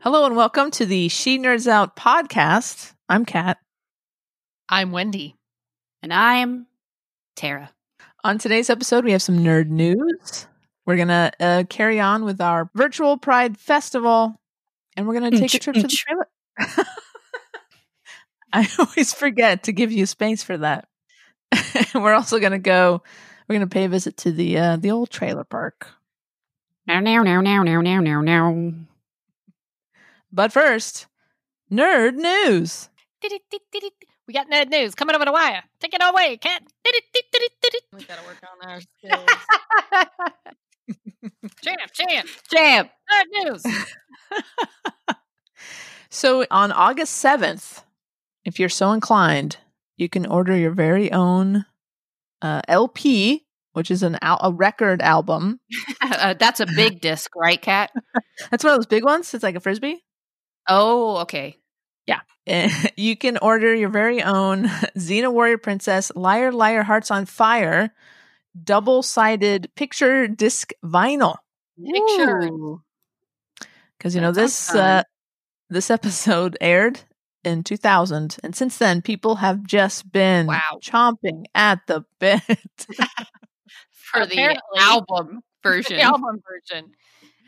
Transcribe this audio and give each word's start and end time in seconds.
Nerdy 0.00 0.08
things. 0.08 0.14
Hello 0.14 0.26
and 0.26 0.36
welcome 0.36 0.70
to 0.72 0.86
the 0.86 1.08
She 1.08 1.38
Nerds 1.38 1.66
Out 1.66 1.96
podcast. 1.96 2.94
I'm 3.08 3.24
Kat. 3.24 3.58
I'm 4.68 4.92
Wendy. 4.92 5.36
And 6.02 6.12
I'm 6.12 6.66
Tara. 7.36 7.70
On 8.24 8.38
today's 8.38 8.70
episode, 8.70 9.04
we 9.04 9.12
have 9.12 9.22
some 9.22 9.38
nerd 9.38 9.68
news. 9.68 10.46
We're 10.86 10.96
going 10.96 11.08
to 11.08 11.32
uh, 11.40 11.64
carry 11.68 12.00
on 12.00 12.24
with 12.24 12.40
our 12.40 12.70
virtual 12.74 13.18
Pride 13.18 13.58
Festival 13.58 14.36
and 14.96 15.06
we're 15.06 15.18
going 15.18 15.30
to 15.30 15.38
take 15.38 15.54
a 15.54 15.58
trip 15.58 15.76
to 15.76 15.82
the 15.82 15.88
trailer. 15.88 16.28
I 18.52 18.68
always 18.78 19.12
forget 19.12 19.64
to 19.64 19.72
give 19.72 19.92
you 19.92 20.06
space 20.06 20.42
for 20.42 20.58
that. 20.58 20.88
we're 21.94 22.14
also 22.14 22.40
going 22.40 22.52
to 22.52 22.58
go, 22.58 23.02
we're 23.48 23.56
going 23.56 23.68
to 23.68 23.72
pay 23.72 23.84
a 23.84 23.88
visit 23.88 24.16
to 24.18 24.32
the 24.32 24.58
uh, 24.58 24.76
the 24.76 24.90
old 24.90 25.10
trailer 25.10 25.44
park. 25.44 25.88
Now, 26.86 27.00
now, 27.00 27.22
now, 27.22 27.40
now, 27.40 27.62
now, 27.62 27.80
now, 27.80 28.00
now, 28.00 28.20
now. 28.20 28.72
But 30.32 30.52
first, 30.52 31.06
nerd 31.70 32.14
news. 32.14 32.88
We 34.26 34.34
got 34.34 34.48
nerd 34.48 34.70
news 34.70 34.94
coming 34.94 35.16
over 35.16 35.24
the 35.24 35.32
wire. 35.32 35.62
Take 35.80 35.94
it 35.94 36.00
away, 36.02 36.36
Kat. 36.36 36.62
We 37.92 38.04
gotta 38.04 38.22
work 38.24 38.38
on 38.42 38.70
our 38.70 38.80
skills. 38.80 39.28
champ, 41.62 41.90
champ, 41.92 42.28
champ. 42.52 42.90
Nerd 43.12 43.24
news. 43.44 43.62
so 46.10 46.46
on 46.50 46.70
August 46.72 47.22
7th, 47.24 47.82
if 48.44 48.58
you're 48.60 48.68
so 48.68 48.92
inclined, 48.92 49.56
you 49.96 50.08
can 50.08 50.26
order 50.26 50.56
your 50.56 50.70
very 50.70 51.10
own 51.12 51.66
uh, 52.40 52.62
LP, 52.68 53.44
which 53.72 53.90
is 53.90 54.02
an 54.02 54.16
al- 54.22 54.40
a 54.42 54.52
record 54.52 55.02
album. 55.02 55.60
uh, 56.00 56.34
that's 56.38 56.60
a 56.60 56.66
big 56.66 57.00
disc, 57.00 57.34
right, 57.36 57.60
Kat? 57.60 57.90
that's 58.50 58.62
one 58.64 58.72
of 58.72 58.78
those 58.78 58.86
big 58.86 59.04
ones. 59.04 59.34
It's 59.34 59.42
like 59.42 59.56
a 59.56 59.60
frisbee. 59.60 60.02
Oh, 60.68 61.18
okay. 61.18 61.56
Yeah. 62.06 62.20
you 62.96 63.16
can 63.16 63.38
order 63.38 63.74
your 63.74 63.90
very 63.90 64.22
own 64.22 64.64
Xena 64.96 65.32
Warrior 65.32 65.58
Princess 65.58 66.10
Liar 66.14 66.52
Liar 66.52 66.82
Hearts 66.82 67.10
on 67.10 67.26
Fire 67.26 67.92
double 68.64 69.02
sided 69.02 69.70
picture 69.74 70.26
disc 70.26 70.72
vinyl. 70.84 71.36
Picture. 71.82 72.50
Because 73.96 74.14
you 74.14 74.20
know 74.20 74.32
this 74.32 74.74
uh, 74.74 75.02
this 75.68 75.90
episode 75.90 76.56
aired 76.60 77.00
in 77.44 77.62
2000, 77.62 78.38
and 78.42 78.54
since 78.54 78.78
then 78.78 79.02
people 79.02 79.36
have 79.36 79.64
just 79.64 80.10
been 80.10 80.46
wow. 80.46 80.78
chomping 80.82 81.44
at 81.54 81.86
the 81.86 82.04
bit 82.18 82.42
for 83.92 84.26
the 84.26 84.60
album 84.76 85.40
version. 85.62 85.96
The 85.96 86.02
album 86.02 86.42
version. 86.46 86.92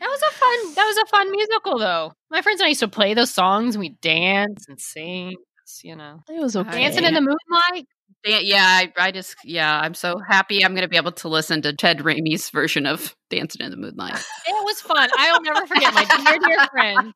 That 0.03 0.09
was 0.09 0.21
a 0.21 0.33
fun. 0.33 0.75
That 0.75 0.85
was 0.85 0.97
a 0.97 1.05
fun 1.05 1.31
musical, 1.31 1.79
though. 1.79 2.11
My 2.29 2.41
friends 2.41 2.59
and 2.59 2.65
I 2.65 2.69
used 2.69 2.81
to 2.81 2.89
play 2.89 3.13
those 3.13 3.31
songs. 3.31 3.77
We 3.77 3.89
dance 4.01 4.65
and 4.67 4.77
sing. 4.77 5.37
You 5.81 5.95
know, 5.95 6.19
it 6.29 6.41
was 6.41 6.57
okay. 6.57 6.71
Dancing 6.71 7.05
in 7.05 7.13
the 7.13 7.21
moonlight. 7.21 7.87
Yeah, 8.25 8.65
I, 8.65 8.91
I 8.97 9.11
just 9.11 9.37
yeah, 9.45 9.79
I'm 9.79 9.93
so 9.93 10.19
happy. 10.29 10.63
I'm 10.63 10.73
going 10.73 10.81
to 10.81 10.89
be 10.89 10.97
able 10.97 11.13
to 11.13 11.29
listen 11.29 11.61
to 11.61 11.71
Ted 11.71 11.99
Raimi's 11.99 12.49
version 12.49 12.85
of 12.85 13.15
Dancing 13.29 13.61
in 13.65 13.71
the 13.71 13.77
Moonlight. 13.77 14.15
It 14.45 14.65
was 14.65 14.81
fun. 14.81 15.09
I'll 15.17 15.41
never 15.41 15.65
forget 15.65 15.93
my 15.93 16.03
dear 16.03 16.37
dear 16.39 16.67
friend 16.67 17.13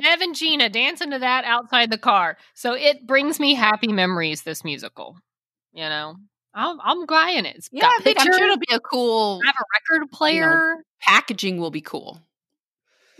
Bev 0.00 0.20
and 0.20 0.36
Gina 0.36 0.68
dancing 0.68 1.10
to 1.10 1.18
that 1.18 1.44
outside 1.44 1.90
the 1.90 1.98
car. 1.98 2.36
So 2.54 2.74
it 2.74 3.04
brings 3.04 3.40
me 3.40 3.54
happy 3.54 3.92
memories. 3.92 4.42
This 4.42 4.62
musical, 4.62 5.16
you 5.72 5.88
know. 5.88 6.14
I'm, 6.54 6.78
I'm 6.82 7.06
buying 7.06 7.44
it. 7.44 7.56
It's 7.56 7.68
yeah, 7.72 7.86
I 7.86 8.00
think 8.02 8.18
I'm 8.20 8.26
sure 8.26 8.44
it'll 8.44 8.58
be 8.58 8.72
a 8.72 8.80
cool. 8.80 9.40
I 9.44 9.46
Have 9.46 9.56
a 9.58 9.96
record 9.96 10.10
player. 10.12 10.50
You 10.50 10.76
know, 10.76 10.82
packaging 11.02 11.58
will 11.58 11.70
be 11.70 11.82
cool. 11.82 12.20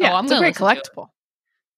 Oh, 0.01 0.05
yeah, 0.05 0.13
oh, 0.13 0.17
I'm 0.17 0.25
it's 0.25 0.33
a 0.33 0.39
great 0.39 0.55
collectible. 0.55 1.09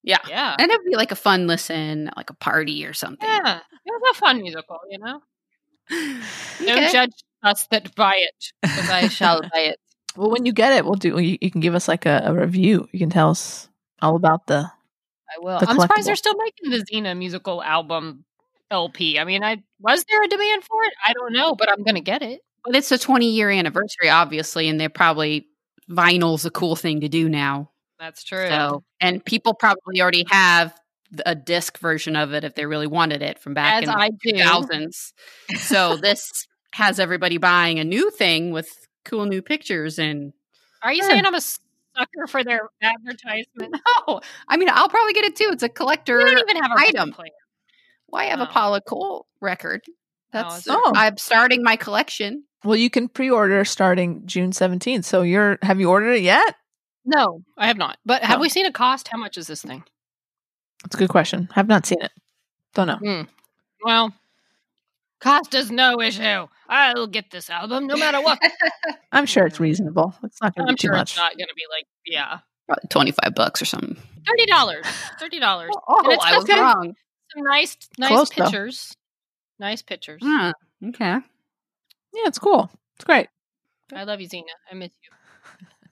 Yeah. 0.02 0.18
Yeah. 0.28 0.56
And 0.58 0.70
it'd 0.70 0.84
be 0.84 0.96
like 0.96 1.12
a 1.12 1.16
fun 1.16 1.46
listen, 1.46 2.10
like 2.16 2.30
a 2.30 2.34
party 2.34 2.86
or 2.86 2.92
something. 2.92 3.28
Yeah. 3.28 3.58
It 3.58 3.90
was 3.90 4.16
a 4.16 4.18
fun 4.18 4.42
musical, 4.42 4.78
you 4.90 4.98
know? 4.98 5.20
okay. 5.92 6.66
Don't 6.66 6.92
judge 6.92 7.12
us 7.42 7.66
that 7.70 7.94
buy 7.94 8.16
it, 8.16 8.52
because 8.62 8.90
I 8.90 9.08
shall 9.08 9.40
buy 9.52 9.60
it. 9.60 9.80
Well, 10.16 10.30
when 10.30 10.44
you 10.44 10.52
get 10.52 10.72
it, 10.72 10.84
we'll 10.84 10.94
do, 10.94 11.18
you, 11.18 11.38
you 11.40 11.50
can 11.50 11.60
give 11.60 11.74
us 11.74 11.88
like 11.88 12.06
a, 12.06 12.22
a, 12.24 12.34
review. 12.34 12.88
You 12.92 12.98
can 12.98 13.10
tell 13.10 13.30
us 13.30 13.68
all 14.02 14.16
about 14.16 14.46
the. 14.46 14.70
I 15.32 15.38
will. 15.38 15.58
I'm 15.60 15.78
surprised 15.78 16.06
they're 16.06 16.16
still 16.16 16.36
making 16.36 16.70
the 16.70 16.84
Xena 16.84 17.16
musical 17.16 17.62
album 17.62 18.24
LP. 18.70 19.18
I 19.18 19.24
mean, 19.24 19.44
I 19.44 19.62
was 19.80 20.04
there 20.04 20.22
a 20.22 20.28
demand 20.28 20.64
for 20.64 20.82
it? 20.84 20.92
I 21.06 21.12
don't 21.12 21.32
know, 21.32 21.54
but 21.54 21.70
I'm 21.70 21.84
going 21.84 21.94
to 21.94 22.00
get 22.00 22.22
it. 22.22 22.40
But 22.64 22.76
it's 22.76 22.90
a 22.92 22.98
20 22.98 23.30
year 23.30 23.50
anniversary, 23.50 24.10
obviously, 24.10 24.68
and 24.68 24.80
they're 24.80 24.88
probably 24.88 25.46
vinyl's 25.88 26.44
a 26.44 26.50
cool 26.50 26.76
thing 26.76 27.00
to 27.00 27.08
do 27.08 27.28
now. 27.28 27.69
That's 28.00 28.24
true. 28.24 28.48
So, 28.48 28.82
and 29.00 29.22
people 29.22 29.52
probably 29.52 30.00
already 30.00 30.24
have 30.30 30.74
a 31.26 31.34
disc 31.34 31.78
version 31.78 32.16
of 32.16 32.32
it 32.32 32.44
if 32.44 32.54
they 32.54 32.64
really 32.64 32.86
wanted 32.86 33.20
it 33.20 33.38
from 33.38 33.52
back 33.52 33.82
As 33.82 33.88
in 33.88 33.94
I 33.94 34.10
the 34.22 34.32
thousands. 34.38 35.12
so 35.56 35.96
this 35.96 36.46
has 36.72 36.98
everybody 36.98 37.36
buying 37.36 37.78
a 37.78 37.84
new 37.84 38.10
thing 38.10 38.52
with 38.52 38.70
cool 39.04 39.26
new 39.26 39.42
pictures 39.42 39.98
and. 39.98 40.32
Are 40.82 40.92
you 40.92 41.02
saying 41.02 41.26
I'm 41.26 41.34
a 41.34 41.40
sucker 41.42 42.26
for 42.26 42.42
their 42.42 42.70
advertisement? 42.82 43.76
No, 44.08 44.20
I 44.48 44.56
mean 44.56 44.70
I'll 44.72 44.88
probably 44.88 45.12
get 45.12 45.24
it 45.26 45.36
too. 45.36 45.48
It's 45.52 45.62
a 45.62 45.68
collector. 45.68 46.20
You 46.20 46.34
don't 46.34 46.50
even 46.50 46.62
have 46.62 46.72
a 46.72 46.80
item. 46.80 47.12
Player. 47.12 47.30
Why 48.06 48.22
well, 48.24 48.30
have 48.30 48.40
oh. 48.40 48.44
a 48.44 48.46
Paula 48.46 48.80
Cole 48.80 49.26
record? 49.42 49.82
Oh, 49.86 49.92
That's 50.32 50.66
oh, 50.70 50.92
I'm 50.94 51.18
starting 51.18 51.62
my 51.62 51.76
collection. 51.76 52.44
Well, 52.64 52.76
you 52.76 52.88
can 52.88 53.08
pre-order 53.08 53.64
starting 53.64 54.26
June 54.26 54.52
17th. 54.52 55.04
So 55.04 55.22
you're 55.22 55.58
have 55.62 55.80
you 55.80 55.90
ordered 55.90 56.12
it 56.12 56.22
yet? 56.22 56.54
No, 57.04 57.42
I 57.56 57.66
have 57.66 57.78
not. 57.78 57.98
But 58.04 58.22
have 58.22 58.40
we 58.40 58.48
seen 58.48 58.66
a 58.66 58.72
cost? 58.72 59.08
How 59.08 59.18
much 59.18 59.38
is 59.38 59.46
this 59.46 59.62
thing? 59.62 59.84
That's 60.82 60.94
a 60.94 60.98
good 60.98 61.08
question. 61.08 61.48
I've 61.56 61.68
not 61.68 61.86
seen 61.86 62.00
it. 62.00 62.12
Don't 62.74 62.86
know. 62.86 62.98
Mm. 62.98 63.28
Well, 63.84 64.14
cost 65.20 65.54
is 65.54 65.70
no 65.70 66.00
issue. 66.00 66.46
I'll 66.68 67.06
get 67.06 67.30
this 67.30 67.50
album 67.50 67.86
no 67.86 67.96
matter 67.96 68.20
what. 68.20 68.38
I'm 69.12 69.26
sure 69.26 69.46
it's 69.46 69.60
reasonable. 69.60 70.14
It's 70.22 70.40
not 70.40 70.54
going 70.54 70.68
to 70.68 70.72
be 70.74 70.76
too 70.76 70.90
much. 70.90 71.12
It's 71.12 71.18
not 71.18 71.36
going 71.36 71.48
to 71.48 71.54
be 71.54 71.64
like 71.70 71.86
yeah, 72.06 72.38
probably 72.66 72.88
twenty 72.88 73.12
five 73.12 73.34
bucks 73.34 73.60
or 73.60 73.64
something. 73.64 73.96
Thirty 74.26 74.46
dollars. 74.46 74.86
Thirty 75.18 75.40
dollars. 75.40 75.70
oh, 75.88 76.18
I 76.22 76.36
was 76.36 76.44
okay. 76.44 76.60
wrong. 76.60 76.94
Some 77.34 77.44
nice, 77.44 77.76
nice 77.98 78.08
Close, 78.08 78.30
pictures. 78.30 78.96
Though. 79.58 79.66
Nice 79.66 79.82
pictures. 79.82 80.20
Ah, 80.24 80.52
okay. 80.88 81.18
Yeah, 82.12 82.26
it's 82.26 82.38
cool. 82.38 82.70
It's 82.96 83.04
great. 83.04 83.28
I 83.94 84.04
love 84.04 84.20
you, 84.20 84.28
Xena. 84.28 84.44
I 84.70 84.74
miss 84.74 84.90
you 84.99 84.99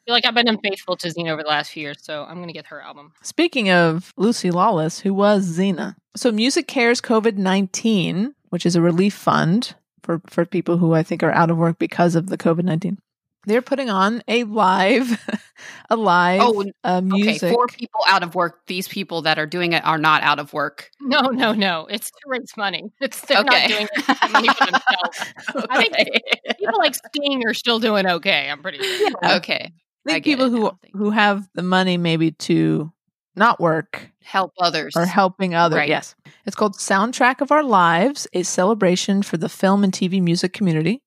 feel 0.08 0.14
like 0.14 0.24
I've 0.24 0.34
been 0.34 0.48
unfaithful 0.48 0.96
to 0.96 1.08
Xena 1.08 1.32
over 1.32 1.42
the 1.42 1.50
last 1.50 1.70
few 1.70 1.82
years, 1.82 1.98
so 2.00 2.24
I'm 2.24 2.36
going 2.36 2.48
to 2.48 2.54
get 2.54 2.68
her 2.68 2.80
album. 2.80 3.12
Speaking 3.22 3.68
of 3.68 4.14
Lucy 4.16 4.50
Lawless, 4.50 5.00
who 5.00 5.12
was 5.12 5.46
Xena. 5.46 5.96
So 6.16 6.32
MusiCares 6.32 7.02
COVID 7.02 7.36
19, 7.36 8.34
which 8.48 8.64
is 8.64 8.74
a 8.74 8.80
relief 8.80 9.12
fund 9.12 9.74
for, 10.02 10.22
for 10.26 10.46
people 10.46 10.78
who 10.78 10.94
I 10.94 11.02
think 11.02 11.22
are 11.22 11.32
out 11.32 11.50
of 11.50 11.58
work 11.58 11.78
because 11.78 12.14
of 12.14 12.30
the 12.30 12.38
COVID 12.38 12.64
19. 12.64 12.96
They're 13.44 13.60
putting 13.60 13.90
on 13.90 14.22
a 14.26 14.44
live, 14.44 15.22
a 15.90 15.96
live 15.96 16.40
oh, 16.42 16.64
uh, 16.84 17.02
music. 17.02 17.42
Okay, 17.42 17.52
for 17.52 17.66
people 17.66 18.00
out 18.08 18.22
of 18.22 18.34
work, 18.34 18.66
these 18.66 18.88
people 18.88 19.20
that 19.22 19.38
are 19.38 19.46
doing 19.46 19.74
it 19.74 19.84
are 19.84 19.98
not 19.98 20.22
out 20.22 20.38
of 20.38 20.54
work. 20.54 20.90
No, 21.02 21.20
no, 21.20 21.52
no. 21.52 21.86
It's 21.90 22.10
to 22.10 22.16
raise 22.26 22.56
money. 22.56 22.90
It's 23.02 23.20
they're 23.20 23.40
okay. 23.40 23.46
not 23.46 23.68
doing 23.68 23.88
it 23.92 24.56
for 24.56 24.64
themselves. 24.64 25.34
okay. 25.54 25.66
I 25.70 26.04
think 26.04 26.58
people 26.58 26.78
like 26.78 26.94
Sting 26.94 27.46
are 27.46 27.52
still 27.52 27.78
doing 27.78 28.06
okay. 28.06 28.48
I'm 28.48 28.62
pretty 28.62 28.82
sure. 28.82 29.10
Yeah. 29.22 29.36
Okay 29.36 29.70
think 30.06 30.24
people 30.24 30.46
it. 30.46 30.50
who 30.50 30.72
who 30.92 31.10
have 31.10 31.48
the 31.54 31.62
money 31.62 31.96
maybe 31.96 32.32
to 32.32 32.92
not 33.36 33.60
work 33.60 34.10
help 34.22 34.52
others 34.58 34.94
or 34.96 35.06
helping 35.06 35.54
others. 35.54 35.76
Right. 35.78 35.88
Yes. 35.88 36.14
It's 36.44 36.56
called 36.56 36.76
Soundtrack 36.76 37.40
of 37.40 37.50
Our 37.50 37.62
Lives, 37.62 38.26
a 38.32 38.42
celebration 38.42 39.22
for 39.22 39.36
the 39.36 39.48
film 39.48 39.84
and 39.84 39.92
TV 39.92 40.20
music 40.20 40.52
community. 40.52 41.02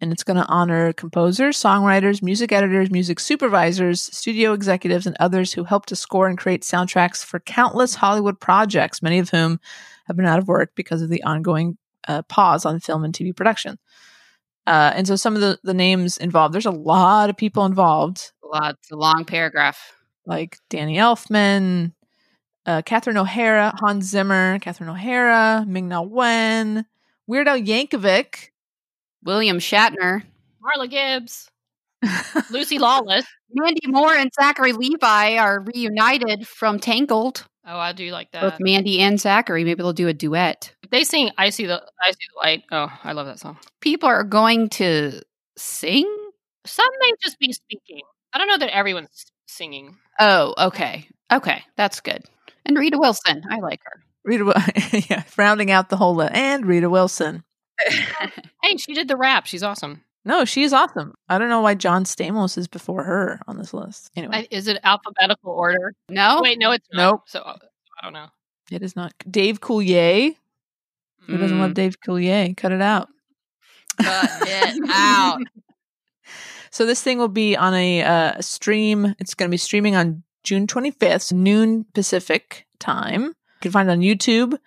And 0.00 0.12
it's 0.12 0.24
going 0.24 0.36
to 0.36 0.46
honor 0.48 0.92
composers, 0.92 1.56
songwriters, 1.56 2.22
music 2.22 2.50
editors, 2.50 2.90
music 2.90 3.20
supervisors, 3.20 4.02
studio 4.02 4.52
executives, 4.52 5.06
and 5.06 5.16
others 5.20 5.52
who 5.52 5.62
helped 5.62 5.90
to 5.90 5.96
score 5.96 6.26
and 6.26 6.36
create 6.36 6.62
soundtracks 6.62 7.24
for 7.24 7.38
countless 7.38 7.94
Hollywood 7.94 8.40
projects, 8.40 9.00
many 9.00 9.20
of 9.20 9.30
whom 9.30 9.60
have 10.06 10.16
been 10.16 10.26
out 10.26 10.40
of 10.40 10.48
work 10.48 10.72
because 10.74 11.02
of 11.02 11.08
the 11.08 11.22
ongoing 11.22 11.78
uh, 12.08 12.22
pause 12.22 12.64
on 12.66 12.80
film 12.80 13.04
and 13.04 13.14
TV 13.14 13.34
production. 13.34 13.78
Uh, 14.66 14.92
and 14.94 15.06
so 15.06 15.16
some 15.16 15.34
of 15.34 15.40
the, 15.40 15.58
the 15.62 15.74
names 15.74 16.16
involved, 16.16 16.54
there's 16.54 16.66
a 16.66 16.70
lot 16.70 17.30
of 17.30 17.36
people 17.36 17.64
involved. 17.64 18.32
A 18.44 18.46
lot, 18.46 18.76
it's 18.80 18.90
a 18.90 18.96
long 18.96 19.24
paragraph. 19.24 19.96
Like 20.24 20.56
Danny 20.70 20.96
Elfman, 20.98 21.92
uh, 22.64 22.82
Catherine 22.82 23.16
O'Hara, 23.16 23.74
Hans 23.80 24.06
Zimmer, 24.06 24.58
Catherine 24.60 24.90
O'Hara, 24.90 25.64
Ming 25.66 25.88
Na 25.88 26.02
Wen, 26.02 26.86
Weird 27.26 27.48
Al 27.48 27.58
Yankovic. 27.58 28.50
William 29.24 29.58
Shatner, 29.58 30.22
Marla 30.60 30.90
Gibbs, 30.90 31.48
Lucy 32.50 32.78
Lawless. 32.78 33.24
Mandy 33.54 33.86
Moore, 33.86 34.14
and 34.14 34.30
Zachary 34.34 34.72
Levi 34.72 35.36
are 35.36 35.60
reunited 35.60 36.48
from 36.48 36.78
Tangled. 36.78 37.46
Oh, 37.66 37.78
I 37.78 37.92
do 37.92 38.10
like 38.10 38.30
that. 38.32 38.40
Both 38.40 38.56
Mandy 38.60 39.00
and 39.00 39.20
Zachary. 39.20 39.64
Maybe 39.64 39.82
they'll 39.82 39.92
do 39.92 40.08
a 40.08 40.14
duet. 40.14 40.71
If 40.92 40.98
they 40.98 41.04
sing 41.04 41.30
"I 41.38 41.48
See 41.50 41.66
the 41.66 41.82
I 42.00 42.10
See 42.10 42.26
the 42.34 42.38
Light." 42.46 42.62
Oh, 42.70 42.88
I 43.02 43.12
love 43.12 43.26
that 43.26 43.38
song. 43.38 43.58
People 43.80 44.08
are 44.08 44.24
going 44.24 44.68
to 44.70 45.22
sing. 45.56 46.04
Some 46.66 46.86
may 47.00 47.12
just 47.22 47.38
be 47.38 47.52
speaking. 47.52 48.02
I 48.32 48.38
don't 48.38 48.48
know 48.48 48.58
that 48.58 48.74
everyone's 48.74 49.24
singing. 49.46 49.96
Oh, 50.20 50.54
okay, 50.58 51.08
okay, 51.32 51.62
that's 51.76 52.00
good. 52.00 52.24
And 52.66 52.78
Rita 52.78 52.98
Wilson, 52.98 53.42
I 53.50 53.58
like 53.60 53.80
her. 53.84 54.00
Rita, 54.24 54.44
Wi- 54.44 55.04
yeah, 55.10 55.24
rounding 55.36 55.70
out 55.70 55.88
the 55.88 55.96
whole 55.96 56.14
list, 56.14 56.34
and 56.34 56.66
Rita 56.66 56.88
Wilson. 56.90 57.42
Hey, 58.62 58.76
she 58.76 58.94
did 58.94 59.08
the 59.08 59.16
rap. 59.16 59.46
She's 59.46 59.64
awesome. 59.64 60.04
No, 60.24 60.44
she's 60.44 60.72
awesome. 60.72 61.14
I 61.28 61.38
don't 61.38 61.48
know 61.48 61.62
why 61.62 61.74
John 61.74 62.04
Stamos 62.04 62.56
is 62.56 62.68
before 62.68 63.02
her 63.02 63.40
on 63.48 63.58
this 63.58 63.74
list. 63.74 64.08
Anyway, 64.14 64.36
I, 64.36 64.48
is 64.52 64.68
it 64.68 64.78
alphabetical 64.84 65.50
order? 65.50 65.94
no, 66.08 66.38
Wait, 66.42 66.60
no, 66.60 66.70
it's 66.70 66.86
not. 66.92 67.10
Nope. 67.10 67.20
So 67.26 67.40
uh, 67.40 67.56
I 68.00 68.04
don't 68.04 68.12
know. 68.12 68.28
it 68.70 68.82
is 68.82 68.94
not 68.94 69.12
Dave 69.28 69.60
Coulier. 69.60 70.36
Who 71.26 71.36
doesn't 71.38 71.56
Mm. 71.56 71.60
love 71.60 71.74
Dave 71.74 71.96
Coulier? 72.00 72.56
Cut 72.56 72.72
it 72.72 72.80
out. 72.82 73.08
cut 74.00 74.30
it 74.48 74.80
out. 74.90 75.40
So 76.70 76.86
this 76.86 77.02
thing 77.02 77.18
will 77.18 77.28
be 77.28 77.56
on 77.56 77.74
a 77.74 78.02
uh, 78.02 78.40
stream. 78.40 79.14
It's 79.18 79.34
going 79.34 79.48
to 79.48 79.52
be 79.52 79.58
streaming 79.58 79.94
on 79.94 80.22
June 80.42 80.66
25th, 80.66 81.32
noon 81.32 81.84
Pacific 81.94 82.66
time. 82.78 83.22
You 83.24 83.34
can 83.60 83.72
find 83.72 83.88
it 83.88 83.92
on 83.92 84.00
YouTube, 84.00 84.58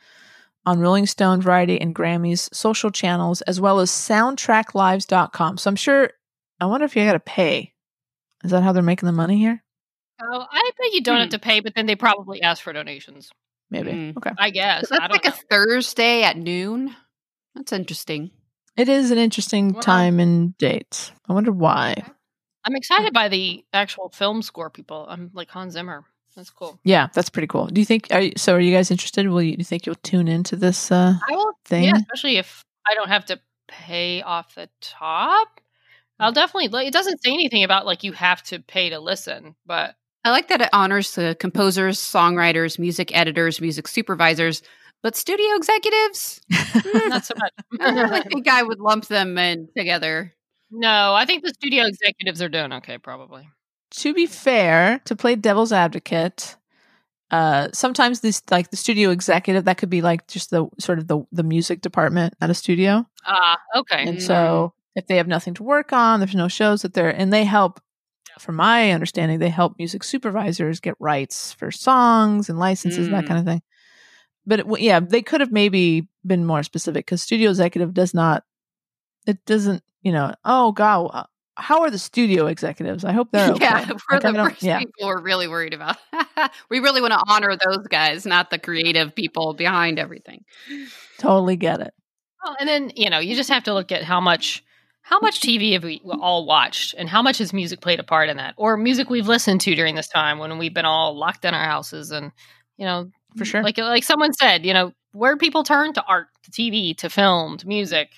on 0.65 0.79
Rolling 0.79 1.07
Stone, 1.07 1.41
Variety, 1.41 1.81
and 1.81 1.93
Grammy's 1.95 2.49
social 2.53 2.91
channels, 2.91 3.41
as 3.43 3.59
well 3.59 3.79
as 3.79 3.89
soundtracklives.com. 3.91 5.57
So 5.57 5.69
I'm 5.69 5.75
sure, 5.75 6.11
I 6.61 6.65
wonder 6.67 6.85
if 6.85 6.95
you 6.95 7.03
got 7.05 7.13
to 7.13 7.19
pay. 7.19 7.73
Is 8.43 8.51
that 8.51 8.63
how 8.63 8.71
they're 8.71 8.83
making 8.83 9.07
the 9.07 9.11
money 9.13 9.37
here? 9.37 9.63
Oh, 10.21 10.45
I 10.49 10.71
bet 10.79 10.93
you 10.93 11.01
don't 11.01 11.15
Hmm. 11.17 11.21
have 11.21 11.29
to 11.31 11.39
pay, 11.39 11.59
but 11.59 11.73
then 11.75 11.87
they 11.87 11.95
probably 11.95 12.41
ask 12.41 12.63
for 12.63 12.71
donations. 12.71 13.31
Maybe. 13.83 13.92
Mm. 13.92 14.18
Okay. 14.18 14.31
I 14.38 14.50
guess. 14.50 14.89
So 14.89 14.95
that's 14.95 15.01
don't 15.01 15.12
like 15.12 15.25
a. 15.25 15.31
Thursday 15.50 16.24
at 16.24 16.38
noon. 16.38 16.95
That's 17.56 17.72
interesting. 17.74 18.31
It 18.77 18.89
is 18.89 19.12
an 19.12 19.18
interesting 19.18 19.74
Wow. 19.74 19.80
time 19.81 20.19
and 20.19 20.57
date. 20.57 21.12
I 21.30 21.33
wonder 21.33 21.51
why. 21.51 22.04
I'm 22.66 22.75
excited 22.75 23.13
by 23.13 23.30
the 23.30 23.63
actual 23.74 24.10
film 24.10 24.42
score 24.42 24.69
people. 24.69 25.06
I'm 25.07 25.31
like 25.33 25.50
Hans 25.50 25.74
Zimmer. 25.74 26.04
That's 26.36 26.50
cool. 26.50 26.77
Yeah, 26.83 27.07
that's 27.13 27.30
pretty 27.30 27.48
cool. 27.48 27.68
Do 27.68 27.80
you 27.80 27.86
think? 27.86 28.07
Are 28.12 28.19
you, 28.19 28.33
so? 28.36 28.56
Are 28.56 28.60
you 28.60 28.75
guys 28.75 28.92
interested? 28.92 29.27
Will 29.30 29.42
you, 29.42 29.54
do 29.54 29.60
you 29.60 29.63
think 29.66 29.86
you'll 29.86 29.95
tune 30.04 30.27
into 30.27 30.57
this 30.57 30.92
uh, 30.92 31.13
I 31.30 31.36
will. 31.36 31.54
thing? 31.63 31.86
Yeah, 31.86 31.94
especially 31.95 32.36
if 32.38 32.62
I 32.86 32.94
don't 32.95 33.07
have 33.07 33.25
to 33.27 33.39
pay 33.69 34.22
off 34.22 34.56
the 34.56 34.69
top. 34.81 35.62
I'll 36.19 36.33
definitely. 36.33 36.68
like, 36.69 36.88
It 36.88 36.94
doesn't 36.94 37.24
say 37.24 37.31
anything 37.33 37.63
about 37.63 37.86
like 37.86 38.04
you 38.04 38.12
have 38.13 38.44
to 38.44 38.60
pay 38.60 38.89
to 38.89 39.00
listen, 39.00 39.56
but 39.66 39.95
I 40.25 40.31
like 40.31 40.48
that 40.50 40.60
it 40.62 40.69
honors 40.74 41.16
the 41.16 41.38
composers, 41.39 42.00
songwriters, 42.00 42.77
music 42.80 43.16
editors, 43.16 43.62
music 43.62 43.88
supervisors, 43.88 44.62
but 45.04 45.16
studio 45.16 45.56
executives. 45.56 46.42
not 47.07 47.24
so 47.25 47.36
much. 47.38 47.54
I 47.80 48.22
think 48.22 48.50
I 48.50 48.63
would 48.63 48.80
lump 48.80 49.06
them 49.07 49.38
in 49.38 49.69
together. 49.77 50.33
no, 50.72 51.13
I 51.13 51.25
think 51.25 51.44
the 51.44 51.54
studio 51.54 51.86
executives 51.86 52.42
are 52.42 52.50
doing 52.50 52.74
okay. 52.74 52.98
Probably. 52.98 53.48
to 53.92 54.13
be 54.13 54.25
fair, 54.25 55.00
to 55.06 55.16
play 55.16 55.36
devil's 55.36 55.72
advocate, 55.72 56.57
uh, 57.31 57.68
sometimes 57.72 58.22
this 58.22 58.42
like 58.50 58.72
the 58.72 58.77
studio 58.77 59.12
executive 59.12 59.66
that 59.66 59.77
could 59.77 59.89
be 59.92 60.01
like 60.01 60.27
just 60.27 60.50
the 60.50 60.68
sort 60.80 60.98
of 61.00 61.07
the 61.07 61.24
the 61.31 61.44
music 61.44 61.81
department 61.81 62.33
at 62.42 62.50
a 62.50 62.54
studio, 62.54 63.06
Ah, 63.25 63.60
okay. 63.75 64.07
and 64.07 64.22
so 64.22 64.74
if 64.95 65.06
they 65.07 65.18
have 65.18 65.27
nothing 65.27 65.54
to 65.56 65.63
work 65.63 65.92
on, 65.94 66.19
there's 66.19 66.36
no 66.36 66.48
shows 66.48 66.81
that 66.81 66.94
they're 66.95 67.10
and 67.10 67.31
they 67.31 67.44
help. 67.44 67.80
From 68.39 68.55
my 68.55 68.91
understanding, 68.91 69.39
they 69.39 69.49
help 69.49 69.77
music 69.77 70.03
supervisors 70.03 70.79
get 70.79 70.95
rights 70.99 71.53
for 71.53 71.71
songs 71.71 72.49
and 72.49 72.59
licenses, 72.59 73.07
and 73.07 73.15
that 73.15 73.25
Mm. 73.25 73.27
kind 73.27 73.39
of 73.39 73.45
thing. 73.45 73.61
But 74.45 74.59
it, 74.61 74.65
yeah, 74.79 74.99
they 74.99 75.21
could 75.21 75.41
have 75.41 75.51
maybe 75.51 76.07
been 76.25 76.45
more 76.45 76.63
specific 76.63 77.05
because 77.05 77.21
studio 77.21 77.49
executive 77.49 77.93
does 77.93 78.13
not. 78.13 78.43
It 79.25 79.43
doesn't, 79.45 79.83
you 80.01 80.11
know. 80.11 80.33
Oh 80.43 80.71
God, 80.71 81.09
uh, 81.13 81.23
how 81.55 81.81
are 81.81 81.89
the 81.89 81.97
studio 81.97 82.47
executives? 82.47 83.03
I 83.05 83.11
hope 83.13 83.29
they're 83.31 83.51
okay. 83.53 83.63
Yeah, 83.65 83.89
we're 84.11 84.19
Like, 84.19 84.33
the 84.33 84.33
first 84.49 84.61
yeah. 84.63 84.79
people 84.79 85.07
we're 85.07 85.21
really 85.21 85.47
worried 85.47 85.73
about. 85.73 85.97
we 86.69 86.79
really 86.79 87.01
want 87.01 87.13
to 87.13 87.23
honor 87.27 87.57
those 87.65 87.88
guys, 87.88 88.25
not 88.25 88.49
the 88.51 88.59
creative 88.59 89.15
people 89.15 89.53
behind 89.53 89.97
everything. 89.97 90.43
Totally 91.17 91.55
get 91.55 91.79
it. 91.79 91.93
Well, 92.43 92.55
and 92.59 92.67
then 92.69 92.91
you 92.95 93.09
know 93.09 93.19
you 93.19 93.35
just 93.35 93.49
have 93.49 93.63
to 93.63 93.73
look 93.73 93.91
at 93.91 94.03
how 94.03 94.19
much 94.19 94.63
how 95.07 95.19
much 95.19 95.39
TV 95.39 95.73
have 95.73 95.83
we 95.83 96.01
all 96.19 96.47
watched, 96.47 96.95
and 96.97 97.07
how 97.07 97.21
much 97.21 97.37
has 97.37 97.53
music 97.53 97.79
played 97.79 97.99
a 97.99 98.03
part 98.03 98.27
in 98.27 98.37
that, 98.37 98.55
or 98.57 98.75
music 98.75 99.07
we've 99.07 99.27
listened 99.27 99.61
to 99.61 99.75
during 99.75 99.93
this 99.93 100.07
time 100.07 100.39
when 100.39 100.57
we've 100.57 100.73
been 100.73 100.85
all 100.85 101.15
locked 101.15 101.45
in 101.45 101.53
our 101.53 101.63
houses, 101.65 102.09
and 102.11 102.31
you 102.77 102.85
know, 102.85 103.11
For 103.37 103.45
sure. 103.45 103.61
like 103.63 103.77
like 103.77 104.03
someone 104.03 104.33
said, 104.33 104.65
you 104.65 104.73
know, 104.73 104.93
where 105.13 105.37
people 105.37 105.63
turn 105.63 105.93
to 105.93 106.03
art, 106.03 106.27
to 106.43 106.51
TV, 106.51 106.97
to 106.97 107.09
film, 107.09 107.57
to 107.59 107.67
music. 107.67 108.09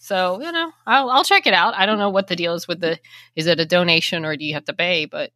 So 0.00 0.40
you 0.40 0.50
know, 0.50 0.72
I'll 0.86 1.10
I'll 1.10 1.24
check 1.24 1.46
it 1.46 1.52
out. 1.54 1.74
I 1.74 1.84
don't 1.86 1.98
know 1.98 2.10
what 2.10 2.26
the 2.28 2.36
deal 2.36 2.54
is 2.54 2.66
with 2.66 2.80
the 2.80 2.98
is 3.36 3.46
it 3.46 3.60
a 3.60 3.66
donation 3.66 4.24
or 4.24 4.34
do 4.36 4.44
you 4.46 4.54
have 4.54 4.64
to 4.64 4.72
pay, 4.72 5.04
but 5.04 5.30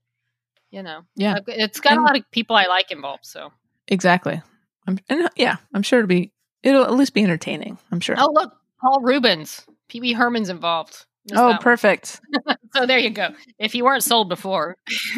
you 0.71 0.83
know, 0.83 1.03
Yeah. 1.17 1.39
it's 1.47 1.81
got 1.81 1.93
And- 1.93 2.01
a 2.01 2.05
lot 2.05 2.17
of 2.19 2.29
people 2.33 2.57
I 2.57 2.65
like 2.67 2.91
involved. 2.91 3.27
So 3.27 3.53
Exactly. 3.89 4.41
I'm, 4.89 4.99
and 5.09 5.29
yeah, 5.37 5.57
I'm 5.75 5.83
sure 5.83 5.99
it'll 6.01 6.09
be 6.09 6.33
it'll 6.63 6.83
at 6.85 6.93
least 6.95 7.13
be 7.15 7.23
entertaining. 7.23 7.79
I'm 7.93 8.01
sure. 8.01 8.17
oh 8.19 8.33
look, 8.33 8.53
Paul 8.81 9.01
Reubens, 9.03 9.65
Pee 9.89 10.01
Wee 10.01 10.13
Herman's 10.13 10.49
involved. 10.49 11.05
Missed 11.31 11.41
Oh, 11.41 11.57
perfect. 11.61 12.21
So 12.77 12.87
there 12.87 12.99
you 12.99 13.11
go. 13.11 13.29
If 13.57 13.77
you 13.77 13.85
weren't 13.85 14.03
sold 14.03 14.29
before, 14.29 14.77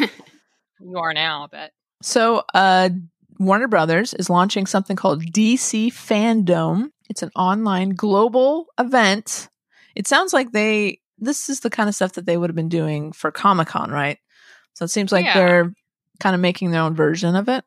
you 0.79 0.97
are 0.97 1.11
now, 1.11 1.45
I 1.45 1.47
bet. 1.47 1.71
So, 2.03 2.43
uh, 2.53 2.89
Warner 3.39 3.67
Brothers 3.67 4.13
is 4.13 4.29
launching 4.29 4.67
something 4.67 4.95
called 4.95 5.23
DC 5.23 5.87
Fandom. 5.87 6.89
It's 7.09 7.23
an 7.23 7.31
online 7.35 7.89
global 7.95 8.67
event. 8.79 9.49
It 9.95 10.05
sounds 10.07 10.33
like 10.33 10.51
they 10.51 10.99
this 11.17 11.49
is 11.49 11.61
the 11.61 11.71
kind 11.71 11.89
of 11.89 11.95
stuff 11.95 12.13
that 12.13 12.27
they 12.27 12.37
would 12.37 12.51
have 12.51 12.55
been 12.55 12.69
doing 12.69 13.11
for 13.11 13.31
Comic 13.31 13.69
Con, 13.69 13.89
right? 13.89 14.19
So 14.75 14.85
it 14.85 14.89
seems 14.89 15.11
like 15.11 15.25
Yeah. 15.25 15.33
they're 15.33 15.73
kind 16.19 16.35
of 16.35 16.39
making 16.41 16.69
their 16.69 16.81
own 16.81 16.93
version 16.93 17.35
of 17.35 17.49
it. 17.49 17.65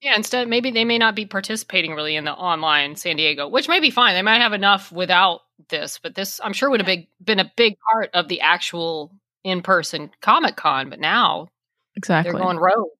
Yeah, 0.00 0.14
instead 0.16 0.46
maybe 0.48 0.70
they 0.70 0.84
may 0.84 0.98
not 0.98 1.16
be 1.16 1.26
participating 1.26 1.92
really 1.92 2.14
in 2.14 2.24
the 2.24 2.32
online 2.32 2.94
San 2.96 3.16
Diego, 3.16 3.48
which 3.48 3.68
may 3.68 3.80
be 3.80 3.90
fine. 3.90 4.14
They 4.14 4.22
might 4.22 4.40
have 4.40 4.52
enough 4.52 4.92
without 4.92 5.40
this, 5.70 5.98
but 6.00 6.14
this 6.14 6.40
I'm 6.42 6.52
sure 6.52 6.70
would 6.70 6.80
have 6.80 6.86
big, 6.86 7.08
been 7.22 7.40
a 7.40 7.52
big 7.56 7.76
part 7.92 8.10
of 8.14 8.28
the 8.28 8.40
actual 8.40 9.12
in-person 9.42 10.10
Comic 10.20 10.56
Con, 10.56 10.88
but 10.90 11.00
now 11.00 11.48
Exactly. 11.96 12.30
they're 12.30 12.40
going 12.40 12.58
rogue. 12.58 12.90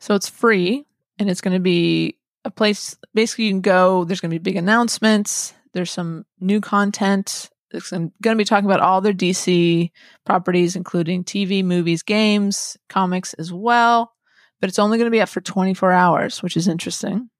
So 0.00 0.14
it's 0.14 0.28
free 0.28 0.86
and 1.18 1.28
it's 1.28 1.42
going 1.42 1.54
to 1.54 1.60
be 1.60 2.16
a 2.44 2.50
place 2.50 2.96
basically 3.14 3.44
you 3.44 3.50
can 3.50 3.60
go. 3.60 4.04
There's 4.04 4.20
going 4.20 4.30
to 4.30 4.38
be 4.38 4.42
big 4.42 4.56
announcements. 4.56 5.52
There's 5.74 5.90
some 5.90 6.24
new 6.40 6.62
content. 6.62 7.50
It's 7.70 7.90
going 7.90 8.12
to 8.22 8.34
be 8.36 8.46
talking 8.46 8.64
about 8.64 8.80
all 8.80 9.02
their 9.02 9.12
DC 9.12 9.90
properties, 10.24 10.74
including 10.74 11.22
TV, 11.22 11.62
movies, 11.62 12.02
games, 12.02 12.78
comics 12.88 13.34
as 13.34 13.52
well. 13.52 14.14
But 14.60 14.68
it's 14.68 14.78
only 14.78 14.98
going 14.98 15.06
to 15.06 15.14
be 15.14 15.20
up 15.20 15.28
for 15.28 15.40
24 15.40 15.92
hours, 15.92 16.42
which 16.42 16.56
is 16.56 16.66
interesting. 16.68 17.30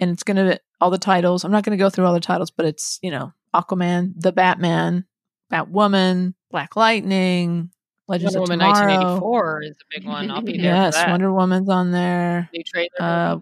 And 0.00 0.10
it's 0.10 0.22
going 0.22 0.36
to, 0.36 0.60
all 0.80 0.90
the 0.90 0.98
titles, 0.98 1.44
I'm 1.44 1.52
not 1.52 1.64
going 1.64 1.76
to 1.76 1.82
go 1.82 1.90
through 1.90 2.06
all 2.06 2.14
the 2.14 2.20
titles, 2.20 2.50
but 2.50 2.66
it's, 2.66 2.98
you 3.02 3.10
know, 3.10 3.32
Aquaman, 3.54 4.12
The 4.16 4.32
Batman, 4.32 5.04
Batwoman, 5.52 6.34
Black 6.50 6.76
Lightning, 6.76 7.70
Legends 8.06 8.36
Wonder 8.36 8.52
of 8.54 8.58
Woman 8.60 8.74
Tomorrow. 8.74 8.94
1984 8.94 9.62
is 9.62 9.70
a 9.70 9.98
big 9.98 10.06
one. 10.08 10.30
I'll 10.30 10.40
be 10.40 10.56
there. 10.56 10.74
Yes, 10.74 10.96
for 10.96 11.02
that. 11.02 11.10
Wonder 11.10 11.32
Woman's 11.32 11.68
on 11.68 11.90
there. 11.90 12.48
New 12.52 12.62
trailer. 12.64 12.88
Uh, 12.98 13.38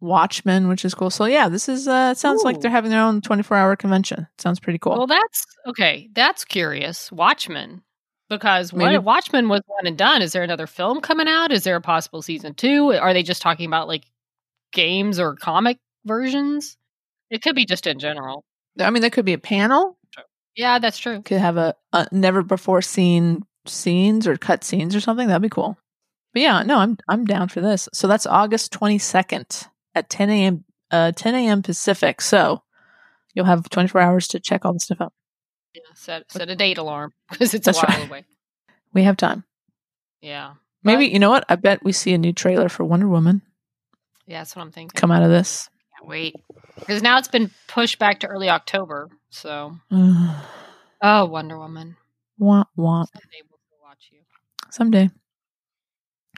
Watchmen, 0.00 0.68
which 0.68 0.84
is 0.84 0.94
cool. 0.94 1.10
So 1.10 1.24
yeah, 1.24 1.48
this 1.48 1.68
is 1.68 1.88
uh 1.88 2.10
it 2.12 2.18
sounds 2.18 2.42
like 2.42 2.60
they're 2.60 2.70
having 2.70 2.90
their 2.90 3.00
own 3.00 3.22
24-hour 3.22 3.76
convention. 3.76 4.26
Sounds 4.38 4.60
pretty 4.60 4.78
cool. 4.78 4.96
Well, 4.98 5.06
that's 5.06 5.46
okay. 5.66 6.10
That's 6.12 6.44
curious. 6.44 7.10
Watchmen, 7.10 7.82
because 8.36 8.72
Maybe- 8.72 8.96
what 8.96 9.04
Watchmen 9.04 9.48
was 9.48 9.62
one 9.66 9.86
and 9.86 9.96
done. 9.96 10.22
Is 10.22 10.32
there 10.32 10.42
another 10.42 10.66
film 10.66 11.00
coming 11.00 11.28
out? 11.28 11.52
Is 11.52 11.64
there 11.64 11.76
a 11.76 11.80
possible 11.80 12.22
season 12.22 12.54
two? 12.54 12.92
Are 12.92 13.12
they 13.12 13.22
just 13.22 13.42
talking 13.42 13.66
about 13.66 13.88
like 13.88 14.04
games 14.72 15.18
or 15.18 15.36
comic 15.36 15.78
versions? 16.04 16.76
It 17.30 17.42
could 17.42 17.56
be 17.56 17.64
just 17.66 17.86
in 17.86 17.98
general. 17.98 18.44
I 18.78 18.90
mean, 18.90 19.00
there 19.00 19.10
could 19.10 19.24
be 19.24 19.32
a 19.32 19.38
panel. 19.38 19.98
Yeah, 20.56 20.78
that's 20.78 20.98
true. 20.98 21.22
Could 21.22 21.38
have 21.40 21.56
a, 21.56 21.74
a 21.92 22.06
never 22.12 22.42
before 22.42 22.82
seen 22.82 23.44
scenes 23.66 24.26
or 24.26 24.36
cut 24.36 24.62
scenes 24.62 24.94
or 24.94 25.00
something. 25.00 25.26
That'd 25.26 25.42
be 25.42 25.48
cool. 25.48 25.76
But 26.32 26.42
yeah, 26.42 26.62
no, 26.62 26.78
I'm 26.78 26.98
I'm 27.08 27.24
down 27.24 27.48
for 27.48 27.60
this. 27.60 27.88
So 27.92 28.06
that's 28.08 28.26
August 28.26 28.72
22nd 28.72 29.68
at 29.94 30.10
10 30.10 30.30
a.m. 30.30 30.64
Uh, 30.90 31.12
10 31.12 31.34
a.m. 31.34 31.62
Pacific. 31.62 32.20
So 32.20 32.62
you'll 33.34 33.46
have 33.46 33.68
24 33.68 34.00
hours 34.00 34.28
to 34.28 34.40
check 34.40 34.64
all 34.64 34.72
the 34.72 34.80
stuff 34.80 35.00
out. 35.00 35.12
Yeah, 35.74 35.80
set 35.94 36.30
set 36.30 36.48
a 36.48 36.56
date 36.56 36.78
alarm 36.78 37.12
because 37.30 37.52
it's 37.54 37.66
That's 37.66 37.78
a 37.82 37.86
while 37.86 37.98
right. 37.98 38.08
away. 38.08 38.24
We 38.94 39.02
have 39.02 39.16
time. 39.16 39.42
Yeah. 40.20 40.54
Maybe 40.84 41.06
But- 41.06 41.12
you 41.12 41.18
know 41.18 41.30
what? 41.30 41.44
I 41.48 41.56
bet 41.56 41.82
we 41.82 41.90
see 41.92 42.14
a 42.14 42.18
new 42.18 42.32
trailer 42.32 42.68
for 42.68 42.84
Wonder 42.84 43.08
Woman. 43.08 43.42
Yeah, 44.26 44.38
that's 44.38 44.54
what 44.54 44.62
I'm 44.62 44.70
thinking. 44.70 44.96
come 44.96 45.10
out 45.10 45.24
of 45.24 45.30
this. 45.30 45.68
Can't 45.98 46.08
wait. 46.08 46.36
Because 46.78 47.02
now 47.02 47.18
it's 47.18 47.26
been 47.28 47.50
pushed 47.66 47.98
back 47.98 48.20
to 48.20 48.28
early 48.28 48.48
October. 48.48 49.10
So, 49.30 49.74
oh, 49.90 51.24
Wonder 51.26 51.58
Woman. 51.58 51.96
wah. 52.38 52.64
Someday 52.76 53.42
we'll 53.50 53.58
watch 53.82 54.08
you. 54.12 54.20
Someday. 54.70 55.10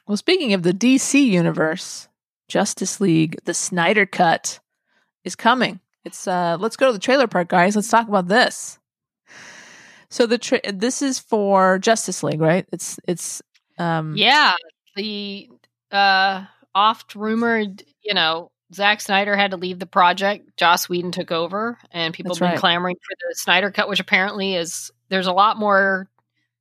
Well, 0.08 0.16
speaking 0.16 0.54
of 0.54 0.62
the 0.62 0.72
DC 0.72 1.22
universe, 1.22 2.08
Justice 2.48 3.00
League, 3.00 3.36
the 3.44 3.52
Snyder 3.54 4.06
Cut 4.06 4.60
is 5.24 5.36
coming. 5.36 5.80
It's 6.04 6.26
uh 6.26 6.56
let's 6.58 6.76
go 6.76 6.86
to 6.86 6.92
the 6.92 6.98
trailer 6.98 7.26
park, 7.26 7.48
guys. 7.48 7.76
Let's 7.76 7.90
talk 7.90 8.08
about 8.08 8.28
this. 8.28 8.78
So 10.10 10.26
the 10.26 10.38
tra- 10.38 10.72
this 10.72 11.02
is 11.02 11.18
for 11.18 11.78
Justice 11.78 12.22
League, 12.22 12.40
right? 12.40 12.66
It's 12.72 12.98
it's 13.06 13.42
um 13.78 14.14
Yeah, 14.16 14.54
the 14.94 15.48
uh, 15.90 16.44
oft 16.75 17.14
rumored, 17.14 17.82
you 18.02 18.14
know, 18.14 18.50
Zack 18.72 19.00
Snyder 19.00 19.36
had 19.36 19.52
to 19.52 19.56
leave 19.56 19.78
the 19.78 19.86
project. 19.86 20.56
Joss 20.56 20.88
Whedon 20.88 21.12
took 21.12 21.30
over, 21.30 21.78
and 21.92 22.12
people 22.12 22.34
have 22.34 22.40
been 22.40 22.50
right. 22.50 22.58
clamoring 22.58 22.96
for 22.96 23.14
the 23.18 23.34
Snyder 23.36 23.70
cut, 23.70 23.88
which 23.88 24.00
apparently 24.00 24.54
is 24.54 24.90
there's 25.08 25.28
a 25.28 25.32
lot 25.32 25.58
more 25.58 26.08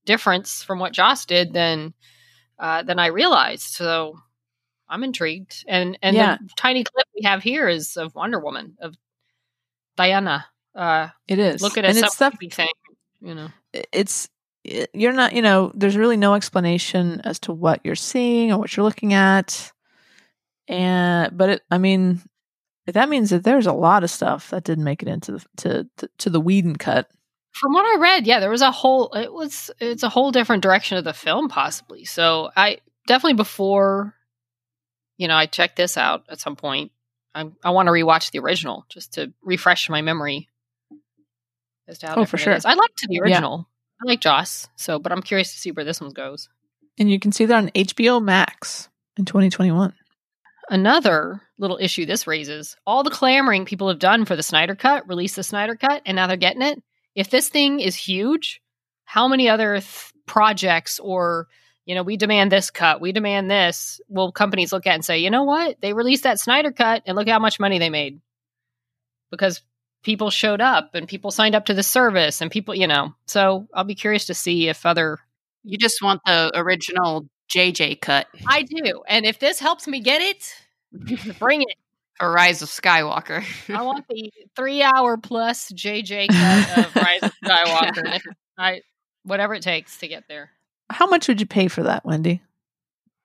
difference 0.06 0.64
from 0.64 0.80
what 0.80 0.94
Joss 0.94 1.26
did 1.26 1.54
than 1.54 1.94
uh, 2.60 2.84
than 2.84 3.00
I 3.00 3.08
realized. 3.08 3.64
So 3.74 4.20
I'm 4.88 5.04
intrigued. 5.04 5.66
And 5.68 5.98
and 6.02 6.16
Yeah. 6.16 6.38
the 6.40 6.50
tiny 6.56 6.84
clip 6.84 7.08
we 7.16 7.24
have 7.24 7.42
here 7.42 7.68
is 7.68 7.98
of 7.98 8.14
Wonder 8.16 8.40
Woman 8.40 8.78
of 8.80 8.96
Diana. 9.98 10.46
Uh, 10.76 11.10
it 11.28 11.40
is. 11.40 11.62
look 11.62 11.78
at 11.78 11.86
it, 11.86 11.96
it's 11.96 12.14
stuff 12.14 12.36
thing, 12.52 12.68
you 13.26 13.36
know. 13.36 13.50
it's 13.74 14.30
you're 14.94 15.14
not 15.14 15.34
you 15.34 15.42
know 15.42 15.72
there's 15.76 15.98
really 15.98 16.18
no 16.18 16.34
explanation 16.34 17.22
as 17.24 17.40
to 17.40 17.54
what 17.54 17.82
you're 17.84 17.96
seeing 17.96 18.52
or 18.52 18.58
what 18.58 18.76
you're 18.76 18.86
looking 18.86 19.14
at 19.14 19.72
and 20.68 21.38
but 21.38 21.50
it 21.50 21.62
i 21.70 21.78
mean 21.78 22.22
that 22.88 23.10
means 23.10 23.32
that 23.32 23.44
there's 23.44 23.68
a 23.68 23.74
lot 23.74 24.04
of 24.04 24.12
stuff 24.12 24.52
that 24.52 24.64
didn't 24.64 24.84
make 24.84 25.02
it 25.02 25.08
into 25.08 25.34
the 25.34 25.46
to 25.58 25.90
to, 25.98 26.10
to 26.20 26.30
the 26.30 26.40
Whedon 26.40 26.76
cut 26.76 27.10
From 27.54 27.74
what 27.74 27.86
I 27.86 28.00
read, 28.00 28.28
yeah, 28.28 28.40
there 28.40 28.50
was 28.50 28.62
a 28.62 28.72
whole 28.72 29.12
it 29.14 29.34
was 29.34 29.72
it's 29.80 30.04
a 30.04 30.10
whole 30.10 30.32
different 30.32 30.64
direction 30.64 30.98
of 30.98 31.04
the 31.04 31.14
film 31.14 31.50
possibly. 31.50 32.06
So 32.06 32.52
I 32.56 32.80
definitely 33.08 33.36
before 33.36 34.14
you 35.18 35.30
know, 35.30 35.36
I 35.36 35.46
checked 35.46 35.78
this 35.78 35.98
out 35.98 36.24
at 36.30 36.40
some 36.40 36.56
point. 36.56 36.92
I 37.34 37.50
I 37.64 37.72
want 37.72 37.88
to 37.88 37.92
rewatch 37.92 38.32
the 38.32 38.40
original 38.40 38.86
just 38.90 39.14
to 39.14 39.34
refresh 39.42 39.90
my 39.90 40.02
memory 40.02 40.50
as 41.88 41.98
to 42.00 42.08
how 42.08 42.16
Oh, 42.16 42.26
for 42.26 42.38
sure. 42.38 42.54
I 42.54 42.74
liked 42.74 43.02
the 43.08 43.16
Yeah. 43.16 43.22
original. 43.22 43.70
I 44.02 44.08
like 44.08 44.20
Joss, 44.22 44.68
so 44.76 45.00
but 45.00 45.12
I'm 45.12 45.22
curious 45.22 45.52
to 45.54 45.58
see 45.60 45.72
where 45.72 45.86
this 45.86 46.02
one 46.02 46.12
goes. 46.12 46.50
and 46.98 47.10
you 47.12 47.20
can 47.20 47.32
see 47.32 47.46
that 47.46 47.56
on 47.58 47.70
HBO 47.76 48.22
Max 48.24 48.90
in 49.18 49.26
2021 49.26 49.94
Another 50.70 51.42
little 51.60 51.78
issue 51.80 52.06
this 52.06 52.26
raises 52.26 52.76
all 52.88 53.04
the 53.04 53.10
clamoring 53.12 53.66
people 53.66 53.88
have 53.88 54.00
done 54.00 54.26
for 54.26 54.36
the 54.36 54.42
Snyder 54.44 54.74
Cut, 54.76 55.08
release 55.08 55.36
the 55.36 55.44
Snyder 55.44 55.76
Cut, 55.76 56.02
and 56.06 56.16
now 56.16 56.26
they're 56.28 56.38
getting 56.38 56.62
it. 56.64 56.82
If 57.14 57.30
this 57.30 57.50
thing 57.50 57.80
is 57.80 57.96
huge, 57.96 58.62
how 59.06 59.28
many 59.28 59.48
other 59.48 59.76
th- 59.76 60.12
projects 60.26 61.00
or, 61.00 61.48
you 61.86 61.94
know, 61.94 62.02
we 62.02 62.18
demand 62.18 62.52
this 62.52 62.72
cut, 62.72 63.00
we 63.00 63.12
demand 63.12 63.50
this, 63.52 64.02
will 64.10 64.32
companies 64.32 64.74
look 64.74 64.88
at 64.88 64.96
and 64.96 65.06
say, 65.06 65.20
you 65.20 65.30
know 65.30 65.44
what? 65.44 65.80
They 65.82 65.94
released 65.94 66.24
that 66.24 66.40
Snyder 66.40 66.72
Cut 66.72 67.04
and 67.06 67.16
look 67.16 67.30
how 67.30 67.38
much 67.40 67.60
money 67.60 67.78
they 67.78 67.92
made. 67.92 68.20
Because 69.30 69.62
people 70.06 70.30
showed 70.30 70.62
up 70.62 70.96
and 70.96 71.08
people 71.08 71.32
signed 71.32 71.56
up 71.56 71.66
to 71.66 71.74
the 71.74 71.84
service 71.84 72.40
and 72.40 72.50
people, 72.50 72.74
you 72.74 72.88
know. 72.88 73.14
So 73.28 73.68
I'll 73.74 73.84
be 73.84 73.96
curious 73.96 74.26
to 74.28 74.34
see 74.34 74.70
if 74.70 74.86
other. 74.86 75.20
You 75.64 75.78
just 75.78 76.02
want 76.02 76.22
the 76.26 76.52
original 76.56 77.28
JJ 77.54 78.00
cut 78.02 78.28
I 78.48 78.62
do. 78.62 79.04
And 79.08 79.26
if 79.26 79.40
this 79.40 79.60
helps 79.60 79.88
me 79.88 80.00
get 80.00 80.22
it, 80.22 80.54
bring 81.40 81.64
it. 81.64 81.76
for 82.20 82.32
Rise 82.32 82.62
of 82.62 82.70
Skywalker. 82.70 83.44
I 83.68 83.82
want 83.82 84.06
the 84.10 84.32
three 84.56 84.82
hour 84.84 85.18
plus 85.18 85.72
JJ 85.72 86.28
cut 86.30 86.86
of 86.86 86.96
Rise 86.96 87.24
of 87.24 87.34
Skywalker. 87.44 88.22
I 88.58 88.82
whatever 89.24 89.56
it 89.56 89.64
takes 89.64 89.98
to 89.98 90.08
get 90.08 90.24
there. 90.30 90.52
how 90.92 91.08
much 91.08 91.28
would 91.28 91.40
you 91.42 91.48
pay 91.48 91.68
for 91.68 91.82
that 91.84 92.06
wendy 92.06 92.42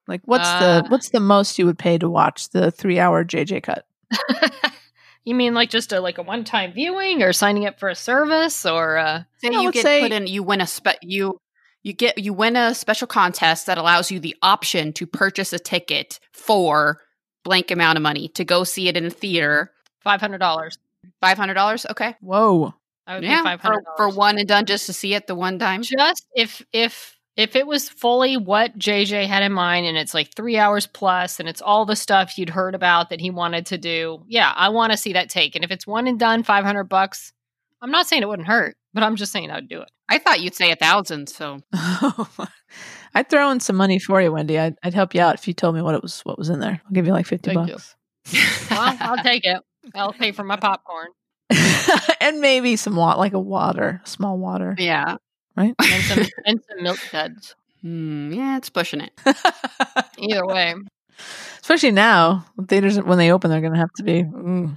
like 0.08 0.22
what's 0.24 0.48
Uh, 0.48 0.80
the 0.82 0.88
what's 0.88 1.10
the 1.10 1.20
most 1.20 1.58
you 1.58 1.66
would 1.66 1.78
pay 1.78 1.98
to 1.98 2.08
watch 2.08 2.48
the 2.48 2.70
three 2.70 2.98
hour 2.98 3.22
jj 3.22 3.62
cut 3.62 3.84
you 5.24 5.34
mean 5.34 5.54
like 5.54 5.70
just 5.70 5.92
a 5.92 6.00
like 6.00 6.18
a 6.18 6.22
one 6.22 6.44
time 6.44 6.72
viewing 6.72 7.22
or 7.22 7.32
signing 7.32 7.66
up 7.66 7.78
for 7.78 7.88
a 7.88 7.94
service 7.94 8.64
or 8.66 8.96
uh 8.98 9.22
Say 9.38 9.48
I 9.54 9.60
you 9.62 9.72
get 9.72 9.82
say- 9.82 10.00
put 10.02 10.12
in, 10.12 10.26
you 10.26 10.42
win 10.42 10.60
a 10.60 10.66
spe- 10.66 10.98
you 11.02 11.38
you 11.82 11.92
get 11.92 12.18
you 12.18 12.32
win 12.32 12.56
a 12.56 12.74
special 12.74 13.06
contest 13.06 13.66
that 13.66 13.78
allows 13.78 14.10
you 14.10 14.20
the 14.20 14.36
option 14.42 14.92
to 14.94 15.06
purchase 15.06 15.52
a 15.52 15.58
ticket 15.58 16.20
for 16.32 16.98
blank 17.44 17.70
amount 17.70 17.96
of 17.96 18.02
money 18.02 18.28
to 18.28 18.44
go 18.44 18.64
see 18.64 18.88
it 18.88 18.96
in 18.96 19.04
a 19.06 19.10
theater. 19.10 19.72
five 20.02 20.20
hundred 20.20 20.38
dollars? 20.38 20.78
Five 21.20 21.38
hundred 21.38 21.54
dollars, 21.54 21.86
okay, 21.90 22.14
whoa 22.20 22.74
I 23.06 23.14
would 23.14 23.22
pay 23.22 23.30
yeah, 23.30 23.42
five 23.42 23.60
for, 23.62 23.82
for 23.96 24.08
one 24.10 24.38
and 24.38 24.46
done 24.46 24.66
just 24.66 24.86
to 24.86 24.92
see 24.92 25.14
it 25.14 25.26
the 25.26 25.34
one 25.34 25.58
time. 25.58 25.82
Just 25.82 26.26
if 26.34 26.62
if 26.72 27.16
if 27.36 27.56
it 27.56 27.66
was 27.66 27.88
fully 27.88 28.36
what 28.36 28.78
JJ 28.78 29.26
had 29.26 29.42
in 29.42 29.52
mind 29.52 29.86
and 29.86 29.96
it's 29.96 30.14
like 30.14 30.34
three 30.34 30.58
hours 30.58 30.86
plus 30.86 31.40
and 31.40 31.48
it's 31.48 31.62
all 31.62 31.86
the 31.86 31.96
stuff 31.96 32.36
you'd 32.36 32.50
heard 32.50 32.74
about 32.74 33.10
that 33.10 33.20
he 33.20 33.30
wanted 33.30 33.66
to 33.66 33.78
do, 33.78 34.24
yeah, 34.26 34.52
I 34.54 34.68
want 34.70 34.92
to 34.92 34.98
see 34.98 35.12
that 35.14 35.30
take. 35.30 35.54
And 35.54 35.64
if 35.64 35.70
it's 35.70 35.86
one 35.86 36.06
and 36.06 36.18
done, 36.18 36.42
five 36.42 36.64
hundred 36.64 36.84
bucks, 36.84 37.32
I'm 37.80 37.90
not 37.90 38.06
saying 38.06 38.22
it 38.22 38.28
wouldn't 38.28 38.48
hurt, 38.48 38.76
but 38.92 39.02
I'm 39.02 39.16
just 39.16 39.32
saying 39.32 39.50
I'd 39.50 39.68
do 39.68 39.80
it. 39.80 39.90
I 40.08 40.18
thought 40.18 40.40
you'd 40.40 40.56
say 40.56 40.72
a 40.72 40.76
thousand, 40.76 41.28
so 41.28 41.60
I'd 43.14 43.30
throw 43.30 43.50
in 43.50 43.60
some 43.60 43.76
money 43.76 43.98
for 43.98 44.20
you, 44.20 44.32
Wendy. 44.32 44.58
I'd, 44.58 44.76
I'd 44.82 44.94
help 44.94 45.14
you 45.14 45.20
out 45.20 45.34
if 45.36 45.46
you 45.46 45.54
told 45.54 45.76
me 45.76 45.82
what 45.82 45.94
it 45.94 46.02
was, 46.02 46.20
what 46.22 46.36
was 46.36 46.48
in 46.48 46.58
there. 46.60 46.80
I'll 46.84 46.92
give 46.92 47.06
you 47.06 47.12
like 47.12 47.26
fifty 47.26 47.54
Thank 47.54 47.68
you. 47.68 47.74
bucks, 47.74 47.96
Well, 48.70 48.96
I'll 49.00 49.22
take 49.22 49.44
it. 49.44 49.62
I'll 49.94 50.12
pay 50.12 50.32
for 50.32 50.44
my 50.44 50.56
popcorn 50.56 51.08
and 52.20 52.40
maybe 52.40 52.76
some 52.76 52.96
water, 52.96 53.18
like 53.18 53.32
a 53.32 53.40
water, 53.40 54.02
small 54.04 54.36
water, 54.36 54.74
yeah, 54.78 55.16
right? 55.56 55.74
and 55.82 56.02
some 56.04 56.26
and 56.46 56.60
some 56.68 56.82
milk 56.82 56.98
duds. 57.12 57.54
Hmm, 57.82 58.32
yeah, 58.32 58.56
it's 58.56 58.70
pushing 58.70 59.00
it. 59.00 59.12
Either 60.18 60.46
way, 60.46 60.74
Especially 61.60 61.90
now, 61.90 62.44
theaters 62.68 63.00
when 63.00 63.18
they 63.18 63.32
open, 63.32 63.50
they're 63.50 63.60
going 63.60 63.74
to 63.74 63.78
have 63.78 63.92
to 63.94 64.02
be. 64.02 64.22
mm. 64.22 64.76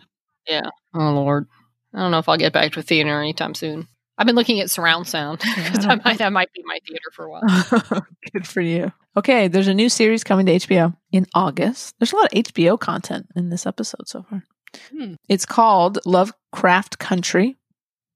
oh 0.50 1.12
lord, 1.12 1.48
I 1.94 2.00
don't 2.00 2.12
know 2.12 2.20
if 2.20 2.30
I'll 2.30 2.38
get 2.38 2.54
back 2.54 2.74
to 2.74 2.80
a 2.80 2.84
theater 2.84 3.20
anytime 3.20 3.56
soon. 3.56 3.88
I've 4.18 4.28
been 4.28 4.36
looking 4.36 4.60
at 4.60 4.70
surround 4.70 5.08
sound 5.08 5.42
I 5.44 5.64
because 5.64 5.86
I 5.86 5.90
don't 5.90 6.06
might 6.06 6.18
that 6.20 6.34
might 6.34 6.54
be 6.54 6.62
my 6.66 6.78
theater 6.88 7.10
for 7.14 7.26
a 7.26 7.30
while. 7.30 8.06
Good 8.34 8.48
for 8.48 8.62
you. 8.62 8.92
Okay, 9.18 9.48
there's 9.48 9.68
a 9.68 9.74
new 9.74 9.90
series 9.90 10.24
coming 10.24 10.46
to 10.46 10.54
HBO 10.54 10.96
in 11.12 11.26
August. 11.34 11.96
There's 12.00 12.14
a 12.14 12.16
lot 12.16 12.34
of 12.34 12.44
HBO 12.44 12.80
content 12.80 13.28
in 13.36 13.50
this 13.50 13.66
episode 13.66 14.08
so 14.08 14.24
far. 14.24 14.44
Hmm. 14.92 15.16
It's 15.30 15.46
called 15.46 16.00
Lovecraft 16.06 17.00
Country. 17.00 17.58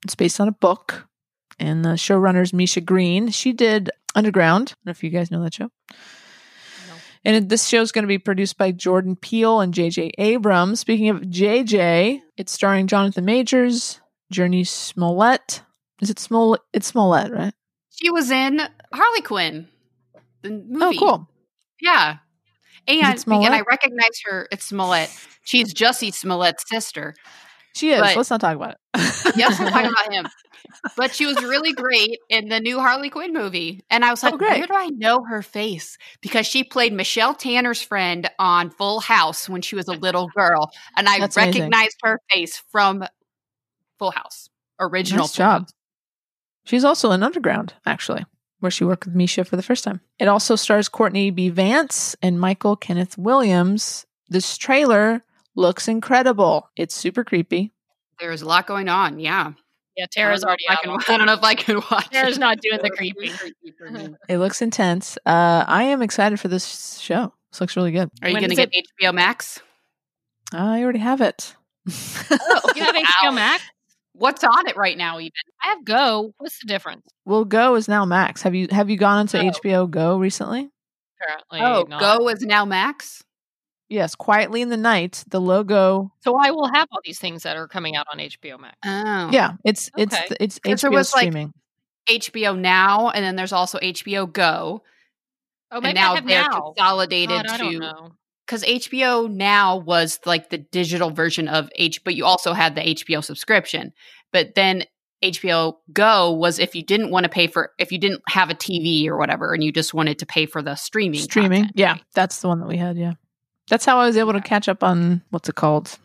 It's 0.04 0.16
based 0.16 0.40
on 0.40 0.48
a 0.48 0.52
book, 0.52 1.08
and 1.60 1.84
the 1.84 1.90
showrunner's 1.90 2.54
Misha 2.54 2.82
Green. 2.82 3.30
She 3.30 3.54
did 3.54 3.90
Underground. 4.16 4.70
I 4.70 4.74
don't 4.74 4.86
know 4.86 4.92
if 4.92 5.04
you 5.04 5.10
guys 5.10 5.32
know 5.32 5.44
that 5.44 5.54
show. 5.54 5.70
And 7.26 7.50
this 7.50 7.68
show 7.68 7.82
is 7.82 7.92
going 7.92 8.04
to 8.04 8.08
be 8.08 8.20
produced 8.20 8.58
by 8.58 8.72
Jordan 8.72 9.16
Peele 9.16 9.60
and 9.60 9.74
J.J. 9.74 10.12
Abrams. 10.18 10.80
Speaking 10.80 11.10
of 11.10 11.30
J.J., 11.30 12.22
it's 12.38 12.52
starring 12.52 12.88
Jonathan 12.88 13.26
Majors, 13.26 14.00
Jurnee 14.34 14.66
Smollett. 14.66 15.62
Is 16.02 16.10
it 16.10 16.20
Smollett? 16.20 16.62
It's 16.74 16.88
Smollett, 16.88 17.32
right? 17.32 17.54
She 17.90 18.10
was 18.12 18.32
in 18.32 18.62
Harley 18.94 19.22
Quinn, 19.22 19.68
the 20.42 20.50
oh, 20.50 20.64
movie. 20.70 20.98
Oh, 20.98 21.00
cool. 21.00 21.30
Yeah. 21.82 22.18
And, 22.88 23.24
and 23.28 23.54
I 23.54 23.62
recognize 23.62 24.22
her. 24.26 24.48
It's 24.52 24.66
Smollett. 24.66 25.10
She's 25.44 25.74
Jussie 25.74 26.14
Smollett's 26.14 26.64
sister. 26.70 27.14
She 27.78 27.92
is. 27.92 28.02
But- 28.02 28.18
Let's 28.18 28.30
not 28.30 28.42
talk 28.42 28.56
about 28.56 28.72
it. 28.72 28.78
Yes, 29.36 29.60
we're 29.60 29.70
talking 29.70 29.92
about 29.92 30.12
him. 30.12 30.28
But 30.96 31.14
she 31.16 31.26
was 31.26 31.42
really 31.44 31.74
great 31.74 32.20
in 32.30 32.50
the 32.50 32.60
new 32.60 32.80
Harley 32.80 33.10
Quinn 33.10 33.34
movie. 33.34 33.84
And 33.90 34.04
I 34.04 34.12
was 34.12 34.24
oh, 34.24 34.30
like, 34.30 34.42
Oh, 34.42 34.46
where 34.46 34.68
do 34.68 34.74
I 34.76 34.90
know 34.90 35.24
her 35.24 35.42
face? 35.42 35.98
Because 36.22 36.46
she 36.46 36.64
played 36.64 36.94
Michelle 36.94 37.34
Tanner's 37.34 37.82
friend 37.82 38.30
on 38.38 38.70
Full 38.70 39.00
House 39.00 39.48
when 39.48 39.62
she 39.62 39.76
was 39.76 39.88
a 39.88 39.94
little 39.94 40.28
girl. 40.36 40.72
And 40.96 41.08
I 41.08 41.20
That's 41.20 41.38
amazing. 41.38 41.62
recognized 41.64 41.98
her 42.04 42.20
face 42.32 42.62
from 42.72 43.04
Full 43.98 44.12
House, 44.12 44.50
original 44.80 45.24
Nice 45.24 45.36
Full 45.36 45.44
job. 45.44 45.62
House. 45.64 45.74
She's 46.66 46.84
also 46.84 47.12
in 47.12 47.24
Underground, 47.24 47.74
actually, 47.86 48.26
where 48.60 48.72
she 48.72 48.84
worked 48.84 49.06
with 49.06 49.16
Misha 49.16 49.46
for 49.46 49.56
the 49.56 49.64
first 49.64 49.84
time. 49.84 50.02
It 50.20 50.28
also 50.28 50.56
stars 50.56 50.90
Courtney 50.90 51.32
B. 51.32 51.50
Vance 51.50 52.16
and 52.22 52.40
Michael 52.40 52.76
Kenneth 52.76 53.18
Williams. 53.18 54.06
This 54.30 54.58
trailer 54.58 55.24
looks 55.58 55.88
incredible. 55.90 56.70
It's 56.78 56.96
super 56.96 57.26
creepy. 57.26 57.74
There's 58.20 58.42
a 58.42 58.46
lot 58.46 58.66
going 58.68 58.88
on. 58.88 59.20
Yeah. 59.20 59.52
Yeah, 59.98 60.06
Tara's 60.12 60.44
I 60.44 60.48
already 60.48 60.64
don't 60.70 60.74
out. 60.74 61.00
I 61.02 61.04
can, 61.04 61.14
I 61.16 61.18
don't 61.18 61.26
know 61.26 61.34
if 61.34 61.44
I 61.44 61.56
can 61.56 61.82
watch 61.92 62.10
Tara's 62.12 62.38
it. 62.38 62.40
not 62.40 62.62
doing 62.62 62.80
the 62.82 62.90
creepy. 62.92 63.32
It 64.30 64.38
looks 64.38 64.62
intense. 64.62 65.18
Uh, 65.26 65.66
I 65.68 65.84
am 65.86 66.02
excited 66.04 66.40
for 66.40 66.48
this 66.50 67.00
show. 67.00 67.34
This 67.52 67.62
looks 67.62 67.76
really 67.76 67.92
good. 67.92 68.10
Are 68.22 68.30
you 68.30 68.36
going 68.40 68.50
to 68.52 68.62
is 68.62 68.68
get 68.68 68.74
HBO 69.02 69.14
Max? 69.14 69.60
I 70.54 70.84
already 70.84 71.00
have 71.00 71.22
it. 71.22 71.56
Oh, 71.90 72.62
you 72.76 72.84
have 72.84 72.96
Wow. 72.96 73.02
HBO 73.32 73.34
Max? 73.36 73.64
What's 74.14 74.44
on 74.44 74.68
it 74.68 74.76
right 74.78 74.98
now, 74.98 75.20
even? 75.20 75.32
I 75.64 75.70
have 75.70 75.84
Go. 75.86 76.34
What's 76.38 76.60
the 76.60 76.68
difference? 76.68 77.04
well, 77.26 77.46
Go 77.46 77.76
is 77.76 77.88
now 77.88 78.06
Max. 78.06 78.42
Have 78.44 78.54
you 78.56 78.68
have 78.72 78.90
you 78.90 78.98
gone 78.98 79.22
into 79.22 79.40
Oh. 79.40 79.50
HBO 79.52 79.90
Go 79.90 80.18
recently? 80.18 80.70
Apparently, 81.22 81.62
Oh, 81.62 81.86
not. 81.88 82.00
Go 82.00 82.30
is 82.30 82.42
now 82.42 82.66
Max? 82.66 83.24
Yes, 83.90 84.16
quietly 84.16 84.62
in 84.62 84.70
the 84.70 84.78
night, 84.78 85.24
the 85.30 85.40
logo. 85.40 86.12
So 86.22 86.36
I 86.36 86.52
will 86.52 86.68
have 86.74 86.88
all 86.92 87.00
these 87.06 87.20
things 87.20 87.44
that 87.44 87.56
are 87.56 87.68
coming 87.68 87.96
out 87.96 88.06
on 88.12 88.20
HBO 88.20 88.60
Max. 88.60 88.76
Oh. 88.86 89.30
Yeah, 89.32 89.52
it's 89.64 89.90
it's 89.98 90.14
Okay. 90.14 90.36
it's 90.42 90.60
'Cause 90.60 90.82
there 90.82 90.92
HBO 90.92 90.94
was, 90.98 91.14
like, 91.14 91.22
streaming. 91.22 91.54
HBO 92.10 92.54
Now, 92.60 93.10
and 93.12 93.24
then 93.24 93.36
there's 93.38 93.54
also 93.54 93.80
HBO 93.80 94.26
Go. 94.32 94.84
Oh, 95.72 95.82
maybe 95.82 95.90
and 95.92 95.96
now 95.96 96.12
I 96.14 96.16
have 96.16 96.28
they're 96.28 96.44
now. 96.44 96.62
consolidated 96.62 97.46
God, 97.48 97.58
to 97.58 98.12
because 98.46 98.64
HBO 98.66 99.28
Now 99.32 99.78
was 99.78 100.20
like 100.26 100.50
the 100.50 100.58
digital 100.60 101.12
version 101.12 101.48
of 101.48 101.70
H, 101.76 102.04
but 102.04 102.16
you 102.16 102.26
also 102.26 102.54
had 102.54 102.76
the 102.76 102.82
HBO 102.82 103.22
subscription. 103.24 103.94
But 104.34 104.56
then 104.56 104.84
HBO 105.24 105.80
Go 105.94 106.32
was 106.32 106.60
if 106.60 106.76
you 106.76 106.84
didn't 106.84 107.12
want 107.12 107.24
to 107.26 107.30
pay 107.30 107.48
for 107.48 107.72
if 107.80 107.92
you 107.92 108.00
didn't 108.00 108.22
have 108.30 108.50
a 108.50 108.56
TV 108.56 109.08
or 109.08 109.18
whatever, 109.18 109.54
and 109.54 109.64
you 109.64 109.72
just 109.72 109.94
wanted 109.94 110.20
to 110.20 110.26
pay 110.26 110.46
for 110.46 110.62
the 110.62 110.76
streaming. 110.76 111.22
streaming. 111.22 111.62
content. 111.64 111.74
Yeah, 111.80 111.98
that's 112.16 112.42
the 112.42 112.48
one 112.50 112.60
that 112.60 112.68
we 112.68 112.78
had. 112.78 112.98
Yeah, 112.98 113.14
that's 113.70 113.86
how 113.86 113.98
I 114.00 114.06
was 114.06 114.18
able 114.18 114.34
to 114.34 114.42
catch 114.42 114.68
up 114.70 114.84
on 114.84 115.22
what's 115.30 115.50
it 115.50 115.56
called? 115.56 115.98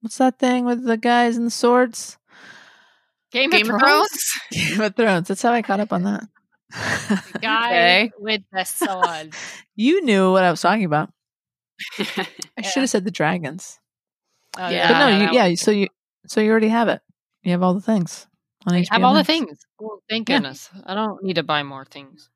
What's 0.00 0.18
that 0.18 0.38
thing 0.38 0.64
with 0.64 0.84
the 0.84 0.96
guys 0.96 1.36
and 1.36 1.46
the 1.46 1.50
swords? 1.50 2.18
Game, 3.32 3.50
Game 3.50 3.68
of 3.68 3.74
of 3.74 3.80
Thrones. 3.80 4.08
Thrones. 4.10 4.32
Game 4.68 4.80
of 4.80 4.96
Thrones. 4.96 5.28
That's 5.28 5.42
how 5.42 5.52
I 5.52 5.62
caught 5.62 5.80
up 5.80 5.92
on 5.92 6.02
that. 6.04 6.24
The 7.32 7.38
guy 7.40 7.66
Okay. 7.70 8.10
with 8.18 8.42
the 8.52 8.64
sword. 8.64 9.34
you 9.76 10.04
knew 10.04 10.30
what 10.32 10.44
I 10.44 10.50
was 10.50 10.60
talking 10.60 10.84
about. 10.84 11.10
I 11.98 12.04
Yeah. 12.58 12.68
should 12.68 12.80
have 12.82 12.90
said 12.90 13.04
the 13.04 13.10
dragons. 13.10 13.78
Oh, 14.56 14.68
Yeah. 14.68 14.88
But 14.92 14.98
no, 14.98 15.18
you, 15.18 15.28
yeah. 15.32 15.54
So 15.56 15.70
you 15.70 15.88
so 16.26 16.40
you 16.40 16.50
already 16.50 16.68
have 16.68 16.88
it. 16.88 17.00
You 17.42 17.52
have 17.52 17.62
all 17.62 17.74
the 17.74 17.80
things 17.80 18.26
on 18.66 18.74
I 18.74 18.82
HBO. 18.82 18.88
have 18.92 19.02
all 19.04 19.14
the 19.14 19.24
things. 19.24 19.58
Well, 19.80 20.02
thank 20.08 20.28
Yeah. 20.28 20.36
goodness. 20.36 20.70
I 20.86 20.94
don't 20.94 21.22
need 21.24 21.34
to 21.34 21.42
buy 21.42 21.62
more 21.64 21.84
things. 21.84 22.28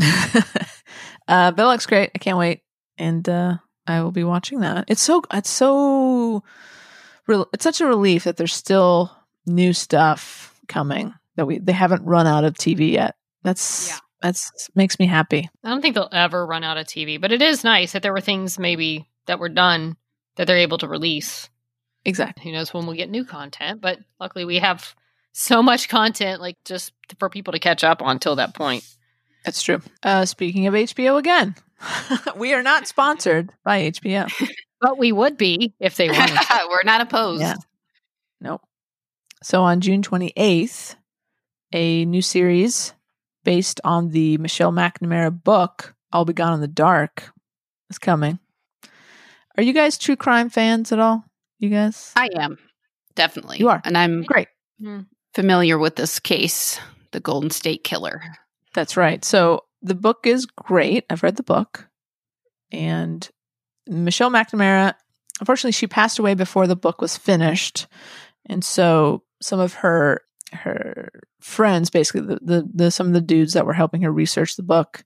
uh, 0.00 1.50
but 1.52 1.58
it 1.58 1.66
looks 1.66 1.86
great. 1.86 2.10
I 2.14 2.18
can't 2.18 2.38
wait, 2.38 2.62
and 2.98 3.28
uh, 3.28 3.56
I 3.90 4.02
will 4.02 4.12
be 4.12 4.24
watching 4.24 4.60
that. 4.60 4.84
It's 4.88 5.02
so 5.02 5.22
it's 5.32 5.50
so 5.50 6.42
it's 7.28 7.64
such 7.64 7.80
a 7.80 7.86
relief 7.86 8.24
that 8.24 8.36
there's 8.36 8.54
still 8.54 9.10
new 9.46 9.72
stuff 9.72 10.58
coming 10.68 11.14
that 11.36 11.46
we 11.46 11.58
they 11.58 11.72
haven't 11.72 12.04
run 12.04 12.26
out 12.26 12.44
of 12.44 12.54
TV 12.54 12.92
yet. 12.92 13.16
That's 13.42 13.88
Yeah. 13.88 13.98
that's 14.22 14.70
makes 14.74 14.98
me 14.98 15.06
happy. 15.06 15.48
I 15.64 15.70
don't 15.70 15.80
think 15.80 15.94
they'll 15.94 16.08
ever 16.12 16.44
run 16.46 16.64
out 16.64 16.76
of 16.76 16.86
TV, 16.86 17.20
but 17.20 17.32
it 17.32 17.42
is 17.42 17.64
nice 17.64 17.92
that 17.92 18.02
there 18.02 18.12
were 18.12 18.20
things 18.20 18.58
maybe 18.58 19.08
that 19.26 19.38
were 19.38 19.48
done 19.48 19.96
that 20.36 20.46
they're 20.46 20.58
able 20.58 20.78
to 20.78 20.88
release. 20.88 21.48
Exactly. 22.04 22.44
Who 22.44 22.52
knows 22.52 22.72
when 22.72 22.86
we'll 22.86 22.96
get 22.96 23.10
new 23.10 23.24
content, 23.24 23.80
but 23.80 23.98
luckily 24.18 24.44
we 24.44 24.58
have 24.58 24.94
so 25.32 25.62
much 25.62 25.88
content 25.88 26.40
like 26.40 26.56
just 26.64 26.92
for 27.18 27.28
people 27.28 27.52
to 27.52 27.58
catch 27.58 27.84
up 27.84 28.02
on 28.02 28.18
till 28.18 28.36
that 28.36 28.54
point. 28.54 28.84
That's 29.44 29.62
true. 29.62 29.80
Uh, 30.02 30.24
speaking 30.26 30.66
of 30.66 30.74
HBO 30.74 31.18
again, 31.18 31.54
we 32.36 32.52
are 32.54 32.62
not 32.62 32.86
sponsored 32.86 33.52
by 33.64 33.90
HBO. 33.90 34.30
But 34.82 34.96
we 34.96 35.12
would 35.12 35.36
be 35.36 35.74
if 35.78 35.96
they 35.96 36.08
wanted. 36.08 36.38
to. 36.38 36.66
We're 36.70 36.84
not 36.84 37.02
opposed. 37.02 37.42
Yeah. 37.42 37.56
Nope. 38.40 38.62
So 39.42 39.62
on 39.62 39.82
June 39.82 40.00
28th, 40.00 40.96
a 41.74 42.06
new 42.06 42.22
series 42.22 42.94
based 43.44 43.82
on 43.84 44.08
the 44.08 44.38
Michelle 44.38 44.72
McNamara 44.72 45.30
book, 45.44 45.94
I'll 46.12 46.24
Be 46.24 46.32
Gone 46.32 46.54
in 46.54 46.62
the 46.62 46.66
Dark, 46.66 47.30
is 47.90 47.98
coming. 47.98 48.38
Are 49.58 49.62
you 49.62 49.74
guys 49.74 49.98
true 49.98 50.16
crime 50.16 50.48
fans 50.48 50.92
at 50.92 50.98
all? 50.98 51.24
You 51.58 51.68
guys? 51.68 52.12
I 52.16 52.30
am 52.36 52.56
definitely. 53.14 53.58
You 53.58 53.68
are. 53.68 53.82
and 53.84 53.98
I'm 53.98 54.22
Great. 54.22 54.48
familiar 55.34 55.78
with 55.78 55.96
this 55.96 56.18
case, 56.18 56.80
the 57.10 57.20
Golden 57.20 57.50
State 57.50 57.84
Killer. 57.84 58.22
That's 58.72 58.96
right. 58.96 59.22
So 59.26 59.64
the 59.82 59.94
book 59.94 60.26
is 60.26 60.46
great. 60.46 61.04
I've 61.10 61.22
read 61.22 61.36
the 61.36 61.42
book. 61.42 61.88
And 62.72 63.28
Michelle 63.86 64.30
McNamara, 64.30 64.94
unfortunately, 65.40 65.72
she 65.72 65.86
passed 65.86 66.18
away 66.18 66.34
before 66.34 66.66
the 66.66 66.76
book 66.76 67.00
was 67.00 67.16
finished. 67.16 67.86
And 68.46 68.64
so 68.64 69.24
some 69.40 69.60
of 69.60 69.74
her 69.74 70.22
her 70.52 71.10
friends, 71.40 71.90
basically 71.90 72.22
the, 72.22 72.38
the, 72.42 72.70
the 72.74 72.90
some 72.90 73.06
of 73.06 73.12
the 73.12 73.20
dudes 73.20 73.52
that 73.52 73.66
were 73.66 73.72
helping 73.72 74.02
her 74.02 74.12
research 74.12 74.56
the 74.56 74.62
book, 74.62 75.04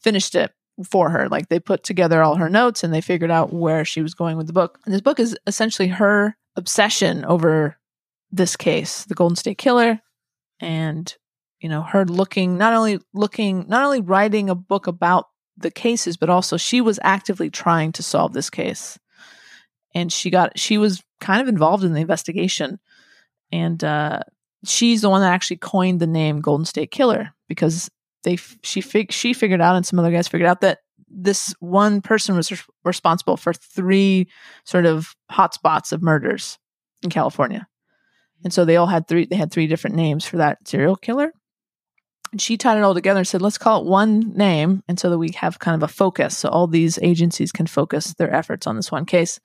finished 0.00 0.34
it 0.34 0.52
for 0.84 1.10
her. 1.10 1.28
Like 1.28 1.48
they 1.48 1.60
put 1.60 1.82
together 1.82 2.22
all 2.22 2.36
her 2.36 2.48
notes 2.48 2.84
and 2.84 2.92
they 2.92 3.00
figured 3.00 3.30
out 3.30 3.52
where 3.52 3.84
she 3.84 4.02
was 4.02 4.14
going 4.14 4.36
with 4.36 4.46
the 4.46 4.52
book. 4.52 4.78
And 4.84 4.94
this 4.94 5.00
book 5.00 5.20
is 5.20 5.36
essentially 5.46 5.88
her 5.88 6.36
obsession 6.56 7.24
over 7.24 7.76
this 8.30 8.56
case, 8.56 9.04
the 9.04 9.14
Golden 9.14 9.36
State 9.36 9.58
Killer, 9.58 10.00
and 10.60 11.14
you 11.64 11.70
know 11.70 11.80
her 11.80 12.04
looking 12.04 12.58
not 12.58 12.74
only 12.74 13.00
looking 13.14 13.64
not 13.68 13.86
only 13.86 14.02
writing 14.02 14.50
a 14.50 14.54
book 14.54 14.86
about 14.86 15.28
the 15.56 15.70
cases 15.70 16.18
but 16.18 16.28
also 16.28 16.58
she 16.58 16.82
was 16.82 17.00
actively 17.02 17.48
trying 17.48 17.90
to 17.92 18.02
solve 18.02 18.34
this 18.34 18.50
case. 18.50 18.98
And 19.94 20.12
she 20.12 20.28
got 20.28 20.58
she 20.58 20.76
was 20.76 21.02
kind 21.22 21.40
of 21.40 21.48
involved 21.48 21.82
in 21.82 21.94
the 21.94 22.02
investigation. 22.02 22.80
And 23.50 23.82
uh 23.82 24.20
she's 24.66 25.00
the 25.00 25.08
one 25.08 25.22
that 25.22 25.32
actually 25.32 25.56
coined 25.56 26.00
the 26.00 26.06
name 26.06 26.42
golden 26.42 26.66
state 26.66 26.90
killer 26.90 27.30
because 27.48 27.90
they 28.24 28.36
she 28.62 28.82
fig- 28.82 29.10
she 29.10 29.32
figured 29.32 29.62
out 29.62 29.74
and 29.74 29.86
some 29.86 29.98
other 29.98 30.12
guys 30.12 30.28
figured 30.28 30.50
out 30.50 30.60
that 30.60 30.80
this 31.08 31.54
one 31.60 32.02
person 32.02 32.36
was 32.36 32.50
res- 32.50 32.66
responsible 32.84 33.38
for 33.38 33.54
three 33.54 34.28
sort 34.64 34.84
of 34.84 35.16
hotspots 35.32 35.92
of 35.92 36.02
murders 36.02 36.58
in 37.02 37.08
california. 37.08 37.66
And 38.42 38.52
so 38.52 38.66
they 38.66 38.76
all 38.76 38.86
had 38.86 39.08
three 39.08 39.24
they 39.24 39.36
had 39.36 39.50
three 39.50 39.66
different 39.66 39.96
names 39.96 40.26
for 40.26 40.36
that 40.36 40.58
serial 40.68 40.96
killer 40.96 41.32
and 42.34 42.42
she 42.42 42.56
tied 42.56 42.76
it 42.76 42.82
all 42.82 42.94
together 42.94 43.18
and 43.18 43.28
said, 43.28 43.42
let's 43.42 43.58
call 43.58 43.80
it 43.80 43.86
one 43.86 44.32
name. 44.36 44.82
And 44.88 44.98
so 44.98 45.08
that 45.08 45.18
we 45.18 45.30
have 45.36 45.60
kind 45.60 45.80
of 45.80 45.88
a 45.88 45.92
focus. 45.92 46.36
So 46.36 46.48
all 46.48 46.66
these 46.66 46.98
agencies 47.00 47.52
can 47.52 47.68
focus 47.68 48.12
their 48.14 48.34
efforts 48.34 48.66
on 48.66 48.74
this 48.74 48.90
one 48.90 49.06
case. 49.06 49.38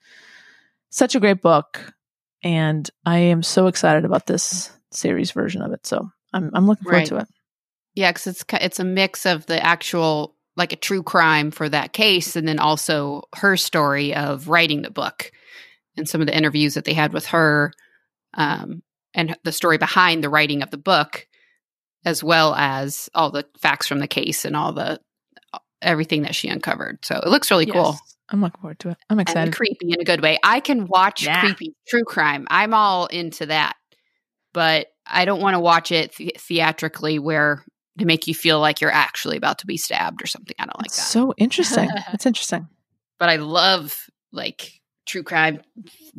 Such 0.88 1.14
a 1.14 1.20
great 1.20 1.40
book. 1.40 1.94
And 2.42 2.90
I 3.06 3.18
am 3.18 3.44
so 3.44 3.68
excited 3.68 4.04
about 4.04 4.26
this 4.26 4.72
series 4.90 5.30
version 5.30 5.62
of 5.62 5.70
it. 5.70 5.86
So 5.86 6.10
I'm, 6.32 6.50
I'm 6.52 6.66
looking 6.66 6.82
forward 6.82 6.98
Right. 6.98 7.06
to 7.06 7.18
it. 7.18 7.28
Yeah, 7.94 8.10
because 8.10 8.26
it's 8.26 8.44
it's 8.60 8.80
a 8.80 8.84
mix 8.84 9.24
of 9.24 9.46
the 9.46 9.64
actual 9.64 10.34
like 10.56 10.72
a 10.72 10.76
true 10.76 11.04
crime 11.04 11.52
for 11.52 11.68
that 11.68 11.92
case, 11.92 12.34
and 12.34 12.48
then 12.48 12.58
also 12.58 13.22
her 13.36 13.56
story 13.56 14.16
of 14.16 14.48
writing 14.48 14.82
the 14.82 14.90
book, 14.90 15.30
and 15.96 16.08
some 16.08 16.20
of 16.20 16.26
the 16.26 16.36
interviews 16.36 16.74
that 16.74 16.84
they 16.84 16.92
had 16.92 17.12
with 17.12 17.26
her, 17.26 17.72
um, 18.34 18.82
and 19.14 19.36
the 19.44 19.52
story 19.52 19.78
behind 19.78 20.24
the 20.24 20.28
writing 20.28 20.62
of 20.62 20.70
the 20.70 20.76
book, 20.76 21.28
as 22.04 22.22
well 22.24 22.54
as 22.54 23.08
all 23.14 23.30
the 23.30 23.44
facts 23.60 23.86
from 23.86 23.98
the 23.98 24.08
case 24.08 24.44
and 24.44 24.56
all 24.56 24.72
the 24.72 25.00
everything 25.82 26.22
that 26.22 26.34
she 26.34 26.48
uncovered. 26.48 27.04
So 27.04 27.16
it 27.16 27.28
looks 27.28 27.50
really 27.50 27.66
cool. 27.66 27.96
I'm 28.28 28.40
looking 28.42 28.60
forward 28.60 28.78
to 28.80 28.90
it. 28.90 28.96
I'm 29.08 29.18
and 29.18 29.28
excited. 29.28 29.54
creepy 29.54 29.88
in 29.92 30.00
a 30.00 30.04
good 30.04 30.20
way. 30.22 30.38
I 30.44 30.60
can 30.60 30.86
watch 30.86 31.24
Yeah. 31.24 31.40
creepy 31.40 31.74
true 31.88 32.04
crime. 32.04 32.46
I'm 32.50 32.74
all 32.74 33.06
into 33.06 33.46
that, 33.46 33.74
but 34.52 34.88
I 35.06 35.24
don't 35.24 35.40
want 35.40 35.54
to 35.54 35.60
watch 35.60 35.90
it 35.90 36.14
the- 36.16 36.36
theatrically 36.38 37.18
where 37.18 37.64
to 37.98 38.04
make 38.04 38.26
you 38.26 38.34
feel 38.34 38.60
like 38.60 38.80
you're 38.80 38.92
actually 38.92 39.36
about 39.36 39.58
to 39.60 39.66
be 39.66 39.76
stabbed 39.76 40.22
or 40.22 40.26
something. 40.26 40.54
I 40.58 40.64
don't 40.66 40.78
like 40.78 40.86
It's 40.86 40.96
that. 40.96 41.02
so 41.10 41.34
interesting. 41.38 41.88
That's 42.10 42.26
interesting. 42.26 42.68
but 43.18 43.28
I 43.28 43.36
love 43.36 44.06
like 44.32 44.80
true 45.06 45.22
crime, 45.24 45.60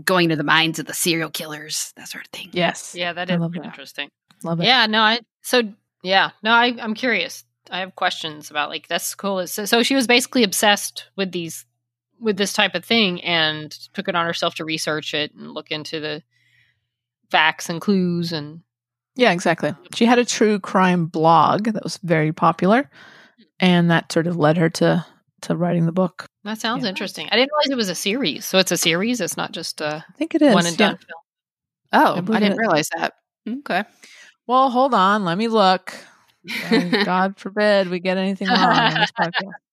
going 0.04 0.30
to 0.30 0.36
the 0.36 0.44
minds 0.44 0.80
of 0.80 0.86
the 0.86 0.94
serial 0.94 1.30
killers, 1.30 1.94
that 1.96 2.10
sort 2.10 2.26
of 2.26 2.32
thing. 2.32 2.50
Yes. 2.52 2.94
Yeah, 2.96 3.14
that 3.14 3.32
I 3.32 3.36
is 3.36 3.40
love 3.40 3.54
that. 3.54 3.64
interesting. 3.64 4.10
Love 4.44 4.60
it. 4.60 4.66
Yeah, 4.66 4.86
no, 4.88 5.02
I 5.02 5.20
so 5.42 5.62
yeah, 6.04 6.32
no, 6.44 6.52
I 6.52 6.76
I'm 6.80 6.94
curious. 6.94 7.44
I 7.70 7.80
have 7.80 7.96
questions 7.96 8.50
about 8.50 8.70
like 8.70 8.88
that's 8.88 9.14
cool. 9.16 9.46
So, 9.48 9.66
so 9.66 9.84
she 9.84 9.96
was 9.96 10.08
basically 10.08 10.44
obsessed 10.44 11.06
with 11.16 11.32
these 11.32 11.66
with 12.20 12.38
this 12.38 12.54
type 12.54 12.76
of 12.76 12.86
thing 12.86 13.22
and 13.24 13.72
took 13.94 14.08
it 14.08 14.16
on 14.16 14.26
herself 14.26 14.56
to 14.56 14.66
research 14.66 15.14
it 15.14 15.34
and 15.34 15.52
look 15.52 15.72
into 15.72 16.00
the 16.00 16.22
facts 17.32 17.70
and 17.70 17.82
clues 17.82 18.32
and 18.32 18.62
Yeah, 19.16 19.32
exactly. 19.32 19.74
She 19.96 20.06
had 20.06 20.20
a 20.20 20.26
true 20.26 20.60
crime 20.60 21.06
blog 21.08 21.66
that 21.66 21.84
was 21.84 21.98
very 22.04 22.32
popular. 22.32 22.90
And 23.60 23.92
that 23.92 24.12
sort 24.12 24.28
of 24.28 24.38
led 24.38 24.58
her 24.58 24.70
to 24.72 25.06
to 25.44 25.56
writing 25.56 25.86
the 25.88 25.92
book. 25.92 26.26
that 26.44 26.60
sounds 26.60 26.84
Yeah. 26.84 26.90
interesting. 26.90 27.28
I 27.32 27.36
didn't 27.36 27.52
realize 27.54 27.72
it 27.72 27.78
was 27.78 27.90
a 27.90 27.96
series. 27.96 28.46
So 28.46 28.60
it's 28.60 28.72
a 28.72 28.78
series. 28.78 29.22
It's 29.22 29.38
not 29.38 29.52
just 29.54 29.82
a 29.82 30.06
I 30.08 30.14
think 30.18 30.36
it 30.36 30.42
is. 30.42 30.54
one 30.54 30.66
and 30.68 30.80
yeah. 30.80 30.88
done 30.90 30.98
film. 30.98 31.22
Oh, 31.94 32.34
I 32.34 32.38
I, 32.38 32.40
didn't 32.40 32.58
realize 32.58 32.90
that. 32.96 33.14
Okay. 33.48 33.84
Well, 34.52 34.70
hold 34.70 34.94
on. 34.94 35.24
Let 35.24 35.38
me 35.38 35.48
look. 35.48 35.94
God 37.06 37.38
forbid 37.38 37.90
we 37.90 38.00
get 38.00 38.18
anything 38.18 38.50
wrong 38.50 38.60
on 38.60 38.94
this 38.96 39.12
podcast. 39.18 39.32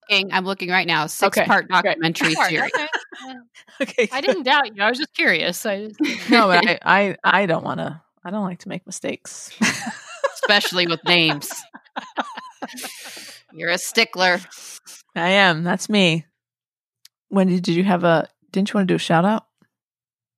Looking- 0.08 0.32
I'm 0.32 0.44
looking 0.44 0.70
right 0.70 0.86
now. 0.86 1.08
Six 1.08 1.36
Okay, 1.36 1.44
part 1.48 1.66
documentary 1.68 2.34
Sorry, 2.34 2.50
series. 2.50 2.70
okay. 2.72 2.86
Okay. 3.82 4.08
I 4.12 4.20
didn't 4.20 4.44
doubt 4.44 4.76
you. 4.76 4.80
I 4.82 4.88
was 4.88 4.98
just 4.98 5.12
curious. 5.14 5.66
I 5.66 5.88
just, 5.88 6.30
No, 6.30 6.46
but 6.46 6.64
I, 6.64 6.78
I, 6.84 7.16
I 7.42 7.46
don't 7.46 7.64
want 7.64 7.78
to. 7.80 8.00
I 8.24 8.30
don't 8.30 8.44
like 8.44 8.60
to 8.60 8.68
make 8.68 8.86
mistakes. 8.86 9.50
especially 10.34 10.86
with 10.86 11.02
names. 11.04 11.50
You're 13.52 13.70
a 13.70 13.78
stickler. 13.78 14.38
I 15.16 15.30
am. 15.30 15.64
That's 15.64 15.88
me. 15.88 16.24
Wendy, 17.30 17.58
did 17.58 17.74
you 17.74 17.82
have 17.82 18.04
a? 18.04 18.28
Didn't 18.52 18.72
you 18.72 18.78
want 18.78 18.86
to 18.86 18.92
do 18.92 18.96
a 18.96 19.00
shout 19.00 19.24
out? 19.24 19.44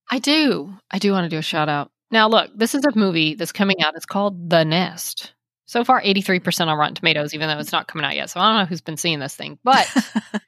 I 0.09 0.17
do. 0.17 0.73
I 0.89 0.97
do 0.97 1.11
want 1.11 1.25
to 1.25 1.29
do 1.29 1.37
a 1.37 1.43
shout 1.43 1.69
out. 1.69 1.90
Now, 2.11 2.27
look, 2.27 2.51
this 2.55 2.75
is 2.75 2.83
a 2.85 2.95
movie 2.97 3.35
that's 3.35 3.51
coming 3.53 3.81
out. 3.81 3.95
It's 3.95 4.05
called 4.05 4.49
The 4.49 4.63
Nest. 4.65 5.33
So 5.65 5.85
far, 5.85 6.01
83% 6.01 6.67
on 6.67 6.77
Rotten 6.77 6.95
Tomatoes, 6.95 7.33
even 7.33 7.47
though 7.47 7.57
it's 7.57 7.71
not 7.71 7.87
coming 7.87 8.03
out 8.05 8.15
yet. 8.15 8.29
So 8.29 8.39
I 8.41 8.49
don't 8.49 8.59
know 8.59 8.65
who's 8.65 8.81
been 8.81 8.97
seeing 8.97 9.19
this 9.19 9.35
thing. 9.35 9.57
But 9.63 9.87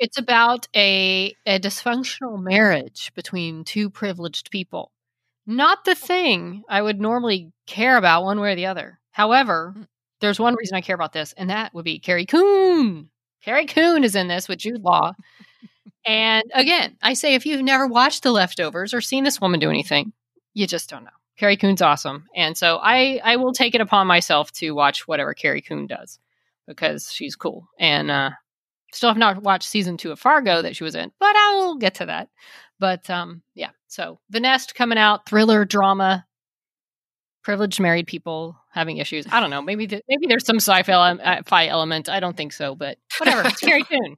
It's 0.00 0.16
about 0.18 0.68
a 0.76 1.34
a 1.44 1.58
dysfunctional 1.58 2.40
marriage 2.40 3.10
between 3.16 3.64
two 3.64 3.90
privileged 3.90 4.50
people. 4.52 4.92
Not 5.44 5.84
the 5.84 5.96
thing 5.96 6.62
I 6.68 6.80
would 6.80 7.00
normally 7.00 7.52
care 7.66 7.96
about 7.96 8.22
one 8.22 8.38
way 8.38 8.52
or 8.52 8.56
the 8.56 8.66
other. 8.66 9.00
However, 9.10 9.74
Mm. 9.76 9.86
there's 10.20 10.38
one 10.38 10.54
reason 10.54 10.76
I 10.76 10.82
care 10.82 10.94
about 10.94 11.12
this, 11.12 11.32
and 11.36 11.50
that 11.50 11.74
would 11.74 11.84
be 11.84 11.98
Carrie 11.98 12.26
Coon. 12.26 13.10
Carrie 13.44 13.66
Coon 13.66 14.04
is 14.04 14.14
in 14.14 14.28
this 14.28 14.46
with 14.48 14.60
Jude 14.60 14.82
Law. 14.82 15.14
and 16.06 16.44
again, 16.54 16.96
I 17.02 17.14
say 17.14 17.34
if 17.34 17.44
you've 17.44 17.62
never 17.62 17.86
watched 17.88 18.22
The 18.22 18.30
Leftovers 18.32 18.94
or 18.94 19.00
seen 19.00 19.24
this 19.24 19.40
woman 19.40 19.58
do 19.58 19.68
anything, 19.70 20.12
you 20.58 20.66
just 20.66 20.90
don't 20.90 21.04
know. 21.04 21.10
Carrie 21.36 21.56
Coon's 21.56 21.80
awesome. 21.80 22.26
And 22.34 22.56
so 22.56 22.78
I, 22.82 23.20
I 23.22 23.36
will 23.36 23.52
take 23.52 23.76
it 23.76 23.80
upon 23.80 24.08
myself 24.08 24.50
to 24.54 24.72
watch 24.72 25.06
whatever 25.06 25.34
Carrie 25.34 25.62
Coon 25.62 25.86
does 25.86 26.18
because 26.66 27.12
she's 27.12 27.36
cool. 27.36 27.68
And 27.78 28.10
uh, 28.10 28.30
still 28.92 29.10
have 29.10 29.16
not 29.16 29.40
watched 29.40 29.68
season 29.68 29.96
two 29.96 30.10
of 30.10 30.18
Fargo 30.18 30.62
that 30.62 30.74
she 30.74 30.82
was 30.82 30.96
in, 30.96 31.12
but 31.20 31.36
I 31.36 31.54
will 31.54 31.76
get 31.76 31.94
to 31.96 32.06
that. 32.06 32.28
But 32.80 33.08
um, 33.08 33.42
yeah, 33.54 33.70
so 33.86 34.18
The 34.30 34.40
Nest 34.40 34.74
coming 34.74 34.98
out, 34.98 35.26
thriller, 35.28 35.64
drama, 35.64 36.26
privileged 37.44 37.78
married 37.78 38.08
people 38.08 38.58
having 38.72 38.96
issues. 38.96 39.24
I 39.30 39.38
don't 39.38 39.50
know. 39.50 39.62
Maybe 39.62 39.86
th- 39.86 40.02
maybe 40.08 40.26
there's 40.26 40.44
some 40.44 40.56
sci-fi 40.56 40.92
ele- 40.92 41.20
uh, 41.22 41.42
fi 41.46 41.68
element. 41.68 42.08
I 42.08 42.18
don't 42.18 42.36
think 42.36 42.52
so, 42.52 42.74
but 42.74 42.98
whatever. 43.18 43.42
It's 43.48 43.60
Carrie 43.60 43.84
Coon. 43.84 44.16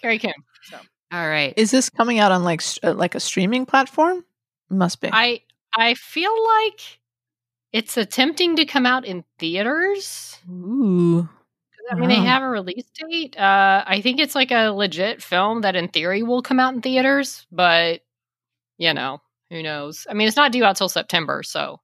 Carrie 0.00 0.18
Coon. 0.18 0.32
So 0.70 0.78
All 1.12 1.28
right. 1.28 1.52
Is 1.58 1.70
this 1.70 1.90
coming 1.90 2.18
out 2.18 2.32
on 2.32 2.44
like 2.44 2.62
uh, 2.82 2.94
like 2.94 3.14
a 3.14 3.20
streaming 3.20 3.66
platform? 3.66 4.24
Must 4.70 4.98
be. 5.02 5.10
I 5.12 5.42
I 5.76 5.94
feel 5.94 6.34
like 6.58 7.00
it's 7.72 7.96
attempting 7.96 8.56
to 8.56 8.64
come 8.64 8.86
out 8.86 9.04
in 9.04 9.24
theaters. 9.38 10.38
Ooh. 10.50 11.28
I 11.90 11.94
mean, 11.94 12.08
they 12.08 12.16
have 12.16 12.42
a 12.42 12.48
release 12.48 12.84
date. 12.94 13.38
Uh, 13.38 13.84
I 13.86 14.00
think 14.00 14.20
it's 14.20 14.34
like 14.34 14.50
a 14.50 14.68
legit 14.70 15.22
film 15.22 15.62
that, 15.62 15.76
in 15.76 15.88
theory, 15.88 16.22
will 16.22 16.42
come 16.42 16.60
out 16.60 16.74
in 16.74 16.80
theaters. 16.80 17.46
But 17.50 18.00
you 18.78 18.94
know, 18.94 19.20
who 19.50 19.62
knows? 19.62 20.06
I 20.08 20.14
mean, 20.14 20.28
it's 20.28 20.36
not 20.36 20.52
due 20.52 20.64
out 20.64 20.76
till 20.76 20.88
September, 20.88 21.42
so 21.42 21.80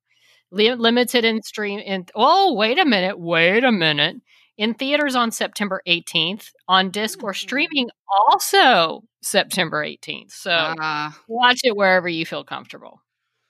limited 0.51 1.25
in 1.25 1.43
stream. 1.43 1.81
In 1.81 2.07
oh, 2.15 2.55
wait 2.55 2.79
a 2.79 2.85
minute, 2.85 3.19
wait 3.19 3.65
a 3.65 3.73
minute. 3.73 4.17
In 4.57 4.75
theaters 4.75 5.15
on 5.15 5.31
September 5.31 5.83
18th, 5.87 6.51
on 6.67 6.91
disc 6.91 7.23
or 7.23 7.33
streaming 7.33 7.91
also 8.09 9.03
September 9.23 9.85
18th. 9.85 10.33
So 10.33 10.51
Uh, 10.51 11.11
watch 11.29 11.61
it 11.63 11.77
wherever 11.77 12.09
you 12.09 12.27
feel 12.27 12.45
comfortable. 12.45 13.01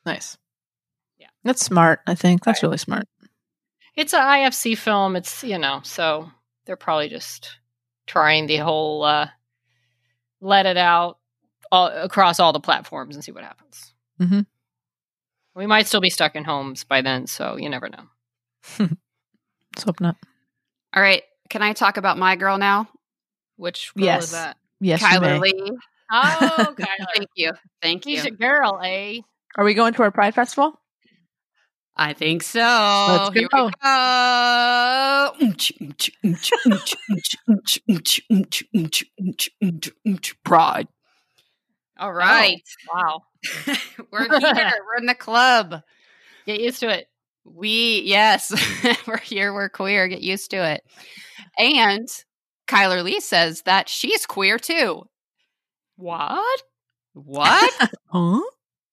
Nice. 0.09 0.39
Yeah. 1.19 1.29
That's 1.45 1.63
smart, 1.65 2.01
I 2.07 2.15
think. 2.15 2.45
That's 2.45 2.63
Right. 2.63 2.69
really 2.69 2.79
smart. 2.79 3.07
It's 3.95 4.15
an 4.15 4.21
IFC 4.21 4.77
film. 4.77 5.17
It's 5.17 5.43
you 5.45 5.59
know, 5.59 5.81
so 5.85 6.31
they're 6.67 6.77
probably 6.77 7.09
just 7.09 7.59
trying 8.07 8.47
the 8.47 8.57
whole 8.59 9.03
uh, 9.05 9.29
let 10.41 10.67
it 10.67 10.77
out 10.77 11.19
all, 11.71 11.89
across 11.89 12.39
all 12.41 12.53
the 12.53 12.61
platforms 12.61 13.15
and 13.17 13.25
see 13.25 13.33
what 13.33 13.45
happens. 13.45 13.93
Mm-hmm. 14.21 14.41
We 15.55 15.67
might 15.67 15.87
still 15.89 16.01
be 16.01 16.11
stuck 16.11 16.37
in 16.37 16.45
homes 16.45 16.85
by 16.85 17.03
then, 17.03 17.27
so 17.27 17.57
you 17.57 17.69
never 17.69 17.89
know. 17.89 18.05
Let's 18.79 19.85
hope 19.85 20.01
not. 20.01 20.17
all 20.95 21.03
right. 21.03 21.23
Can 21.51 21.63
I 21.63 21.73
talk 21.73 21.97
about 21.97 22.19
my 22.19 22.37
girl 22.37 22.59
now? 22.59 22.89
Which 23.57 23.93
girl 23.95 24.05
Yes. 24.05 24.25
is 24.25 24.31
that? 24.33 24.57
Yes, 24.81 25.01
you 25.03 25.09
Chyler. 25.09 25.41
Leigh. 25.41 25.71
Oh, 26.13 26.75
Chyler. 26.79 27.07
Thank 27.17 27.29
you. 27.35 27.53
Thank 27.83 28.07
you. 28.07 28.17
She's 28.17 28.27
you. 28.27 28.33
a 28.33 28.37
girl, 28.37 28.81
eh? 28.85 29.21
Are 29.59 29.65
we 29.65 29.75
going 29.75 29.93
to 29.95 30.03
our 30.03 30.13
Pride 30.13 30.37
Festival? 30.37 30.81
I 31.97 32.13
think 32.13 32.45
so. 32.45 32.61
Let's 32.61 33.35
Here 33.35 33.49
go. 33.53 33.67
we 33.67 33.73
go. 33.83 33.83
Pride. 40.45 40.87
All 41.99 42.13
right. 42.13 42.63
Wow. 42.95 43.23
We're 44.13 44.29
here. 44.29 44.73
We're 44.87 44.99
in 44.99 45.07
the 45.07 45.17
club. 45.19 45.83
Get 46.47 46.61
used 46.61 46.79
to 46.81 46.89
it. 46.91 47.09
We, 47.45 48.03
yes, 48.05 48.53
we're 49.09 49.19
here. 49.19 49.53
We're 49.53 49.69
queer. 49.69 50.07
Get 50.07 50.23
used 50.23 50.53
to 50.53 50.59
it. 50.59 50.85
And 51.59 52.07
Chyler 52.69 53.03
Leigh 53.03 53.19
says 53.19 53.63
that 53.63 53.89
she's 53.89 54.25
queer 54.25 54.61
too. 54.61 55.03
What? 55.97 56.63
What? 57.15 57.91
Huh? 58.07 58.41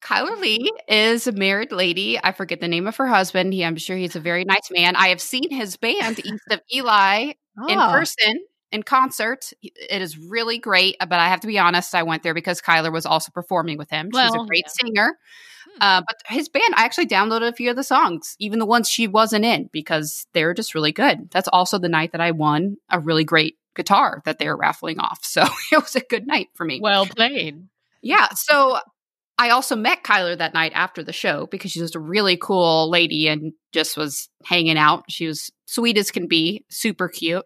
Chyler 0.05 0.39
Leigh 0.39 0.69
is 0.87 1.25
a 1.27 1.31
married 1.31 1.71
lady. 1.71 2.19
I 2.23 2.31
forget 2.31 2.59
the 2.61 2.67
name 2.67 2.87
of 2.87 2.95
her 2.97 3.07
husband. 3.07 3.53
He, 3.53 3.65
I'm 3.65 3.75
sure 3.77 3.97
he's 3.97 4.15
a 4.15 4.19
very 4.19 4.45
nice 4.45 4.69
man. 4.71 4.95
I 4.95 5.07
have 5.07 5.19
seen 5.21 5.49
his 5.49 5.77
band, 5.77 6.19
East 6.23 6.43
of 6.51 6.61
Eli, 6.73 7.31
in 7.69 7.79
Ah. 7.79 7.91
person 7.91 8.35
in 8.71 8.83
concert. 8.83 9.51
It 9.63 10.01
is 10.01 10.17
really 10.17 10.59
great, 10.59 10.95
but 10.99 11.13
I 11.13 11.27
have 11.29 11.39
to 11.41 11.47
be 11.47 11.57
honest, 11.57 11.95
I 11.95 12.03
went 12.03 12.23
there 12.23 12.33
because 12.33 12.61
Chyler 12.61 12.91
was 12.91 13.05
also 13.05 13.31
performing 13.31 13.77
with 13.77 13.89
him. 13.89 14.07
She's 14.07 14.13
Well, 14.31 14.43
a 14.43 14.47
great 14.47 14.65
yeah. 14.67 14.85
singer. 14.85 15.17
Uh, 15.81 16.01
but 16.07 16.15
his 16.27 16.47
band, 16.49 16.73
I 16.75 16.83
actually 16.85 17.07
downloaded 17.07 17.49
a 17.49 17.53
few 17.53 17.69
of 17.69 17.75
the 17.75 17.83
songs, 17.83 18.35
even 18.39 18.59
the 18.59 18.65
ones 18.65 18.87
she 18.89 19.07
wasn't 19.07 19.43
in, 19.43 19.69
because 19.73 20.25
they're 20.33 20.53
just 20.53 20.73
really 20.75 20.91
good. 20.93 21.29
That's 21.31 21.49
also 21.49 21.77
the 21.79 21.89
night 21.89 22.11
that 22.13 22.21
I 22.21 22.31
won 22.31 22.77
a 22.89 22.99
really 22.99 23.23
great 23.25 23.57
guitar 23.75 24.21
that 24.25 24.37
they 24.39 24.47
were 24.47 24.55
raffling 24.57 24.99
off. 24.99 25.19
So 25.23 25.43
it 25.71 25.77
was 25.81 25.95
a 25.95 26.01
good 26.01 26.27
night 26.27 26.47
for 26.53 26.63
me. 26.65 26.79
Well 26.81 27.05
played. 27.07 27.63
Yeah. 28.01 28.27
So 28.35 28.79
I 29.37 29.49
also 29.49 29.75
met 29.75 30.03
Chyler 30.03 30.37
that 30.37 30.53
night 30.53 30.71
after 30.75 31.03
the 31.03 31.11
show 31.13 31.47
because 31.47 31.71
she's 31.71 31.83
just 31.83 31.95
a 31.95 31.99
really 31.99 32.37
cool 32.37 32.89
lady 32.89 33.27
and 33.27 33.53
just 33.73 33.97
was 33.97 34.29
hanging 34.45 34.77
out. 34.77 35.05
She 35.09 35.27
was 35.27 35.51
sweet 35.65 35.97
as 35.97 36.11
can 36.11 36.27
be, 36.27 36.65
super 36.69 37.09
cute. 37.09 37.45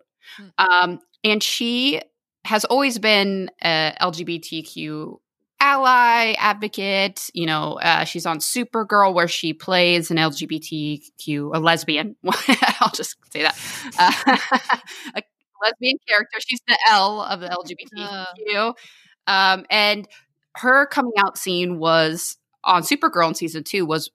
Um, 0.57 0.99
and 1.23 1.41
she 1.41 2.01
has 2.45 2.65
always 2.65 2.99
been 2.99 3.49
a 3.63 3.93
LGBTQ 3.99 5.17
ally 5.59 6.33
advocate. 6.37 7.29
You 7.33 7.45
know, 7.45 7.79
uh, 7.81 8.03
she's 8.03 8.25
on 8.25 8.39
Supergirl 8.39 9.13
where 9.13 9.27
she 9.27 9.53
plays 9.53 10.11
an 10.11 10.17
LGBTQ, 10.17 11.55
a 11.55 11.59
lesbian. 11.59 12.15
I'll 12.79 12.91
just 12.93 13.17
say 13.31 13.43
that. 13.43 13.57
Uh, 13.97 14.37
a 15.15 15.21
lesbian 15.63 15.97
character. 16.07 16.37
She's 16.47 16.61
the 16.67 16.77
L 16.89 17.21
of 17.21 17.39
the 17.39 17.47
LGBTQ. 18.47 18.73
Um, 19.27 19.65
and 19.69 20.07
her 20.57 20.85
coming 20.87 21.13
out 21.17 21.37
scene 21.37 21.79
was 21.79 22.37
on 22.63 22.83
Supergirl 22.83 23.29
in 23.29 23.35
season 23.35 23.63
two 23.63 23.85
was 23.85 24.09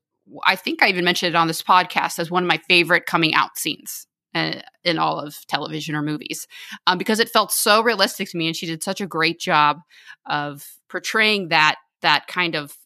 I 0.44 0.56
think 0.56 0.82
I 0.82 0.88
even 0.88 1.04
mentioned 1.04 1.34
it 1.34 1.38
on 1.38 1.48
this 1.48 1.62
podcast 1.62 2.18
as 2.18 2.30
one 2.30 2.44
of 2.44 2.48
my 2.48 2.58
favorite 2.68 3.06
coming 3.06 3.34
out 3.34 3.58
scenes 3.58 4.06
uh, 4.34 4.54
in 4.82 4.98
all 4.98 5.20
of 5.20 5.46
television 5.46 5.94
or 5.94 6.02
movies 6.02 6.46
um, 6.86 6.98
because 6.98 7.20
it 7.20 7.28
felt 7.28 7.52
so 7.52 7.82
realistic 7.82 8.30
to 8.30 8.36
me 8.36 8.46
and 8.46 8.56
she 8.56 8.66
did 8.66 8.82
such 8.82 9.00
a 9.00 9.06
great 9.06 9.38
job 9.38 9.80
of 10.26 10.66
portraying 10.88 11.48
that 11.48 11.76
that 12.00 12.26
kind 12.26 12.54
of 12.54 12.76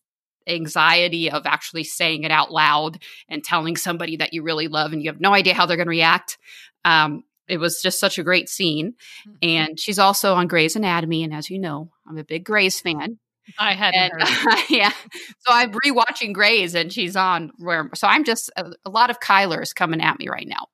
anxiety 0.46 1.30
of 1.30 1.46
actually 1.46 1.84
saying 1.84 2.24
it 2.24 2.30
out 2.30 2.50
loud 2.50 3.02
and 3.28 3.44
telling 3.44 3.76
somebody 3.76 4.16
that 4.16 4.32
you 4.32 4.42
really 4.42 4.66
love 4.66 4.92
and 4.92 5.02
you 5.02 5.10
have 5.10 5.20
no 5.20 5.34
idea 5.34 5.54
how 5.54 5.66
they're 5.66 5.76
going 5.76 5.86
to 5.86 5.90
react. 5.90 6.38
Um, 6.84 7.22
it 7.46 7.58
was 7.58 7.82
just 7.82 8.00
such 8.00 8.18
a 8.18 8.22
great 8.22 8.48
scene. 8.48 8.94
And 9.42 9.78
she's 9.78 9.98
also 9.98 10.34
on 10.34 10.46
Grey's 10.46 10.76
Anatomy 10.76 11.22
and 11.22 11.34
as 11.34 11.50
you 11.50 11.58
know 11.58 11.90
I'm 12.06 12.18
a 12.18 12.24
big 12.24 12.44
Grey's 12.44 12.80
fan 12.80 13.18
I 13.58 13.74
hadn't 13.74 14.12
and 14.12 14.22
heard. 14.28 14.58
yeah, 14.68 14.92
so 15.38 15.52
I'm 15.52 15.72
rewatching 15.72 16.32
Grey's, 16.32 16.74
and 16.74 16.92
she's 16.92 17.16
on 17.16 17.50
where. 17.58 17.90
So 17.94 18.06
I'm 18.08 18.24
just 18.24 18.50
a, 18.56 18.70
a 18.84 18.90
lot 18.90 19.10
of 19.10 19.20
Chyler's 19.20 19.72
coming 19.72 20.00
at 20.00 20.18
me 20.18 20.28
right 20.28 20.46
now, 20.48 20.66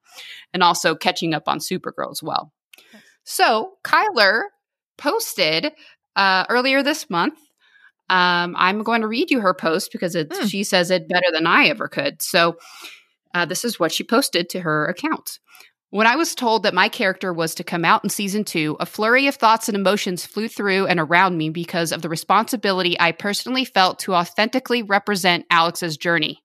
and 0.53 0.63
also 0.63 0.95
catching 0.95 1.35
up 1.35 1.45
on 1.47 1.59
Supergirl 1.59 2.11
as 2.11 2.23
well. 2.23 2.53
So 3.25 3.75
Chyler 3.85 4.43
posted 4.99 5.73
uh, 6.17 6.45
earlier 6.49 6.83
this 6.83 7.09
month. 7.09 7.39
Um, 8.11 8.55
I'm 8.59 8.83
going 8.83 9.01
to 9.01 9.09
read 9.09 9.31
you 9.31 9.41
her 9.41 9.55
post 9.55 9.91
because 9.91 10.15
it's, 10.15 10.39
Hmm. 10.39 10.47
she 10.47 10.63
says 10.63 10.91
it 10.91 11.09
better 11.09 11.31
than 11.33 11.47
I 11.47 11.67
ever 11.69 11.89
could. 11.89 12.21
So 12.21 12.59
uh, 13.35 13.47
this 13.47 13.65
is 13.65 13.81
what 13.81 13.93
she 13.93 14.05
posted 14.05 14.51
to 14.51 14.61
her 14.61 14.87
account. 14.87 15.39
When 15.95 16.09
I 16.09 16.17
was 16.17 16.35
told 16.35 16.65
that 16.65 16.75
my 16.75 16.89
character 16.89 17.33
was 17.33 17.55
to 17.55 17.63
come 17.63 17.85
out 17.85 18.03
in 18.03 18.11
season 18.11 18.43
two, 18.43 18.77
a 18.81 18.85
flurry 18.85 19.29
of 19.29 19.37
thoughts 19.37 19.69
and 19.69 19.77
emotions 19.77 20.27
flew 20.27 20.49
through 20.49 20.87
and 20.89 20.99
around 20.99 21.39
me 21.39 21.51
because 21.51 21.93
of 21.93 22.03
the 22.03 22.09
responsibility 22.09 22.99
I 22.99 23.13
personally 23.13 23.65
felt 23.65 24.01
to 24.01 24.15
authentically 24.15 24.83
represent 24.83 25.47
Alex's 25.51 25.97
journey. 25.97 26.43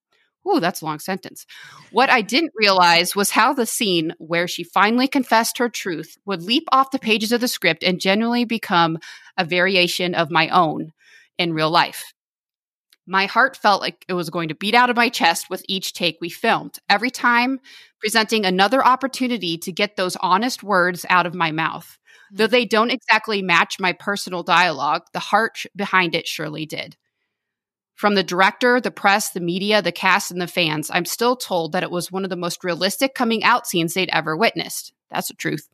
Ooh, 0.48 0.60
that's 0.60 0.84
a 0.84 0.86
long 0.86 1.00
sentence. 1.00 1.48
What 1.90 2.12
I 2.12 2.22
didn't 2.22 2.52
realize 2.56 3.16
was 3.16 3.32
how 3.32 3.56
the 3.56 3.66
scene 3.66 4.14
where 4.20 4.48
she 4.48 4.64
finally 4.64 5.08
confessed 5.08 5.58
her 5.58 5.68
truth 5.68 6.16
would 6.28 6.44
leap 6.44 6.66
off 6.72 6.92
the 6.92 7.00
pages 7.00 7.32
of 7.32 7.42
the 7.42 7.48
script 7.48 7.84
and 7.84 8.00
genuinely 8.00 8.46
become 8.46 9.00
a 9.36 9.46
variation 9.46 10.14
of 10.14 10.30
my 10.30 10.50
own 10.50 10.94
in 11.40 11.54
real 11.54 11.72
life. 11.72 12.14
My 13.10 13.26
heart 13.26 13.58
felt 13.58 13.82
like 13.82 14.06
it 14.08 14.14
was 14.14 14.30
going 14.30 14.50
to 14.50 14.56
beat 14.56 14.76
out 14.76 14.92
of 14.92 14.96
my 14.96 15.10
chest 15.10 15.50
with 15.50 15.66
each 15.68 15.94
take 15.94 16.20
we 16.22 16.30
filmed. 16.30 16.78
Every 16.88 17.10
time 17.10 17.60
presenting 18.00 18.46
another 18.46 18.86
opportunity 18.86 19.58
to 19.58 19.72
get 19.72 19.96
those 19.96 20.16
honest 20.18 20.62
words 20.62 21.08
out 21.10 21.26
of 21.26 21.34
my 21.34 21.52
mouth. 21.52 21.98
Hmm. 22.30 22.36
Though 22.36 22.48
they 22.48 22.66
don't 22.66 22.92
exactly 22.92 23.42
match 23.42 23.80
my 23.80 23.94
personal 23.94 24.44
dialogue, 24.44 25.08
the 25.12 25.20
heart 25.20 25.58
sh- 25.58 25.66
behind 25.76 26.14
it 26.14 26.28
surely 26.28 26.68
did. 26.68 26.98
From 27.96 28.14
the 28.14 28.24
director, 28.24 28.80
the 28.80 28.92
press, 28.92 29.32
the 29.32 29.40
media, 29.40 29.82
the 29.82 29.92
cast, 29.92 30.30
and 30.30 30.40
the 30.40 30.46
fans, 30.46 30.92
I'm 30.94 31.06
still 31.06 31.36
told 31.36 31.72
that 31.72 31.84
it 31.84 31.90
was 31.90 32.12
one 32.12 32.24
of 32.24 32.30
the 32.30 32.36
most 32.36 32.64
realistic 32.64 33.16
coming 33.16 33.44
out 33.44 33.66
scenes 33.66 33.96
they'd 33.96 34.12
ever 34.14 34.38
witnessed. 34.38 34.94
That's 35.10 35.30
the 35.30 35.34
truth. 35.34 35.68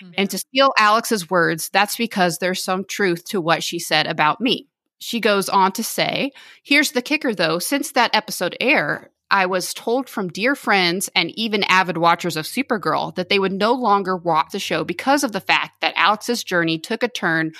Hmm. 0.00 0.10
And 0.18 0.28
to 0.28 0.36
steal 0.36 0.74
Alex's 0.78 1.30
words, 1.30 1.70
that's 1.72 1.96
because 1.96 2.36
there's 2.36 2.62
some 2.62 2.84
truth 2.84 3.24
to 3.30 3.40
what 3.40 3.62
she 3.62 3.78
said 3.78 4.06
about 4.06 4.38
me. 4.42 4.68
She 4.98 5.20
goes 5.20 5.48
on 5.48 5.72
to 5.72 5.84
say, 5.84 6.32
Here's 6.62 6.92
the 6.92 7.02
kicker 7.02 7.34
though, 7.34 7.58
since 7.58 7.92
that 7.92 8.14
episode 8.14 8.56
aired, 8.60 9.10
I 9.30 9.46
was 9.46 9.74
told 9.74 10.08
from 10.08 10.28
dear 10.28 10.54
friends 10.54 11.10
and 11.14 11.30
even 11.38 11.64
avid 11.64 11.96
watchers 11.96 12.36
of 12.36 12.44
Supergirl 12.44 13.14
that 13.16 13.28
they 13.28 13.38
would 13.38 13.52
no 13.52 13.72
longer 13.72 14.16
watch 14.16 14.52
the 14.52 14.58
show 14.58 14.84
because 14.84 15.24
of 15.24 15.32
the 15.32 15.40
fact 15.40 15.80
that 15.80 15.94
Alex's 15.96 16.44
journey 16.44 16.78
took 16.78 17.02
a 17.02 17.08
turn 17.08 17.52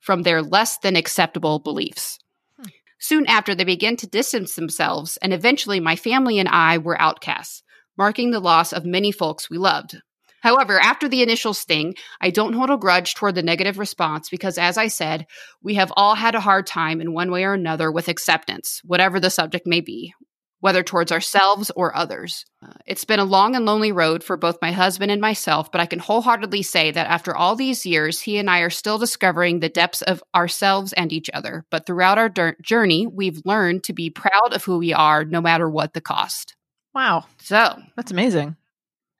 from 0.00 0.22
their 0.22 0.42
less 0.42 0.78
than 0.78 0.96
acceptable 0.96 1.58
beliefs. 1.58 2.18
Hmm. 2.56 2.68
Soon 2.98 3.26
after, 3.26 3.54
they 3.54 3.64
began 3.64 3.96
to 3.96 4.06
distance 4.06 4.54
themselves, 4.54 5.16
and 5.18 5.32
eventually, 5.32 5.80
my 5.80 5.96
family 5.96 6.38
and 6.38 6.48
I 6.48 6.78
were 6.78 7.00
outcasts, 7.00 7.62
marking 7.98 8.30
the 8.30 8.40
loss 8.40 8.72
of 8.72 8.84
many 8.84 9.12
folks 9.12 9.50
we 9.50 9.58
loved. 9.58 9.96
However, 10.44 10.78
after 10.78 11.08
the 11.08 11.22
initial 11.22 11.54
sting, 11.54 11.94
I 12.20 12.28
don't 12.28 12.52
hold 12.52 12.68
a 12.68 12.76
grudge 12.76 13.14
toward 13.14 13.34
the 13.34 13.42
negative 13.42 13.78
response 13.78 14.28
because, 14.28 14.58
as 14.58 14.76
I 14.76 14.88
said, 14.88 15.26
we 15.62 15.74
have 15.74 15.90
all 15.96 16.14
had 16.14 16.34
a 16.34 16.40
hard 16.40 16.66
time 16.66 17.00
in 17.00 17.14
one 17.14 17.30
way 17.30 17.44
or 17.44 17.54
another 17.54 17.90
with 17.90 18.08
acceptance, 18.08 18.82
whatever 18.84 19.18
the 19.18 19.30
subject 19.30 19.66
may 19.66 19.80
be, 19.80 20.12
whether 20.60 20.82
towards 20.82 21.10
ourselves 21.10 21.70
or 21.74 21.96
others. 21.96 22.44
Uh, 22.62 22.74
it's 22.84 23.06
been 23.06 23.20
a 23.20 23.24
long 23.24 23.56
and 23.56 23.64
lonely 23.64 23.90
road 23.90 24.22
for 24.22 24.36
both 24.36 24.58
my 24.60 24.70
husband 24.70 25.10
and 25.10 25.20
myself, 25.22 25.72
but 25.72 25.80
I 25.80 25.86
can 25.86 25.98
wholeheartedly 25.98 26.62
say 26.62 26.90
that 26.90 27.06
after 27.06 27.34
all 27.34 27.56
these 27.56 27.86
years, 27.86 28.20
he 28.20 28.36
and 28.36 28.50
I 28.50 28.60
are 28.60 28.70
still 28.70 28.98
discovering 28.98 29.60
the 29.60 29.70
depths 29.70 30.02
of 30.02 30.22
ourselves 30.34 30.92
and 30.92 31.10
each 31.10 31.30
other. 31.32 31.64
But 31.70 31.86
throughout 31.86 32.18
our 32.18 32.28
dur- 32.28 32.56
journey, 32.62 33.06
we've 33.06 33.40
learned 33.46 33.84
to 33.84 33.94
be 33.94 34.10
proud 34.10 34.52
of 34.52 34.62
who 34.64 34.76
we 34.76 34.92
are, 34.92 35.24
no 35.24 35.40
matter 35.40 35.70
what 35.70 35.94
the 35.94 36.02
cost. 36.02 36.54
Wow, 36.94 37.24
So, 37.40 37.80
that's 37.96 38.12
amazing. 38.12 38.56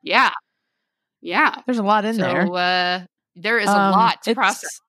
yeah. 0.03 0.31
Yeah. 1.25 1.57
There's 1.67 1.79
a 1.79 1.83
lot 1.83 2.05
in 2.05 2.15
so, 2.15 2.23
there. 2.23 2.47
Uh, 2.53 3.07
there 3.35 3.59
is 3.59 3.69
a 3.69 3.73
Um, 3.77 3.91
lot 3.93 4.23
to 4.25 4.35
process. 4.35 4.81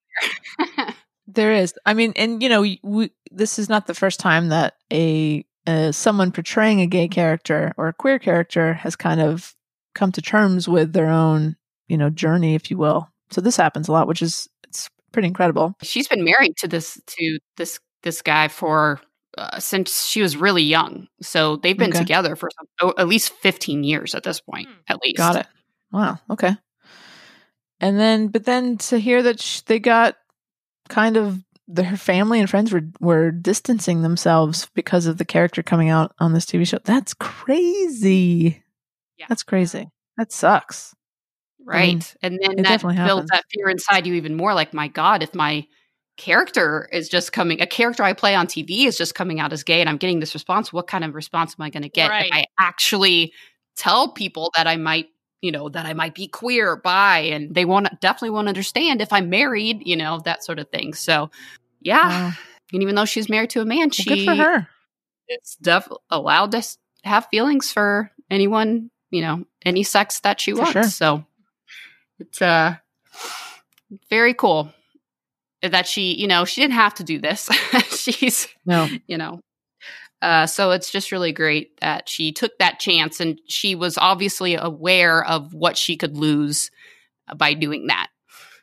There 1.27 1.53
is. 1.53 1.73
I 1.87 1.95
mean, 1.95 2.13
and 2.15 2.43
you 2.43 2.49
know, 2.49 2.61
we, 2.83 3.11
this 3.31 3.57
is 3.57 3.67
not 3.67 3.87
the 3.87 3.95
first 3.95 4.19
time 4.19 4.49
that 4.49 4.75
a 4.93 5.43
uh, 5.65 5.91
someone 5.91 6.31
portraying 6.31 6.81
a 6.81 6.85
gay 6.85 7.07
character 7.07 7.73
or 7.77 7.87
a 7.87 7.93
queer 7.93 8.19
character 8.19 8.73
has 8.75 8.95
kind 8.95 9.19
of 9.19 9.55
come 9.95 10.11
to 10.11 10.21
terms 10.21 10.67
with 10.69 10.93
their 10.93 11.09
own, 11.09 11.55
you 11.87 11.97
know, 11.97 12.11
journey, 12.11 12.53
if 12.53 12.69
you 12.69 12.77
will. 12.77 13.09
So 13.31 13.41
this 13.41 13.57
happens 13.57 13.87
a 13.87 13.91
lot, 13.91 14.07
which 14.07 14.21
is 14.21 14.47
it's 14.67 14.87
pretty 15.11 15.27
incredible. 15.27 15.73
She's 15.81 16.07
been 16.07 16.23
married 16.23 16.55
to 16.57 16.67
this 16.67 17.01
to 17.07 17.39
this 17.57 17.79
this 18.03 18.21
guy 18.21 18.47
for 18.47 19.01
uh, 19.35 19.59
since 19.59 20.05
she 20.05 20.21
was 20.21 20.37
really 20.37 20.61
young. 20.63 21.07
So 21.23 21.55
they've 21.55 21.77
been 21.77 21.89
Okay. 21.89 21.99
together 21.99 22.35
for 22.35 22.49
some, 22.55 22.67
oh, 22.81 22.93
at 22.99 23.07
least 23.07 23.33
15 23.41 23.83
years 23.83 24.13
at 24.13 24.21
this 24.23 24.39
point, 24.41 24.67
Hmm. 24.67 24.73
at 24.89 24.99
least. 25.03 25.17
Got 25.17 25.37
it. 25.37 25.47
Wow. 25.91 26.19
Okay. 26.29 26.55
And 27.79 27.99
then, 27.99 28.27
but 28.29 28.45
then 28.45 28.77
to 28.77 28.97
hear 28.99 29.21
that 29.23 29.41
sh- 29.41 29.61
they 29.61 29.79
got 29.79 30.15
kind 30.89 31.17
of 31.17 31.43
their 31.67 31.97
family 31.97 32.39
and 32.39 32.49
friends 32.49 32.71
were 32.71 32.83
were 32.99 33.31
distancing 33.31 34.01
themselves 34.01 34.67
because 34.75 35.07
of 35.07 35.17
the 35.17 35.25
character 35.25 35.63
coming 35.63 35.89
out 35.89 36.13
on 36.19 36.33
this 36.33 36.45
TV 36.45 36.65
show. 36.67 36.79
That's 36.83 37.13
crazy. 37.13 38.63
Yeah. 39.17 39.25
That's 39.29 39.43
crazy. 39.43 39.89
That 40.17 40.31
sucks. 40.31 40.93
Right. 41.63 41.87
mean, 41.87 42.01
and 42.21 42.39
then 42.41 42.55
that 42.63 42.81
builds 42.81 42.95
happens. 42.97 43.29
that 43.31 43.43
fear 43.51 43.69
inside 43.69 44.05
you 44.05 44.13
even 44.13 44.35
more 44.35 44.53
like, 44.53 44.73
my 44.73 44.87
God, 44.87 45.23
if 45.23 45.33
my 45.33 45.65
character 46.15 46.87
is 46.93 47.09
just 47.09 47.33
coming, 47.33 47.59
a 47.61 47.65
character 47.65 48.03
I 48.03 48.13
play 48.13 48.35
on 48.35 48.45
TV 48.47 48.85
is 48.85 48.97
just 48.97 49.15
coming 49.15 49.39
out 49.39 49.51
as 49.51 49.63
gay 49.63 49.81
and 49.81 49.89
I'm 49.89 49.97
getting 49.97 50.19
this 50.19 50.35
response, 50.35 50.71
what 50.71 50.85
kind 50.87 51.03
of 51.03 51.15
response 51.15 51.55
am 51.57 51.63
I 51.63 51.71
going 51.71 51.83
to 51.83 51.89
get 51.89 52.09
Right. 52.11 52.27
if 52.27 52.31
I 52.33 52.45
actually 52.59 53.33
tell 53.75 54.09
people 54.09 54.51
that 54.55 54.67
I 54.67 54.75
might, 54.77 55.07
you 55.41 55.51
know, 55.51 55.69
that 55.69 55.85
I 55.85 55.93
might 55.93 56.15
be 56.15 56.27
queer 56.27 56.71
or 56.71 56.75
bi 56.77 57.19
and 57.19 57.53
they 57.53 57.65
won't 57.65 57.87
definitely 58.01 58.31
won't 58.31 58.47
understand 58.47 59.01
if 59.01 59.13
I'm 59.13 59.29
married, 59.29 59.81
you 59.85 59.95
know, 59.95 60.19
that 60.25 60.43
sort 60.43 60.59
of 60.59 60.69
thing. 60.69 60.93
So, 60.93 61.29
yeah. 61.81 62.07
Wow. 62.07 62.31
And 62.73 62.81
even 62.81 62.95
though 62.95 63.05
she's 63.05 63.29
married 63.29 63.51
to 63.51 63.61
a 63.61 63.65
man, 63.65 63.79
Well, 63.87 63.89
she 63.91 64.09
good 64.09 64.25
for 64.25 64.35
her. 64.35 64.67
it's 65.27 65.55
def- 65.57 65.87
allowed 66.09 66.51
to 66.53 66.63
have 67.03 67.27
feelings 67.29 67.71
for 67.71 68.11
anyone, 68.31 68.89
you 69.11 69.21
know, 69.21 69.45
any 69.63 69.83
sex 69.83 70.19
that 70.21 70.41
she 70.41 70.51
For 70.51 70.57
wants. 70.57 70.71
sure. 70.71 70.83
So 70.83 71.25
it's 72.19 72.41
uh 72.41 72.75
very 74.09 74.33
cool 74.33 74.71
that 75.61 75.87
she, 75.87 76.13
you 76.15 76.27
know, 76.27 76.45
she 76.45 76.61
didn't 76.61 76.73
have 76.73 76.95
to 76.95 77.03
do 77.03 77.19
this. 77.19 77.49
She's, 77.89 78.47
No. 78.65 78.87
you 79.07 79.17
know, 79.17 79.39
uh, 80.21 80.45
so 80.47 80.71
it's 80.71 80.91
just 80.91 81.11
really 81.11 81.31
great 81.31 81.79
that 81.81 82.07
she 82.09 82.31
took 82.31 82.57
that 82.59 82.79
chance 82.79 83.19
and 83.19 83.39
she 83.47 83.75
was 83.75 83.97
obviously 83.97 84.55
aware 84.55 85.23
of 85.23 85.53
what 85.53 85.77
she 85.77 85.97
could 85.97 86.17
lose 86.17 86.71
by 87.37 87.53
doing 87.53 87.87
that 87.87 88.07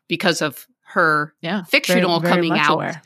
because 0.08 0.42
of 0.42 0.66
her 0.86 1.34
Yeah. 1.40 1.62
fictional 1.64 2.20
Very- 2.20 2.34
very 2.34 2.48
coming 2.48 2.60
out 2.60 2.74
aware. 2.74 3.02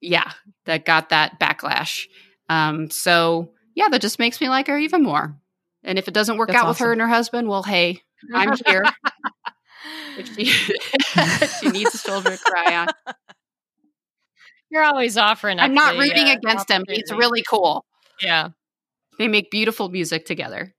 yeah, 0.00 0.30
that 0.66 0.84
got 0.84 1.10
that 1.10 1.38
backlash. 1.40 2.06
Um, 2.48 2.90
so 2.90 3.52
yeah, 3.74 3.88
that 3.88 4.00
just 4.00 4.18
makes 4.18 4.40
me 4.40 4.48
like 4.48 4.66
her 4.66 4.78
even 4.78 5.02
more. 5.02 5.36
And 5.84 5.98
if 5.98 6.08
it 6.08 6.14
doesn't 6.14 6.36
work 6.36 6.48
That's 6.48 6.62
out 6.62 6.68
with 6.68 6.78
her 6.78 6.92
and 6.92 7.00
her 7.00 7.08
husband, 7.08 7.48
well, 7.48 7.62
hey, 7.62 8.02
I'm 8.34 8.54
here. 8.66 8.84
if 10.18 10.34
she, 10.34 10.44
she 11.60 11.68
needs 11.70 11.94
a 11.94 11.98
shoulder 11.98 12.30
to 12.30 12.38
cry 12.38 12.76
on. 12.76 12.88
You're 14.70 14.84
always 14.84 15.16
offering. 15.16 15.58
I'm 15.58 15.74
not 15.74 15.94
the, 15.94 16.00
rooting 16.00 16.28
uh, 16.28 16.34
against 16.34 16.70
him. 16.70 16.84
He's 16.88 17.10
really 17.10 17.42
cool. 17.42 17.84
Yeah. 18.20 18.50
They 19.18 19.28
make 19.28 19.50
beautiful 19.50 19.88
music 19.88 20.26
together. 20.26 20.74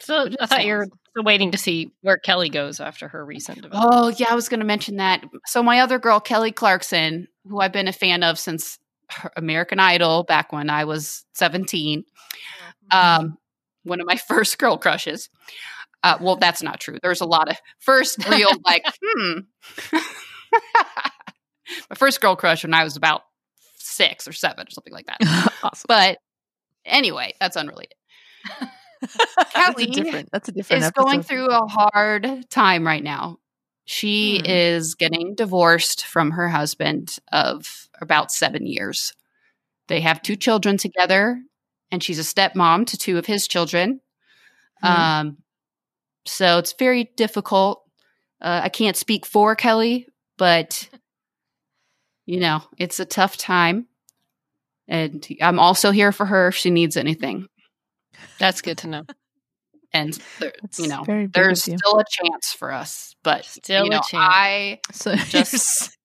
So 0.00 0.28
I 0.40 0.46
thought 0.46 0.64
you 0.64 0.74
were 0.74 0.84
songs. 0.84 1.00
still 1.10 1.24
waiting 1.24 1.50
to 1.50 1.58
see 1.58 1.92
where 2.02 2.18
Kelly 2.18 2.50
goes 2.50 2.80
after 2.80 3.08
her 3.08 3.24
recent. 3.24 3.66
Oh, 3.72 4.08
yeah, 4.16 4.28
I 4.30 4.34
was 4.34 4.48
going 4.48 4.60
to 4.60 4.66
mention 4.66 4.96
that. 4.96 5.24
So 5.46 5.62
my 5.62 5.80
other 5.80 5.98
girl, 5.98 6.20
Kelly 6.20 6.52
Clarkson, 6.52 7.26
who 7.48 7.60
I've 7.60 7.72
been 7.72 7.88
a 7.88 7.92
fan 7.92 8.22
of 8.22 8.38
since 8.38 8.78
American 9.36 9.80
Idol 9.80 10.24
back 10.24 10.52
when 10.52 10.70
I 10.70 10.84
was 10.84 11.24
17, 11.34 12.04
um, 12.90 13.38
one 13.84 14.00
of 14.00 14.06
my 14.06 14.16
first 14.28 14.58
girl 14.58 14.78
crushes. 14.78 15.28
Uh, 16.04 16.16
well, 16.20 16.36
that's 16.36 16.62
not 16.62 16.78
true. 16.78 16.98
There's 17.02 17.20
a 17.20 17.26
lot 17.26 17.50
of 17.50 17.56
first 17.80 18.24
real 18.28 18.50
like, 18.64 18.84
hmm. 19.02 19.40
my 21.90 21.96
first 21.96 22.20
girl 22.20 22.36
crush 22.36 22.64
when 22.64 22.74
I 22.74 22.84
was 22.84 22.96
about 22.96 23.22
six 23.76 24.26
or 24.28 24.32
seven 24.32 24.66
or 24.66 24.70
something 24.70 24.92
like 24.92 25.06
that. 25.06 25.18
awesome. 25.62 25.84
But 25.88 26.18
anyway, 26.84 27.34
that's 27.40 27.56
unrelated. 27.56 27.94
that's 29.00 29.52
Kelly 29.52 29.84
a 29.84 29.86
different. 29.88 30.28
That's 30.32 30.48
a 30.48 30.52
different. 30.52 30.84
Is 30.84 30.90
going 30.92 31.22
through 31.22 31.48
a 31.48 31.66
hard 31.66 32.48
time 32.50 32.86
right 32.86 33.02
now. 33.02 33.38
She 33.84 34.38
Hmm. 34.40 34.46
is 34.46 34.94
getting 34.94 35.34
divorced 35.34 36.04
from 36.04 36.32
her 36.32 36.48
husband 36.48 37.16
of 37.32 37.88
about 38.00 38.30
seven 38.30 38.66
years. 38.66 39.14
They 39.88 40.00
have 40.02 40.20
two 40.20 40.36
children 40.36 40.76
together, 40.76 41.40
and 41.90 42.02
she's 42.02 42.18
a 42.18 42.22
stepmom 42.22 42.86
to 42.88 42.98
two 42.98 43.16
of 43.16 43.24
his 43.26 43.48
children. 43.48 44.00
Hmm. 44.82 44.86
Um, 44.86 45.36
so 46.26 46.58
it's 46.58 46.74
very 46.78 47.10
difficult. 47.16 47.82
Uh, 48.42 48.60
I 48.64 48.68
can't 48.68 48.96
speak 48.96 49.24
for 49.24 49.56
Kelly, 49.56 50.06
but 50.36 50.88
you 52.28 52.40
know, 52.40 52.60
it's 52.76 53.00
a 53.00 53.06
tough 53.06 53.38
time. 53.38 53.86
And 54.86 55.26
I'm 55.40 55.58
also 55.58 55.90
here 55.92 56.12
for 56.12 56.26
her 56.26 56.48
if 56.48 56.54
she 56.56 56.68
needs 56.70 56.96
anything. 56.98 57.48
That's 58.38 58.60
good 58.60 58.78
to 58.78 58.86
know. 58.88 59.04
And 59.94 60.12
there, 60.38 60.52
you 60.78 60.86
know, 60.86 61.02
there's 61.32 61.66
of 61.66 61.72
you. 61.72 61.78
still 61.78 61.98
a 61.98 62.04
chance 62.10 62.52
for 62.52 62.70
us. 62.72 63.16
But 63.24 63.46
Still 63.46 63.84
you 63.86 63.90
a 63.90 63.94
know, 63.94 64.00
chance. 64.06 64.12
I 64.14 64.80
So 64.92 65.14
just 65.16 65.96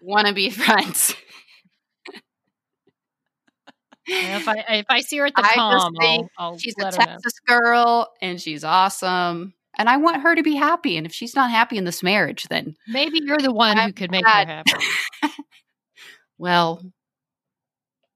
want 0.00 0.26
to 0.26 0.32
be 0.32 0.48
friends. 0.64 1.14
Yeah, 4.08 4.38
if 4.38 4.48
I 4.48 4.54
if 4.70 4.86
I 4.88 5.00
see 5.00 5.18
her 5.18 5.26
at 5.26 5.34
the 5.34 5.42
I 5.42 5.48
just 5.48 5.58
I'll, 6.00 6.28
I'll 6.38 6.58
She's 6.58 6.74
a 6.80 6.84
let 6.84 6.94
her 6.94 7.00
know. 7.04 7.06
Texas 7.12 7.32
girl 7.46 8.10
and 8.22 8.40
she's 8.40 8.64
awesome. 8.64 9.52
And 9.78 9.90
I 9.90 9.98
want 9.98 10.22
her 10.22 10.34
to 10.34 10.42
be 10.42 10.54
happy. 10.54 10.96
And 10.96 11.06
if 11.06 11.12
she's 11.12 11.36
not 11.36 11.50
happy 11.50 11.76
in 11.76 11.84
this 11.84 12.02
marriage, 12.02 12.44
then, 12.48 12.74
Maybe 12.88 13.20
you're 13.22 13.36
the 13.36 13.52
one 13.52 13.76
I'm 13.78 13.88
who 13.88 13.92
could 13.92 14.10
make 14.10 14.24
glad. 14.24 14.48
her 14.48 14.62
happy. 14.66 15.36
Well, 16.38 16.82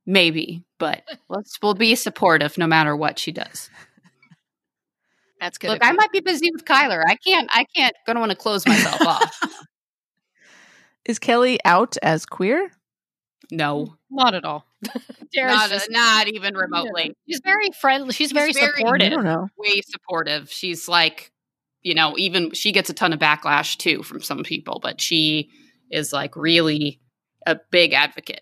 maybe. 0.07 0.65
But 0.79 1.03
let's 1.29 1.59
we'll 1.63 1.75
be 1.75 1.95
supportive 1.95 2.57
no 2.59 2.67
matter 2.67 2.97
what 2.97 3.19
she 3.19 3.33
does. 3.33 3.71
That's 5.41 5.59
good. 5.59 5.71
Look, 5.71 5.85
I 5.85 5.93
might 5.93 6.13
be 6.13 6.21
busy 6.21 6.51
with 6.53 6.65
Chyler. 6.65 7.03
I 7.07 7.17
can't. 7.17 7.49
I 7.53 7.65
can't. 7.75 7.95
Gonna 8.07 8.21
want 8.21 8.31
to 8.31 8.37
close 8.37 8.67
myself 8.67 9.01
off. 9.03 9.41
is 11.05 11.19
Kelly 11.19 11.59
out 11.65 11.97
as 12.03 12.27
queer? 12.27 12.69
Mm, 13.53 13.57
no, 13.57 13.97
not 14.11 14.35
at 14.35 14.45
all. 14.45 14.67
Not, 15.37 15.71
just- 15.71 15.91
not 15.91 16.29
even 16.29 16.55
remotely. 16.57 17.15
She's 17.29 17.41
very 17.45 17.71
friendly. 17.81 18.13
She's, 18.13 18.29
She's 18.29 18.33
very, 18.33 18.53
very- 18.53 18.83
I 19.05 19.09
don't 19.11 19.25
know. 19.25 19.49
way 19.59 19.81
supportive. 19.83 20.51
She's 20.51 20.89
like, 20.89 21.31
you 21.83 21.95
know, 21.95 22.17
even 22.19 22.53
she 22.53 22.73
gets 22.73 22.91
a 22.91 22.95
ton 22.95 23.13
of 23.13 23.21
backlash 23.21 23.77
too 23.77 24.03
from 24.03 24.23
some 24.23 24.43
people, 24.43 24.81
but 24.83 25.01
she 25.01 25.51
is 25.91 26.13
like 26.13 26.35
really 26.37 27.01
a 27.47 27.59
big 27.71 27.93
advocate. 27.93 28.41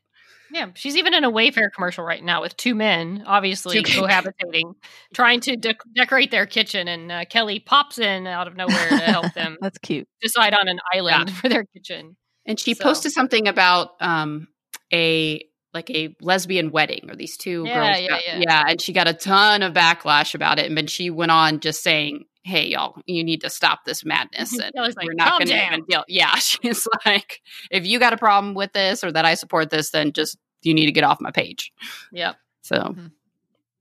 Yeah, 0.51 0.69
she's 0.75 0.97
even 0.97 1.13
in 1.13 1.25
a 1.25 1.31
Wayfair 1.31 1.69
commercial 1.75 2.05
right 2.05 2.25
now 2.25 2.41
with 2.41 2.57
two 2.57 2.75
men, 2.75 3.23
obviously 3.27 3.83
Two- 3.83 4.03
cohabitating, 4.03 4.75
trying 5.15 5.41
to 5.41 5.57
dec 5.59 5.77
decorate 5.95 6.31
their 6.31 6.47
kitchen, 6.47 6.89
and 6.89 7.13
uh, 7.13 7.25
Kelly 7.27 7.61
pops 7.61 7.99
in 7.99 8.27
out 8.27 8.49
of 8.49 8.57
nowhere 8.57 8.89
to 8.89 8.97
help 8.99 9.35
them 9.35 9.59
That's 9.61 9.77
cute. 9.79 10.09
decide 10.23 10.55
on 10.55 10.67
an 10.69 10.79
island 10.95 11.31
for 11.37 11.51
their 11.51 11.65
kitchen. 11.75 12.17
And 12.47 12.59
she 12.59 12.73
So- 12.75 12.85
posted 12.85 13.13
something 13.13 13.47
about 13.47 13.91
um 14.01 14.49
a 14.93 15.43
like 15.75 15.91
a 15.91 16.17
lesbian 16.23 16.71
wedding 16.71 17.11
or 17.11 17.15
these 17.15 17.37
two 17.37 17.65
Yeah, 17.67 17.75
girls. 17.93 18.01
yeah, 18.01 18.09
got- 18.09 18.41
yeah. 18.49 18.65
and 18.69 18.81
she 18.81 18.95
got 18.95 19.07
a 19.07 19.13
ton 19.13 19.63
of 19.63 19.75
backlash 19.75 20.35
about 20.35 20.59
it. 20.59 20.65
And 20.65 20.79
then 20.79 20.87
she 20.87 21.11
went 21.11 21.31
on 21.31 21.61
just 21.61 21.83
saying, 21.83 22.25
Hey 22.43 22.69
y'all, 22.69 23.01
you 23.07 23.25
need 23.25 23.41
to 23.43 23.51
stop 23.51 23.85
this 23.85 24.05
madness. 24.05 24.59
And 24.59 24.73
like, 24.75 24.97
we're 25.03 25.15
not 25.15 25.39
gonna 25.39 25.67
even 25.67 25.85
deal. 25.85 26.05
Yeah. 26.09 26.35
She's 26.37 26.87
like, 27.05 27.41
if 27.71 27.87
you 27.87 27.99
got 27.99 28.13
a 28.13 28.17
problem 28.19 28.55
with 28.55 28.73
this 28.73 29.05
or 29.05 29.13
that 29.13 29.25
I 29.25 29.35
support 29.35 29.71
this, 29.71 29.91
then 29.91 30.13
just 30.13 30.39
you 30.63 30.75
need 30.75 30.87
to 30.87 30.93
get 30.93 31.05
off 31.05 31.21
my 31.21 31.31
page. 31.31 31.73
Yep, 32.13 32.37
So 32.63 32.77
mm-hmm. 32.77 33.07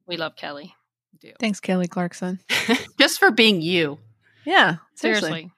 we 0.06 0.18
love 0.18 0.36
Kelly. 0.36 0.76
Do 1.20 1.32
Thanks, 1.40 1.60
Kelly 1.60 1.88
Clarkson. 1.88 2.40
just 3.00 3.18
for 3.20 3.32
being 3.32 3.62
you. 3.62 3.98
Yeah, 4.46 4.76
seriously. 4.94 5.30
Seriously, 5.30 5.52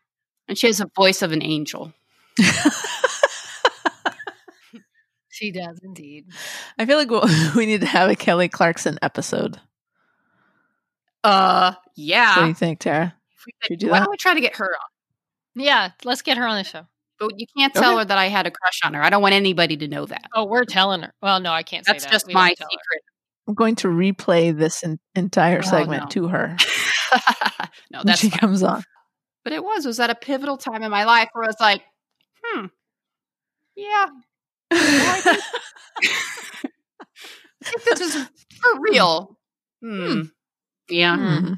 And 0.48 0.58
she 0.58 0.68
has 0.68 0.80
a 0.80 0.90
voice 0.96 1.22
of 1.22 1.34
an 1.34 1.44
angel. 1.44 1.94
she 5.30 5.52
does 5.52 5.82
indeed. 5.84 6.28
I 6.78 6.86
feel 6.86 6.98
like 6.98 7.10
we'll, 7.10 7.28
we 7.56 7.66
need 7.66 7.82
to 7.82 7.88
have 7.88 8.10
a 8.10 8.16
Kelly 8.16 8.48
Clarkson 8.48 8.98
episode. 9.02 9.60
Uh 11.24 11.74
yeah. 11.96 12.36
What 12.38 12.42
do 12.44 12.48
you 12.50 12.54
think, 12.54 12.80
Tara? 12.80 13.14
If 13.38 13.46
we 13.46 13.54
Should 13.68 13.80
do 13.80 13.88
Why 13.90 14.00
that? 14.00 14.06
don't 14.06 14.12
we 14.12 14.18
try 14.18 14.34
to 14.34 14.42
get 14.42 14.56
her 14.58 14.66
on? 14.68 15.62
Yeah, 15.64 15.92
let's 16.06 16.22
get 16.22 16.38
her 16.38 16.48
on 16.48 16.56
the 16.58 16.64
show. 16.64 16.86
But 17.20 17.38
you 17.38 17.46
can't 17.58 17.74
tell 17.74 17.92
Okay. 17.92 18.00
her 18.00 18.06
that 18.06 18.18
I 18.18 18.28
had 18.28 18.48
a 18.48 18.52
crush 18.52 18.80
on 18.86 18.94
her. 18.94 19.02
I 19.04 19.10
don't 19.10 19.22
want 19.22 19.34
anybody 19.34 19.76
to 19.78 19.88
know 19.90 20.06
that. 20.06 20.24
Oh, 20.34 20.46
we're 20.46 20.64
telling 20.64 21.02
her. 21.02 21.14
Well, 21.22 21.42
no, 21.42 21.52
I 21.52 21.64
can't 21.64 21.86
say 21.86 21.92
That's 21.94 22.06
that. 22.06 22.12
just 22.14 22.28
We 22.28 22.34
my 22.34 22.42
won't 22.48 22.60
her. 22.60 22.66
secret. 22.70 23.02
I'm 23.48 23.54
going 23.56 23.76
to 23.78 23.88
replay 23.90 24.56
this 24.58 24.84
en- 24.86 25.00
entire 25.16 25.58
Oh, 25.60 25.62
segment 25.62 26.04
no. 26.04 26.10
to 26.10 26.28
her 26.30 26.56
no, 27.92 27.98
when 28.00 28.06
that's 28.06 28.22
she 28.22 28.30
fine. 28.30 28.40
comes 28.40 28.64
on. 28.64 28.84
But 29.44 29.52
it 29.54 29.64
was. 29.64 29.86
Was 29.86 30.00
at 30.00 30.10
a 30.10 30.16
pivotal 30.16 30.56
time 30.56 30.84
in 30.84 30.92
my 30.92 31.04
life 31.04 31.28
where 31.34 31.44
I 31.44 31.48
was 31.48 31.56
like, 31.60 31.82
hmm, 32.44 32.66
yeah, 33.76 34.06
I 34.72 35.42
think- 37.64 37.86
this 37.86 38.00
is 38.02 38.16
for 38.62 38.80
real. 38.80 39.38
Hmm. 39.84 40.22
Yeah. 40.90 41.18
Hmm. 41.18 41.54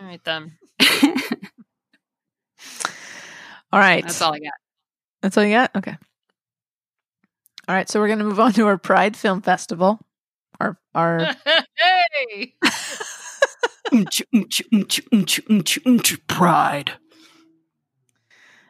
All 0.00 0.06
right 0.06 0.22
then. 0.24 0.58
All 3.72 3.80
right. 3.80 4.04
That's 4.04 4.22
all 4.22 4.34
I 4.34 4.38
got. 4.38 4.52
That's 5.22 5.36
all 5.36 5.44
you 5.44 5.54
got? 5.54 5.74
Okay. 5.76 5.96
All 7.68 7.74
right, 7.74 7.88
so 7.88 7.98
we're 7.98 8.06
going 8.06 8.20
to 8.20 8.24
move 8.24 8.38
on 8.38 8.52
to 8.52 8.66
our 8.66 8.78
Pride 8.78 9.16
Film 9.16 9.42
Festival. 9.42 9.98
Our 10.60 10.78
our 10.94 11.18
hey, 11.76 12.54
Pride. 16.28 16.92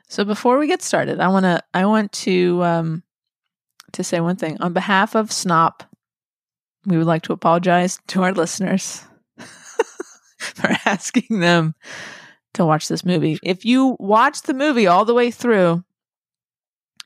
So 0.09 0.25
before 0.25 0.59
we 0.59 0.67
get 0.67 0.81
started, 0.81 1.21
I 1.21 1.29
want 1.29 1.45
to 1.45 1.63
I 1.75 1.85
want 1.85 2.11
to 2.13 2.65
um 2.65 3.03
to 3.93 4.03
say 4.03 4.21
one 4.21 4.37
thing. 4.37 4.57
On 4.61 4.73
behalf 4.73 5.15
of 5.15 5.29
Snop, 5.29 5.83
we 6.87 6.97
would 6.97 7.07
like 7.07 7.23
to 7.23 7.35
apologize 7.35 7.99
to 8.09 8.23
our 8.23 8.33
listeners 8.33 9.05
for 10.55 10.71
asking 10.85 11.41
them 11.41 11.75
to 12.55 12.65
watch 12.65 12.89
this 12.89 13.05
movie. 13.05 13.39
If 13.43 13.65
you 13.65 13.97
watch 13.99 14.43
the 14.43 14.55
movie 14.55 14.87
all 14.87 15.05
the 15.05 15.15
way 15.15 15.31
through, 15.31 15.85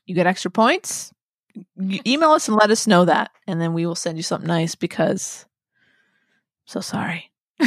you 0.05 0.15
get 0.15 0.27
extra 0.27 0.51
points. 0.51 1.11
You 1.75 1.99
email 2.07 2.31
us 2.31 2.47
and 2.47 2.55
let 2.57 2.71
us 2.71 2.87
know 2.87 3.05
that, 3.05 3.31
and 3.45 3.59
then 3.59 3.73
we 3.73 3.85
will 3.85 3.95
send 3.95 4.17
you 4.17 4.23
something 4.23 4.47
nice 4.47 4.75
because 4.75 5.45
I'm 6.63 6.67
so 6.67 6.79
sorry. 6.79 7.31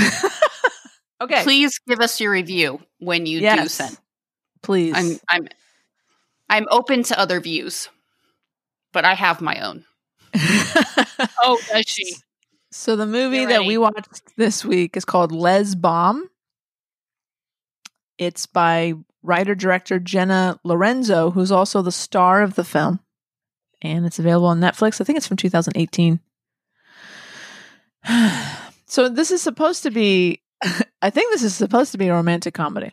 okay. 1.20 1.42
Please 1.42 1.78
give 1.86 2.00
us 2.00 2.20
your 2.20 2.32
review 2.32 2.80
when 2.98 3.26
you 3.26 3.40
do 3.40 3.68
send. 3.68 3.98
Please. 4.62 4.94
I'm 4.96 5.18
I'm 5.28 5.48
I'm 6.48 6.66
open 6.70 7.02
to 7.04 7.18
other 7.18 7.40
views, 7.40 7.90
but 8.92 9.04
I 9.04 9.14
have 9.14 9.42
my 9.42 9.60
own. 9.60 9.84
oh, 11.42 11.60
does 11.70 11.84
she? 11.86 12.16
So 12.76 12.96
the 12.96 13.06
movie 13.06 13.44
that 13.46 13.66
we 13.66 13.78
watched 13.78 14.36
this 14.36 14.64
week 14.64 14.96
is 14.96 15.04
called 15.04 15.30
Lez 15.30 15.76
Bomb. 15.76 16.28
It's 18.18 18.46
by 18.46 18.94
writer 19.22 19.54
director 19.54 20.00
Jenna 20.00 20.58
Laurenzo, 20.64 21.30
who's 21.30 21.52
also 21.52 21.82
the 21.82 21.92
star 21.92 22.42
of 22.42 22.56
the 22.56 22.64
film, 22.64 22.98
and 23.80 24.04
it's 24.04 24.18
available 24.18 24.48
on 24.48 24.58
Netflix. 24.58 25.00
I 25.00 25.04
think 25.04 25.18
it's 25.18 25.26
from 25.28 25.36
2018. 25.36 26.18
so 28.86 29.08
this 29.08 29.30
is 29.30 29.40
supposed 29.40 29.84
to 29.84 29.92
be. 29.92 30.42
I 31.00 31.10
think 31.10 31.30
this 31.32 31.44
is 31.44 31.54
supposed 31.54 31.92
to 31.92 31.98
be 31.98 32.08
a 32.08 32.12
romantic 32.14 32.54
comedy. 32.54 32.92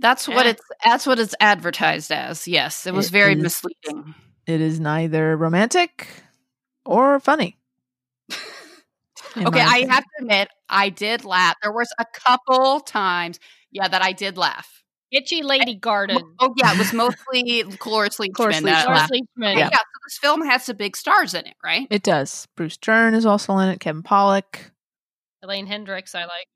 That's 0.00 0.26
what 0.26 0.46
Yeah. 0.46 0.50
it's 0.50 0.62
that's 0.84 1.06
what 1.06 1.20
it's 1.20 1.34
advertised 1.38 2.10
as. 2.10 2.48
Yes, 2.48 2.88
it 2.88 2.92
was 2.92 3.06
It 3.06 3.12
very 3.12 3.34
is. 3.34 3.42
misleading. 3.42 4.16
It 4.48 4.60
is 4.60 4.80
neither 4.80 5.36
romantic 5.36 6.08
or 6.84 7.20
funny. 7.20 7.56
in 9.40 9.46
Okay, 9.46 9.60
I 9.60 9.64
opinion. 9.68 9.90
have 9.90 10.02
to 10.04 10.10
admit, 10.20 10.48
I 10.68 10.88
did 10.88 11.24
laugh. 11.24 11.56
There 11.62 11.72
was 11.72 11.88
a 11.98 12.04
couple 12.12 12.80
times, 12.80 13.38
yeah, 13.70 13.88
that 13.88 14.02
I 14.02 14.12
did 14.12 14.36
laugh. 14.36 14.82
Itchy 15.12 15.42
Lady 15.42 15.74
Garden. 15.76 16.18
Oh 16.40 16.52
yeah, 16.56 16.72
it 16.74 16.78
was 16.78 16.92
mostly 16.92 17.62
Cloris 17.78 18.16
Leachman. 18.18 18.34
Cloris 18.34 18.60
that 18.60 18.64
Leachman. 18.64 18.84
Laura 18.86 18.96
laughed. 18.96 19.12
Leachman. 19.12 19.56
Yeah. 19.58 19.68
so 19.70 19.76
this 20.04 20.18
film 20.20 20.44
has 20.44 20.64
some 20.64 20.76
big 20.76 20.96
stars 20.96 21.32
in 21.34 21.46
it, 21.46 21.54
right? 21.62 21.86
It 21.90 22.02
does. 22.02 22.48
Bruce 22.56 22.76
Dern 22.76 23.14
is 23.14 23.24
also 23.24 23.56
in 23.58 23.68
it. 23.68 23.78
Kevin 23.80 24.02
Pollak. 24.02 24.70
Elaine 25.42 25.66
Hendrix, 25.66 26.14
I 26.14 26.24
like. 26.24 26.48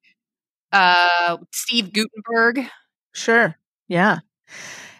Uh, 0.72 1.36
Steve 1.52 1.92
Guttenberg. 1.92 2.68
Sure. 3.12 3.56
Yeah. 3.88 4.18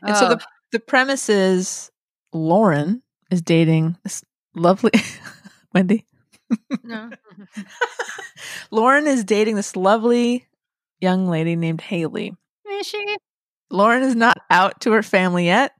And 0.02 0.16
so 0.16 0.28
the 0.28 0.40
the 0.72 0.80
premise 0.80 1.28
is 1.28 1.90
Lauren 2.32 3.02
is 3.30 3.42
dating 3.42 3.96
this 4.04 4.24
lovely 4.54 4.92
Wendy. 5.74 6.06
No. 6.82 7.10
Lauren 8.70 9.06
is 9.06 9.24
dating 9.24 9.56
this 9.56 9.76
lovely 9.76 10.46
young 11.00 11.28
lady 11.28 11.56
named 11.56 11.80
Haley. 11.80 12.34
is 12.70 12.86
she? 12.86 13.16
Lauren 13.70 14.02
is 14.02 14.16
not 14.16 14.36
out 14.50 14.80
to 14.82 14.92
her 14.92 15.02
family 15.02 15.46
yet, 15.46 15.72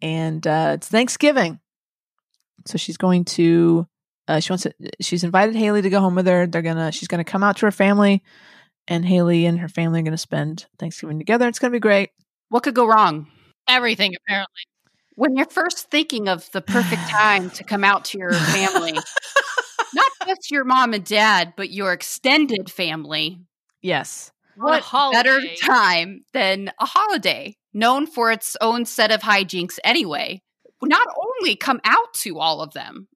and 0.00 0.46
uh, 0.46 0.72
it's 0.74 0.88
Thanksgiving, 0.88 1.58
so 2.66 2.78
she's 2.78 2.96
going 2.96 3.24
to. 3.24 3.86
Uh, 4.28 4.40
she 4.40 4.52
wants 4.52 4.64
to. 4.64 4.72
She's 5.00 5.24
invited 5.24 5.56
Haley 5.56 5.82
to 5.82 5.90
go 5.90 6.00
home 6.00 6.14
with 6.14 6.26
her. 6.26 6.46
They're 6.46 6.62
gonna. 6.62 6.92
She's 6.92 7.08
gonna 7.08 7.24
come 7.24 7.42
out 7.42 7.56
to 7.56 7.66
her 7.66 7.72
family, 7.72 8.22
and 8.86 9.04
Haley 9.04 9.46
and 9.46 9.58
her 9.58 9.68
family 9.68 10.00
are 10.00 10.04
gonna 10.04 10.16
spend 10.16 10.66
Thanksgiving 10.78 11.18
together. 11.18 11.48
It's 11.48 11.58
gonna 11.58 11.72
be 11.72 11.80
great. 11.80 12.10
What 12.50 12.62
could 12.62 12.74
go 12.74 12.86
wrong? 12.86 13.26
Everything 13.68 14.14
apparently. 14.14 14.62
When 15.16 15.34
you're 15.34 15.46
first 15.46 15.90
thinking 15.90 16.28
of 16.28 16.48
the 16.52 16.60
perfect 16.60 17.02
time 17.10 17.50
to 17.50 17.64
come 17.64 17.82
out 17.82 18.04
to 18.06 18.18
your 18.18 18.32
family, 18.32 18.92
not 19.98 20.28
just 20.28 20.50
your 20.50 20.64
mom 20.64 20.94
and 20.94 21.04
dad, 21.04 21.54
but 21.56 21.70
your 21.70 21.92
extended 21.92 22.70
family, 22.70 23.40
Yes. 23.82 24.32
On 24.60 24.74
a 24.74 24.80
what 24.80 25.12
better 25.12 25.40
time 25.62 26.24
than 26.32 26.72
a 26.80 26.86
holiday 26.86 27.56
known 27.72 28.06
for 28.06 28.32
its 28.32 28.56
own 28.60 28.84
set 28.86 29.12
of 29.12 29.20
hijinks 29.20 29.78
anyway? 29.84 30.42
Not 30.82 31.06
only 31.16 31.54
come 31.54 31.80
out 31.84 32.12
to 32.14 32.38
all 32.38 32.60
of 32.60 32.72
them, 32.72 33.08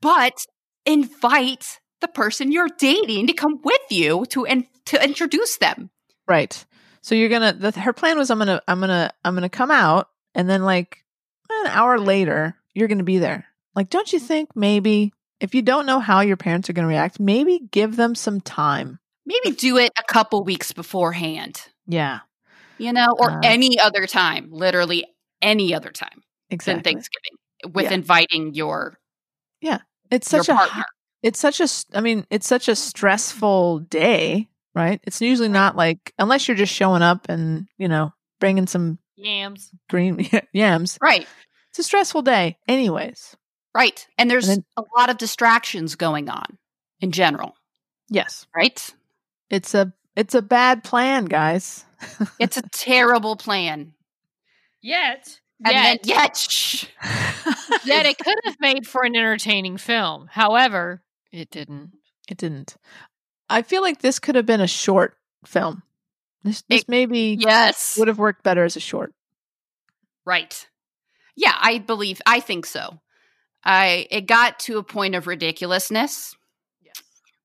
but 0.00 0.46
invite 0.86 1.80
the 2.00 2.08
person 2.08 2.50
you're 2.50 2.68
dating 2.78 3.26
to 3.26 3.34
come 3.34 3.60
with 3.62 3.80
you 3.90 4.24
to 4.30 4.46
and 4.46 4.66
to 4.86 5.02
introduce 5.02 5.58
them. 5.58 5.90
Right. 6.26 6.64
So 7.02 7.14
you're 7.14 7.28
gonna. 7.28 7.52
The, 7.52 7.72
her 7.72 7.92
plan 7.92 8.16
was, 8.16 8.30
I'm 8.30 8.38
gonna, 8.38 8.62
I'm 8.66 8.80
gonna, 8.80 9.12
I'm 9.22 9.34
gonna 9.34 9.50
come 9.50 9.70
out, 9.70 10.08
and 10.34 10.48
then 10.48 10.64
like 10.64 11.04
an 11.50 11.66
hour 11.66 11.98
later, 11.98 12.56
you're 12.72 12.88
gonna 12.88 13.04
be 13.04 13.18
there. 13.18 13.46
Like, 13.74 13.90
don't 13.90 14.10
you 14.12 14.18
mm-hmm. 14.18 14.28
think 14.28 14.56
maybe 14.56 15.12
if 15.44 15.54
you 15.54 15.62
don't 15.62 15.86
know 15.86 16.00
how 16.00 16.20
your 16.20 16.36
parents 16.36 16.68
are 16.68 16.72
gonna 16.72 16.88
react, 16.88 17.20
maybe 17.20 17.60
give 17.70 17.96
them 17.96 18.14
some 18.14 18.40
time. 18.40 18.98
Maybe 19.26 19.52
do 19.56 19.78
it 19.78 19.92
a 19.98 20.02
couple 20.02 20.42
weeks 20.44 20.72
beforehand, 20.72 21.62
Yeah. 21.86 22.20
you 22.78 22.92
know, 22.92 23.08
or 23.18 23.30
Uh, 23.30 23.40
any 23.44 23.78
other 23.78 24.06
time, 24.06 24.48
literally 24.50 25.04
any 25.40 25.74
other 25.74 25.90
time 25.90 26.22
than 26.50 26.82
Thanksgiving 26.82 27.72
with 27.72 27.84
Yeah. 27.84 27.92
inviting 27.92 28.54
your 28.54 28.98
Yeah. 29.60 29.78
It's 30.10 30.28
such 30.28 30.48
a. 30.48 30.54
partner. 30.54 30.84
It's 31.22 31.38
such 31.38 31.60
a 31.60 31.68
I 31.96 32.00
mean, 32.00 32.26
it's 32.30 32.46
such 32.46 32.68
a 32.68 32.76
stressful 32.76 33.80
day, 33.80 34.48
right? 34.74 35.00
It's 35.04 35.20
usually 35.22 35.48
not 35.48 35.74
like 35.76 36.12
unless 36.18 36.46
you're 36.48 36.56
just 36.56 36.72
showing 36.74 37.02
up 37.02 37.26
and 37.28 37.66
you 37.78 37.88
know 37.88 38.12
bringing 38.40 38.66
some 38.66 38.98
Yams. 39.16 39.70
green 39.88 40.28
yams. 40.52 40.98
Right. 41.00 41.26
It's 41.70 41.78
a 41.78 41.82
stressful 41.82 42.22
day, 42.22 42.58
anyways. 42.68 43.34
Right. 43.74 44.06
And 44.18 44.30
there's 44.30 44.48
And 44.48 44.64
a 44.76 44.84
lot 44.96 45.10
of 45.10 45.18
distractions 45.18 45.96
going 45.96 46.28
on 46.28 46.58
in 47.00 47.10
general, 47.10 47.56
Yes, 48.08 48.46
right? 48.54 48.94
it's 49.50 49.74
a. 49.74 49.92
It's 50.16 50.34
a 50.36 50.42
bad 50.42 50.84
plan, 50.84 51.24
guys. 51.24 51.84
It's 52.38 52.56
a 52.56 52.62
terrible 52.72 53.34
plan. 53.34 53.94
Yet. 54.80 55.40
And 55.64 55.74
yet. 55.74 55.82
then 55.82 55.98
yet 56.04 56.36
shh, 56.50 56.84
that 57.86 58.06
it 58.06 58.18
could 58.18 58.38
have 58.44 58.56
made 58.60 58.86
for 58.86 59.02
an 59.04 59.16
entertaining 59.16 59.76
film. 59.76 60.28
However, 60.30 61.02
it 61.32 61.50
didn't. 61.50 61.92
It 62.28 62.36
didn't. 62.38 62.76
I 63.50 63.62
feel 63.62 63.82
like 63.82 64.00
this 64.02 64.18
could 64.20 64.34
have 64.36 64.46
been 64.46 64.60
a 64.60 64.66
short 64.68 65.16
film. 65.46 65.82
This, 66.44 66.62
this 66.68 66.82
It- 66.82 66.88
maybe 66.88 67.36
yes. 67.40 67.96
would 67.98 68.06
have 68.08 68.18
worked 68.18 68.44
better 68.44 68.62
as 68.64 68.76
a 68.76 68.80
short. 68.80 69.12
Right. 70.24 70.68
Yeah, 71.36 71.56
I 71.58 71.78
believe 71.78 72.20
I 72.26 72.38
think 72.40 72.66
so. 72.66 73.00
I 73.64 74.06
it 74.10 74.26
got 74.26 74.58
to 74.60 74.78
a 74.78 74.82
point 74.82 75.14
of 75.14 75.26
ridiculousness 75.26 76.36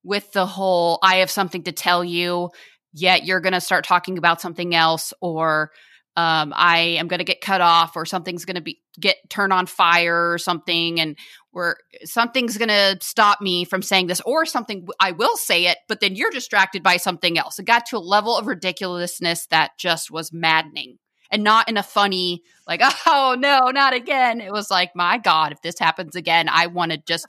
with 0.02 0.32
the 0.32 0.46
whole 0.46 0.98
I 1.02 1.16
have 1.16 1.30
something 1.30 1.64
to 1.64 1.72
tell 1.72 2.04
you, 2.04 2.50
yet 2.92 3.24
you're 3.24 3.40
going 3.40 3.52
to 3.52 3.60
start 3.60 3.84
talking 3.84 4.18
about 4.18 4.40
something 4.40 4.74
else 4.74 5.12
or 5.20 5.70
um, 6.16 6.52
I 6.54 6.78
am 6.98 7.08
going 7.08 7.18
to 7.18 7.24
get 7.24 7.40
cut 7.40 7.60
off 7.60 7.96
or 7.96 8.04
something's 8.04 8.44
going 8.44 8.56
to 8.56 8.60
be 8.60 8.80
get 8.98 9.16
turned 9.30 9.52
on 9.52 9.66
fire 9.66 10.32
or 10.32 10.38
something 10.38 11.00
and 11.00 11.16
where 11.52 11.76
something's 12.04 12.58
going 12.58 12.68
to 12.68 12.98
stop 13.00 13.40
me 13.40 13.64
from 13.64 13.80
saying 13.80 14.08
this 14.08 14.20
or 14.22 14.44
something 14.44 14.86
I 14.98 15.12
will 15.12 15.36
say 15.36 15.66
it 15.66 15.78
but 15.88 16.00
then 16.00 16.16
you're 16.16 16.30
distracted 16.30 16.82
by 16.82 16.96
something 16.96 17.38
else. 17.38 17.58
It 17.58 17.64
got 17.64 17.86
to 17.86 17.96
a 17.96 17.98
level 17.98 18.36
of 18.36 18.46
ridiculousness 18.46 19.46
that 19.46 19.78
just 19.78 20.10
was 20.10 20.32
maddening 20.32 20.98
and 21.30 21.42
not 21.44 21.68
in 21.68 21.76
a 21.76 21.82
funny 21.82 22.42
like 22.66 22.80
oh 23.06 23.36
no 23.38 23.70
not 23.70 23.92
again 23.94 24.40
it 24.40 24.52
was 24.52 24.70
like 24.70 24.94
my 24.94 25.18
god 25.18 25.52
if 25.52 25.60
this 25.62 25.78
happens 25.78 26.16
again 26.16 26.48
i 26.50 26.66
want 26.66 26.92
to 26.92 26.98
just 26.98 27.26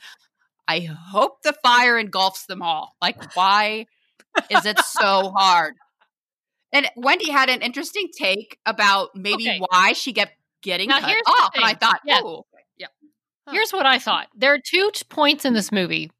i 0.67 0.79
hope 0.79 1.41
the 1.43 1.53
fire 1.63 1.97
engulfs 1.97 2.45
them 2.45 2.61
all 2.61 2.95
like 3.01 3.35
why 3.35 3.85
is 4.49 4.65
it 4.65 4.79
so 4.79 5.31
hard 5.35 5.75
and 6.73 6.89
wendy 6.95 7.29
had 7.29 7.49
an 7.49 7.61
interesting 7.61 8.09
take 8.17 8.57
about 8.65 9.09
maybe 9.15 9.47
Okay. 9.47 9.61
why 9.69 9.93
she 9.93 10.13
kept 10.13 10.33
getting 10.61 10.89
Now, 10.89 10.99
cut 10.99 11.15
off 11.27 11.51
and 11.55 11.65
i 11.65 11.73
thought 11.73 11.99
Yeah. 12.05 12.21
oh 12.23 12.45
yeah 12.77 12.87
Huh. 13.47 13.53
Here's 13.53 13.73
what 13.73 13.87
I 13.87 13.97
thought. 13.97 14.27
There 14.35 14.53
are 14.53 14.59
two 14.63 14.91
points 15.09 15.45
in 15.45 15.55
this 15.55 15.71
movie, 15.71 16.11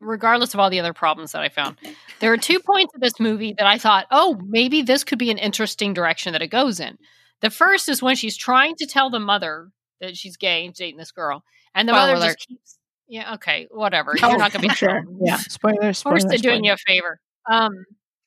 regardless 0.00 0.54
of 0.54 0.60
all 0.60 0.70
the 0.70 0.80
other 0.80 0.94
problems 0.94 1.32
that 1.32 1.42
I 1.42 1.50
found. 1.50 1.76
There 2.20 2.32
are 2.32 2.38
two 2.38 2.58
points 2.58 2.94
of 2.94 3.02
this 3.02 3.20
movie 3.20 3.54
that 3.58 3.66
I 3.66 3.76
thought, 3.76 4.06
oh, 4.10 4.40
maybe 4.46 4.80
this 4.80 5.04
could 5.04 5.18
be 5.18 5.30
an 5.30 5.36
interesting 5.36 5.92
direction 5.92 6.32
that 6.32 6.40
it 6.40 6.46
goes 6.46 6.80
in. 6.80 6.96
The 7.40 7.50
first 7.50 7.88
is 7.88 8.02
when 8.02 8.16
she's 8.16 8.36
trying 8.36 8.76
to 8.76 8.86
tell 8.86 9.10
the 9.10 9.20
mother 9.20 9.70
that 10.00 10.16
she's 10.16 10.36
gay 10.36 10.64
and 10.64 10.74
dating 10.74 10.98
this 10.98 11.12
girl, 11.12 11.44
and 11.74 11.88
the 11.88 11.92
Spoiler 11.92 12.06
mother 12.14 12.24
alert. 12.24 12.36
just 12.36 12.48
keeps. 12.48 12.78
Yeah, 13.08 13.34
okay, 13.34 13.66
whatever. 13.70 14.14
Oh, 14.22 14.28
You're 14.28 14.38
not 14.38 14.52
going 14.52 14.62
to 14.62 14.68
be 14.68 14.74
sure. 14.74 15.02
Yeah. 15.20 15.36
Spoilers. 15.48 15.98
Of 16.00 16.04
course, 16.04 16.24
they're 16.24 16.38
doing 16.38 16.64
you 16.64 16.72
a 16.72 16.76
favor. 16.76 17.18
Um, 17.50 17.84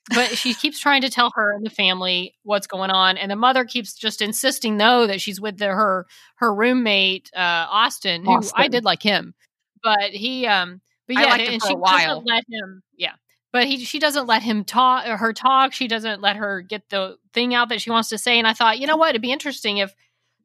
but 0.09 0.38
she 0.38 0.53
keeps 0.53 0.80
trying 0.80 1.01
to 1.03 1.09
tell 1.09 1.32
her 1.36 1.53
and 1.53 1.66
the 1.66 1.70
family 1.70 2.36
what's 2.43 2.68
going 2.68 2.91
on, 2.91 3.18
and 3.18 3.32
the 3.32 3.36
mother 3.36 3.64
keeps 3.64 3.93
just 3.93 4.22
insisting, 4.22 4.78
though 4.78 5.07
that 5.07 5.22
she's 5.22 5.39
with 5.39 5.57
the, 5.57 5.68
her 5.68 6.05
her 6.36 6.53
roommate 6.53 7.30
uh, 7.36 7.68
Austin, 7.70 8.26
who 8.26 8.41
I 8.55 8.68
did 8.68 8.84
like 8.84 9.01
him, 9.01 9.34
but 9.82 10.11
he, 10.11 10.45
um, 10.45 10.82
but 11.07 11.18
yeah, 11.18 11.36
and 11.36 11.64
she 11.64 11.76
while. 11.76 11.97
doesn't 11.97 12.26
let 12.26 12.43
him, 12.49 12.84
yeah, 12.97 13.14
but 13.54 13.66
he 13.68 13.86
she 13.86 13.99
doesn't 13.99 14.28
let 14.28 14.43
him 14.43 14.66
talk 14.66 15.08
or 15.08 15.14
uh, 15.14 15.18
her 15.18 15.32
talk. 15.32 15.72
She 15.72 15.88
doesn't 15.88 16.22
let 16.22 16.36
her 16.36 16.60
get 16.62 16.89
the 16.89 17.18
thing 17.34 17.56
out 17.56 17.70
that 17.70 17.82
she 17.82 17.91
wants 17.91 18.10
to 18.10 18.18
say, 18.18 18.38
and 18.38 18.45
I 18.47 18.51
thought, 18.54 18.80
you 18.80 18.88
know 18.88 18.97
what, 18.97 19.12
it'd 19.12 19.22
be 19.22 19.32
interesting 19.32 19.78
if. 19.78 19.95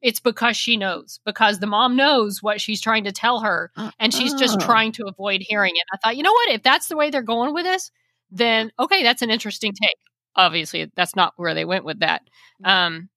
It's 0.01 0.21
because 0.21 0.55
she 0.55 0.77
knows, 0.77 1.19
because 1.25 1.59
the 1.59 1.67
mom 1.67 1.97
knows 1.97 2.41
what 2.41 2.61
she's 2.61 2.79
trying 2.79 3.03
to 3.03 3.11
tell 3.11 3.41
her, 3.41 3.69
uh, 3.75 3.91
and 3.99 4.13
she's 4.13 4.33
just 4.33 4.57
Oh. 4.61 4.65
trying 4.65 4.93
to 4.93 5.03
avoid 5.07 5.41
hearing 5.41 5.73
it. 5.75 5.83
I 5.91 5.97
thought, 5.97 6.15
you 6.15 6.23
know 6.23 6.31
what? 6.31 6.51
If 6.51 6.63
that's 6.63 6.87
the 6.87 6.95
way 6.95 7.09
they're 7.09 7.21
going 7.21 7.53
with 7.53 7.65
this, 7.65 7.91
then 8.31 8.71
okay, 8.79 9.03
that's 9.03 9.21
an 9.23 9.29
interesting 9.29 9.73
take. 9.73 9.97
Obviously, 10.37 10.89
that's 10.95 11.17
not 11.17 11.33
where 11.35 11.53
they 11.53 11.65
went 11.65 11.83
with 11.83 11.99
that. 11.99 12.21
Mm. 12.63 12.69
Um, 12.69 13.09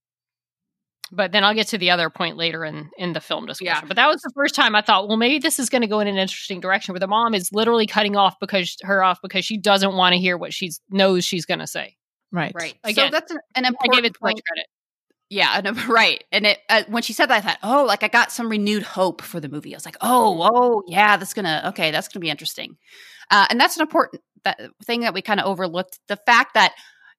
but 1.13 1.31
then 1.31 1.45
I'll 1.45 1.55
get 1.55 1.69
to 1.69 1.79
the 1.79 1.91
other 1.91 2.09
point 2.09 2.37
later 2.37 2.65
in 2.65 2.91
in 2.97 3.13
the 3.13 3.21
film 3.21 3.47
discussion. 3.47 3.83
Yeah. 3.83 3.87
But 3.87 3.97
that 3.97 4.09
was 4.09 4.23
the 4.23 4.33
first 4.35 4.55
time 4.55 4.75
I 4.75 4.81
thought, 4.81 5.09
well, 5.09 5.19
maybe 5.19 5.39
this 5.39 5.59
is 5.59 5.69
going 5.69 5.83
to 5.83 5.87
go 5.87 6.01
in 6.01 6.09
an 6.09 6.17
interesting 6.17 6.59
direction 6.59 6.95
where 6.95 7.01
the 7.01 7.07
mom 7.07 7.35
is 7.35 7.53
literally 7.53 7.87
cutting 7.87 8.17
off 8.17 8.41
because 8.41 8.77
her 8.83 9.05
off 9.05 9.21
because 9.23 9.45
she 9.45 9.59
doesn't 9.59 9.95
want 9.95 10.15
to 10.15 10.19
hear 10.19 10.39
what 10.39 10.55
she 10.55 10.71
knows 10.91 11.25
she's 11.25 11.45
going 11.45 11.61
to 11.61 11.67
say. 11.67 11.97
Right. 12.33 12.53
right 12.55 12.75
Again, 12.83 13.09
so 13.09 13.11
that's 13.11 13.31
an, 13.31 13.39
an 13.55 13.65
I 13.67 13.69
important 13.69 13.95
gave 13.95 14.05
it 14.07 14.15
too 14.15 14.19
much 14.23 14.33
point 14.33 14.43
credit. 14.47 14.67
Yeah, 15.29 15.61
and, 15.63 15.85
right. 15.89 16.25
And 16.33 16.47
it 16.47 16.59
uh, 16.69 16.83
when 16.89 17.03
she 17.03 17.13
said 17.13 17.27
that, 17.27 17.37
I 17.37 17.41
thought, 17.41 17.59
oh, 17.63 17.85
like 17.85 18.03
I 18.03 18.09
got 18.09 18.33
some 18.33 18.49
renewed 18.49 18.83
hope 18.83 19.23
for 19.23 19.39
the 19.39 19.49
movie. 19.49 19.75
I 19.75 19.77
was 19.77 19.85
like, 19.85 19.99
oh, 20.01 20.51
oh, 20.53 20.83
yeah, 20.87 21.17
that's 21.19 21.35
gonna 21.35 21.65
okay, 21.69 21.91
that's 21.91 22.09
gonna 22.09 22.23
be 22.23 22.31
interesting. 22.31 22.77
Uh, 23.31 23.47
and 23.51 23.61
that's 23.61 23.77
an 23.77 23.83
important 23.83 24.23
that 24.45 24.61
thing 24.85 25.01
that 25.01 25.15
we 25.15 25.23
kind 25.23 25.41
of 25.41 25.47
overlooked. 25.47 25.99
The 26.09 26.17
fact 26.17 26.55
that 26.55 26.73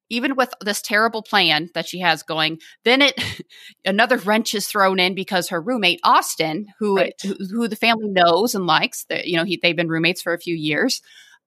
even 0.09 0.35
with 0.35 0.53
this 0.61 0.81
terrible 0.81 1.21
plan 1.23 1.69
that 1.73 1.87
she 1.87 1.99
has 1.99 2.23
going, 2.23 2.59
then 2.85 3.01
it 3.01 3.15
another 3.85 4.17
wrench 4.17 4.53
is 4.53 4.67
thrown 4.67 4.99
in 4.99 5.15
because 5.15 5.49
her 5.49 5.61
roommate 5.61 5.99
Austin, 6.03 6.67
who 6.79 6.97
Right. 6.97 7.13
who, 7.23 7.35
who 7.51 7.67
the 7.67 7.75
family 7.75 8.09
knows 8.09 8.55
and 8.55 8.67
likes, 8.67 9.05
that 9.05 9.27
you 9.27 9.37
know 9.37 9.43
he, 9.43 9.59
they've 9.61 9.75
been 9.75 9.89
roommates 9.89 10.21
for 10.21 10.33
a 10.33 10.39
few 10.39 10.55
years. 10.55 11.01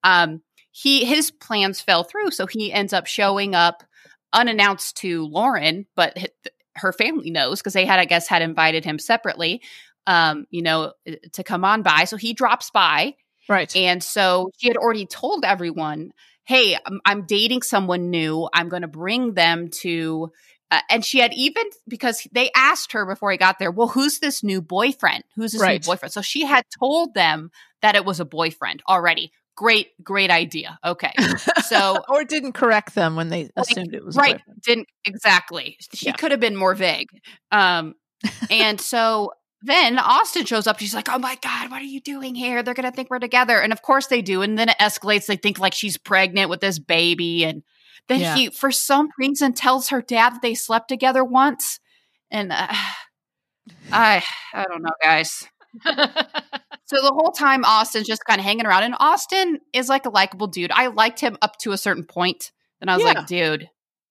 Um, 0.05 0.43
he 0.73 1.05
his 1.05 1.31
plans 1.31 1.81
fell 1.81 2.05
through, 2.05 2.31
so 2.33 2.47
he 2.47 2.73
ends 2.73 2.93
up 2.93 3.07
showing 3.07 3.55
up 3.55 3.83
unannounced 4.33 4.97
to 4.99 5.25
Lauren, 5.27 5.87
but 5.95 6.13
h- 6.17 6.31
her 6.77 6.93
family 6.93 7.31
knows 7.31 7.61
because 7.61 7.73
they 7.73 7.87
had, 7.87 7.99
I 7.99 8.05
guess, 8.05 8.29
had 8.29 8.43
invited 8.43 8.85
him 8.85 8.99
separately, 8.99 9.63
um, 10.07 10.47
you 10.51 10.63
know, 10.63 10.93
to 11.33 11.43
come 11.43 11.65
on 11.65 11.83
by. 11.83 12.05
So 12.05 12.17
he 12.17 12.35
drops 12.35 12.71
by, 12.71 13.15
Right. 13.49 13.75
and 13.77 14.03
so 14.03 14.51
she 14.59 14.69
had 14.69 14.77
already 14.77 15.07
told 15.07 15.45
everyone, 15.45 16.11
"Hey, 16.47 16.77
I'm, 16.87 17.01
I'm 17.05 17.27
dating 17.27 17.63
someone 17.63 18.11
new. 18.11 18.49
I'm 18.55 18.69
going 18.69 18.83
to 18.83 18.89
bring 18.89 19.35
them 19.35 19.69
to." 19.83 20.33
Uh, 20.71 20.81
and 20.91 21.05
she 21.05 21.19
had 21.21 21.33
even 21.35 21.65
because 21.87 22.27
they 22.33 22.51
asked 22.57 22.93
her 22.93 23.07
before 23.07 23.31
he 23.31 23.37
got 23.37 23.59
there, 23.59 23.71
"Well, 23.71 23.89
who's 23.89 24.19
this 24.19 24.43
new 24.43 24.61
boyfriend? 24.63 25.25
Who's 25.37 25.53
this 25.53 25.61
Right. 25.61 25.81
new 25.81 25.91
boyfriend?" 25.91 26.13
So 26.13 26.23
she 26.23 26.45
had 26.45 26.65
told 26.79 27.15
them 27.15 27.51
that 27.83 27.95
it 27.95 28.05
was 28.05 28.19
a 28.21 28.25
boyfriend 28.25 28.83
already. 28.89 29.31
Great, 29.57 29.89
great 30.03 30.31
idea. 30.31 30.79
Okay, 30.85 31.13
so 31.65 32.05
or 32.09 32.25
didn't 32.25 32.53
correct 32.53 32.95
them 32.95 33.17
when 33.17 33.29
they 33.29 33.49
assumed 33.57 33.95
it 33.95 34.05
was 34.05 34.17
a 34.17 34.21
right 34.21 34.41
didn't 34.63 34.89
exactly 35.05 35.77
she 35.95 36.07
Yeah. 36.07 36.13
could 36.13 36.31
have 36.31 36.41
been 36.41 36.57
more 36.57 36.75
vague 36.75 37.09
um 37.53 37.95
and 38.51 38.81
so 38.81 39.33
then 39.67 39.99
austin 39.99 40.45
shows 40.47 40.67
up. 40.67 40.79
She's 40.79 40.95
like 40.95 41.09
oh 41.11 41.19
my 41.19 41.37
god 41.43 41.71
what 41.71 41.81
are 41.83 41.85
you 41.85 42.01
doing 42.01 42.35
here? 42.35 42.63
They're 42.63 42.75
gonna 42.75 42.93
think 42.93 43.11
we're 43.11 43.19
together. 43.19 43.59
And 43.61 43.73
of 43.73 43.83
course 43.83 44.07
they 44.07 44.23
do. 44.23 44.43
And 44.43 44.59
then 44.59 44.69
it 44.69 44.77
escalates. 44.81 45.27
They 45.27 45.37
think 45.37 45.59
like 45.59 45.75
she's 45.75 45.97
pregnant 45.97 46.49
with 46.51 46.61
this 46.61 46.79
baby. 46.79 47.45
And 47.45 47.63
then 48.09 48.21
Yeah. 48.21 48.35
he 48.35 48.51
for 48.51 48.71
some 48.71 49.09
reason 49.19 49.53
tells 49.53 49.89
her 49.89 50.01
dad 50.01 50.31
that 50.35 50.43
they 50.43 50.55
slept 50.55 50.89
together 50.89 51.25
once. 51.25 51.81
And 52.31 52.53
uh, 52.53 52.69
i 53.93 54.23
i 54.55 54.65
don't 54.65 54.83
know 54.83 54.91
guys. 55.03 55.45
So 56.89 57.03
the 57.03 57.11
whole 57.13 57.33
time 57.33 57.65
austin's 57.65 58.07
just 58.07 58.25
kind 58.25 58.39
of 58.39 58.45
hanging 58.45 58.65
around. 58.65 58.85
And 58.85 58.95
austin 59.01 59.59
is 59.73 59.89
like 59.89 60.07
a 60.07 60.09
likable 60.09 60.47
dude. 60.47 60.71
I 60.71 60.87
liked 60.87 61.19
him 61.19 61.37
up 61.43 61.57
to 61.63 61.73
a 61.73 61.77
certain 61.77 62.05
point. 62.05 62.53
And 62.81 62.89
i 62.91 62.95
was 62.97 63.05
Yeah. 63.05 63.13
like 63.13 63.27
dude 63.27 63.69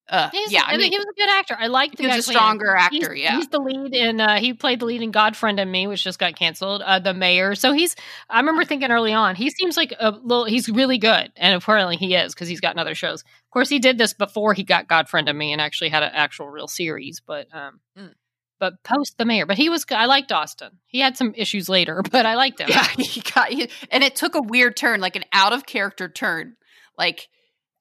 uh, 0.10 0.30
He's, 0.32 0.52
yeah, 0.52 0.64
I, 0.66 0.74
I 0.74 0.78
mean, 0.78 0.92
he 0.92 0.98
was 0.98 1.06
a 1.06 1.20
good 1.20 1.30
actor. 1.30 1.56
I 1.60 1.68
liked 1.68 1.98
the 1.98 2.04
he 2.04 2.08
was 2.08 2.18
a 2.20 2.22
stronger 2.32 2.76
it. 2.76 2.80
actor, 2.80 3.14
He's, 3.14 3.24
yeah. 3.24 3.36
he's 3.38 3.48
the 3.48 3.60
lead 3.60 3.94
in. 3.96 4.22
Uh, 4.22 4.38
he 4.40 4.54
played 4.54 4.80
the 4.80 4.86
lead 4.86 5.02
in 5.02 5.12
God 5.12 5.36
Friended 5.36 5.68
Me, 5.68 5.88
which 5.88 6.04
just 6.04 6.20
got 6.20 6.36
canceled. 6.36 6.82
Uh, 6.84 7.00
the 7.00 7.14
mayor. 7.14 7.56
So 7.56 7.74
he's. 7.74 7.96
I 8.30 8.40
remember 8.40 8.66
thinking 8.66 8.92
early 8.92 9.14
on, 9.14 9.36
he 9.36 9.50
seems 9.50 9.76
like 9.78 9.94
a 10.00 10.12
little. 10.12 10.46
He's 10.46 10.70
really 10.70 10.98
good, 11.00 11.32
and 11.36 11.56
apparently 11.56 11.98
he 11.98 12.14
is 12.16 12.34
because 12.36 12.48
he's 12.48 12.62
gotten 12.62 12.78
other 12.80 12.96
shows. 12.96 13.22
Of 13.22 13.52
course, 13.52 13.70
he 13.70 13.80
did 13.80 13.98
this 13.98 14.14
before 14.14 14.54
he 14.54 14.64
got 14.64 14.88
God 14.88 15.10
Friended 15.10 15.36
Me, 15.36 15.52
and 15.52 15.60
actually 15.62 15.90
had 15.90 16.04
an 16.04 16.12
actual 16.14 16.50
real 16.50 16.68
series. 16.68 17.22
But 17.26 17.48
um, 17.54 17.80
Mm. 17.98 18.14
but 18.60 18.84
post 18.84 19.18
the 19.18 19.26
mayor. 19.26 19.46
But 19.46 19.58
he 19.58 19.70
was. 19.70 19.86
I 19.90 20.06
liked 20.06 20.32
Austin. 20.32 20.72
He 20.86 21.00
had 21.00 21.18
some 21.18 21.34
issues 21.36 21.68
later, 21.68 22.04
but 22.12 22.26
I 22.26 22.36
liked 22.36 22.60
him. 22.62 22.70
yeah, 22.70 22.88
he 22.98 23.22
got, 23.22 23.50
he, 23.50 23.70
and 23.92 24.04
it 24.04 24.16
took 24.16 24.36
a 24.36 24.42
weird 24.42 24.76
turn, 24.78 25.00
like 25.02 25.16
an 25.16 25.24
out 25.34 25.52
of 25.54 25.66
character 25.66 26.08
turn, 26.10 26.56
like 26.98 27.28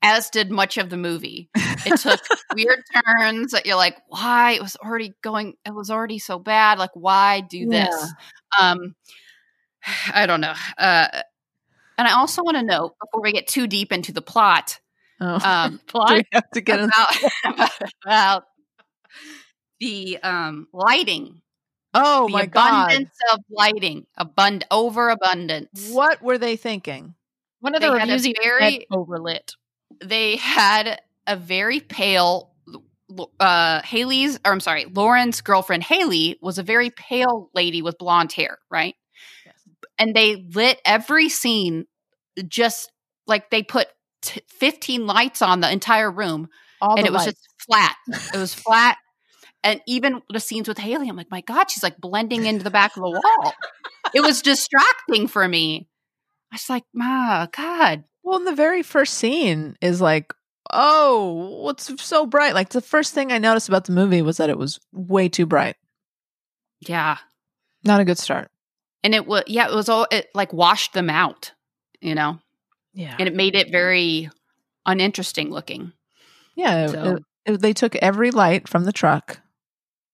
as 0.04 0.30
did 0.30 0.50
much 0.50 0.76
of 0.78 0.90
the 0.90 0.96
movie. 0.96 1.48
It 1.56 1.96
took 2.00 2.20
weird 2.54 2.82
turns 3.06 3.52
that 3.52 3.66
you're 3.66 3.76
like, 3.76 3.96
why? 4.08 4.52
It 4.52 4.62
was 4.62 4.76
already 4.76 5.12
going. 5.22 5.54
It 5.64 5.74
was 5.74 5.90
already 5.90 6.18
so 6.18 6.38
bad. 6.38 6.78
Like, 6.78 6.90
why 6.94 7.40
do 7.40 7.66
this? 7.68 8.12
Um, 8.60 8.94
I 10.14 10.26
don't 10.26 10.40
know. 10.40 10.54
Uh, 10.78 11.08
and 11.98 12.08
I 12.08 12.12
also 12.12 12.42
want 12.42 12.56
to 12.56 12.62
note 12.62 12.94
before 13.00 13.22
we 13.22 13.32
get 13.32 13.46
too 13.46 13.66
deep 13.66 13.92
into 13.92 14.12
the 14.12 14.22
plot, 14.22 14.78
Oh. 15.20 15.38
um, 15.44 15.80
Plot. 15.86 16.10
we 16.12 16.24
have 16.32 16.50
to 16.50 16.60
get 16.60 16.80
about, 17.44 17.70
about 18.04 18.44
the 19.80 20.18
um, 20.22 20.68
lighting. 20.72 21.40
Oh 21.96 22.26
the 22.26 22.32
my 22.32 22.46
god! 22.46 22.90
abundance 22.90 23.16
of 23.32 23.38
lighting, 23.48 24.06
abund 24.18 24.64
overabundance. 24.70 25.90
What 25.92 26.20
were 26.20 26.38
they 26.38 26.56
thinking? 26.56 27.14
One 27.60 27.74
of 27.76 27.80
They 27.80 27.86
the 27.86 27.92
a 27.94 27.96
reviews 27.96 28.26
very 28.42 28.86
overlit. 28.92 29.54
They 30.02 30.36
had 30.36 31.00
a 31.26 31.36
very 31.36 31.80
pale. 31.80 32.50
Uh, 33.38 33.80
Haley's, 33.82 34.38
or 34.44 34.52
I'm 34.52 34.60
sorry, 34.60 34.86
Lauren's 34.86 35.40
girlfriend 35.40 35.84
Haley 35.84 36.38
was 36.40 36.58
a 36.58 36.62
very 36.64 36.90
pale 36.90 37.48
lady 37.54 37.80
with 37.80 37.98
blonde 37.98 38.32
hair, 38.32 38.58
right? 38.70 38.94
Yes. 39.44 39.54
And 39.98 40.16
they 40.16 40.36
lit 40.52 40.80
every 40.84 41.28
scene 41.28 41.86
just 42.48 42.90
like 43.26 43.50
they 43.50 43.62
put 43.62 43.86
t- 44.22 44.40
15 44.48 45.06
lights 45.06 45.42
on 45.42 45.60
the 45.60 45.70
entire 45.70 46.10
room, 46.10 46.48
All 46.80 46.96
and 46.96 47.06
it 47.06 47.12
was 47.12 47.26
just 47.26 47.38
flat. 47.58 47.94
It 48.34 48.38
was 48.38 48.54
flat. 48.54 48.96
And 49.62 49.80
even 49.86 50.20
the 50.28 50.40
scenes 50.40 50.68
with 50.68 50.78
Haley, 50.78 51.08
I'm 51.08 51.16
like, 51.16 51.30
my 51.30 51.40
God, 51.40 51.70
she's 51.70 51.82
like 51.82 51.98
blending 51.98 52.44
into 52.44 52.64
the 52.64 52.70
back 52.70 52.96
of 52.96 53.02
the 53.02 53.10
wall. 53.10 53.54
it 54.14 54.20
was 54.20 54.42
distracting 54.42 55.26
for 55.26 55.46
me. 55.46 55.88
I 56.52 56.56
was 56.56 56.68
like, 56.68 56.84
"Ma, 56.92 57.46
God." 57.46 58.04
Well, 58.24 58.38
in 58.38 58.44
the 58.44 58.54
very 58.54 58.82
first 58.82 59.14
scene 59.14 59.76
is 59.80 60.00
like, 60.00 60.32
oh, 60.72 61.60
what's 61.62 62.02
so 62.02 62.26
bright? 62.26 62.54
Like 62.54 62.70
the 62.70 62.80
first 62.80 63.12
thing 63.14 63.30
I 63.30 63.38
noticed 63.38 63.68
about 63.68 63.84
the 63.84 63.92
movie 63.92 64.22
was 64.22 64.38
that 64.38 64.50
it 64.50 64.58
was 64.58 64.80
way 64.92 65.28
too 65.28 65.46
bright. 65.46 65.76
Yeah, 66.80 67.18
Not 67.84 68.00
a 68.00 68.04
good 68.04 68.18
start. 68.18 68.50
and 69.02 69.14
it 69.14 69.26
was 69.26 69.44
yeah, 69.46 69.68
it 69.68 69.74
was 69.74 69.88
all 69.88 70.06
it 70.10 70.28
like 70.34 70.52
washed 70.52 70.92
them 70.94 71.08
out, 71.10 71.52
you 72.00 72.14
know, 72.14 72.38
Yeah. 72.94 73.14
and 73.18 73.28
it 73.28 73.34
made 73.34 73.54
it 73.54 73.70
very 73.70 74.30
uninteresting 74.86 75.50
looking. 75.50 75.92
Yeah. 76.56 76.86
So- 76.88 77.02
it- 77.16 77.24
it- 77.46 77.60
they 77.60 77.72
took 77.74 77.94
every 77.96 78.30
light 78.30 78.68
from 78.68 78.84
the 78.84 78.92
truck. 78.92 79.40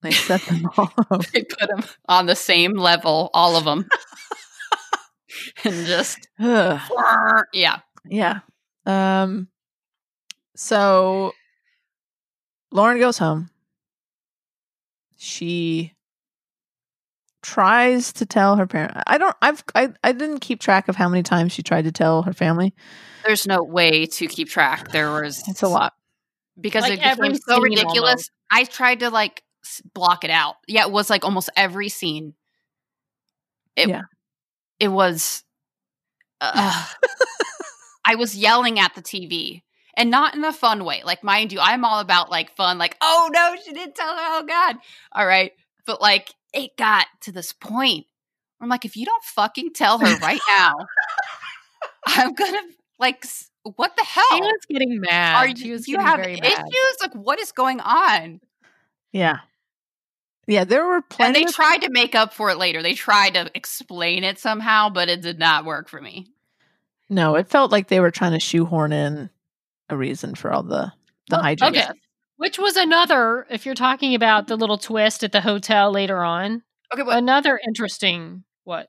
They 0.03 0.11
set 0.13 0.41
them 0.43 0.69
all 0.77 0.93
up. 1.11 1.27
They 1.27 1.45
put 1.45 1.69
them 1.69 1.85
on 2.09 2.27
the 2.27 2.35
same 2.37 2.73
level, 2.75 3.31
all 3.35 3.57
of 3.57 3.65
them, 3.65 3.89
and 5.65 5.87
just 5.87 6.27
yeah. 6.39 6.81
Yeah. 8.07 8.40
Um 8.86 9.48
so 10.57 11.32
Lauren 12.72 12.98
goes 12.98 13.18
home. 13.18 13.51
She 15.16 15.92
tries 17.42 18.12
to 18.14 18.26
tell 18.26 18.57
her 18.57 18.66
parent. 18.66 18.92
I 19.07 19.18
don't 19.18 19.36
I've 19.42 19.62
I, 19.74 19.92
I 20.05 20.12
didn't 20.12 20.40
keep 20.40 20.61
track 20.61 20.88
of 20.88 20.96
how 20.96 21.09
many 21.09 21.22
times 21.22 21.53
she 21.53 21.62
tried 21.62 21.84
to 21.84 21.92
tell 21.92 22.22
her 22.22 22.32
family. 22.32 22.74
There's 23.24 23.46
no 23.46 23.62
way 23.62 24.07
to 24.07 24.26
keep 24.26 24.48
track. 24.48 24.92
There 24.92 25.11
was 25.22 25.42
It's 25.48 25.62
a 25.62 25.68
lot. 25.68 25.94
because 26.61 26.82
Like 26.82 26.98
it 27.01 27.16
became 27.16 27.34
so 27.34 27.61
ridiculous. 27.61 27.96
almost. 28.11 28.30
I 28.51 28.64
tried 28.64 29.01
to 29.01 29.11
like 29.11 29.42
block 29.94 30.24
it 30.24 30.30
out. 30.30 30.57
Yeah, 30.66 30.82
it 30.86 30.90
was 30.90 31.11
like 31.11 31.24
almost 31.24 31.51
every 31.57 31.88
scene. 31.88 32.34
It, 33.76 33.88
Yeah. 33.88 34.03
it 34.78 34.88
was. 34.88 35.44
Uh, 36.40 36.86
I 38.11 38.17
was 38.17 38.37
yelling 38.37 38.81
at 38.81 38.97
the 38.97 39.03
TV, 39.03 39.63
and 39.95 40.11
not 40.11 40.35
in 40.35 40.45
a 40.45 40.53
fun 40.53 40.85
way. 40.85 41.03
Like, 41.05 41.23
mind 41.23 41.53
you, 41.53 41.61
I'm 41.61 41.85
all 41.85 42.01
about 42.01 42.29
like 42.29 42.57
fun. 42.57 42.77
Like, 42.77 42.97
oh 43.01 43.31
no, 43.33 43.55
she 43.65 43.73
didn't 43.73 43.95
tell 43.95 44.09
her. 44.09 44.21
Oh 44.21 44.45
god, 44.45 44.77
all 45.13 45.25
right. 45.25 45.53
But 45.87 46.01
like, 46.01 46.35
it 46.53 46.77
got 46.77 47.07
to 47.23 47.31
this 47.33 47.53
point. 47.53 48.07
Where 48.59 48.65
I'm 48.65 48.69
like, 48.69 48.85
if 48.85 48.97
you 48.97 49.07
don't 49.07 49.23
fucking 49.23 49.75
tell 49.75 49.99
her 49.99 50.17
right 50.19 50.41
now, 50.49 50.75
I'm 52.07 52.35
gonna 52.35 52.63
like. 52.99 53.25
What 53.77 53.95
the 53.95 54.03
hell? 54.05 54.25
She 54.33 54.41
was 54.41 54.67
getting 54.71 55.01
mad. 55.03 55.37
Are 55.37 55.47
you, 55.49 55.79
you 55.87 55.99
have 55.99 56.21
issues? 56.21 56.41
mad. 56.41 56.65
Like, 57.03 57.13
what 57.13 57.39
is 57.39 57.53
going 57.53 57.79
on? 57.81 58.41
Yeah. 59.13 59.41
Yeah, 60.47 60.65
there 60.65 60.87
were 60.87 60.97
And 60.97 61.09
plenty 61.11 61.41
they 61.41 61.45
of 61.45 61.55
tried 61.55 61.83
to 61.83 61.91
make 61.91 62.15
up 62.15 62.33
for 62.33 62.49
it 62.49 62.57
later. 62.57 62.83
They 62.83 62.95
tried 62.95 63.35
to 63.35 63.51
explain 63.55 64.25
it 64.25 64.39
somehow, 64.39 64.89
but 64.89 65.11
it 65.11 65.21
did 65.21 65.39
not 65.39 65.67
work 65.67 65.91
for 65.91 66.01
me. 66.01 66.29
No, 67.11 67.35
it 67.35 67.49
felt 67.49 67.71
like 67.73 67.89
they 67.89 68.01
were 68.01 68.11
trying 68.11 68.33
to 68.33 68.41
shoehorn 68.41 68.93
in 68.93 69.29
a 69.89 69.97
reason 69.97 70.35
for 70.35 70.53
all 70.53 70.63
the 70.63 70.93
the 71.29 71.37
Well, 71.37 71.43
hijinks. 71.43 71.69
okay. 71.69 71.89
Which 72.37 72.59
was 72.59 72.77
another, 72.77 73.47
if 73.51 73.67
you're 73.67 73.75
talking 73.75 74.15
about 74.15 74.47
the 74.47 74.57
little 74.57 74.79
twist 74.79 75.23
at 75.23 75.33
the 75.33 75.43
hotel 75.43 75.91
later 75.93 76.23
on, 76.25 76.63
Okay, 76.95 77.03
but 77.03 77.19
another 77.19 77.61
interesting 77.67 78.45
what? 78.65 78.89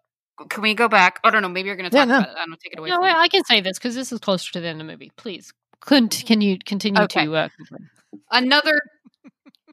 can 0.50 0.64
we 0.64 0.74
go 0.74 0.88
back? 0.88 1.20
I 1.24 1.30
don't 1.30 1.42
know. 1.44 1.50
Maybe 1.50 1.68
you're 1.68 1.76
going 1.76 1.90
to 1.92 1.96
Yeah, 1.96 2.06
talk 2.06 2.10
no. 2.10 2.18
about 2.20 2.30
it. 2.30 2.36
I 2.40 2.46
don't 2.46 2.60
take 2.60 2.74
it 2.74 2.80
away. 2.80 2.90
No, 2.90 2.96
from 2.96 3.04
I 3.06 3.10
you. 3.10 3.16
I 3.18 3.28
can 3.28 3.44
say 3.44 3.60
this 3.62 3.78
because 3.78 3.94
this 3.96 4.12
is 4.12 4.20
closer 4.20 4.52
to 4.54 4.60
the 4.62 4.68
end 4.68 4.80
of 4.82 4.88
the 4.88 4.92
movie. 4.94 5.12
Please, 5.18 5.52
can, 5.86 6.08
can 6.08 6.42
you 6.42 6.58
continue 6.66 7.02
Okay. 7.04 7.26
to 7.26 7.36
uh, 7.36 7.50
complain? 7.58 7.90
Another 8.32 8.80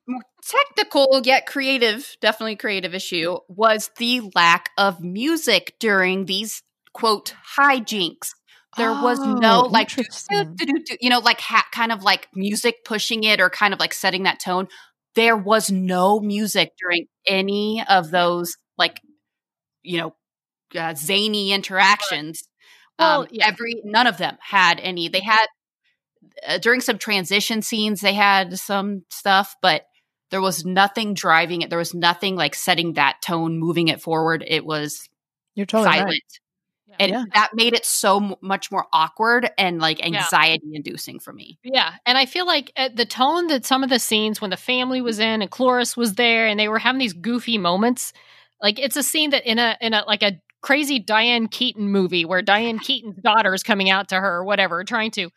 more 0.06 0.22
technical 0.44 1.20
yet 1.24 1.46
creative, 1.46 2.16
definitely 2.20 2.56
creative 2.56 2.94
issue 2.94 3.38
was 3.48 3.90
the 3.98 4.22
lack 4.34 4.70
of 4.76 5.02
music 5.02 5.74
during 5.78 6.24
these 6.26 6.62
quote 6.92 7.34
hijinks. 7.56 8.34
There 8.78 8.92
was 8.92 9.18
no 9.18 9.64
Oh, 9.64 9.68
like, 9.70 9.88
do, 9.88 10.04
do, 10.56 10.66
do, 10.84 10.96
you 11.00 11.10
know, 11.10 11.18
like 11.18 11.40
ha- 11.40 11.66
kind 11.72 11.92
of 11.92 12.02
like 12.02 12.28
music 12.34 12.84
pushing 12.84 13.24
it 13.24 13.40
or 13.40 13.50
kind 13.50 13.74
of 13.74 13.80
like 13.80 13.92
setting 13.92 14.22
that 14.22 14.40
tone. 14.40 14.68
There 15.14 15.36
was 15.36 15.70
no 15.70 16.20
music 16.20 16.72
during 16.80 17.06
any 17.26 17.84
of 17.88 18.10
those 18.10 18.56
like, 18.76 19.00
you 19.82 19.98
know, 19.98 20.14
uh, 20.78 20.94
zany 20.94 21.52
interactions. 21.52 22.44
Well, 22.98 23.22
um, 23.22 23.28
yeah. 23.30 23.48
Every 23.48 23.74
none 23.84 24.06
of 24.06 24.18
them 24.18 24.36
had 24.40 24.80
any. 24.80 25.08
They 25.08 25.20
had 25.20 25.46
uh, 26.46 26.58
during 26.58 26.80
some 26.80 26.98
transition 26.98 27.62
scenes, 27.62 28.00
they 28.00 28.14
had 28.14 28.58
some 28.58 29.04
stuff, 29.10 29.56
but 29.62 29.82
there 30.30 30.40
was 30.40 30.64
nothing 30.64 31.14
driving 31.14 31.62
it. 31.62 31.70
There 31.70 31.78
was 31.78 31.94
nothing 31.94 32.36
like 32.36 32.54
setting 32.54 32.94
that 32.94 33.22
tone, 33.22 33.58
moving 33.58 33.88
it 33.88 34.00
forward. 34.02 34.44
It 34.46 34.64
was 34.64 35.08
You're 35.54 35.66
totally 35.66 35.90
silent. 35.96 36.06
right. 36.10 36.40
And 36.98 37.10
Yeah. 37.12 37.24
that 37.34 37.50
made 37.54 37.74
it 37.74 37.84
so 37.84 38.16
m- 38.22 38.34
much 38.40 38.70
more 38.70 38.86
awkward 38.92 39.50
and 39.58 39.78
like 39.80 40.04
anxiety 40.04 40.70
inducing 40.72 41.18
for 41.20 41.32
me. 41.32 41.58
Yeah, 41.62 41.94
and 42.06 42.16
I 42.18 42.26
feel 42.26 42.46
like 42.46 42.72
at 42.76 42.96
the 42.96 43.04
tone 43.04 43.46
that 43.48 43.64
some 43.66 43.84
of 43.84 43.90
the 43.90 43.98
scenes 43.98 44.40
when 44.40 44.50
the 44.50 44.56
family 44.56 45.00
was 45.00 45.18
in 45.18 45.42
and 45.42 45.50
Cloris 45.50 45.96
was 45.96 46.14
there 46.14 46.46
and 46.46 46.58
they 46.58 46.68
were 46.68 46.78
having 46.78 46.98
these 46.98 47.12
goofy 47.12 47.58
moments, 47.58 48.12
like 48.62 48.78
it's 48.78 48.96
a 48.96 49.02
scene 49.02 49.30
that 49.30 49.44
in 49.46 49.58
a 49.58 49.76
in 49.80 49.94
a 49.94 50.04
like 50.06 50.22
a 50.22 50.40
crazy 50.60 50.98
Diane 50.98 51.46
Keaton 51.48 51.88
movie 51.90 52.24
where 52.24 52.42
Diane 52.42 52.78
Keaton's 52.80 53.16
daughter 53.22 53.54
is 53.54 53.62
coming 53.62 53.90
out 53.90 54.08
to 54.08 54.16
her 54.16 54.36
or 54.36 54.44
whatever, 54.44 54.82
trying 54.84 55.10
to. 55.12 55.30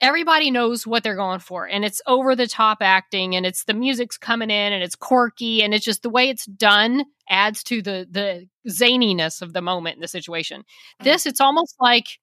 Everybody 0.00 0.50
knows 0.50 0.86
what 0.86 1.02
they're 1.02 1.16
going 1.16 1.40
for, 1.40 1.66
and 1.66 1.84
it's 1.84 2.02
over 2.06 2.36
the 2.36 2.46
top 2.46 2.78
acting, 2.80 3.34
and 3.34 3.46
it's 3.46 3.64
the 3.64 3.74
music's 3.74 4.18
coming 4.18 4.50
in, 4.50 4.72
and 4.72 4.82
it's 4.82 4.96
quirky, 4.96 5.62
and 5.62 5.72
it's 5.72 5.84
just 5.84 6.02
the 6.02 6.10
way 6.10 6.28
it's 6.28 6.46
done 6.46 7.04
adds 7.28 7.62
to 7.64 7.80
the 7.80 8.06
the 8.10 8.48
zaniness 8.68 9.40
of 9.40 9.52
the 9.52 9.62
moment 9.62 9.96
in 9.96 10.00
the 10.00 10.08
situation. 10.08 10.60
Mm-hmm. 10.60 11.04
This, 11.04 11.26
it's 11.26 11.40
almost 11.40 11.76
like 11.80 12.18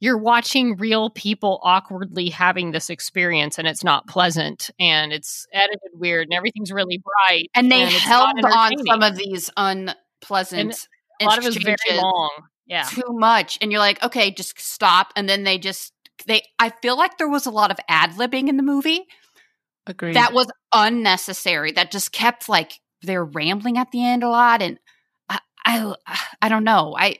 you're 0.00 0.18
watching 0.18 0.76
real 0.76 1.08
people 1.08 1.60
awkwardly 1.62 2.28
having 2.28 2.72
this 2.72 2.90
experience 2.90 3.58
and 3.58 3.66
it's 3.66 3.82
not 3.82 4.06
pleasant 4.06 4.68
and 4.78 5.14
it's 5.14 5.46
edited 5.52 5.80
weird 5.94 6.24
and 6.24 6.34
everything's 6.34 6.70
really 6.70 6.98
bright 6.98 7.48
And 7.54 7.72
they 7.72 7.84
it's 7.84 8.00
held 8.00 8.28
on 8.44 8.72
some 8.86 9.02
of 9.02 9.16
these 9.16 9.50
unpleasant 9.56 10.88
a 11.22 11.24
lot 11.24 11.38
of 11.38 11.46
it's 11.46 11.56
very 11.56 11.76
long 11.92 12.30
yeah 12.66 12.82
too 12.82 13.02
much. 13.08 13.58
And 13.62 13.70
you're 13.72 13.80
like, 13.80 14.02
okay, 14.02 14.30
just 14.30 14.60
stop. 14.60 15.12
And 15.16 15.26
then 15.26 15.44
they 15.44 15.56
just 15.56 15.93
they 16.26 16.42
I 16.58 16.70
feel 16.82 16.96
like 16.96 17.18
there 17.18 17.28
was 17.28 17.46
a 17.46 17.50
lot 17.50 17.70
of 17.70 17.78
ad 17.88 18.12
libbing 18.12 18.48
in 18.48 18.56
the 18.56 18.62
movie. 18.62 19.06
Agreed. 19.86 20.14
that 20.16 20.32
was 20.32 20.50
unnecessary. 20.72 21.72
That 21.72 21.90
just 21.90 22.12
kept 22.12 22.48
like 22.48 22.80
they're 23.02 23.24
rambling 23.24 23.76
at 23.78 23.90
the 23.90 24.04
end 24.04 24.22
a 24.22 24.28
lot, 24.28 24.62
and 24.62 24.78
I, 25.28 25.38
I, 25.66 25.94
I 26.42 26.48
don't 26.48 26.64
know. 26.64 26.94
I, 26.98 27.18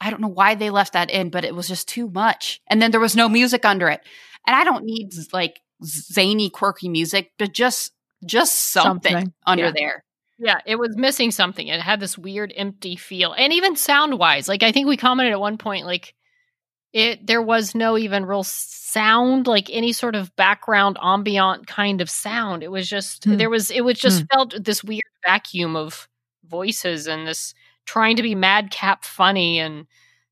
I 0.00 0.10
don't 0.10 0.20
know 0.20 0.28
why 0.28 0.54
they 0.54 0.70
left 0.70 0.92
that 0.92 1.10
in, 1.10 1.30
but 1.30 1.44
it 1.44 1.54
was 1.54 1.66
just 1.66 1.88
too 1.88 2.08
much. 2.08 2.60
And 2.68 2.80
then 2.80 2.90
there 2.92 3.00
was 3.00 3.16
no 3.16 3.28
music 3.28 3.64
under 3.64 3.88
it, 3.88 4.00
and 4.46 4.54
I 4.54 4.62
don't 4.64 4.84
need 4.84 5.10
like 5.32 5.60
zany, 5.84 6.48
quirky 6.48 6.88
music, 6.88 7.32
but 7.38 7.52
just, 7.52 7.90
just 8.24 8.70
something, 8.70 9.12
Something. 9.12 9.32
under 9.46 9.64
Yeah. 9.66 9.72
there. 9.74 10.04
yeah 10.38 10.60
it 10.66 10.76
was 10.76 10.96
missing 10.96 11.30
something 11.32 11.66
it 11.68 11.80
had 11.80 11.98
this 12.00 12.16
weird 12.18 12.52
empty 12.56 12.94
feel 12.96 13.32
and 13.32 13.52
even 13.52 13.76
sound 13.76 14.18
wise 14.18 14.46
like 14.48 14.62
i 14.62 14.72
think 14.72 14.86
we 14.86 14.96
commented 14.96 15.32
at 15.32 15.40
one 15.40 15.56
point 15.58 15.84
like 15.86 16.14
it 16.92 17.26
there 17.26 17.42
was 17.42 17.74
no 17.74 17.96
even 17.98 18.24
real 18.26 18.42
sound 18.44 19.46
like 19.46 19.68
any 19.70 19.92
sort 19.92 20.14
of 20.16 20.34
background 20.36 20.98
ambient 21.02 21.66
kind 21.66 22.00
of 22.00 22.10
sound. 22.10 22.62
It 22.64 22.70
was 22.70 22.88
just 22.88 23.24
Hmm. 23.24 23.36
there 23.36 23.50
was 23.50 23.70
it 23.70 23.82
was 23.84 23.98
just 23.98 24.24
felt 24.32 24.54
this 24.64 24.82
weird 24.84 25.02
vacuum 25.26 25.76
of 25.76 26.08
voices 26.46 27.06
and 27.06 27.26
this 27.26 27.54
trying 27.86 28.16
to 28.16 28.22
be 28.22 28.34
madcap 28.34 29.04
funny 29.04 29.58
and 29.60 29.86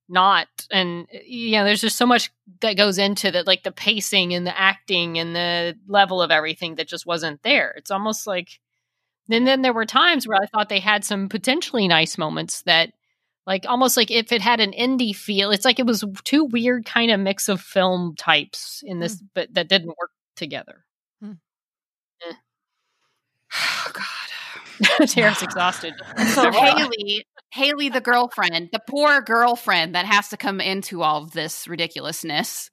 not 0.08 0.48
and 0.72 1.06
you 1.24 1.52
know 1.52 1.64
there's 1.64 1.80
just 1.82 1.96
so 1.96 2.06
much 2.06 2.30
that 2.62 2.76
goes 2.78 2.98
into 2.98 3.30
that 3.32 3.46
like 3.46 3.62
the 3.64 3.72
pacing 3.72 4.34
and 4.34 4.46
the 4.46 4.58
acting 4.58 5.18
and 5.18 5.36
the 5.36 5.76
level 5.88 6.22
of 6.22 6.30
everything 6.32 6.76
that 6.76 6.88
just 6.88 7.06
wasn't 7.06 7.42
there. 7.44 7.74
It's 7.78 7.90
almost 7.92 8.26
like 8.26 8.60
and 9.30 9.46
then 9.46 9.62
there 9.62 9.72
were 9.74 9.86
times 9.86 10.26
where 10.28 10.38
I 10.42 10.46
thought 10.46 10.68
they 10.70 10.80
had 10.80 11.04
some 11.04 11.28
potentially 11.28 11.88
nice 11.88 12.18
moments 12.18 12.62
that, 12.62 12.92
like, 13.48 13.64
almost 13.66 13.96
like 13.96 14.10
if 14.10 14.30
it 14.30 14.42
had 14.42 14.60
an 14.60 14.72
indie 14.72 15.16
feel, 15.16 15.50
it's 15.50 15.64
like 15.64 15.78
it 15.78 15.86
was 15.86 16.04
two 16.22 16.44
weird 16.44 16.84
kind 16.84 17.10
of 17.10 17.18
mix 17.18 17.48
of 17.48 17.62
film 17.62 18.14
types 18.14 18.82
in 18.84 19.00
this, 19.00 19.18
hmm. 19.18 19.26
but 19.34 19.54
that 19.54 19.70
didn't 19.70 19.96
work 19.98 20.10
together. 20.36 20.84
Hmm. 21.22 21.32
Eh. 22.28 22.34
Oh 23.54 23.90
God. 23.94 24.04
Tara's 25.08 25.42
exhausted. 25.42 25.94
So 26.34 26.52
Haley, 26.52 27.26
Haley, 27.50 27.88
the 27.88 28.02
girlfriend, 28.02 28.68
the 28.70 28.82
poor 28.86 29.22
girlfriend 29.22 29.94
that 29.94 30.04
has 30.04 30.28
to 30.28 30.36
come 30.36 30.60
into 30.60 31.02
all 31.02 31.22
of 31.22 31.32
this 31.32 31.66
ridiculousness, 31.66 32.70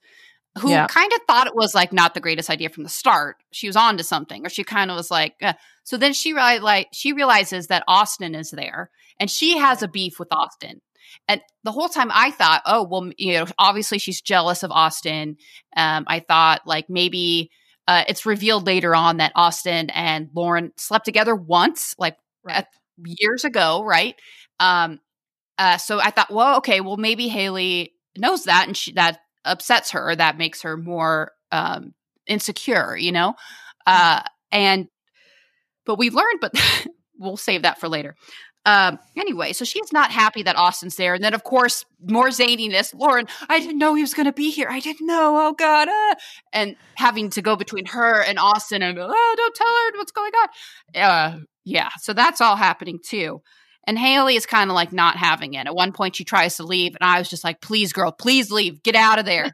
who 0.59 0.69
Yeah. 0.71 0.87
kind 0.87 1.11
of 1.13 1.19
thought 1.27 1.47
it 1.47 1.55
was 1.55 1.75
like 1.75 1.91
not 1.93 2.13
the 2.13 2.19
greatest 2.21 2.49
idea 2.49 2.69
from 2.69 2.83
the 2.83 2.89
start. 2.89 3.37
She 3.51 3.67
was 3.67 3.75
on 3.75 3.97
to 3.97 4.03
something, 4.03 4.45
or 4.45 4.49
she 4.49 4.63
kind 4.63 4.89
of 4.91 4.97
was 4.97 5.11
like. 5.11 5.35
eh. 5.41 5.53
So 5.83 5.97
then 5.97 6.13
she 6.13 6.33
reali- 6.33 6.61
like 6.61 6.87
she 6.93 7.13
realizes 7.13 7.67
that 7.67 7.83
Austin 7.87 8.35
is 8.35 8.51
there, 8.51 8.89
and 9.19 9.29
she 9.29 9.57
has 9.57 9.83
a 9.83 9.87
beef 9.87 10.17
with 10.19 10.29
Austin. 10.31 10.81
And 11.27 11.41
the 11.63 11.71
whole 11.71 11.89
time 11.89 12.09
I 12.13 12.31
thought, 12.31 12.61
oh 12.65 12.83
well, 12.83 13.11
you 13.17 13.33
know, 13.33 13.45
obviously 13.59 13.99
she's 13.99 14.21
jealous 14.21 14.63
of 14.63 14.71
Austin. 14.71 15.37
Um, 15.75 16.05
I 16.07 16.19
thought 16.19 16.61
like 16.65 16.89
maybe 16.89 17.51
uh, 17.87 18.03
it's 18.07 18.25
revealed 18.25 18.65
later 18.65 18.95
on 18.95 19.17
that 19.17 19.31
Austin 19.35 19.89
and 19.91 20.29
Lauren 20.33 20.71
slept 20.77 21.05
together 21.05 21.35
once, 21.35 21.93
like 21.99 22.17
Right. 22.43 22.65
years 23.03 23.43
ago, 23.43 23.83
right? 23.83 24.15
Um, 24.59 24.99
Uh, 25.57 25.77
so 25.77 25.99
I 25.99 26.11
thought, 26.11 26.31
well, 26.31 26.57
okay, 26.57 26.81
well 26.81 26.97
maybe 26.97 27.27
Haley 27.29 27.93
knows 28.17 28.43
that, 28.45 28.67
and 28.67 28.75
she 28.75 28.91
that 28.93 29.19
upsets 29.45 29.91
her, 29.91 30.09
or 30.09 30.15
that 30.15 30.37
makes 30.37 30.63
her 30.63 30.75
more 30.77 31.31
um, 31.51 31.93
insecure, 32.27 32.97
you 32.97 33.11
know. 33.11 33.35
Uh, 33.85 34.21
and 34.51 34.87
but 35.85 35.97
we 35.97 36.09
learned, 36.09 36.39
but 36.41 36.53
we'll 37.19 37.37
save 37.37 37.61
that 37.61 37.79
for 37.79 37.87
later. 37.87 38.15
Um, 38.67 38.97
anyway, 39.15 39.53
so 39.53 39.63
she's 39.63 39.93
not 39.93 40.11
happy 40.11 40.41
that 40.41 40.55
Austin's 40.55 40.95
there. 40.95 41.13
And 41.13 41.23
then, 41.23 41.35
of 41.35 41.43
course, 41.43 41.85
more 42.01 42.29
zaniness. 42.29 42.95
Lauren, 42.95 43.27
I 43.47 43.59
didn't 43.59 43.77
know 43.77 43.93
he 43.93 44.01
was 44.01 44.15
going 44.15 44.25
to 44.25 44.33
be 44.33 44.49
here. 44.49 44.67
I 44.69 44.79
didn't 44.79 45.05
know. 45.05 45.37
Oh, 45.37 45.53
God. 45.53 45.87
Uh, 45.87 46.15
and 46.51 46.75
having 46.95 47.29
to 47.31 47.43
go 47.43 47.55
between 47.55 47.85
her 47.85 48.23
and 48.23 48.39
Austin 48.39 48.81
and, 48.81 48.97
oh, 48.99 49.33
don't 49.37 49.55
tell 49.55 49.67
her 49.67 49.97
what's 49.97 50.11
going 50.11 50.31
on. 50.33 50.99
Uh, 50.99 51.39
yeah. 51.63 51.89
So 51.99 52.13
that's 52.13 52.41
all 52.41 52.55
happening 52.55 52.99
too. 53.05 53.41
And 53.87 53.99
Haley 53.99 54.35
is 54.35 54.45
kind 54.45 54.69
of 54.69 54.75
like 54.75 54.91
not 54.91 55.15
having 55.17 55.53
it. 55.53 55.67
At 55.67 55.75
one 55.75 55.91
point, 55.91 56.15
she 56.15 56.23
tries 56.23 56.57
to 56.57 56.63
leave. 56.63 56.95
And 56.99 57.07
I 57.09 57.19
was 57.19 57.29
just 57.29 57.43
like, 57.43 57.61
please, 57.61 57.93
girl, 57.93 58.11
please 58.11 58.51
leave. 58.51 58.81
Get 58.83 58.95
out 58.95 59.19
of 59.19 59.25
there. 59.25 59.45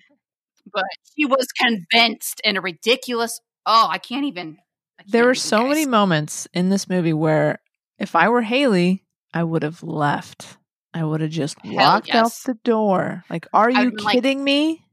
but 0.72 0.84
she 1.16 1.24
was 1.24 1.46
convinced 1.58 2.40
in 2.44 2.56
a 2.56 2.60
ridiculous, 2.60 3.40
oh, 3.66 3.88
I 3.90 3.98
can't 3.98 4.26
even. 4.26 4.58
I 4.98 5.04
There 5.06 5.20
can't 5.22 5.26
were 5.26 5.32
even, 5.32 5.40
so 5.40 5.66
many 5.66 5.86
moments 5.86 6.46
in 6.52 6.68
this 6.68 6.88
movie 6.88 7.12
where 7.14 7.58
if 7.98 8.14
I 8.14 8.28
were 8.28 8.42
Haley, 8.42 9.04
I 9.32 9.44
would 9.44 9.62
have 9.62 9.82
left. 9.82 10.58
I 10.92 11.04
would 11.04 11.20
have 11.20 11.30
just 11.30 11.56
Hell 11.64 11.74
walked 11.74 12.14
out 12.14 12.32
the 12.44 12.54
door. 12.64 13.24
Like, 13.30 13.46
are 13.52 13.70
you 13.70 13.90
would've 13.92 14.04
like- 14.04 14.14
kidding 14.14 14.42
me? 14.42 14.84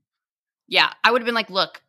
Yeah, 0.68 0.92
I 1.04 1.12
would 1.12 1.22
have 1.22 1.26
been 1.26 1.34
like, 1.34 1.50
"Look, 1.50 1.82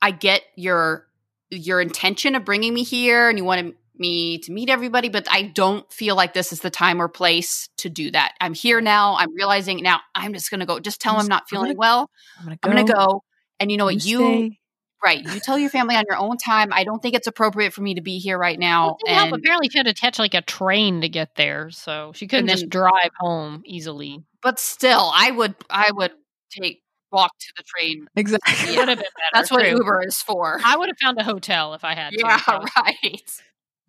I 0.00 0.10
get 0.10 0.42
your 0.56 1.06
your 1.50 1.80
intention 1.82 2.34
of 2.34 2.44
bringing 2.46 2.72
me 2.72 2.82
here, 2.82 3.28
and 3.28 3.36
you 3.38 3.44
wanted 3.44 3.74
me 4.02 4.38
to 4.38 4.52
meet 4.52 4.68
everybody, 4.68 5.08
but 5.08 5.26
I 5.30 5.42
don't 5.42 5.90
feel 5.92 6.14
like 6.16 6.34
this 6.34 6.52
is 6.52 6.60
the 6.60 6.70
time 6.70 7.00
or 7.00 7.08
place 7.08 7.68
to 7.78 7.88
do 7.88 8.10
that. 8.10 8.34
I'm 8.40 8.54
here 8.54 8.80
now. 8.82 9.16
I'm 9.16 9.34
realizing 9.34 9.82
now. 9.82 10.00
I'm 10.14 10.34
just 10.34 10.50
gonna 10.50 10.66
go. 10.66 10.78
Just 10.80 11.00
tell 11.00 11.14
I'm 11.14 11.18
them 11.20 11.24
I'm 11.26 11.28
not 11.36 11.48
feeling 11.48 11.68
gonna- 11.70 11.78
well. 11.78 12.10
I'm 12.38 12.56
gonna 12.62 12.80
I'm 12.80 12.86
go. 12.86 13.22
And 13.60 13.70
you 13.70 13.76
know 13.78 13.84
what? 13.86 14.04
You 14.04 14.18
stay. 14.18 14.58
right? 15.04 15.22
You 15.24 15.40
tell 15.40 15.58
your 15.58 15.70
family 15.70 15.94
on 15.96 16.04
your 16.08 16.18
own 16.18 16.36
time. 16.36 16.72
I 16.72 16.84
don't 16.84 17.00
think 17.00 17.14
it's 17.14 17.26
appropriate 17.28 17.72
for 17.72 17.80
me 17.82 17.94
to 17.94 18.00
be 18.02 18.18
here 18.18 18.36
right 18.38 18.58
now. 18.58 18.86
Well, 18.86 18.96
it 19.00 19.06
didn't 19.06 19.18
help. 19.28 19.32
Apparently, 19.38 19.68
she 19.70 19.78
had 19.78 19.86
to 19.86 19.94
catch 19.94 20.18
like 20.18 20.34
a 20.34 20.42
train 20.42 21.00
to 21.02 21.08
get 21.08 21.36
there, 21.36 21.70
so 21.70 22.12
she 22.14 22.26
couldn't 22.26 22.50
And 22.50 22.58
just 22.58 22.68
drive 22.68 23.10
home 23.20 23.62
easily. 23.64 24.22
but 24.42 24.58
still, 24.58 25.10
I 25.14 25.30
would. 25.30 25.54
I 25.70 25.90
would 25.92 26.12
take 26.50 26.82
walk 27.12 27.30
to 27.38 27.52
the 27.58 27.62
train. 27.62 28.06
Exactly. 28.16 28.74
It 28.74 28.78
would 28.78 28.88
have 28.88 28.98
been 28.98 29.04
better. 29.16 29.30
That's 29.34 29.50
what 29.50 29.60
true. 29.60 29.76
Uber 29.76 30.02
is 30.06 30.20
for. 30.22 30.58
I 30.64 30.76
would 30.76 30.88
have 30.88 30.96
found 31.00 31.18
a 31.18 31.24
hotel 31.24 31.74
if 31.74 31.84
I 31.84 31.94
had 31.94 32.14
yeah, 32.16 32.38
so. 32.38 32.64
right. 32.78 33.42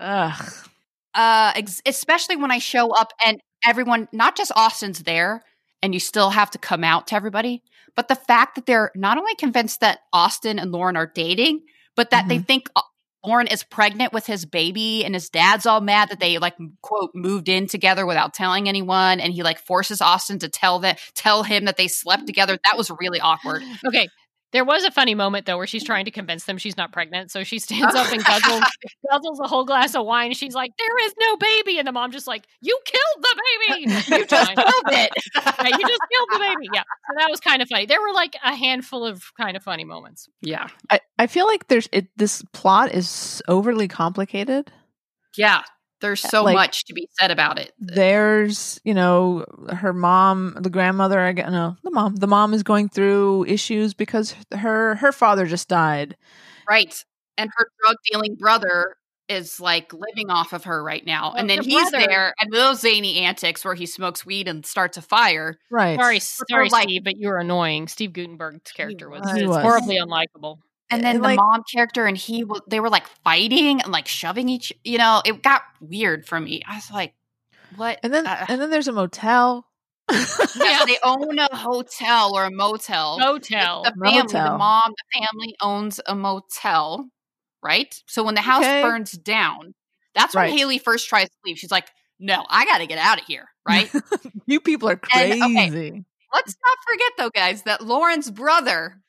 Ugh. 0.04 0.54
uh 1.16 1.54
ex- 1.56 1.82
especially 1.86 2.36
when 2.36 2.52
i 2.52 2.60
show 2.60 2.92
up 2.92 3.14
and 3.26 3.40
everyone 3.66 4.08
not 4.12 4.36
just 4.36 4.52
austin's 4.56 5.04
there 5.04 5.44
and 5.82 5.94
you 5.94 6.00
still 6.00 6.30
have 6.32 6.52
to 6.52 6.58
come 6.58 6.84
out 6.84 7.08
to 7.08 7.16
everybody 7.16 7.64
but 7.96 8.08
the 8.10 8.16
fact 8.16 8.56
that 8.56 8.66
they're 8.66 8.92
not 8.96 9.18
only 9.18 9.36
convinced 9.36 9.80
that 9.80 10.00
austin 10.12 10.60
and 10.60 10.72
lauren 10.72 10.98
are 10.98 11.08
dating 11.08 11.62
but 11.96 12.10
that 12.10 12.28
they 12.28 12.40
think 12.40 12.70
uh, 12.76 12.82
lauren 13.24 13.48
is 13.48 13.64
pregnant 13.64 14.12
with 14.12 14.26
his 14.26 14.46
baby 14.46 15.06
and 15.06 15.14
his 15.14 15.30
dad's 15.30 15.66
all 15.66 15.80
mad 15.82 16.10
that 16.10 16.20
they 16.20 16.38
like 16.40 16.56
quote 16.82 17.12
moved 17.16 17.48
in 17.48 17.68
together 17.68 18.06
without 18.06 18.34
telling 18.34 18.68
anyone 18.68 19.20
and 19.22 19.32
he 19.34 19.44
like 19.44 19.60
forces 19.60 20.02
austin 20.02 20.40
to 20.40 20.50
tell 20.50 20.80
that 20.80 21.00
tell 21.16 21.44
him 21.44 21.66
that 21.66 21.78
they 21.78 21.88
slept 21.88 22.28
together 22.28 22.58
that 22.66 22.78
was 22.78 22.92
really 23.00 23.22
awkward 23.22 23.62
Okay. 23.88 24.10
There 24.54 24.64
was 24.64 24.84
a 24.84 24.92
funny 24.92 25.16
moment 25.16 25.46
though 25.46 25.58
where 25.58 25.68
she's 25.68 25.84
trying 25.84 26.06
to 26.06 26.12
convince 26.12 26.46
them 26.46 26.58
she's 26.58 26.78
not 26.78 26.92
pregnant. 26.92 27.32
So 27.32 27.44
she 27.44 27.60
stands 27.60 27.94
up 27.96 28.12
and 28.14 28.24
guzzles 28.26 28.64
guzzles 29.12 29.40
a 29.44 29.48
whole 29.48 29.66
glass 29.66 29.96
of 29.96 30.06
wine. 30.06 30.34
She's 30.34 30.54
like, 30.54 30.72
"There 30.78 31.06
is 31.06 31.14
no 31.20 31.38
baby," 31.38 31.80
and 31.80 31.88
the 31.88 31.92
mom 31.92 32.12
just 32.12 32.28
like, 32.28 32.46
"You 32.62 32.80
killed 32.86 33.24
the 33.24 33.42
baby. 33.70 33.82
you 34.22 34.26
just 34.28 34.56
killed 34.56 34.84
it 34.88 35.12
Yeah, 35.36 35.78
you 35.78 35.88
just 35.88 36.02
killed 36.12 36.30
the 36.32 36.40
baby." 36.40 36.70
Yeah, 36.74 36.84
so 36.84 37.16
that 37.18 37.30
was 37.30 37.40
kind 37.40 37.62
of 37.62 37.68
funny. 37.68 37.86
There 37.88 38.00
were 38.02 38.14
like 38.14 38.36
a 38.44 38.56
handful 38.56 39.04
of 39.06 39.24
kind 39.36 39.58
of 39.58 39.64
funny 39.64 39.84
moments. 39.84 40.30
yeah 40.42 40.68
I, 40.90 41.00
I 41.18 41.28
feel 41.28 41.48
like 41.48 41.68
there's 41.68 41.90
it, 41.92 42.08
this 42.16 42.44
plot 42.54 42.94
is 42.94 43.42
overly 43.48 43.88
complicated. 43.88 44.72
yeah 45.36 45.64
there's 46.04 46.22
so 46.22 46.44
Like- 46.44 46.54
much 46.56 46.86
to 46.86 46.94
be 46.94 47.08
said 47.20 47.32
about 47.32 47.58
it 47.58 47.74
There's, 47.80 48.80
you 48.84 48.94
know, 48.94 49.46
her 49.70 49.94
mom, 49.94 50.56
the 50.60 50.70
grandmother, 50.70 51.20
I 51.20 51.32
gue- 51.34 51.50
no, 51.50 51.76
the 51.84 51.90
mom, 51.92 52.16
the 52.18 52.28
mom 52.28 52.54
is 52.54 52.62
going 52.62 52.90
through 52.90 53.46
issues 53.46 53.94
because 53.96 54.36
her 54.56 54.96
her 54.96 55.12
father 55.12 55.46
just 55.48 55.68
died. 55.70 56.16
Right. 56.70 56.94
And 57.38 57.50
her 57.58 57.68
drug 57.82 57.96
dealing 58.12 58.36
brother 58.36 58.96
is 59.30 59.60
like 59.60 59.94
living 59.94 60.30
off 60.30 60.52
of 60.54 60.66
her 60.66 60.84
right 60.84 61.06
now. 61.06 61.30
Well, 61.30 61.36
and 61.40 61.50
then 61.50 61.64
he's 61.64 61.90
brother- 61.90 62.06
there 62.08 62.34
and 62.40 62.52
those 62.52 62.82
zany 62.82 63.20
antics 63.22 63.64
where 63.64 63.74
he 63.74 63.86
smokes 63.86 64.26
weed 64.26 64.48
and 64.50 64.66
starts 64.66 64.98
a 64.98 65.02
fire. 65.02 65.58
Right. 65.72 65.98
Sorry, 66.00 66.20
sorry, 66.20 66.46
they're 66.50 66.66
like- 66.68 66.84
Steve, 66.84 67.04
but 67.06 67.18
you 67.18 67.30
were 67.30 67.38
annoying. 67.40 67.88
Steve 67.88 68.12
Guttenberg's 68.14 68.72
character 68.74 69.10
was, 69.10 69.22
He 69.36 69.46
was. 69.48 69.62
horribly 69.62 69.98
unlikable. 69.98 70.58
And 70.94 71.04
then 71.04 71.16
And, 71.16 71.24
the 71.24 71.30
like- 71.30 71.38
mom 71.38 71.64
character 71.72 72.06
and 72.06 72.18
he 72.18 72.46
they 72.68 72.80
were 72.80 72.90
like 72.90 73.08
fighting 73.24 73.82
and 73.82 73.92
like 73.92 74.08
shoving 74.08 74.50
each 74.50 74.74
you 74.84 74.98
know, 74.98 75.22
it 75.26 75.42
got 75.42 75.62
weird 75.82 76.26
for 76.26 76.40
me. 76.40 76.62
I 76.68 76.76
was 76.76 76.90
like, 76.92 77.14
what? 77.76 78.00
And 78.04 78.14
then 78.14 78.28
Uh, 78.28 78.46
and 78.50 78.62
then 78.62 78.70
there's 78.70 78.88
a 78.88 78.92
motel. 78.94 79.68
yeah, 80.12 80.84
they 80.86 80.98
own 81.04 81.40
a 81.40 81.56
hotel 81.56 82.36
or 82.36 82.46
a 82.46 82.52
motel. 82.52 83.18
Motel. 83.20 83.84
The 83.84 83.94
family, 84.04 84.34
the 84.34 84.58
mom, 84.58 84.92
the 85.14 85.20
family 85.20 85.56
owns 85.62 86.02
a 86.06 86.14
motel, 86.14 87.08
right? 87.64 87.96
So 88.08 88.22
when 88.24 88.36
the 88.36 88.42
house 88.42 88.64
Okay. 88.66 88.82
burns 88.82 89.14
down, 89.14 89.74
that's 90.14 90.36
when 90.36 90.44
Right. 90.46 90.54
Haley 90.60 90.78
first 90.78 91.08
tries 91.08 91.28
to 91.30 91.36
leave. 91.46 91.58
She's 91.58 91.72
like, 91.72 91.88
"No, 92.20 92.46
I 92.50 92.66
got 92.66 92.80
to 92.80 92.86
get 92.86 92.98
out 93.00 93.20
of 93.20 93.26
here." 93.26 93.48
Right? 93.68 93.90
you 94.46 94.60
people 94.60 94.90
are 94.90 94.98
crazy. 94.98 95.40
And, 95.42 95.58
okay. 95.58 96.04
Let's 96.34 96.56
not 96.68 96.78
forget 96.88 97.12
though, 97.18 97.30
guys, 97.30 97.64
that 97.64 97.82
Lauren's 97.86 98.30
brother, 98.30 99.00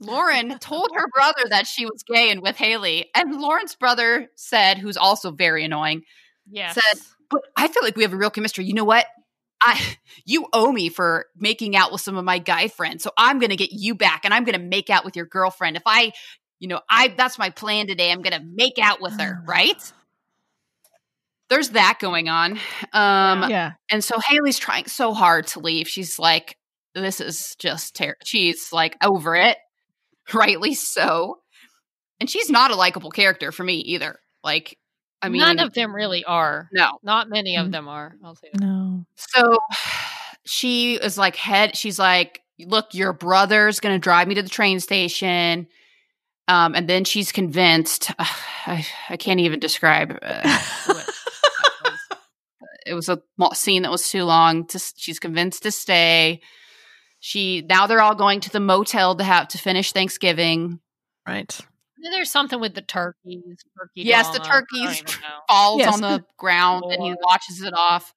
Lauren, 0.00 0.58
told 0.58 0.90
her 0.94 1.06
brother 1.14 1.42
that 1.50 1.66
she 1.66 1.86
was 1.86 2.02
gay 2.02 2.30
and 2.30 2.42
with 2.42 2.56
Haley, 2.56 3.10
and 3.14 3.40
Lauren's 3.40 3.74
brother 3.74 4.28
said, 4.34 4.78
who's 4.78 4.96
also 4.96 5.30
very 5.30 5.64
annoying, 5.64 6.02
Yes. 6.50 6.74
said, 6.74 7.00
"But 7.30 7.42
I 7.56 7.68
feel 7.68 7.82
like 7.82 7.96
we 7.96 8.02
have 8.02 8.12
a 8.12 8.16
real 8.16 8.30
chemistry. 8.30 8.64
You 8.64 8.74
know 8.74 8.84
what?" 8.84 9.06
I, 9.60 9.80
you 10.26 10.46
owe 10.52 10.70
me 10.72 10.90
for 10.90 11.26
making 11.36 11.74
out 11.74 11.90
with 11.90 12.02
some 12.02 12.16
of 12.16 12.24
my 12.24 12.38
guy 12.38 12.68
friends, 12.68 13.02
so 13.02 13.10
I'm 13.16 13.38
going 13.38 13.50
to 13.50 13.56
get 13.56 13.72
you 13.72 13.94
back, 13.94 14.24
and 14.24 14.34
I'm 14.34 14.44
going 14.44 14.58
to 14.58 14.64
make 14.64 14.90
out 14.90 15.04
with 15.04 15.16
your 15.16 15.24
girlfriend. 15.26 15.76
If 15.76 15.84
I, 15.86 16.12
you 16.58 16.68
know, 16.68 16.80
I 16.90 17.08
that's 17.16 17.38
my 17.38 17.50
plan 17.50 17.86
today. 17.86 18.12
I'm 18.12 18.20
going 18.22 18.38
to 18.38 18.44
make 18.44 18.78
out 18.78 19.00
with 19.00 19.18
her, 19.20 19.42
right? 19.46 19.92
There's 21.50 21.70
that 21.70 21.98
going 22.00 22.28
on, 22.28 22.52
um, 22.92 23.48
yeah. 23.50 23.72
and 23.90 24.02
so 24.02 24.18
Haley's 24.18 24.58
trying 24.58 24.86
so 24.86 25.12
hard 25.14 25.46
to 25.48 25.60
leave. 25.60 25.86
She's 25.88 26.18
like, 26.18 26.56
"This 26.94 27.20
is 27.20 27.54
just 27.58 27.94
terrible." 27.94 28.18
She's 28.24 28.72
like 28.72 28.96
over 29.04 29.36
it, 29.36 29.56
rightly 30.34 30.74
so, 30.74 31.38
and 32.20 32.30
she's 32.30 32.48
not 32.50 32.70
a 32.70 32.76
likable 32.76 33.10
character 33.10 33.52
for 33.52 33.64
me 33.64 33.76
either. 33.78 34.18
Like, 34.42 34.78
I 35.22 35.28
mean, 35.28 35.40
None 35.40 35.58
of 35.58 35.72
them 35.74 35.94
really 35.94 36.24
are. 36.24 36.68
no, 36.72 36.98
Not 37.02 37.28
many 37.28 37.56
of 37.56 37.66
Mm. 37.68 37.72
them 37.72 37.88
are. 37.88 38.14
I'll 38.24 38.34
say. 38.34 38.50
No. 38.60 39.04
So 39.16 39.58
she 40.44 40.94
is 40.94 41.16
like 41.18 41.36
head. 41.36 41.76
She's 41.76 41.98
like, 41.98 42.42
"Look, 42.58 42.94
your 42.94 43.12
brother's 43.12 43.80
going 43.80 43.94
to 43.94 43.98
drive 43.98 44.28
me 44.28 44.34
to 44.36 44.42
the 44.42 44.48
train 44.50 44.80
station." 44.80 45.66
Um, 46.46 46.74
and 46.74 46.86
then 46.88 47.04
she's 47.04 47.32
convinced. 47.32 48.10
I, 48.18 48.86
I 49.08 49.16
can't 49.16 49.40
even 49.40 49.60
describe. 49.60 50.18
Uh, 50.22 50.60
what. 50.86 51.10
It 52.86 52.92
was 52.94 53.08
a 53.08 53.22
scene 53.54 53.82
that 53.82 53.90
was 53.90 54.10
too 54.10 54.24
long. 54.24 54.66
To, 54.66 54.78
she's 54.96 55.18
convinced 55.18 55.62
to 55.62 55.70
stay. 55.70 56.42
She 57.26 57.64
now 57.66 57.86
they're 57.86 58.02
all 58.02 58.14
going 58.14 58.40
to 58.40 58.50
the 58.50 58.60
motel 58.60 59.16
to 59.16 59.24
have 59.24 59.48
to 59.48 59.58
finish 59.58 59.92
Thanksgiving. 59.92 60.80
right. 61.26 61.58
There's 62.12 62.30
something 62.30 62.60
with 62.60 62.74
the 62.74 62.82
turkeys. 62.82 63.40
Turkey 63.78 64.02
Yes, 64.02 64.28
the 64.28 64.40
drama. 64.40 64.52
I 64.52 64.60
turkeys. 64.92 65.18
Falls 65.48 65.78
Yes. 65.78 65.94
on 65.94 66.00
the 66.02 66.22
ground 66.36 66.84
and 66.92 67.02
he 67.02 67.08
Lord. 67.08 67.18
watches 67.22 67.62
it 67.62 67.72
off. 67.74 68.12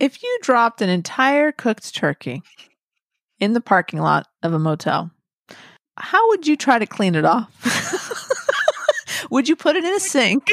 If 0.00 0.20
you 0.20 0.38
dropped 0.42 0.82
an 0.82 0.88
entire 0.88 1.52
cooked 1.52 1.94
turkey 1.94 2.42
in 3.38 3.52
the 3.52 3.60
parking 3.60 4.00
lot 4.00 4.26
of 4.42 4.52
a 4.52 4.58
motel, 4.58 5.12
how 5.96 6.26
would 6.30 6.44
you 6.48 6.56
try 6.56 6.80
to 6.80 6.86
clean 6.86 7.14
it 7.14 7.24
off? 7.24 7.46
would 9.30 9.48
you 9.48 9.54
put 9.54 9.76
it 9.76 9.84
in 9.84 9.94
a 9.94 10.00
sink, 10.00 10.48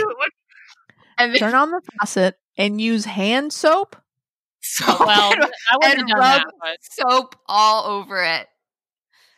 And 1.17 1.33
then, 1.33 1.39
turn 1.39 1.55
on 1.55 1.71
the 1.71 1.81
faucet, 1.99 2.35
and 2.59 2.79
use 2.79 3.05
hand 3.05 3.51
soap? 3.53 3.95
so 4.61 4.85
Well, 5.05 5.31
I 5.71 5.77
would 5.77 5.83
have 5.89 5.97
and 5.99 6.07
done 6.09 6.19
rub 6.19 6.41
that, 6.41 6.45
but 6.61 6.77
soap 7.09 7.35
all 7.47 7.85
over 7.85 8.23
it. 8.23 8.47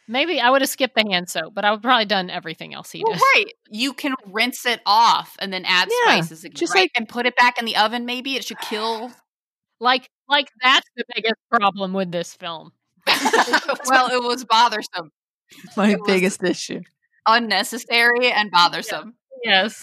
maybe 0.07 0.39
I 0.39 0.49
would 0.49 0.61
have 0.61 0.69
skipped 0.69 0.95
the 0.95 1.05
hand 1.09 1.29
soap, 1.29 1.53
but 1.53 1.65
I 1.65 1.71
would 1.71 1.81
probably 1.81 2.05
done 2.05 2.29
everything 2.29 2.73
else 2.73 2.91
he 2.91 3.03
Well, 3.03 3.13
did. 3.13 3.21
right. 3.35 3.45
You 3.69 3.93
can 3.93 4.15
rinse 4.27 4.65
it 4.65 4.81
off 4.85 5.35
and 5.39 5.51
then 5.53 5.65
add 5.65 5.89
Yeah, 6.05 6.13
spices 6.21 6.43
again, 6.43 6.55
just 6.55 6.73
right? 6.73 6.81
like- 6.81 6.91
and 6.95 7.07
put 7.07 7.25
it 7.25 7.35
back 7.35 7.59
in 7.59 7.65
the 7.65 7.77
oven. 7.77 8.05
Maybe 8.05 8.35
it 8.35 8.45
should 8.45 8.59
kill. 8.61 9.11
Like, 9.81 10.09
like 10.27 10.49
that's 10.61 10.85
the 10.97 11.05
biggest 11.15 11.35
problem 11.49 11.93
with 11.93 12.11
this 12.11 12.33
film. 12.33 12.73
well, 13.85 14.07
it 14.11 14.21
was 14.21 14.43
bothersome, 14.43 15.09
My 15.77 15.91
It 15.91 15.99
biggest 16.05 16.43
issue. 16.43 16.81
unnecessary, 17.25 18.29
and 18.29 18.51
bothersome. 18.51 19.15
Yes. 19.45 19.81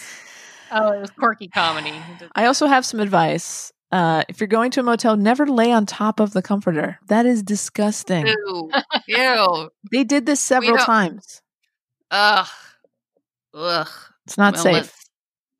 Oh, 0.71 0.91
it 0.91 0.99
was 1.01 1.09
quirky 1.09 1.47
comedy. 1.47 1.99
I 2.35 2.45
also 2.45 2.67
have 2.67 2.85
some 2.85 2.99
advice. 2.99 3.71
Uh, 3.91 4.23
if 4.27 4.39
you're 4.41 4.47
going 4.47 4.69
to 4.71 4.81
a 4.81 4.83
motel, 4.83 5.15
never 5.15 5.45
lay 5.47 5.71
on 5.71 5.85
top 5.85 6.19
of 6.19 6.33
the 6.33 6.41
comforter. 6.41 6.99
That 7.07 7.25
is 7.25 7.41
disgusting. 7.41 8.27
Ew. 8.27 8.71
Ew. 9.07 9.69
They 9.91 10.03
did 10.03 10.25
this 10.25 10.39
several 10.41 10.77
times. 10.77 11.41
Ugh. 12.11 12.47
Ugh. 13.53 13.87
It's 14.25 14.37
not 14.37 14.55
Well, 14.55 14.63
safe. 14.63 14.93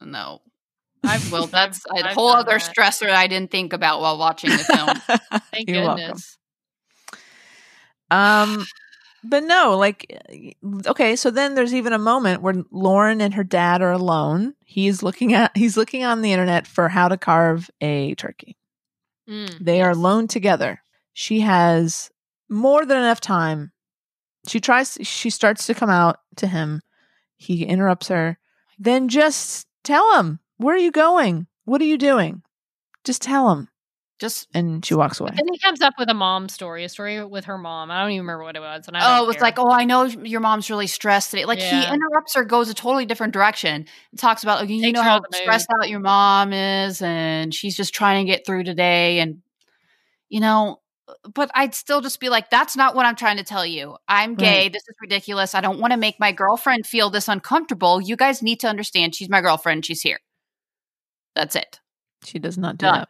No. 0.02 0.42
I've, 1.04 1.32
Well, 1.32 1.48
that's 1.48 1.86
a 1.86 1.94
I've 2.10 2.16
whole 2.16 2.30
other 2.30 2.60
that. 2.60 2.76
stressor 2.76 3.10
I 3.10 3.28
didn't 3.28 3.50
think 3.50 3.72
about 3.72 4.02
while 4.02 4.18
watching 4.18 4.50
the 4.50 4.58
film. 4.58 5.20
Thank 5.54 5.70
You're 5.70 5.84
welcome. 5.84 6.06
goodness. 6.06 6.38
Um, 8.12 8.66
but 9.30 9.44
no, 9.44 9.78
like, 9.78 10.22
okay. 10.86 11.16
So 11.16 11.32
then 11.32 11.56
there's 11.56 11.74
even 11.74 11.94
a 11.94 11.98
moment 12.00 12.42
where 12.42 12.56
Lauren 12.72 13.22
and 13.22 13.34
her 13.34 13.44
dad 13.44 13.82
are 13.82 13.92
alone. 13.92 14.54
He's 14.66 15.04
looking 15.04 15.34
at 15.34 15.56
he's 15.56 15.78
looking 15.78 16.04
on 16.04 16.22
the 16.22 16.32
internet 16.34 16.68
for 16.68 16.90
how 16.90 17.08
to 17.08 17.18
carve 17.18 17.70
a 17.82 18.16
turkey. 18.16 18.58
Mm, 19.30 19.58
They 19.60 19.82
are 19.82 19.92
alone 19.92 20.28
together. 20.28 20.82
She 21.14 21.42
has 21.42 22.10
more 22.50 22.86
than 22.86 22.98
enough 22.98 23.20
time. 23.22 23.72
She 24.48 24.60
tries. 24.60 24.98
She 25.02 25.30
starts 25.30 25.68
to 25.68 25.74
come 25.74 25.90
out 25.90 26.20
to 26.38 26.48
him. 26.48 26.82
He 27.38 27.66
interrupts 27.66 28.08
her. 28.08 28.38
Then 28.80 29.10
just 29.10 29.68
tell 29.84 30.20
him 30.20 30.40
where 30.58 30.76
are 30.76 30.80
you 30.80 30.92
going. 30.92 31.48
What 31.66 31.82
are 31.82 31.86
you 31.86 31.98
doing? 31.98 32.42
Just 33.04 33.22
tell 33.22 33.52
him. 33.52 33.68
Just 34.20 34.48
And 34.54 34.84
she 34.84 34.96
walks 34.96 35.20
away. 35.20 35.30
And 35.38 35.48
he 35.52 35.60
comes 35.60 35.80
up 35.82 35.94
with 36.00 36.10
a 36.10 36.14
mom 36.14 36.50
story, 36.50 36.84
a 36.84 36.90
story 36.90 37.24
with 37.24 37.46
her 37.46 37.58
mom. 37.58 37.92
I 37.92 38.02
don't 38.02 38.12
even 38.12 38.26
remember 38.26 38.44
what 38.44 38.56
it 38.56 38.62
was. 38.62 38.88
And 38.88 38.98
I 38.98 39.20
oh, 39.20 39.24
it 39.24 39.28
was 39.28 39.36
care. 39.36 39.44
like, 39.44 39.60
oh, 39.60 39.70
I 39.70 39.86
know 39.86 40.06
your 40.06 40.40
mom's 40.40 40.72
really 40.72 40.88
stressed 40.88 41.30
today. 41.30 41.46
Like 41.46 41.60
he 41.60 41.86
interrupts 41.86 42.34
her, 42.34 42.44
goes 42.44 42.68
a 42.70 42.74
totally 42.74 43.06
different 43.06 43.34
direction, 43.34 43.86
and 44.12 44.20
talks 44.20 44.42
about 44.42 44.60
like, 44.60 44.70
you 44.70 44.82
Takes 44.82 44.96
know 44.96 45.04
how 45.04 45.16
out 45.16 45.26
of 45.26 45.32
the 45.32 45.38
mood. 45.38 45.44
stressed 45.44 45.68
out 45.80 45.90
your 45.90 46.00
mom 46.00 46.52
is, 46.52 47.02
and 47.04 47.54
she's 47.54 47.78
just 47.78 47.94
trying 47.94 48.26
to 48.26 48.32
get 48.32 48.46
through 48.46 48.64
today, 48.64 49.20
and 49.20 49.42
you 50.30 50.40
know. 50.40 50.80
But 51.34 51.52
I'd 51.56 51.74
still 51.74 52.02
just 52.02 52.20
be 52.20 52.28
like, 52.28 52.50
that's 52.50 52.76
not 52.76 52.94
what 52.94 53.06
I'm 53.06 53.16
trying 53.16 53.38
to 53.38 53.44
tell 53.44 53.66
you. 53.66 53.96
I'm 54.10 54.36
gay. 54.36 54.64
Right. 54.64 54.74
This 54.74 54.82
is 54.90 54.96
ridiculous. 55.00 55.56
I 55.56 55.62
don't 55.62 55.80
want 55.80 55.92
to 55.94 55.98
make 55.98 56.20
my 56.20 56.34
girlfriend 56.34 56.86
feel 56.86 57.10
this 57.10 57.30
uncomfortable. 57.30 58.02
You 58.02 58.18
guys 58.18 58.42
need 58.42 58.60
to 58.62 58.68
understand 58.68 59.16
she's 59.16 59.30
my 59.30 59.40
girlfriend. 59.40 59.86
She's 59.86 60.02
here. 60.02 60.20
That's 61.34 61.56
it. 61.56 61.80
She 62.26 62.40
does 62.40 62.58
not 62.58 62.78
do 62.78 62.88
Done. 62.88 63.00
that. 63.00 63.10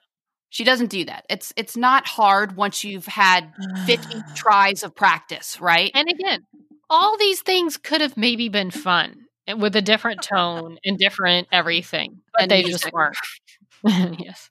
She 0.57 0.63
doesn't 0.63 0.87
do 0.89 1.05
that. 1.05 1.23
It's 1.29 1.53
it's 1.55 1.77
not 1.77 2.07
hard 2.07 2.57
once 2.57 2.83
you've 2.83 3.05
had 3.05 3.53
50 3.85 4.23
tries 4.35 4.81
of 4.81 4.95
practice, 4.95 5.61
right? 5.61 5.91
And 5.93 6.09
again, 6.09 6.47
all 6.89 7.15
these 7.15 7.43
things 7.43 7.77
could 7.77 8.01
have 8.01 8.17
maybe 8.17 8.49
been 8.49 8.71
fun 8.71 9.27
eh, 9.45 9.53
with 9.53 9.75
a 9.75 9.83
different 9.83 10.23
tone 10.23 10.79
and 10.83 10.97
different 10.97 11.47
everything, 11.51 12.21
but 12.33 12.41
And 12.41 12.49
they 12.49 12.63
music. 12.63 12.81
just 12.81 12.91
weren't. 12.91 13.17
yes. 14.19 14.49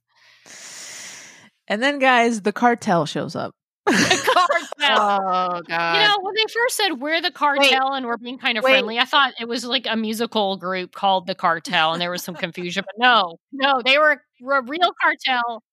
And 1.67 1.83
then, 1.83 1.99
guys, 1.99 2.43
the 2.43 2.53
cartel 2.53 3.07
shows 3.07 3.35
up. 3.35 3.53
Cartel. 3.89 4.71
Oh 4.81 5.63
god. 5.67 5.97
You 5.97 6.07
know, 6.07 6.19
when 6.23 6.35
they 6.37 6.45
first 6.55 6.77
said 6.77 7.01
we're 7.01 7.21
the 7.21 7.33
cartel 7.33 7.95
and 7.95 8.07
we're 8.07 8.17
being 8.17 8.39
kind 8.39 8.59
of 8.59 8.63
Wait. 8.63 8.75
friendly, 8.75 9.01
I 9.01 9.07
thought 9.07 9.35
it 9.41 9.49
was 9.49 9.65
like 9.65 9.89
a 9.91 9.97
musical 9.97 10.57
group 10.57 10.93
called 10.93 11.27
the 11.27 11.35
cartel 11.35 11.95
and 11.95 12.01
there 12.01 12.13
was 12.13 12.23
some 12.23 12.37
confusion. 12.37 12.85
But 12.87 13.05
no, 13.05 13.39
no, 13.51 13.83
they 13.85 13.99
were 13.99 14.13
a 14.13 14.63
real 14.63 14.93
cartel 15.03 15.65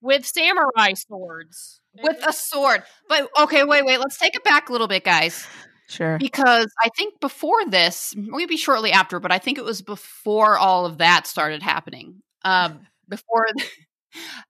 with 0.00 0.24
samurai 0.26 0.94
swords. 0.94 1.80
with 2.02 2.18
a 2.26 2.32
sword. 2.32 2.82
But 3.08 3.28
okay, 3.40 3.64
wait, 3.64 3.84
wait. 3.84 3.98
Let's 3.98 4.18
take 4.18 4.34
it 4.34 4.44
back 4.44 4.68
a 4.68 4.72
little 4.72 4.88
bit, 4.88 5.04
guys. 5.04 5.46
Sure. 5.88 6.18
Because 6.18 6.70
I 6.82 6.88
think 6.96 7.20
before 7.20 7.64
this, 7.66 8.14
maybe 8.16 8.56
shortly 8.56 8.92
after, 8.92 9.18
but 9.18 9.32
I 9.32 9.38
think 9.38 9.58
it 9.58 9.64
was 9.64 9.82
before 9.82 10.56
all 10.56 10.86
of 10.86 10.98
that 10.98 11.26
started 11.26 11.62
happening. 11.62 12.22
Um, 12.44 12.86
before 13.08 13.46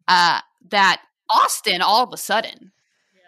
uh, 0.09 0.41
that, 0.71 1.01
Austin 1.31 1.81
all 1.81 2.03
of 2.05 2.13
a 2.13 2.17
sudden 2.17 2.73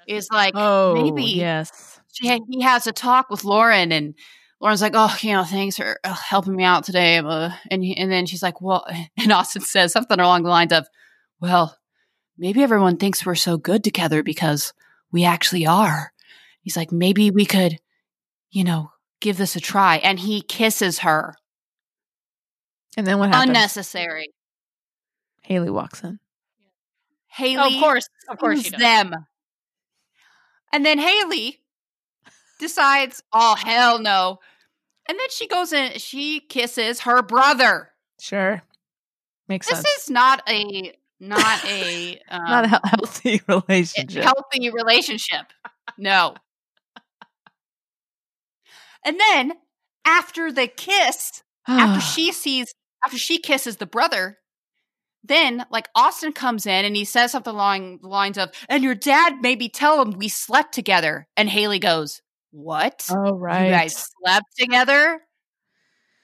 is 0.09 0.29
like, 0.33 0.55
Oh, 0.57 0.93
maybe 0.95 1.23
yes. 1.23 2.01
she 2.13 2.27
he 2.51 2.61
has 2.63 2.87
a 2.87 2.93
talk 2.93 3.31
with 3.31 3.45
Lauren, 3.45 3.93
and 3.93 4.15
Lauren's 4.61 4.83
like, 4.83 4.95
"Oh, 4.97 5.17
you 5.21 5.33
know, 5.33 5.45
thanks 5.45 5.77
for 5.77 5.99
uh, 6.03 6.13
helping 6.13 6.57
me 6.57 6.65
out 6.65 6.85
today." 6.85 7.19
Uh, 7.19 7.51
and 7.71 7.85
and 7.85 8.11
then 8.11 8.27
she's 8.27 8.43
like, 8.43 8.61
"Well," 8.61 8.85
and 9.17 9.33
Austin 9.33 9.63
says 9.63 9.93
something 9.93 10.19
along 10.19 10.43
the 10.43 10.51
lines 10.51 10.73
of, 10.73 10.87
"Well, 11.41 11.77
maybe 12.37 12.63
everyone 12.63 12.97
thinks 12.97 13.25
we're 13.25 13.35
so 13.35 13.57
good 13.57 13.83
together 13.85 14.23
because 14.23 14.73
we 15.11 15.25
actually 15.25 15.67
are." 15.67 16.13
He's 16.61 16.77
like, 16.77 16.93
"Maybe 16.93 17.31
we 17.31 17.45
could, 17.47 17.79
you 18.51 18.65
know, 18.65 18.93
give 19.21 19.37
this 19.37 19.57
a 19.57 19.61
try." 19.61 19.97
And 19.97 20.19
he 20.21 20.41
kisses 20.43 21.01
her, 21.01 21.35
And 22.97 23.07
then 23.07 23.19
what 23.19 23.31
happens? 23.31 23.49
unnecessary. 23.49 24.29
Haley 25.43 25.71
walks 25.71 26.03
in. 26.05 26.19
Haley, 27.29 27.57
Oh, 27.59 27.77
of 27.77 27.83
course, 27.83 28.09
of 28.29 28.39
course, 28.39 28.63
she 28.63 28.71
does. 28.71 28.79
them, 28.81 29.27
and 30.73 30.85
then 30.85 30.99
Haley 30.99 31.63
decides, 32.59 33.23
"Oh 33.33 33.55
hell 33.55 33.99
no!" 33.99 34.39
And 35.09 35.19
then 35.19 35.31
she 35.31 35.47
goes 35.49 35.73
in. 35.73 35.99
She 35.99 36.41
kisses 36.41 37.01
her 37.01 37.23
brother. 37.23 37.93
Sure. 38.21 38.63
Makes 39.49 39.67
This 39.67 39.79
sense. 39.79 39.89
This 39.89 40.03
is 40.05 40.11
not 40.11 40.43
a 40.49 40.95
not 41.29 41.65
a 41.67 42.21
um, 42.29 42.45
Not 42.45 42.65
a 42.65 42.81
healthy 42.85 43.41
relationship. 43.49 44.25
healthy 44.25 44.71
relationship. 44.71 45.47
No. 45.97 46.35
and 49.05 49.21
then 49.21 49.53
after 50.05 50.51
the 50.51 50.67
kiss, 50.67 51.45
after 51.69 52.01
she 52.07 52.33
sees 52.33 52.75
after 53.05 53.19
she 53.19 53.39
kisses 53.39 53.77
the 53.77 53.87
brother, 53.87 54.39
then 55.23 55.65
like 55.71 55.89
Austin 55.95 56.33
comes 56.33 56.67
in 56.67 56.85
and 56.85 56.97
he 56.97 57.05
says 57.05 57.31
something 57.31 57.55
along 57.55 57.99
the 58.03 58.09
lines 58.09 58.37
of, 58.37 58.51
"And 58.69 58.83
your 58.83 58.97
dad 58.97 59.37
maybe 59.43 59.69
tell 59.69 60.03
him 60.03 60.19
we 60.19 60.27
slept 60.29 60.75
together." 60.75 61.29
And 61.37 61.49
Haley 61.49 61.79
goes, 61.79 62.21
"What? 62.51 63.07
Oh, 63.13 63.35
right. 63.35 63.67
You 63.67 63.71
guys 63.71 64.09
slept 64.21 64.57
together?" 64.59 65.21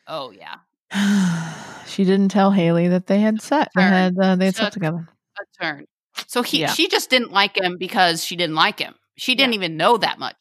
Oh 0.09 0.33
yeah. 0.33 0.57
she 1.89 2.05
didn't 2.05 2.29
tell 2.29 2.51
Haley 2.51 2.89
that 2.89 3.07
they 3.07 3.21
had 3.21 3.41
set. 3.43 3.69
They 3.75 3.83
Turn. 3.83 3.93
had 3.93 4.19
uh, 4.19 4.37
they 4.37 4.47
had 4.47 4.57
slept 4.57 4.75
together. 4.75 5.09
a 5.39 5.63
turn. 5.65 5.85
So 6.27 6.43
he 6.43 6.61
Yeah. 6.61 6.73
she 6.73 6.89
just 6.89 7.11
didn't 7.11 7.33
like 7.33 7.57
him 7.57 7.77
because 7.79 8.25
she 8.25 8.37
didn't 8.37 8.57
like 8.57 8.79
him. 8.79 8.95
She 9.17 9.35
didn't 9.35 9.55
even 9.55 9.77
know 9.77 9.97
that 9.97 10.19
much, 10.19 10.37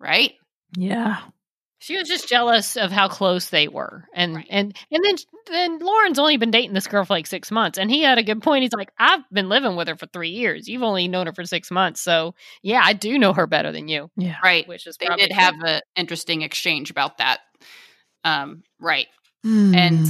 right? 0.00 0.32
Yeah. 0.76 1.18
She 1.80 1.98
was 1.98 2.06
just 2.06 2.28
jealous 2.28 2.76
of 2.76 2.92
how 2.92 3.08
close 3.08 3.48
they 3.50 3.66
were, 3.66 4.04
and 4.14 4.36
Right. 4.36 4.46
and 4.50 4.76
and 4.92 5.04
then 5.04 5.16
then 5.50 5.78
Lauren's 5.80 6.18
only 6.20 6.36
been 6.36 6.52
dating 6.52 6.74
this 6.74 6.86
girl 6.86 7.04
for 7.04 7.12
like 7.14 7.26
six 7.26 7.50
months, 7.50 7.76
and 7.76 7.90
he 7.90 8.02
had 8.02 8.18
a 8.18 8.22
good 8.22 8.40
point. 8.40 8.62
He's 8.62 8.72
like, 8.72 8.92
I've 9.00 9.28
been 9.32 9.48
living 9.48 9.74
with 9.74 9.88
her 9.88 9.96
for 9.96 10.06
three 10.06 10.28
years. 10.30 10.68
You've 10.68 10.84
only 10.84 11.08
known 11.08 11.26
her 11.26 11.32
for 11.32 11.44
six 11.44 11.72
months, 11.72 12.00
so 12.00 12.36
yeah, 12.62 12.80
I 12.84 12.92
do 12.92 13.18
know 13.18 13.32
her 13.32 13.48
better 13.48 13.72
than 13.72 13.88
you, 13.88 14.10
Yeah. 14.16 14.36
Right. 14.44 14.66
which 14.68 14.86
is 14.86 14.96
They 14.96 15.06
probably 15.06 15.26
did 15.26 15.32
have 15.34 15.54
an 15.64 15.80
interesting 15.96 16.42
exchange 16.42 16.90
about 16.92 17.18
that. 17.18 17.40
Um, 18.22 18.62
right. 18.78 19.08
Hmm. 19.42 19.74
And 19.74 20.06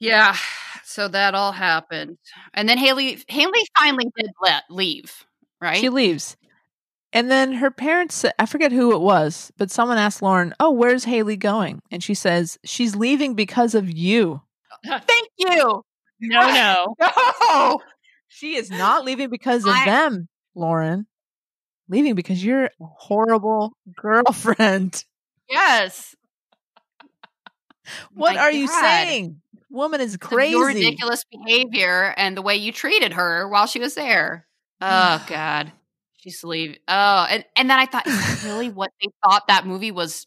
yeah, 0.00 0.36
so 0.84 1.06
that 1.08 1.34
all 1.34 1.52
happened. 1.52 2.18
And 2.54 2.68
then 2.68 2.78
Haley 2.78 3.22
Haley 3.28 3.60
finally 3.78 4.10
did 4.16 4.30
let 4.42 4.64
leave, 4.70 5.24
right? 5.60 5.76
she 5.78 5.88
leaves. 5.88 6.36
And 7.12 7.28
then 7.30 7.52
her 7.54 7.72
parents, 7.72 8.24
I 8.38 8.46
forget 8.46 8.70
who 8.70 8.94
it 8.94 9.00
was, 9.00 9.50
but 9.58 9.70
someone 9.70 9.98
asked 9.98 10.22
Lauren, 10.22 10.54
Oh, 10.60 10.70
where's 10.70 11.04
Haley 11.04 11.36
going? 11.36 11.80
And 11.90 12.02
she 12.04 12.14
says, 12.14 12.56
She's 12.64 12.94
leaving 12.94 13.34
because 13.34 13.74
of 13.74 13.90
you. 13.90 14.40
Thank 14.86 15.28
you. 15.36 15.82
no, 16.20 16.52
no. 16.52 16.94
No. 17.00 17.80
She 18.28 18.54
is 18.54 18.70
not 18.70 19.04
leaving 19.04 19.28
because 19.28 19.64
of 19.64 19.74
I- 19.74 19.84
them, 19.86 20.28
Lauren. 20.54 21.06
Leaving 21.88 22.14
because 22.14 22.44
you're 22.44 22.66
a 22.66 22.70
horrible 22.80 23.72
girlfriend. 23.96 25.04
Yes. 25.48 26.14
What 28.14 28.36
My 28.36 28.40
are 28.42 28.52
you 28.52 28.68
saying? 28.68 29.40
Woman 29.70 30.00
is 30.00 30.16
crazy. 30.16 30.52
Your 30.52 30.66
ridiculous 30.66 31.24
behavior 31.30 32.12
and 32.16 32.36
the 32.36 32.42
way 32.42 32.56
you 32.56 32.72
treated 32.72 33.12
her 33.12 33.48
while 33.48 33.66
she 33.66 33.78
was 33.78 33.94
there. 33.94 34.46
Oh 34.80 35.24
God. 35.28 35.72
She's 36.16 36.42
leaving. 36.44 36.76
Oh, 36.86 37.26
and, 37.30 37.44
and 37.56 37.70
then 37.70 37.78
I 37.78 37.86
thought, 37.86 38.06
is 38.06 38.18
that 38.18 38.44
really 38.44 38.68
what 38.70 38.90
they 39.00 39.08
thought 39.24 39.46
that 39.48 39.66
movie 39.66 39.90
was 39.90 40.26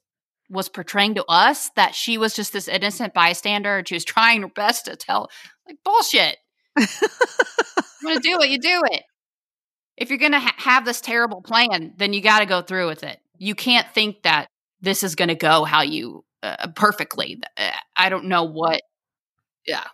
was 0.49 0.69
portraying 0.69 1.15
to 1.15 1.25
us? 1.25 1.69
That 1.75 1.93
she 1.93 2.17
was 2.17 2.33
just 2.33 2.53
this 2.53 2.67
innocent 2.67 3.13
bystander 3.13 3.77
and 3.77 3.87
she 3.87 3.95
was 3.95 4.05
trying 4.05 4.41
her 4.41 4.47
best 4.47 4.85
to 4.85 4.95
tell 4.95 5.29
like 5.67 5.77
bullshit. 5.83 6.37
you 6.77 6.85
want 8.03 8.23
to 8.23 8.29
do 8.29 8.41
it, 8.41 8.49
you 8.49 8.59
do 8.59 8.81
it. 8.91 9.03
If 9.97 10.09
you're 10.09 10.19
gonna 10.19 10.39
ha- 10.39 10.55
have 10.57 10.85
this 10.85 11.01
terrible 11.01 11.41
plan, 11.41 11.93
then 11.97 12.13
you 12.13 12.21
got 12.21 12.39
to 12.39 12.45
go 12.45 12.61
through 12.61 12.87
with 12.87 13.03
it. 13.03 13.19
You 13.37 13.55
can't 13.55 13.87
think 13.93 14.23
that 14.23 14.47
this 14.81 15.03
is 15.03 15.15
gonna 15.15 15.35
go 15.35 15.63
how 15.65 15.81
you 15.81 16.23
uh, 16.41 16.67
perfectly. 16.75 17.41
Uh, 17.57 17.71
I 17.95 18.09
don't 18.09 18.25
know 18.25 18.43
what. 18.43 18.81
Yeah, 19.65 19.85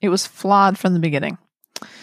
It 0.00 0.08
was 0.08 0.26
flawed 0.26 0.78
from 0.78 0.94
the 0.94 1.00
beginning. 1.00 1.38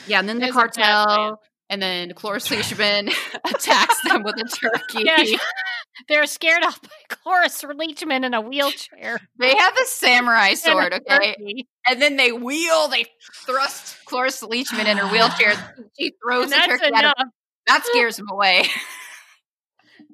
yeah, 0.08 0.20
and 0.20 0.28
then 0.30 0.40
the 0.40 0.48
It's 0.48 0.56
a 0.56 0.60
bad 0.60 0.74
plan. 0.74 0.86
cartel, 1.06 1.42
and 1.70 1.82
then 1.82 2.14
Cloris 2.14 2.48
Leachman 2.50 3.14
attacks 3.46 4.02
them 4.02 4.24
with 4.24 4.36
a 4.38 4.44
turkey. 4.46 5.04
Yeah, 5.06 5.38
they're 6.10 6.26
scared 6.26 6.64
off 6.64 6.82
by 6.82 6.90
Cloris 7.10 7.62
Leachman 7.64 8.24
in 8.26 8.34
a 8.34 8.42
wheelchair. 8.42 9.20
They 9.40 9.56
have 9.56 9.78
a 9.78 9.86
samurai 9.86 10.48
and 10.48 10.54
a 10.54 10.58
sword, 10.58 10.94
okay? 10.94 11.66
And 11.88 12.02
then 12.02 12.18
they 12.18 12.32
wheel, 12.32 12.88
they 12.88 13.06
thrust 13.46 13.98
Cloris 14.06 14.42
Leachman 14.42 14.86
in 14.86 14.98
her 14.98 15.08
wheelchair. 15.08 15.54
She 16.00 16.14
throws 16.24 16.44
And 16.44 16.52
the 16.52 16.56
that's 16.58 16.68
turkey 16.82 16.94
at 16.96 17.06
him. 17.06 17.32
That 17.68 17.86
scares 17.86 18.20
him 18.20 18.28
away. 18.32 18.66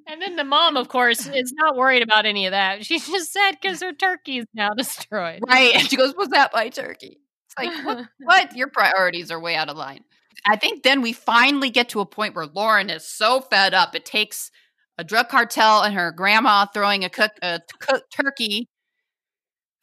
And 0.08 0.22
then 0.22 0.36
the 0.36 0.44
mom, 0.44 0.78
of 0.78 0.90
course, 0.90 1.28
is 1.28 1.54
not 1.54 1.76
worried 1.76 2.02
about 2.02 2.26
any 2.26 2.46
of 2.46 2.52
that. 2.52 2.86
She 2.86 3.00
just 3.00 3.32
said 3.32 3.52
because 3.62 3.82
her 3.82 3.94
turkey 3.94 4.40
is 4.40 4.46
now 4.54 4.74
destroyed. 4.78 5.42
right. 5.48 5.76
And 5.76 5.90
she 5.90 5.96
goes, 5.96 6.16
Was 6.16 6.30
that 6.30 6.52
my 6.54 6.70
turkey? 6.70 7.20
It's 7.46 7.56
like, 7.58 7.86
what, 7.86 8.08
what? 8.20 8.56
Your 8.56 8.70
priorities 8.70 9.32
are 9.32 9.40
way 9.40 9.56
out 9.56 9.70
of 9.70 9.78
line. 9.78 10.04
I 10.48 10.56
think 10.56 10.84
then 10.84 11.02
we 11.02 11.14
finally 11.14 11.70
get 11.70 11.90
to 11.90 12.00
a 12.00 12.06
point 12.06 12.36
where 12.36 12.48
Lauren 12.48 12.90
is 12.90 13.06
so 13.06 13.42
fed 13.42 13.74
up. 13.74 13.96
It 13.96 14.06
takes 14.06 14.50
a 14.98 15.04
drug 15.04 15.30
cartel 15.30 15.82
and 15.82 15.94
her 15.94 16.12
grandma 16.12 16.66
throwing 16.66 17.04
a 17.04 17.10
cook 17.10 17.32
a 17.42 17.60
cooked 17.80 18.14
turkey 18.16 18.70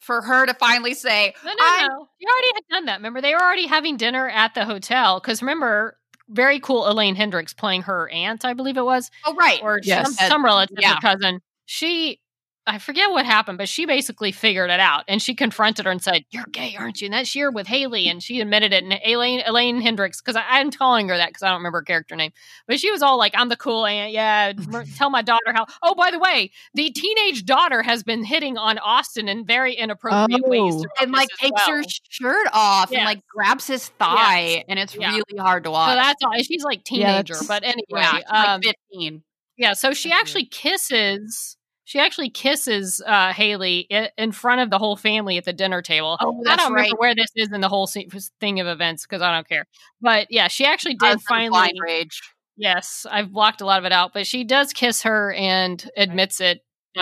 for 0.01 0.23
her 0.23 0.47
to 0.47 0.55
finally 0.55 0.95
say, 0.95 1.35
No, 1.45 1.53
no, 1.53 1.87
no. 1.87 2.09
You 2.19 2.29
already 2.29 2.53
had 2.55 2.64
done 2.71 2.85
that. 2.87 2.97
Remember, 2.97 3.21
they 3.21 3.35
were 3.35 3.43
already 3.43 3.66
having 3.66 3.99
dinner 3.99 4.29
at 4.29 4.55
the 4.55 4.64
hotel. 4.64 5.21
Because 5.21 5.43
remember, 5.43 5.97
very 6.29 6.61
cool 6.61 6.89
Elaine 6.91 7.14
Hendrix 7.14 7.53
playing 7.55 7.83
her 7.83 8.09
aunt, 8.11 8.45
I 8.45 8.53
believe 8.55 8.76
it 8.76 8.85
was, 8.85 9.11
Oh, 9.24 9.35
right. 9.35 9.61
or 9.62 9.81
Yes. 9.83 10.16
some, 10.16 10.29
some 10.29 10.45
relative, 10.45 10.76
Yeah. 10.81 10.99
cousin. 11.01 11.41
She, 11.66 12.20
I 12.69 12.79
forget 12.79 13.11
what 13.11 13.25
happened, 13.27 13.59
but 13.59 13.69
she 13.69 13.87
basically 13.87 14.31
figured 14.31 14.71
it 14.71 14.79
out, 14.81 15.05
and 15.09 15.21
she 15.23 15.35
confronted 15.35 15.87
her 15.87 15.91
and 15.91 16.03
said, 16.03 16.25
"You're 16.31 16.45
gay, 16.53 16.77
aren't 16.79 17.01
you?" 17.01 17.07
And 17.07 17.14
that's 17.14 17.35
year 17.35 17.51
with 17.51 17.66
Haley, 17.66 18.09
and 18.09 18.23
she 18.23 18.41
admitted 18.41 18.73
it. 18.73 18.85
And 18.85 19.01
Elaine, 19.05 19.43
Elaine 19.47 19.81
Hendrix, 19.81 20.21
because 20.21 20.41
I'm 20.49 20.71
calling 20.71 21.09
her 21.09 21.16
that 21.16 21.31
because 21.31 21.43
I 21.43 21.49
don't 21.49 21.59
remember 21.59 21.79
her 21.79 21.83
character 21.85 22.14
name, 22.14 22.33
but 22.66 22.79
she 22.79 22.91
was 22.91 23.03
all 23.03 23.16
like, 23.19 23.33
"I'm 23.37 23.49
the 23.49 23.57
cool 23.57 23.87
aunt, 23.87 24.12
yeah." 24.12 24.53
Tell 24.97 25.11
my 25.11 25.23
daughter 25.23 25.53
how. 25.53 25.66
Oh, 25.83 25.95
by 25.95 26.11
the 26.11 26.19
way, 26.19 26.51
the 26.75 26.91
teenage 26.91 27.45
daughter 27.45 27.83
has 27.83 28.03
been 28.03 28.23
hitting 28.25 28.59
on 28.59 28.79
Austin 28.79 29.29
in 29.29 29.45
very 29.47 29.75
inappropriate 29.75 30.47
ways, 30.47 30.75
Oh. 30.75 30.79
throughout 30.81 31.03
and 31.03 31.12
like 31.12 31.29
takes 31.41 31.62
her 31.66 31.83
shirt 32.11 32.49
off 32.53 32.91
Yes. 32.91 32.99
and 32.99 33.07
like 33.07 33.23
grabs 33.35 33.66
his 33.66 33.89
thigh, 33.99 34.64
and 34.69 34.79
it's 34.79 34.95
Yeah. 34.95 35.11
really 35.12 35.39
hard 35.39 35.64
to 35.64 35.71
watch. 35.71 35.91
So 35.91 35.95
that's 35.97 36.23
all. 36.25 36.33
She's 36.43 36.64
like 36.64 36.85
teenager, 36.85 37.35
that's- 37.35 37.47
but 37.49 37.64
anyway, 37.64 37.83
yeah, 38.03 38.12
she's 38.16 38.25
um, 38.31 38.61
like 38.62 38.77
15. 38.93 39.23
yeah. 39.57 39.73
So 39.75 39.93
she 39.93 40.12
actually 40.12 40.45
kisses. 40.47 41.57
She 41.89 41.99
actually 41.99 42.28
kisses 42.28 43.01
uh, 43.07 43.32
Haley 43.32 43.89
in 44.18 44.30
front 44.32 44.61
of 44.61 44.68
the 44.68 44.76
whole 44.76 44.95
family 44.95 45.39
at 45.39 45.47
the 45.47 45.55
dinner 45.55 45.80
table. 45.80 46.18
Oh, 46.20 46.43
I 46.47 46.55
don't 46.57 46.74
right. 46.74 46.82
remember 46.82 46.97
where 46.99 47.14
this 47.14 47.30
is 47.34 47.51
in 47.51 47.62
the 47.62 47.68
whole 47.70 47.86
se- 47.86 48.11
thing 48.41 48.61
of 48.61 48.66
events 48.66 49.07
because 49.07 49.22
I 49.22 49.32
don't 49.32 49.49
care. 49.49 49.64
But 49.99 50.26
yeah, 50.30 50.49
she 50.49 50.66
actually 50.66 50.97
did 50.97 51.14
was 51.14 51.22
finally. 51.26 51.70
rage. 51.80 52.20
Yes, 52.59 53.07
I've 53.11 53.32
blocked 53.32 53.62
a 53.62 53.64
lot 53.64 53.78
of 53.78 53.86
it 53.86 53.93
out, 53.93 54.12
but 54.12 54.26
she 54.26 54.45
does 54.45 54.74
kiss 54.74 55.05
her 55.05 55.32
and 55.32 55.82
admits 55.97 56.43
it 56.43 56.61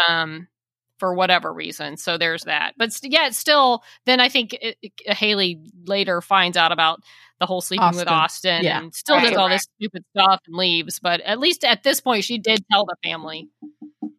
um, 0.09 0.47
for 1.01 1.15
whatever 1.15 1.53
reason. 1.53 1.97
So 1.97 2.17
there's 2.17 2.45
that. 2.45 2.75
But 2.79 2.93
st- 2.93 3.13
yeah, 3.13 3.27
it's 3.27 3.39
still. 3.39 3.83
Then 4.05 4.21
I 4.21 4.29
think 4.29 4.53
it, 4.55 4.77
it- 4.83 5.17
Haley 5.17 5.63
later 5.85 6.21
finds 6.21 6.57
out 6.57 6.71
about 6.71 7.01
the 7.41 7.47
whole 7.47 7.61
sleeping 7.61 7.89
with 7.89 8.07
Austin. 8.07 8.53
Austin 8.53 8.65
Yeah. 8.65 8.79
and 8.79 8.95
still 8.95 9.17
Right, 9.17 9.31
does 9.31 9.37
all 9.37 9.49
right. 9.49 9.55
this 9.57 9.67
stupid 9.81 10.05
stuff 10.17 10.41
and 10.47 10.57
leaves. 10.57 11.01
But 11.01 11.21
at 11.23 11.41
least 11.41 11.65
at 11.65 11.83
this 11.83 12.01
point, 12.01 12.23
she 12.23 12.39
did 12.39 12.65
tell 12.71 12.85
the 12.87 12.95
family 13.03 13.49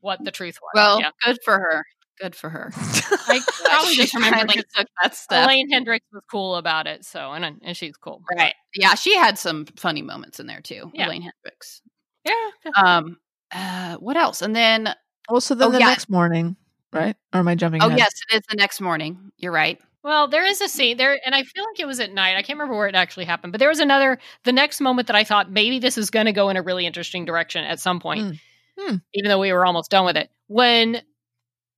what 0.07 0.23
the 0.23 0.31
truth 0.31 0.57
was. 0.61 0.71
Well, 0.73 0.99
yeah. 1.01 1.09
good 1.23 1.37
for 1.45 1.53
her. 1.59 1.85
Good 2.19 2.35
for 2.35 2.49
her. 2.49 2.71
I 2.75 3.39
probably 3.63 3.93
just 3.95 4.15
remember 4.15 4.37
finally 4.37 4.55
because 4.57 4.73
took 4.75 4.87
that 5.03 5.13
step. 5.15 5.45
Elaine 5.45 5.69
Hendrix 5.69 6.03
was 6.11 6.23
cool 6.31 6.55
about 6.55 6.87
it. 6.87 7.05
So 7.05 7.31
and 7.33 7.45
and 7.63 7.77
she's 7.77 7.95
cool. 7.95 8.23
Right. 8.35 8.55
Yeah, 8.75 8.95
she 8.95 9.15
had 9.15 9.37
some 9.37 9.65
funny 9.75 10.01
moments 10.01 10.39
in 10.39 10.47
there 10.47 10.61
too. 10.61 10.89
Yeah. 10.95 11.05
Elaine 11.07 11.21
Hendrix. 11.21 11.81
Yeah. 12.25 12.71
Um 12.83 13.17
uh 13.51 13.97
what 13.97 14.17
else? 14.17 14.41
And 14.41 14.55
then 14.55 14.93
well, 15.29 15.41
so 15.41 15.53
then 15.53 15.67
Oh, 15.67 15.71
the 15.71 15.79
yeah. 15.79 15.87
next 15.89 16.09
morning, 16.09 16.55
right? 16.91 17.15
Or 17.33 17.41
am 17.41 17.47
I 17.47 17.53
jumping? 17.55 17.83
oh 17.83 17.87
ahead? 17.87 17.99
yes, 17.99 18.13
it 18.31 18.37
is 18.37 18.41
the 18.49 18.55
next 18.55 18.81
morning. 18.81 19.31
You're 19.37 19.51
right. 19.51 19.79
Well, 20.03 20.29
there 20.29 20.45
is 20.45 20.61
a 20.61 20.69
scene 20.69 20.95
there, 20.95 21.19
and 21.25 21.35
I 21.35 21.43
feel 21.43 21.65
like 21.65 21.81
it 21.81 21.85
was 21.85 21.99
at 21.99 22.13
night. 22.13 22.37
I 22.37 22.41
can't 22.41 22.57
remember 22.57 22.77
where 22.77 22.87
it 22.87 22.95
actually 22.95 23.25
happened, 23.25 23.51
but 23.51 23.59
there 23.59 23.67
was 23.67 23.79
another, 23.81 24.19
the 24.45 24.53
next 24.53 24.79
moment 24.79 25.07
that 25.07 25.17
I 25.17 25.25
thought 25.25 25.51
maybe 25.51 25.79
this 25.79 25.97
is 25.97 26.11
going 26.11 26.27
to 26.27 26.31
go 26.31 26.47
in 26.47 26.55
a 26.55 26.61
really 26.61 26.85
interesting 26.85 27.25
direction 27.25 27.65
at 27.65 27.81
some 27.81 27.99
point, 27.99 28.21
Hmm. 28.21 28.31
Hmm. 28.79 28.95
even 29.13 29.29
though 29.29 29.39
we 29.39 29.51
were 29.53 29.65
almost 29.65 29.89
done 29.91 30.05
with 30.05 30.17
it. 30.17 30.29
When 30.47 31.01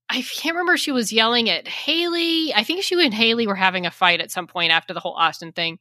I 0.10 0.22
can't 0.22 0.56
remember, 0.56 0.76
she 0.78 0.91
was 0.91 1.14
yelling 1.14 1.50
at 1.50 1.68
Haley. 1.68 2.54
I 2.54 2.64
think 2.64 2.84
she 2.84 3.04
and 3.04 3.14
Haley 3.14 3.47
were 3.47 3.56
having 3.56 3.86
a 3.86 3.91
fight 3.91 4.22
at 4.22 4.32
some 4.32 4.47
point 4.47 4.72
after 4.72 4.93
the 4.93 5.00
whole 5.00 5.14
Austin 5.14 5.52
thing. 5.52 5.80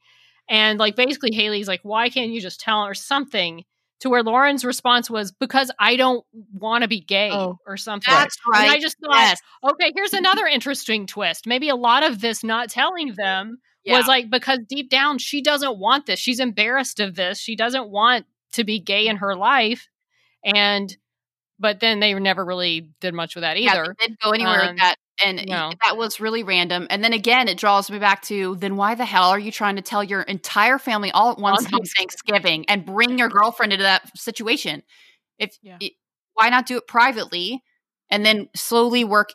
And 0.49 0.79
like 0.79 0.97
basically, 0.97 1.35
Haley's 1.35 1.69
like, 1.69 1.81
why 1.83 2.09
can't 2.09 2.31
you 2.31 2.41
just 2.41 2.61
tell 2.61 2.85
her 2.87 2.95
something? 2.95 3.65
To 4.03 4.11
where 4.11 4.23
Lauren's 4.23 4.65
response 4.65 5.11
was, 5.11 5.33
because 5.33 5.73
I 5.77 5.97
don't 5.97 6.25
want 6.55 6.83
to 6.83 6.89
be 6.89 7.01
gay 7.01 7.31
Oh. 7.33 7.59
or 7.67 7.77
something. 7.77 8.15
That's 8.15 8.37
And 8.47 8.53
right. 8.53 8.71
I 8.71 8.79
just 8.79 8.97
thought, 9.05 9.11
yes. 9.13 9.41
okay, 9.69 9.91
here's 9.93 10.13
another 10.13 10.47
interesting 10.47 11.09
twist. 11.09 11.49
Maybe 11.49 11.69
a 11.69 11.75
lot 11.75 12.05
of 12.05 12.21
this 12.21 12.45
not 12.45 12.71
telling 12.71 13.15
them 13.17 13.59
Yeah. 13.83 13.97
was 13.99 14.07
like 14.07 14.31
because 14.31 14.61
deep 14.69 14.89
down 14.89 15.19
she 15.19 15.43
doesn't 15.43 15.79
want 15.81 16.07
this. 16.07 16.21
She's 16.21 16.39
embarrassed 16.39 17.01
of 17.01 17.17
this. 17.17 17.41
She 17.41 17.57
doesn't 17.57 17.89
want 17.91 18.27
to 18.53 18.63
be 18.63 18.79
gay 18.79 19.09
in 19.09 19.17
her 19.17 19.35
life. 19.35 19.89
And 20.45 20.97
but 21.59 21.81
then 21.81 22.01
they 22.01 22.15
never 22.15 22.45
really 22.45 22.91
did 23.01 23.15
much 23.15 23.35
with 23.35 23.43
that 23.43 23.61
yeah, 23.61 23.73
either. 23.73 23.95
they 23.99 24.07
didn't 24.07 24.21
go 24.21 24.31
anywhere 24.31 24.61
Um, 24.63 24.69
with 24.69 24.77
that. 24.79 24.97
And 25.25 25.45
no. 25.49 25.73
that 25.85 25.97
was 25.97 26.21
really 26.21 26.45
random. 26.45 26.87
And 26.91 27.03
then 27.03 27.13
again, 27.13 27.49
it 27.49 27.59
draws 27.59 27.91
me 27.91 27.99
back 27.99 28.23
to 28.27 28.55
then 28.57 28.77
why 28.77 28.95
the 28.95 29.05
hell 29.05 29.31
are 29.31 29.39
you 29.39 29.51
trying 29.51 29.75
to 29.75 29.83
tell 29.83 30.05
your 30.05 30.23
entire 30.23 30.79
family 30.79 31.11
all 31.11 31.33
at 31.33 31.39
once 31.39 31.67
On 31.73 31.81
Thanksgiving 31.97 32.65
and 32.69 32.87
bring 32.87 33.19
your 33.19 33.29
girlfriend 33.29 33.73
into 33.73 33.83
that 33.83 34.17
situation? 34.17 34.85
If 35.39 35.59
Yeah. 35.61 35.79
it, 35.81 35.95
why 36.35 36.51
not 36.51 36.67
do 36.67 36.77
it 36.77 36.87
privately 36.87 37.65
and 38.11 38.25
then 38.25 38.49
slowly 38.55 39.03
work 39.03 39.31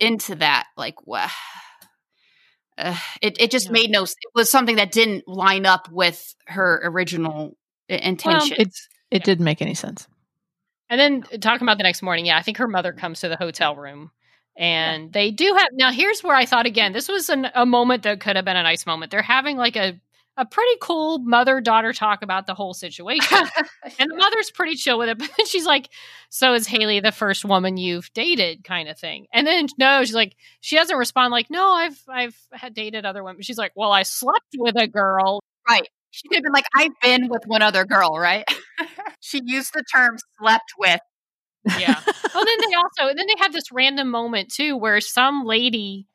into 0.00 0.34
that? 0.36 0.66
Like, 0.76 1.06
wha- 1.06 1.28
uh, 2.78 2.96
it 3.22 3.40
it 3.40 3.50
just 3.52 3.66
Yeah. 3.66 3.72
made 3.72 3.90
no. 3.90 4.02
It 4.02 4.14
was 4.34 4.50
something 4.50 4.76
that 4.76 4.90
didn't 4.90 5.28
line 5.28 5.66
up 5.66 5.88
with 5.90 6.34
her 6.48 6.80
original 6.84 7.56
intention. 7.88 8.56
It's 8.58 8.88
it 9.10 9.20
Yeah. 9.20 9.24
didn't 9.24 9.44
make 9.44 9.62
any 9.62 9.74
sense. 9.74 10.08
And 10.90 11.00
then 11.00 11.24
uh, 11.32 11.38
talking 11.38 11.64
about 11.64 11.78
the 11.78 11.84
next 11.84 12.02
morning, 12.02 12.26
yeah, 12.26 12.38
I 12.38 12.42
think 12.42 12.56
her 12.58 12.68
mother 12.68 12.92
comes 12.92 13.20
to 13.20 13.28
the 13.28 13.36
hotel 13.36 13.76
room 13.76 14.10
and 14.56 15.12
they 15.12 15.30
do 15.30 15.54
have 15.56 15.68
now 15.72 15.92
here's 15.92 16.22
where 16.24 16.34
I 16.34 16.44
thought 16.44 16.66
again, 16.66 16.92
this 16.92 17.08
was 17.08 17.30
an, 17.30 17.48
a 17.54 17.64
moment 17.64 18.02
that 18.02 18.20
could 18.20 18.34
have 18.36 18.44
been 18.44 18.56
a 18.56 18.62
nice 18.62 18.86
moment. 18.86 19.10
They're 19.12 19.22
having 19.22 19.56
like 19.56 19.76
a 19.76 20.00
a 20.36 20.44
pretty 20.46 20.78
cool 20.80 21.18
mother 21.18 21.60
daughter 21.60 21.92
talk 21.92 22.22
about 22.22 22.46
the 22.46 22.54
whole 22.54 22.72
situation. 22.72 23.36
and 23.98 24.10
the 24.10 24.14
mother's 24.16 24.52
pretty 24.52 24.76
chill 24.76 24.96
with 24.96 25.08
it, 25.08 25.18
but 25.18 25.28
then 25.36 25.46
she's 25.46 25.66
like, 25.66 25.88
So 26.30 26.54
is 26.54 26.66
Haley 26.66 27.00
the 27.00 27.10
first 27.12 27.44
woman 27.44 27.76
you've 27.76 28.12
dated? 28.12 28.62
kind 28.64 28.88
of 28.88 28.96
thing. 28.98 29.26
And 29.32 29.46
then 29.46 29.66
no, 29.78 30.04
she's 30.04 30.14
like, 30.14 30.36
she 30.60 30.76
doesn't 30.76 30.96
respond 30.96 31.32
like, 31.32 31.50
No, 31.50 31.70
I've 31.72 32.00
I've 32.08 32.36
had 32.52 32.74
dated 32.74 33.04
other 33.04 33.22
women. 33.24 33.42
She's 33.42 33.58
like, 33.58 33.72
Well, 33.76 33.92
I 33.92 34.02
slept 34.04 34.54
with 34.56 34.76
a 34.76 34.86
girl. 34.86 35.40
right. 35.68 35.88
She 36.10 36.26
could 36.28 36.36
have 36.36 36.44
been 36.44 36.52
like, 36.52 36.64
I've 36.74 36.92
been 37.02 37.28
with 37.28 37.42
one 37.46 37.60
other 37.62 37.84
girl, 37.84 38.16
right? 38.18 38.44
she 39.20 39.40
used 39.44 39.72
the 39.74 39.84
term 39.92 40.16
slept 40.38 40.72
with. 40.78 41.00
Yeah. 41.78 42.00
oh, 42.06 42.44
then 42.44 42.70
they 42.70 42.74
also 42.76 43.10
and 43.10 43.18
then 43.18 43.26
they 43.26 43.42
have 43.42 43.52
this 43.52 43.70
random 43.72 44.08
moment 44.10 44.50
too 44.50 44.76
where 44.76 45.00
some 45.00 45.44
lady 45.44 46.06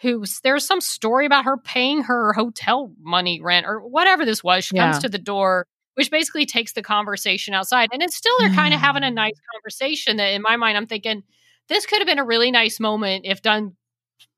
who's 0.00 0.40
there's 0.42 0.66
some 0.66 0.80
story 0.80 1.26
about 1.26 1.44
her 1.44 1.56
paying 1.56 2.02
her 2.02 2.32
hotel 2.32 2.92
money 3.00 3.40
rent 3.40 3.66
or 3.66 3.80
whatever 3.80 4.24
this 4.24 4.44
was. 4.44 4.64
She 4.64 4.76
comes 4.76 4.98
to 4.98 5.08
the 5.08 5.18
door, 5.18 5.66
which 5.94 6.10
basically 6.10 6.46
takes 6.46 6.72
the 6.72 6.82
conversation 6.82 7.54
outside. 7.54 7.88
And 7.92 8.02
it's 8.02 8.16
still 8.16 8.34
they're 8.38 8.50
kind 8.50 8.74
of 8.74 8.80
having 8.80 9.02
a 9.02 9.06
mm. 9.06 9.14
nice 9.14 9.40
conversation 9.54 10.16
that 10.18 10.28
in 10.28 10.42
my 10.42 10.56
mind 10.56 10.76
I'm 10.76 10.86
thinking 10.86 11.22
this 11.68 11.86
could 11.86 11.98
have 11.98 12.06
been 12.06 12.18
a 12.18 12.24
really 12.24 12.50
nice 12.50 12.80
moment 12.80 13.24
if 13.26 13.42
done 13.42 13.76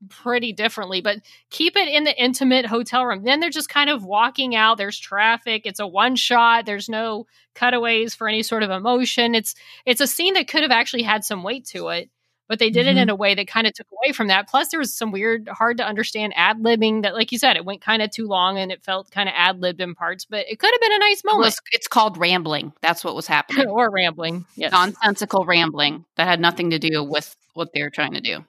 pretty 0.08 0.52
differently, 0.52 1.00
but 1.00 1.18
keep 1.50 1.76
it 1.76 1.88
in 1.88 2.04
the 2.04 2.22
intimate 2.22 2.66
hotel 2.66 3.04
room. 3.04 3.22
Then 3.24 3.40
they're 3.40 3.50
just 3.50 3.68
kind 3.68 3.90
of 3.90 4.04
walking 4.04 4.54
out. 4.54 4.78
There's 4.78 4.98
traffic. 4.98 5.62
It's 5.64 5.80
a 5.80 5.86
one 5.86 6.16
shot. 6.16 6.66
There's 6.66 6.88
no 6.88 7.26
cutaways 7.54 8.14
for 8.14 8.28
any 8.28 8.42
sort 8.42 8.62
of 8.62 8.70
emotion. 8.70 9.34
It's 9.34 9.54
it's 9.86 10.00
a 10.00 10.06
scene 10.06 10.34
that 10.34 10.48
could 10.48 10.62
have 10.62 10.70
actually 10.72 11.02
had 11.02 11.24
some 11.24 11.42
weight 11.42 11.64
to 11.66 11.88
it, 11.88 12.10
but 12.48 12.58
they 12.58 12.68
did 12.70 12.86
it 12.86 12.96
Mhm. 12.96 13.02
in 13.02 13.08
a 13.10 13.14
way 13.14 13.34
that 13.34 13.46
kind 13.46 13.66
of 13.66 13.72
took 13.72 13.86
away 13.92 14.12
from 14.12 14.26
that. 14.26 14.48
Plus, 14.48 14.68
there 14.68 14.80
was 14.80 14.92
some 14.94 15.12
weird, 15.12 15.48
hard 15.48 15.78
to 15.78 15.84
understand 15.86 16.32
ad 16.36 16.58
libbing 16.58 17.02
that, 17.02 17.14
like 17.14 17.32
you 17.32 17.38
said, 17.38 17.56
it 17.56 17.64
went 17.64 17.80
kind 17.80 18.02
of 18.02 18.10
too 18.10 18.26
long 18.26 18.58
and 18.58 18.70
it 18.72 18.82
felt 18.84 19.10
kind 19.10 19.28
of 19.28 19.34
ad 19.36 19.60
libbed 19.60 19.80
in 19.80 19.94
parts. 19.94 20.24
But 20.26 20.46
it 20.48 20.58
could 20.58 20.70
have 20.72 20.80
been 20.80 20.92
a 20.92 20.98
nice 20.98 21.20
It 21.20 21.26
moment 21.26 21.46
was, 21.46 21.60
it's 21.72 21.88
called 21.88 22.18
rambling. 22.18 22.72
That's 22.82 23.02
what 23.04 23.14
was 23.14 23.26
happening. 23.26 23.66
or 23.68 23.90
rambling. 23.90 24.44
Yes. 24.56 24.72
Nonsensical 24.72 25.44
rambling 25.46 26.04
that 26.16 26.26
had 26.28 26.40
nothing 26.40 26.70
to 26.70 26.78
do 26.78 27.02
with 27.02 27.34
what 27.54 27.68
they 27.72 27.82
were 27.82 27.90
trying 27.90 28.12
to 28.14 28.20
do. 28.20 28.44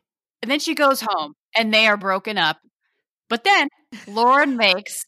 And 0.45 0.51
then 0.51 0.59
she 0.59 0.75
goes 0.75 1.01
home 1.01 1.33
and 1.57 1.73
they 1.73 1.87
are 1.87 1.97
broken 1.97 2.37
up. 2.37 2.59
But 3.29 3.43
then 3.43 3.67
Lauren 4.05 4.57
makes 4.57 5.03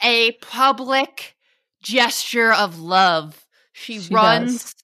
a 0.00 0.30
public 0.40 1.34
gesture 1.82 2.52
of 2.52 2.78
love. 2.78 3.44
She, 3.72 3.98
She 3.98 4.14
runs 4.14 4.62
does. 4.62 4.74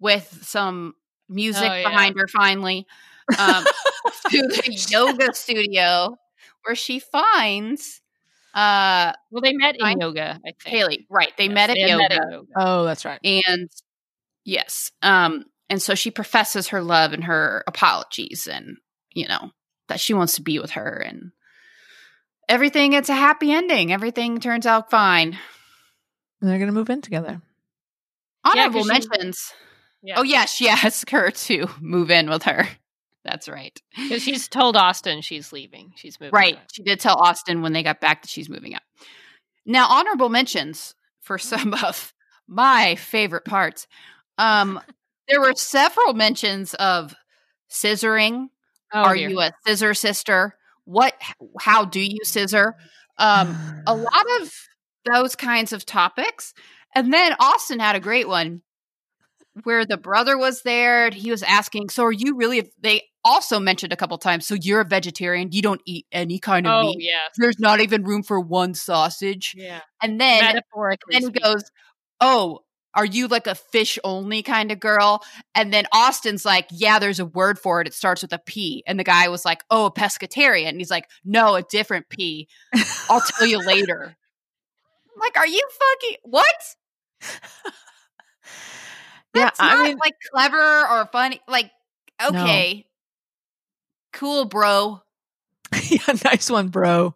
with 0.00 0.38
some 0.42 0.94
music 1.28 1.70
Oh, 1.70 1.74
yeah. 1.74 1.90
behind 1.90 2.16
her 2.18 2.26
finally 2.26 2.86
um, 3.38 3.64
to 4.30 4.48
the 4.48 4.86
yoga 4.90 5.34
studio 5.34 6.16
where 6.64 6.74
she 6.74 7.00
finds 7.00 8.00
uh 8.54 9.12
well, 9.30 9.42
they 9.42 9.52
met 9.52 9.76
Fine. 9.78 9.92
in 9.92 10.00
yoga. 10.00 10.40
I 10.46 10.52
think 10.52 10.56
Haley. 10.64 11.06
Right. 11.10 11.36
They 11.36 11.48
Yes, 11.48 11.54
met 11.54 11.68
at 11.70 11.76
had 11.78 11.88
yoga. 11.90 12.14
yoga. 12.30 12.52
Oh, 12.56 12.84
that's 12.84 13.04
right. 13.04 13.20
and 13.22 13.68
yes 14.46 14.90
um 15.02 15.44
and 15.74 15.82
so 15.82 15.96
she 15.96 16.12
professes 16.12 16.68
her 16.68 16.80
love 16.80 17.12
and 17.12 17.24
her 17.24 17.64
apologies 17.66 18.46
and, 18.48 18.76
you 19.12 19.26
know, 19.26 19.50
that 19.88 19.98
she 19.98 20.14
wants 20.14 20.36
to 20.36 20.42
be 20.42 20.60
with 20.60 20.70
her 20.70 20.96
and 21.04 21.32
everything 22.48 22.92
it's 22.92 23.08
a 23.08 23.14
happy 23.14 23.50
ending. 23.50 23.92
Everything 23.92 24.38
turns 24.38 24.66
out 24.66 24.88
fine. 24.88 25.36
And 26.40 26.48
they're 26.48 26.58
going 26.58 26.68
to 26.68 26.72
move 26.74 26.90
in 26.90 27.00
together. 27.00 27.42
Honorable 28.44 28.84
'cause 28.84 29.02
she- 29.02 29.08
mentions. 29.08 29.52
Yeah. 30.00 30.14
Oh 30.18 30.22
yeah, 30.22 30.44
she 30.44 30.68
asks 30.68 31.10
her 31.10 31.32
to 31.32 31.66
move 31.80 32.08
in 32.12 32.30
with 32.30 32.44
her. 32.44 32.68
That's 33.24 33.48
right. 33.48 33.76
Because 33.96 34.22
she's 34.22 34.46
told 34.46 34.76
Austin 34.76 35.22
she's 35.22 35.52
leaving. 35.52 35.92
She's 35.96 36.20
moving. 36.20 36.34
Right. 36.34 36.54
out. 36.56 36.62
She 36.72 36.84
did 36.84 37.00
tell 37.00 37.16
Austin 37.16 37.62
when 37.62 37.72
they 37.72 37.82
got 37.82 38.00
back 38.00 38.22
that 38.22 38.30
she's 38.30 38.48
moving 38.48 38.74
out. 38.76 38.82
Now, 39.66 39.88
honorable 39.88 40.28
mentions 40.28 40.94
for 41.20 41.36
some 41.36 41.74
of 41.84 42.12
my 42.46 42.94
favorite 42.94 43.44
parts. 43.44 43.88
Um, 44.38 44.78
there 45.28 45.40
were 45.40 45.54
several 45.54 46.14
mentions 46.14 46.74
of 46.74 47.14
scissoring. 47.70 48.48
Oh, 48.92 49.02
Are 49.02 49.14
dear. 49.16 49.28
you 49.30 49.40
a 49.40 49.52
scissor 49.66 49.94
sister? 49.94 50.56
What? 50.84 51.14
How 51.60 51.84
do 51.84 52.00
you 52.00 52.20
scissor? 52.24 52.74
Um, 53.18 53.82
a 53.86 53.94
lot 53.96 54.26
of 54.40 54.52
those 55.12 55.34
kinds 55.36 55.72
of 55.72 55.84
topics. 55.86 56.52
And 56.94 57.12
then 57.12 57.34
Austin 57.40 57.80
had 57.80 57.96
a 57.96 58.00
great 58.00 58.28
one 58.28 58.62
where 59.64 59.84
the 59.84 59.96
brother 59.96 60.36
was 60.36 60.62
there. 60.62 61.06
and 61.06 61.14
He 61.14 61.30
was 61.30 61.42
asking, 61.42 61.88
"So 61.90 62.04
are 62.04 62.12
you 62.12 62.36
really?" 62.36 62.70
They 62.80 63.02
also 63.24 63.58
mentioned 63.58 63.92
a 63.92 63.96
couple 63.96 64.18
times. 64.18 64.46
So 64.46 64.54
you're 64.54 64.80
a 64.82 64.84
vegetarian. 64.84 65.50
You 65.52 65.62
don't 65.62 65.80
eat 65.86 66.06
any 66.12 66.38
kind 66.38 66.66
of 66.66 66.72
Oh, 66.84 66.88
meat. 66.90 66.98
yes. 67.00 67.30
There's 67.38 67.58
not 67.58 67.80
even 67.80 68.04
room 68.04 68.22
for 68.22 68.38
one 68.40 68.74
sausage. 68.74 69.54
Yeah. 69.56 69.80
And 70.02 70.20
then 70.20 70.40
Metaphorically. 70.44 71.18
then 71.18 71.22
he 71.22 71.40
goes, 71.40 71.64
"Oh, 72.20 72.63
are 72.94 73.04
you 73.04 73.26
like 73.28 73.46
a 73.46 73.54
fish 73.54 73.98
only 74.04 74.42
kind 74.42 74.70
of 74.72 74.80
girl?" 74.80 75.22
And 75.54 75.72
then 75.72 75.86
Austin's 75.92 76.44
like, 76.44 76.66
"Yeah, 76.70 76.98
there's 76.98 77.20
a 77.20 77.26
word 77.26 77.58
for 77.58 77.80
it. 77.80 77.86
It 77.86 77.94
starts 77.94 78.22
with 78.22 78.32
a 78.32 78.38
P." 78.38 78.82
And 78.86 78.98
the 78.98 79.04
guy 79.04 79.28
was 79.28 79.44
like, 79.44 79.64
"Oh, 79.70 79.86
a 79.86 79.92
pescatarian." 79.92 80.68
And 80.68 80.78
he's 80.78 80.90
like, 80.90 81.08
"No, 81.24 81.54
a 81.54 81.62
different 81.62 82.08
P. 82.08 82.48
I'll 83.08 83.20
tell 83.20 83.46
you 83.46 83.58
later." 83.58 84.16
I'm 85.14 85.20
like, 85.20 85.38
are 85.38 85.46
you 85.46 85.66
fucking 85.70 86.16
what? 86.24 86.54
yeah, 87.22 87.38
That's 89.32 89.60
I 89.60 89.74
not 89.74 89.84
mean, 89.84 89.96
like 89.98 90.14
clever 90.32 90.88
or 90.88 91.08
funny. 91.12 91.40
Like, 91.46 91.70
okay, 92.22 92.86
cool, 94.12 94.44
bro. 94.46 95.00
yeah, 95.88 96.14
nice 96.24 96.50
one, 96.50 96.68
bro. 96.68 97.14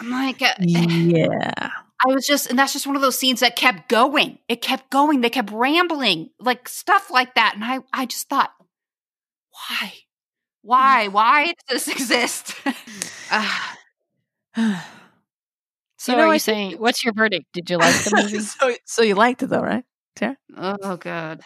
I'm 0.00 0.10
like, 0.10 0.42
uh, 0.42 0.54
Yeah. 0.60 1.70
I 2.04 2.12
was 2.12 2.26
just, 2.26 2.48
and 2.48 2.58
that's 2.58 2.72
just 2.72 2.86
one 2.86 2.96
of 2.96 3.02
those 3.02 3.18
scenes 3.18 3.40
that 3.40 3.56
kept 3.56 3.88
going. 3.88 4.38
It 4.48 4.62
kept 4.62 4.90
going. 4.90 5.20
They 5.20 5.30
kept 5.30 5.50
rambling, 5.50 6.30
like 6.38 6.68
stuff 6.68 7.10
like 7.10 7.34
that. 7.34 7.54
And 7.54 7.64
I, 7.64 7.80
I 7.92 8.06
just 8.06 8.28
thought, 8.28 8.52
why, 9.50 9.92
why, 10.62 11.06
mm. 11.08 11.12
why 11.12 11.54
does 11.68 11.84
this 11.84 11.88
exist? 11.88 12.54
So 15.98 16.12
You 16.12 16.18
know, 16.18 16.24
are 16.28 16.34
you 16.34 16.38
think 16.38 16.40
saying, 16.40 16.70
it- 16.72 16.80
what's 16.80 17.04
your 17.04 17.12
verdict? 17.12 17.46
Did 17.52 17.68
you 17.68 17.76
like 17.76 17.94
the 18.04 18.16
movie? 18.22 18.38
so, 18.40 18.74
so 18.86 19.02
you 19.02 19.14
liked 19.14 19.42
it 19.42 19.48
though, 19.48 19.60
right? 19.60 19.84
Tara? 20.16 20.36
Oh 20.56 20.96
god, 20.96 21.40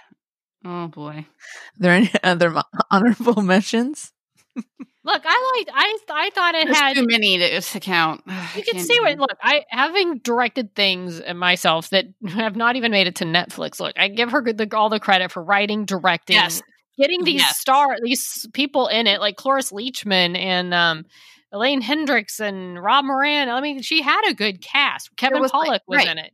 oh 0.65 0.89
boy. 0.89 1.27
Are 1.27 1.79
there 1.79 1.93
any 1.93 2.11
other 2.23 2.55
honorable 2.91 3.43
mentions? 3.43 4.13
Look, 5.05 5.23
I 5.27 5.53
liked. 5.57 5.71
I 5.75 5.99
I 6.11 6.31
thought 6.31 6.55
it 6.55 6.67
There's 6.67 6.79
had. 6.79 6.95
too 6.95 7.07
many 7.07 7.37
to, 7.39 7.61
to 7.61 7.81
count. 7.81 8.23
You 8.57 8.63
can 8.63 8.79
see 8.79 9.01
what. 9.01 9.19
Look, 9.19 9.37
I 9.43 9.65
having 9.69 10.19
directed 10.19 10.75
things 10.75 11.21
myself 11.35 11.91
that 11.91 12.07
have 12.29 12.55
not 12.57 12.77
even 12.77 12.93
made 12.93 13.07
it 13.09 13.17
to 13.17 13.25
Netflix. 13.25 13.81
Look, 13.81 13.95
I 13.99 14.09
give 14.09 14.31
her 14.31 14.43
the, 14.53 14.69
all 14.77 14.89
the 14.91 15.01
credit 15.01 15.33
for 15.33 15.43
writing, 15.43 15.85
directing, 15.87 16.35
Yes. 16.35 16.63
getting 16.99 17.25
these 17.25 17.41
Yes. 17.41 17.59
star 17.59 17.97
these 18.03 18.47
people 18.53 18.87
in 18.89 19.07
it, 19.09 19.21
like 19.21 19.37
Cloris 19.37 19.73
Leachman 19.73 20.37
and 20.39 20.73
um, 20.73 21.05
Elaine 21.51 21.81
Hendrix 21.81 22.39
and 22.41 22.81
Rob 22.83 23.05
Moran. 23.05 23.49
I 23.49 23.61
mean, 23.61 23.83
she 23.83 24.03
had 24.03 24.23
a 24.29 24.35
good 24.35 24.61
cast. 24.63 25.11
Kevin 25.17 25.41
was, 25.41 25.53
like- 25.53 25.69
Pollak 25.69 25.81
was 25.89 25.97
right. 25.97 26.09
in 26.09 26.19
it, 26.19 26.33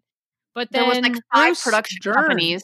but 0.55 0.71
There 0.71 0.85
was 0.85 0.99
like 0.99 1.14
five 1.35 1.59
production 1.59 1.99
companies. 2.12 2.62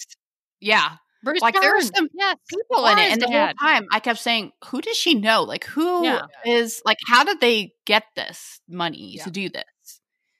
Yeah, 0.60 0.96
Bruce 1.24 1.40
like, 1.42 1.54
there 1.60 1.72
were 1.72 1.80
Dern. 1.80 1.90
some 1.94 2.08
yes, 2.14 2.36
people 2.48 2.86
in 2.86 2.98
it, 2.98 3.12
and 3.12 3.20
the 3.22 3.26
whole 3.30 3.52
time 3.60 3.86
I 3.92 4.00
kept 4.00 4.18
saying, 4.20 4.52
"Who 4.66 4.80
does 4.80 4.96
she 4.96 5.14
know? 5.14 5.42
Like, 5.42 5.64
who 5.64 6.04
is 6.44 6.74
Yeah. 6.76 6.80
like? 6.84 6.98
How 7.08 7.24
did 7.24 7.40
they 7.40 7.72
get 7.86 8.04
this 8.14 8.60
money 8.68 9.14
Yeah. 9.16 9.24
to 9.24 9.30
do 9.30 9.48
this? 9.48 9.64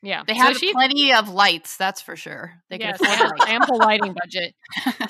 yeah. 0.03 0.23
They 0.27 0.35
So 0.35 0.41
had 0.43 0.57
she- 0.59 0.73
plenty 0.73 1.13
of 1.15 1.31
lights, 1.31 1.77
that's 1.79 2.03
for 2.03 2.15
sure. 2.15 2.63
They 2.69 2.77
could 2.79 2.87
yes, 2.89 2.99
they 3.01 3.07
afford 3.07 3.19
had 3.31 3.39
lights. 3.39 3.51
ample 3.51 3.79
lighting 3.79 4.15
budget. 4.23 4.55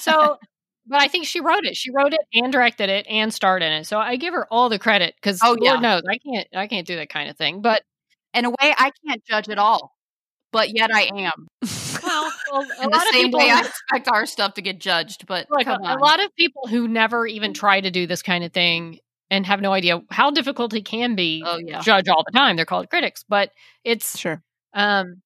So, 0.01 0.39
but 0.87 1.01
I 1.03 1.09
think 1.09 1.27
she 1.27 1.41
wrote 1.41 1.65
it. 1.67 1.77
She 1.77 1.91
wrote 1.91 2.13
it 2.15 2.21
and 2.33 2.53
directed 2.53 2.89
it 2.91 3.05
and 3.09 3.35
starred 3.35 3.63
in 3.65 3.73
it. 3.73 3.87
So 3.89 3.99
I 3.99 4.15
give 4.17 4.35
her 4.35 4.47
all 4.53 4.69
the 4.69 4.79
credit 4.79 5.15
because 5.17 5.41
Oh, 5.43 5.49
Lord 5.59 5.63
yeah. 5.63 5.81
knows 5.81 6.03
I 6.09 6.19
can't. 6.19 6.47
I 6.55 6.69
can't 6.69 6.87
do 6.87 6.95
that 6.97 7.09
kind 7.09 7.29
of 7.29 7.37
thing. 7.37 7.61
But 7.61 7.83
in 8.35 8.45
a 8.45 8.51
way, 8.51 8.57
I 8.63 8.93
can't 9.05 9.25
judge 9.25 9.49
at 9.49 9.59
all, 9.59 9.93
but 10.53 10.71
yet 10.77 10.91
I 10.95 11.11
am. 11.13 11.49
Well, 12.23 12.33
well 12.53 12.61
a 12.81 12.85
In 12.85 12.91
the 12.91 12.97
lot 12.97 13.07
of 13.09 13.13
same 13.15 13.25
people. 13.27 13.41
way, 13.41 13.51
I 13.51 13.61
expect 13.61 14.09
our 14.09 14.27
stuff 14.27 14.55
to 14.55 14.63
get 14.63 14.79
judged. 14.81 15.27
But 15.27 15.47
like 15.51 15.67
a, 15.67 15.71
come 15.77 15.83
a 15.83 15.87
on. 15.95 15.99
lot 16.01 16.23
of 16.25 16.35
people 16.37 16.67
who 16.69 16.89
never 16.89 17.27
even 17.27 17.53
try 17.55 17.81
to 17.81 17.91
do 17.91 18.07
this 18.07 18.23
kind 18.23 18.45
of 18.45 18.53
thing 18.53 18.99
and 19.31 19.47
have 19.47 19.61
no 19.61 19.73
idea 19.73 20.03
how 20.11 20.31
difficult 20.31 20.75
it 20.75 20.85
can 20.85 21.15
be. 21.17 21.43
oh 21.47 21.59
yeah, 21.59 21.81
Judge 21.81 22.09
all 22.09 22.25
the 22.25 22.37
time. 22.37 22.57
They're 22.57 22.65
called 22.67 22.91
critics, 22.91 23.25
but 23.29 23.51
it's 23.85 24.19
Sure. 24.19 24.43
Um, 24.75 25.23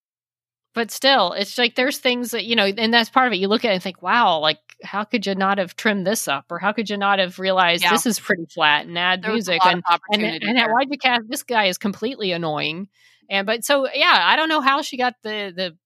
but 0.74 0.91
still, 0.93 1.32
it's 1.32 1.59
like 1.59 1.74
there's 1.74 1.99
things 1.99 2.30
that 2.30 2.45
you 2.45 2.55
know, 2.55 2.66
and 2.66 2.95
that's 2.95 3.11
part 3.11 3.26
of 3.26 3.32
it. 3.32 3.36
You 3.39 3.49
look 3.49 3.64
at 3.64 3.70
it 3.72 3.74
and 3.74 3.82
think, 3.82 4.01
"Wow, 4.03 4.39
like 4.39 4.59
how 4.84 5.03
could 5.03 5.26
you 5.26 5.34
not 5.34 5.59
have 5.59 5.74
trimmed 5.74 6.07
this 6.07 6.28
up, 6.28 6.45
or 6.51 6.59
how 6.61 6.72
could 6.72 6.89
you 6.89 6.97
not 6.97 7.18
have 7.18 7.39
realized 7.41 7.82
Yeah. 7.82 7.91
this 7.91 8.07
is 8.07 8.20
pretty 8.20 8.45
flat 8.55 8.86
and 8.86 8.97
add 8.97 9.22
there 9.22 9.32
music 9.32 9.59
a 9.64 9.68
and 9.68 9.82
of 9.91 10.01
and 10.12 10.22
and 10.22 10.59
why'd 10.72 10.86
you 10.91 10.99
cast 10.99 11.24
this 11.28 11.43
guy 11.43 11.64
is 11.64 11.78
completely 11.78 12.30
annoying." 12.32 12.89
And 13.28 13.45
but 13.47 13.64
so 13.64 13.89
yeah, 13.93 14.20
I 14.24 14.36
don't 14.36 14.49
know 14.49 14.61
how 14.61 14.82
she 14.82 14.97
got 14.97 15.14
the 15.24 15.53
the 15.57 15.76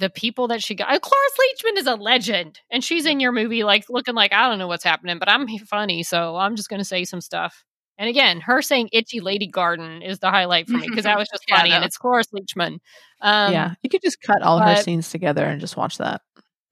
the 0.00 0.10
people 0.10 0.48
that 0.48 0.62
she 0.62 0.74
got. 0.74 0.92
Uh, 0.92 0.98
Cloris 0.98 1.32
Leachman 1.38 1.78
is 1.78 1.86
a 1.86 1.94
legend, 1.94 2.60
and 2.70 2.82
she's 2.82 3.06
in 3.06 3.20
your 3.20 3.32
movie, 3.32 3.62
like 3.62 3.84
looking 3.88 4.14
like 4.14 4.32
I 4.32 4.48
don't 4.48 4.58
know 4.58 4.66
what's 4.66 4.84
happening, 4.84 5.18
but 5.18 5.28
I'm 5.28 5.46
funny, 5.66 6.02
so 6.02 6.36
I'm 6.36 6.56
just 6.56 6.68
going 6.68 6.80
to 6.80 6.84
say 6.84 7.04
some 7.04 7.20
stuff. 7.20 7.64
And 7.98 8.08
again, 8.08 8.40
her 8.40 8.62
saying 8.62 8.88
"itchy 8.92 9.20
lady 9.20 9.46
garden" 9.46 10.02
is 10.02 10.18
the 10.18 10.30
highlight 10.30 10.68
for 10.68 10.78
me 10.78 10.86
because 10.88 11.04
that 11.04 11.18
was 11.18 11.28
just 11.28 11.44
Yeah, 11.46 11.58
funny, 11.58 11.70
that 11.70 11.76
and 11.76 11.84
it's 11.84 11.98
Cloris 11.98 12.28
Leachman. 12.34 12.78
Um, 13.20 13.52
yeah, 13.52 13.74
you 13.82 13.90
could 13.90 14.02
just 14.02 14.22
cut 14.22 14.42
all 14.42 14.58
her 14.58 14.74
scenes 14.76 15.10
together 15.10 15.44
and 15.44 15.60
just 15.60 15.76
watch 15.76 15.98
that. 15.98 16.22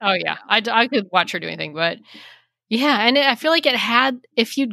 Oh 0.01 0.15
yeah, 0.15 0.39
I, 0.49 0.63
I 0.71 0.87
could 0.89 1.09
watch 1.13 1.33
her 1.33 1.39
do 1.39 1.47
anything, 1.49 1.75
but 1.75 1.99
yeah, 2.71 3.07
and 3.07 3.19
it, 3.19 3.27
I 3.27 3.35
feel 3.35 3.51
like 3.51 3.67
it 3.67 3.77
had 3.77 4.21
if 4.37 4.57
you 4.57 4.71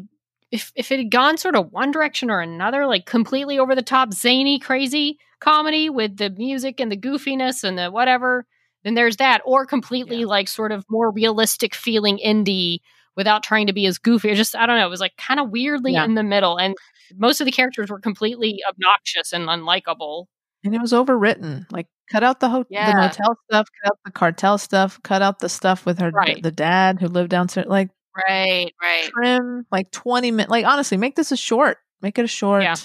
if 0.52 0.72
if 0.76 0.92
it 0.92 1.00
had 1.00 1.12
gone 1.12 1.38
sort 1.38 1.56
of 1.56 1.72
one 1.72 1.92
direction 1.92 2.30
or 2.30 2.40
another, 2.40 2.86
like 2.88 3.06
completely 3.06 3.60
over 3.60 3.76
the 3.76 3.82
top, 3.82 4.14
zany, 4.14 4.60
crazy 4.60 5.18
comedy 5.40 5.90
with 5.90 6.18
the 6.18 6.30
music 6.32 6.80
and 6.80 6.92
the 6.92 6.98
goofiness 6.98 7.64
and 7.64 7.78
the 7.78 7.90
whatever, 7.92 8.46
then 8.84 8.94
there's 8.96 9.18
that, 9.18 9.42
or 9.46 9.66
completely 9.66 10.20
Yeah. 10.22 10.26
like 10.28 10.48
sort 10.48 10.72
of 10.72 10.86
more 10.90 11.12
realistic 11.12 11.74
feeling 11.76 12.20
indie 12.26 12.80
without 13.16 13.44
trying 13.44 13.68
to 13.68 13.74
be 13.74 13.86
as 13.86 13.98
goofy. 13.98 14.30
Or 14.32 14.36
just 14.36 14.56
I 14.56 14.66
don't 14.66 14.78
know, 14.78 14.86
it 14.88 14.90
was 14.90 15.00
like 15.00 15.18
kind 15.18 15.40
of 15.40 15.50
weirdly 15.50 15.94
Yeah. 15.94 16.06
in 16.06 16.16
the 16.16 16.24
middle, 16.24 16.58
and 16.58 16.76
most 17.16 17.40
of 17.42 17.46
the 17.46 17.52
characters 17.52 17.90
were 17.90 18.00
completely 18.00 18.60
obnoxious 18.70 19.32
and 19.34 19.48
unlikable. 19.48 20.26
And 20.64 20.74
it 20.76 20.82
was 20.82 20.94
overwritten. 20.94 21.66
Like 21.72 21.88
cut 22.12 22.24
out 22.24 22.40
the 22.40 22.50
hotel, 22.50 22.68
Yeah. 22.70 22.92
the 22.92 22.98
motel 22.98 23.38
stuff, 23.50 23.68
cut 23.84 23.92
out 23.92 24.00
the 24.06 24.12
cartel 24.12 24.58
stuff, 24.58 25.00
cut 25.04 25.22
out 25.22 25.40
the 25.40 25.50
stuff 25.50 25.86
with 25.86 26.00
her 26.00 26.10
Right. 26.12 26.42
the 26.42 26.52
dad 26.52 27.00
who 27.00 27.08
lived 27.08 27.30
downstairs. 27.30 27.68
Like 27.68 27.90
right, 28.28 28.72
right. 28.82 29.10
trim 29.14 29.66
like 29.72 29.92
twenty 29.92 30.32
minutes. 30.32 30.50
Like 30.52 30.66
honestly, 30.66 30.98
make 30.98 31.16
this 31.16 31.32
a 31.32 31.38
short. 31.38 31.78
Make 32.02 32.18
it 32.20 32.26
a 32.26 32.28
short. 32.28 32.64
Yeah. 32.64 32.76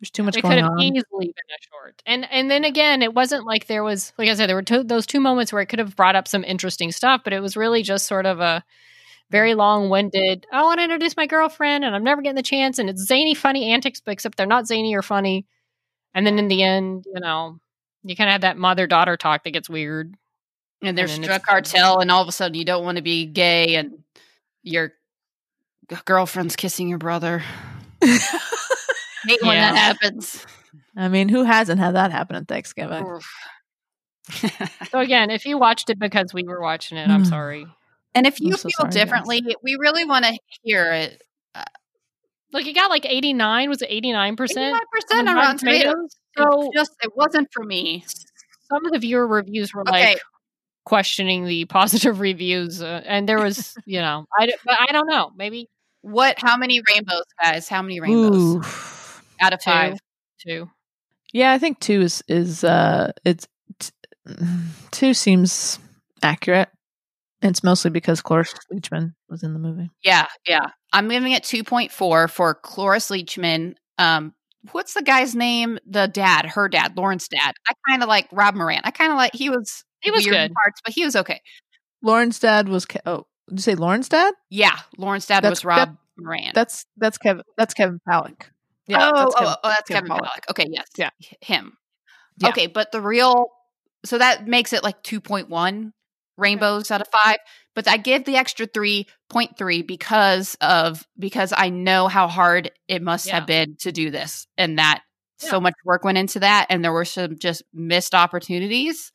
There's 0.00 0.10
too 0.10 0.22
much 0.22 0.36
it 0.36 0.42
could 0.42 0.58
have 0.58 0.70
on. 0.72 0.80
easily 0.80 1.04
been 1.26 1.30
a 1.30 1.62
short 1.70 2.02
and 2.04 2.26
and 2.30 2.50
then 2.50 2.64
again 2.64 3.00
it 3.00 3.14
wasn't 3.14 3.46
like 3.46 3.66
there 3.68 3.82
was 3.82 4.12
like 4.18 4.28
i 4.28 4.34
said 4.34 4.48
there 4.48 4.56
were 4.56 4.62
two, 4.62 4.82
those 4.82 5.06
two 5.06 5.20
moments 5.20 5.52
where 5.52 5.62
it 5.62 5.66
could 5.66 5.78
have 5.78 5.96
brought 5.96 6.16
up 6.16 6.28
some 6.28 6.44
interesting 6.44 6.92
stuff 6.92 7.22
but 7.24 7.32
it 7.32 7.40
was 7.40 7.56
really 7.56 7.82
just 7.82 8.06
sort 8.06 8.26
of 8.26 8.40
a 8.40 8.62
very 9.30 9.54
long-winded 9.54 10.46
i 10.52 10.62
want 10.62 10.78
to 10.78 10.84
introduce 10.84 11.16
my 11.16 11.26
girlfriend 11.26 11.84
and 11.84 11.94
i'm 11.94 12.04
never 12.04 12.20
getting 12.20 12.36
the 12.36 12.42
chance 12.42 12.78
and 12.78 12.90
it's 12.90 13.06
zany 13.06 13.34
funny 13.34 13.72
antics 13.72 14.00
but 14.00 14.12
except 14.12 14.36
they're 14.36 14.46
not 14.46 14.66
zany 14.66 14.94
or 14.94 15.02
funny 15.02 15.46
and 16.12 16.26
then 16.26 16.38
in 16.38 16.48
the 16.48 16.62
end 16.62 17.04
you 17.06 17.20
know 17.20 17.58
you 18.02 18.14
kind 18.14 18.28
of 18.28 18.32
have 18.32 18.42
that 18.42 18.58
mother-daughter 18.58 19.16
talk 19.16 19.44
that 19.44 19.52
gets 19.52 19.70
weird 19.70 20.14
And 20.82 20.98
there's 20.98 21.12
then 21.12 21.22
drug 21.22 21.42
cartel, 21.42 22.00
and 22.00 22.10
all 22.10 22.20
of 22.20 22.28
a 22.28 22.32
sudden 22.32 22.54
you 22.54 22.64
don't 22.66 22.84
want 22.84 22.96
to 22.96 23.02
be 23.02 23.24
gay, 23.24 23.76
and 23.76 24.02
your 24.62 24.92
girlfriend's 26.04 26.56
kissing 26.56 26.88
your 26.88 26.98
brother. 26.98 27.42
Hate 29.26 29.42
when 29.42 29.56
that 29.56 29.76
happens. 29.76 30.44
I 30.96 31.08
mean, 31.08 31.28
who 31.28 31.42
hasn't 31.44 31.80
had 31.80 31.94
that 31.94 32.10
happen 32.12 32.36
at 32.36 32.46
Thanksgiving? 32.48 33.20
so 34.90 35.00
again 35.00 35.28
if 35.30 35.44
you 35.44 35.58
watched 35.58 35.90
it 35.90 35.98
because 35.98 36.32
we 36.32 36.44
were 36.44 36.58
watching 36.62 36.96
it 36.96 37.10
i'm 37.10 37.24
Mm. 37.24 37.28
sorry 37.28 37.66
and 38.14 38.26
if 38.26 38.40
you 38.40 38.52
so 38.56 38.62
feel 38.62 38.70
sorry, 38.70 38.86
guys. 38.88 38.94
differently, 38.94 39.42
we 39.62 39.76
really 39.78 40.04
want 40.06 40.24
to 40.24 40.38
hear 40.62 40.90
it. 40.92 41.20
like 42.52 42.66
it 42.66 42.72
got 42.74 42.88
like 42.88 43.04
89 43.04 43.68
was 43.68 43.82
it 43.82 43.90
89% 43.90 44.36
89% 44.36 44.74
on 45.12 45.28
on 45.28 45.34
Rotten 45.36 45.58
Tomatoes. 45.58 46.16
so 46.38 46.62
it 46.70 46.74
just 46.74 46.92
it 47.02 47.10
wasn't 47.16 47.48
for 47.52 47.64
me. 47.64 48.04
some 48.70 48.86
of 48.86 48.92
the 48.92 48.98
viewer 48.98 49.26
reviews 49.26 49.74
were 49.74 49.82
Okay. 49.82 50.12
like 50.12 50.20
questioning 50.86 51.44
the 51.44 51.64
positive 51.66 52.20
reviews, 52.28 52.80
uh, 52.82 53.02
and 53.04 53.28
there 53.28 53.40
was, 53.42 53.74
you 53.86 54.00
know, 54.00 54.26
I 54.38 54.46
d- 54.46 54.54
but 54.64 54.76
I 54.80 54.92
don't 54.92 55.06
know, 55.08 55.32
maybe 55.36 55.68
What? 56.02 56.36
How 56.38 56.56
many 56.56 56.80
rainbows, 56.88 57.24
guys? 57.42 57.68
How 57.68 57.82
many 57.82 58.00
rainbows 58.00 58.56
Ooh. 58.56 58.62
Out 59.40 59.52
of 59.52 59.60
two, 59.60 59.70
five? 59.70 59.98
two. 60.40 60.70
Yeah, 61.32 61.52
I 61.52 61.58
think 61.58 61.80
two 61.80 62.00
is 62.02 62.22
is 62.28 62.64
uh 62.64 63.12
it's 63.24 63.46
t- 63.78 63.90
two 64.90 65.14
seems 65.14 65.78
accurate. 66.22 66.68
It's 67.42 67.62
mostly 67.62 67.90
because 67.90 68.22
Cloris 68.22 68.54
Leachman 68.72 69.12
was 69.28 69.42
in 69.42 69.52
the 69.52 69.58
movie. 69.58 69.90
Yeah, 70.02 70.26
yeah. 70.48 70.68
I'm 70.94 71.08
giving 71.10 71.32
it 71.32 71.42
2.4 71.42 72.30
for 72.30 72.54
Cloris 72.54 73.10
Leachman. 73.10 73.74
Um, 73.98 74.32
what's 74.72 74.94
the 74.94 75.02
guy's 75.02 75.34
name? 75.34 75.78
The 75.86 76.06
dad, 76.06 76.46
her 76.46 76.70
dad, 76.70 76.96
Lauren's 76.96 77.28
dad. 77.28 77.52
I 77.68 77.74
kind 77.90 78.02
of 78.02 78.08
like 78.08 78.28
Rob 78.32 78.54
Moran. 78.54 78.80
I 78.84 78.90
kind 78.92 79.12
of 79.12 79.18
like 79.18 79.34
he 79.34 79.50
was 79.50 79.84
He 80.00 80.10
was 80.10 80.24
good. 80.24 80.52
parts, 80.54 80.80
but 80.82 80.94
he 80.94 81.04
was 81.04 81.16
okay. 81.16 81.42
Lauren's 82.02 82.38
dad 82.38 82.66
was 82.70 82.86
Ke- 82.86 83.02
oh, 83.04 83.26
did 83.50 83.58
you 83.58 83.62
say 83.62 83.74
Lauren's 83.74 84.08
dad? 84.08 84.32
Yeah, 84.48 84.78
Lauren's 84.96 85.26
dad 85.26 85.42
That's- 85.44 85.50
was 85.60 85.64
Rob 85.66 85.98
Moran. 86.16 86.52
That's 86.54 86.86
that's 86.96 87.18
Kevin. 87.18 87.42
That's 87.58 87.74
Kevin 87.74 88.00
Pollak. 88.08 88.44
Yeah, 88.86 89.10
oh, 89.14 89.18
that's 89.18 89.34
oh, 89.36 89.38
Kevin, 89.38 89.54
oh, 89.54 89.56
oh, 89.64 89.68
that's 89.68 89.88
Kevin 89.88 90.10
Kevin 90.10 90.22
Pollak. 90.24 90.30
Pollak. 90.30 90.50
Okay, 90.50 90.66
yes, 90.70 90.86
Yeah. 90.96 91.10
him. 91.40 91.76
Yeah. 92.38 92.48
Okay, 92.50 92.66
but 92.66 92.92
the 92.92 93.00
real, 93.00 93.48
so 94.04 94.18
that 94.18 94.46
makes 94.46 94.72
it 94.72 94.82
like 94.82 95.02
2.1 95.02 95.92
rainbows 96.36 96.90
out 96.90 97.00
of 97.00 97.08
five. 97.08 97.36
But 97.74 97.88
I 97.88 97.96
give 97.96 98.24
the 98.24 98.36
extra 98.36 98.66
3.3 98.66 99.82
because 99.86 100.56
of 100.60 101.04
because 101.18 101.52
I 101.56 101.70
know 101.70 102.08
how 102.08 102.28
hard 102.28 102.70
it 102.88 103.02
must 103.02 103.26
Yeah. 103.26 103.36
have 103.36 103.46
been 103.46 103.76
to 103.80 103.92
do 103.92 104.10
this, 104.10 104.46
and 104.58 104.78
that 104.78 105.02
Yeah. 105.42 105.50
so 105.50 105.60
much 105.60 105.74
work 105.84 106.04
went 106.04 106.18
into 106.18 106.40
that, 106.40 106.66
and 106.70 106.84
there 106.84 106.92
were 106.92 107.04
some 107.04 107.38
just 107.38 107.62
missed 107.72 108.14
opportunities. 108.14 109.12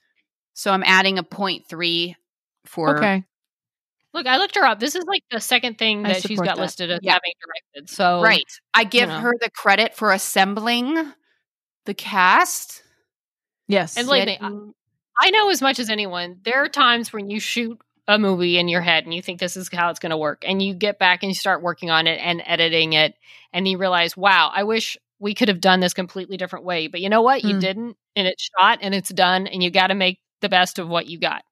So 0.54 0.72
I'm 0.72 0.84
adding 0.86 1.18
a 1.18 1.24
0.3 1.24 2.16
for 2.66 2.98
Okay. 2.98 3.24
Look, 4.14 4.26
I 4.26 4.38
looked 4.38 4.56
her 4.56 4.66
up. 4.66 4.80
This 4.80 4.96
is 4.96 5.06
like 5.06 5.24
the 5.32 5.40
second 5.40 5.78
thing 5.78 6.04
that 6.04 6.22
she's 6.24 6.40
got 6.40 6.56
that. 6.56 6.62
listed 6.62 6.90
as 6.90 7.00
Yeah. 7.04 7.14
having 7.14 7.34
directed. 7.46 7.90
So 7.90 8.22
right. 8.22 8.44
I 8.74 8.84
give 8.84 9.08
know. 9.10 9.20
her 9.20 9.34
the 9.40 9.50
credit 9.52 9.96
for 9.96 10.12
assembling 10.12 11.14
the 11.86 11.94
cast. 11.94 12.82
Yes. 13.68 13.98
And 13.98 14.08
me, 14.08 14.18
Getting- 14.26 14.74
I 15.22 15.30
know 15.30 15.50
as 15.50 15.62
much 15.62 15.80
as 15.80 15.90
anyone. 15.90 16.40
There 16.44 16.64
are 16.64 16.70
times 16.70 17.14
when 17.14 17.30
you 17.30 17.40
shoot 17.40 17.80
a 18.08 18.18
movie 18.18 18.58
in 18.58 18.68
your 18.68 18.82
head 18.82 19.04
and 19.04 19.14
you 19.14 19.22
think 19.22 19.40
this 19.40 19.56
is 19.56 19.70
how 19.72 19.90
it's 19.92 20.00
going 20.00 20.10
to 20.10 20.18
work, 20.18 20.44
and 20.48 20.62
you 20.62 20.74
get 20.74 20.98
back 20.98 21.22
and 21.22 21.30
you 21.30 21.36
start 21.36 21.62
working 21.62 21.92
on 21.92 22.08
it 22.08 22.20
and 22.24 22.42
editing 22.46 22.94
it, 22.94 23.14
and 23.54 23.68
you 23.68 23.78
realize, 23.78 24.18
wow, 24.18 24.50
I 24.52 24.64
wish 24.64 24.98
we 25.20 25.36
could 25.36 25.50
have 25.50 25.62
done 25.62 25.82
this 25.82 25.94
completely 25.94 26.36
different 26.38 26.66
way. 26.66 26.88
But 26.88 27.02
you 27.02 27.10
know 27.10 27.22
what? 27.22 27.44
You 27.44 27.56
Mm. 27.56 27.62
didn't, 27.62 27.98
and 28.16 28.28
it's 28.28 28.50
shot 28.58 28.80
and 28.82 28.96
it's 28.96 29.10
done, 29.10 29.46
and 29.46 29.62
you 29.62 29.70
got 29.70 29.88
to 29.88 29.94
make 29.96 30.20
the 30.42 30.50
best 30.50 30.80
of 30.80 30.88
what 30.88 31.06
you 31.08 31.20
got. 31.20 31.44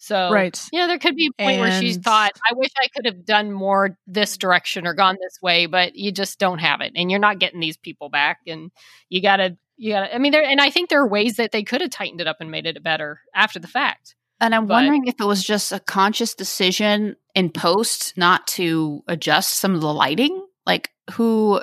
So 0.00 0.30
right. 0.30 0.58
you 0.72 0.78
know, 0.78 0.86
there 0.86 0.98
could 0.98 1.16
be 1.16 1.26
a 1.38 1.42
point 1.42 1.60
where 1.60 1.80
she's 1.80 1.96
thought, 1.98 2.32
I 2.48 2.54
wish 2.54 2.70
I 2.80 2.86
could 2.94 3.04
have 3.04 3.24
done 3.24 3.50
more 3.52 3.98
this 4.06 4.36
direction 4.36 4.86
or 4.86 4.94
gone 4.94 5.16
this 5.20 5.38
way, 5.42 5.66
but 5.66 5.96
you 5.96 6.12
just 6.12 6.38
don't 6.38 6.60
have 6.60 6.80
it. 6.80 6.92
And 6.94 7.10
you're 7.10 7.18
not 7.20 7.40
getting 7.40 7.58
these 7.58 7.76
people 7.76 8.08
back. 8.08 8.38
And 8.46 8.70
you 9.08 9.20
gotta 9.20 9.56
you 9.76 9.92
gotta 9.92 10.14
I 10.14 10.18
mean 10.18 10.30
there 10.32 10.42
and 10.44 10.60
I 10.60 10.70
think 10.70 10.88
there 10.88 11.00
are 11.00 11.08
ways 11.08 11.36
that 11.36 11.50
they 11.50 11.64
could 11.64 11.80
have 11.80 11.90
tightened 11.90 12.20
it 12.20 12.28
up 12.28 12.36
and 12.40 12.50
made 12.50 12.66
it 12.66 12.82
better 12.82 13.20
after 13.34 13.58
the 13.58 13.66
fact. 13.66 14.14
And 14.40 14.54
I'm 14.54 14.66
But- 14.66 14.74
wondering 14.74 15.06
if 15.06 15.16
it 15.18 15.24
was 15.24 15.42
just 15.42 15.72
a 15.72 15.80
conscious 15.80 16.32
decision 16.34 17.16
in 17.34 17.50
post 17.50 18.16
not 18.16 18.46
to 18.48 19.02
adjust 19.08 19.56
some 19.58 19.74
of 19.74 19.80
the 19.80 19.92
lighting. 19.92 20.46
Like 20.64 20.90
who 21.12 21.60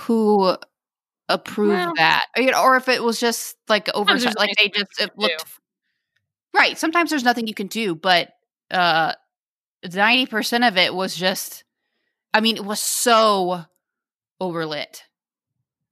who 0.00 0.54
approved 1.30 1.72
Well- 1.72 1.94
that? 1.96 2.26
Or, 2.36 2.42
you 2.42 2.50
know, 2.50 2.62
or 2.62 2.76
if 2.76 2.88
it 2.88 3.02
was 3.02 3.18
just 3.18 3.56
like 3.68 3.88
oversight 3.94 4.36
like 4.36 4.54
they 4.58 4.68
just 4.68 5.00
it 5.00 5.12
looked 5.16 5.44
Right. 6.54 6.78
Sometimes 6.78 7.10
there's 7.10 7.24
nothing 7.24 7.46
you 7.46 7.54
can 7.54 7.68
do, 7.68 7.94
but 7.94 8.30
uh 8.70 9.14
90% 9.84 10.66
of 10.68 10.76
it 10.76 10.94
was 10.94 11.16
just 11.16 11.64
I 12.34 12.40
mean, 12.40 12.56
it 12.56 12.64
was 12.64 12.80
so 12.80 13.64
overlit. 14.40 15.02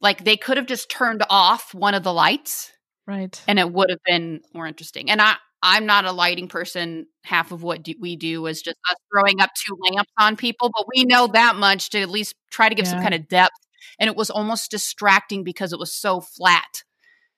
Like 0.01 0.25
they 0.25 0.37
could 0.37 0.57
have 0.57 0.67
just 0.67 0.91
turned 0.91 1.25
off 1.31 1.75
one 1.75 1.95
of 1.95 2.03
the 2.03 2.13
lights 2.13 2.73
Right. 3.07 3.41
and 3.49 3.59
it 3.59 3.73
would 3.73 3.91
have 3.91 4.01
been 4.07 4.41
more 4.55 4.67
interesting. 4.67 5.11
And 5.11 5.21
I, 5.21 5.37
I'm 5.63 5.87
not 5.87 6.05
a 6.05 6.13
lighting 6.13 6.49
person. 6.49 7.07
Half 7.25 7.53
of 7.53 7.63
what 7.63 7.83
do, 7.83 7.95
we 8.01 8.17
do 8.17 8.47
is 8.47 8.63
just 8.63 8.77
us 8.91 8.97
throwing 9.13 9.41
up 9.41 9.51
two 9.67 9.77
lamps 9.91 10.13
on 10.19 10.37
people, 10.37 10.71
but 10.75 10.87
we 10.95 11.05
know 11.05 11.27
that 11.29 11.57
much 11.57 11.91
to 11.91 12.01
at 12.01 12.11
least 12.11 12.35
try 12.51 12.69
to 12.69 12.75
give 12.75 12.87
some 12.87 12.99
kind 13.01 13.15
of 13.15 13.29
depth. 13.29 13.57
And 13.99 14.09
it 14.09 14.17
was 14.17 14.31
almost 14.31 14.71
distracting 14.71 15.43
because 15.45 15.73
it 15.73 15.79
was 15.79 15.93
so 15.93 16.21
flat, 16.21 16.85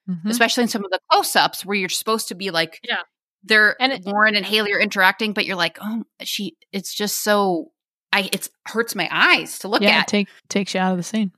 Mhm. 0.09 0.29
especially 0.31 0.63
in 0.63 0.69
some 0.69 0.85
of 0.85 0.91
the 0.91 0.99
close-ups 1.11 1.65
where 1.65 1.77
you're 1.77 1.89
supposed 1.89 2.29
to 2.29 2.35
be 2.35 2.51
like, 2.51 2.81
Yeah. 2.83 3.03
they're 3.45 3.77
And 3.81 3.93
it- 3.93 4.07
Lauren 4.07 4.35
and 4.35 4.45
Haley 4.47 4.73
are 4.73 4.81
interacting, 4.81 5.33
but 5.33 5.45
you're 5.47 5.57
like, 5.57 5.79
oh, 5.81 6.05
she. 6.23 6.57
It's 6.73 6.93
just 6.95 7.23
so. 7.23 7.73
I 8.13 8.29
it 8.33 8.49
hurts 8.67 8.95
my 8.97 9.09
eyes 9.11 9.59
to 9.61 9.69
look 9.69 9.83
yeah, 9.83 9.99
it 9.99 10.01
at. 10.01 10.09
take 10.09 10.29
takes 10.49 10.75
you 10.75 10.81
out 10.81 10.91
of 10.91 10.97
the 10.97 11.03
scene. 11.05 11.31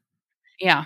yeah, 0.58 0.84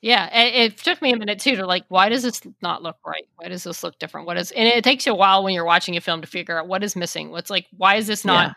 Yeah. 0.00 0.26
It, 0.34 0.54
it 0.72 0.78
took 0.78 1.02
me 1.02 1.12
a 1.12 1.16
minute 1.18 1.38
too 1.38 1.56
to 1.56 1.66
like, 1.66 1.84
why 1.88 2.08
does 2.08 2.22
this 2.22 2.40
not 2.62 2.82
look 2.82 2.96
right? 3.04 3.26
Why 3.36 3.48
does 3.48 3.64
this 3.64 3.82
look 3.82 3.98
different? 3.98 4.26
What 4.26 4.38
is 4.38 4.52
and 4.52 4.66
it 4.66 4.84
takes 4.84 5.04
you 5.04 5.12
a 5.12 5.16
while 5.16 5.44
when 5.44 5.52
you're 5.54 5.64
watching 5.66 5.96
a 5.96 6.00
film 6.00 6.22
to 6.22 6.26
figure 6.26 6.58
out 6.58 6.66
what 6.66 6.82
is 6.82 6.96
missing. 6.96 7.30
What's 7.30 7.50
like, 7.50 7.66
why 7.76 7.96
is 7.96 8.06
this 8.06 8.24
not 8.24 8.46
Yeah. 8.48 8.52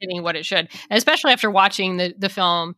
hitting 0.00 0.22
what 0.24 0.34
it 0.34 0.44
should? 0.44 0.68
And 0.90 0.98
especially 0.98 1.32
after 1.32 1.48
watching 1.50 1.96
the 1.96 2.12
the 2.18 2.28
film, 2.28 2.74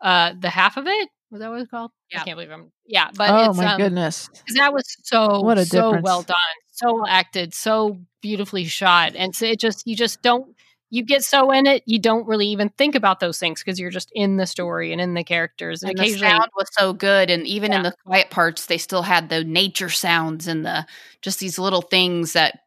uh 0.00 0.32
the 0.38 0.50
half 0.50 0.76
of 0.76 0.86
it. 0.88 1.08
Was 1.34 1.40
that 1.40 1.50
what 1.50 1.60
it's 1.62 1.68
called? 1.68 1.90
Yeah. 2.12 2.20
I 2.20 2.24
can't 2.26 2.36
believe 2.36 2.52
I'm 2.52 2.70
yeah, 2.86 3.10
but 3.16 3.28
oh 3.28 3.50
it's, 3.50 3.58
my 3.58 3.72
um, 3.72 3.80
goodness. 3.80 4.30
that 4.54 4.72
was 4.72 4.84
so 5.02 5.40
What 5.40 5.58
a 5.58 5.64
so 5.64 5.90
difference. 5.90 6.04
well 6.04 6.22
done, 6.22 6.36
so 6.70 7.04
acted, 7.08 7.52
so 7.52 7.98
beautifully 8.22 8.66
shot, 8.66 9.16
and 9.16 9.34
so 9.34 9.46
it 9.46 9.58
just 9.58 9.84
you 9.84 9.96
just 9.96 10.22
don't 10.22 10.54
you 10.90 11.02
get 11.02 11.24
so 11.24 11.50
in 11.50 11.66
it 11.66 11.82
you 11.86 11.98
don't 11.98 12.24
really 12.28 12.46
even 12.46 12.68
think 12.78 12.94
about 12.94 13.18
those 13.18 13.40
things 13.40 13.64
because 13.64 13.80
you're 13.80 13.90
just 13.90 14.12
in 14.14 14.36
the 14.36 14.46
story 14.46 14.92
and 14.92 15.00
in 15.00 15.14
the 15.14 15.24
characters, 15.24 15.82
and, 15.82 15.98
and 15.98 16.08
the 16.08 16.18
sound 16.18 16.46
was 16.56 16.68
so 16.78 16.92
good 16.92 17.30
and 17.30 17.48
even 17.48 17.72
in 17.72 17.82
the 17.82 17.92
quiet 18.06 18.30
parts 18.30 18.66
they 18.66 18.78
still 18.78 19.02
had 19.02 19.28
the 19.28 19.42
nature 19.42 19.90
sounds 19.90 20.46
and 20.46 20.64
the 20.64 20.86
just 21.20 21.40
these 21.40 21.58
little 21.58 21.82
things 21.82 22.34
that 22.34 22.60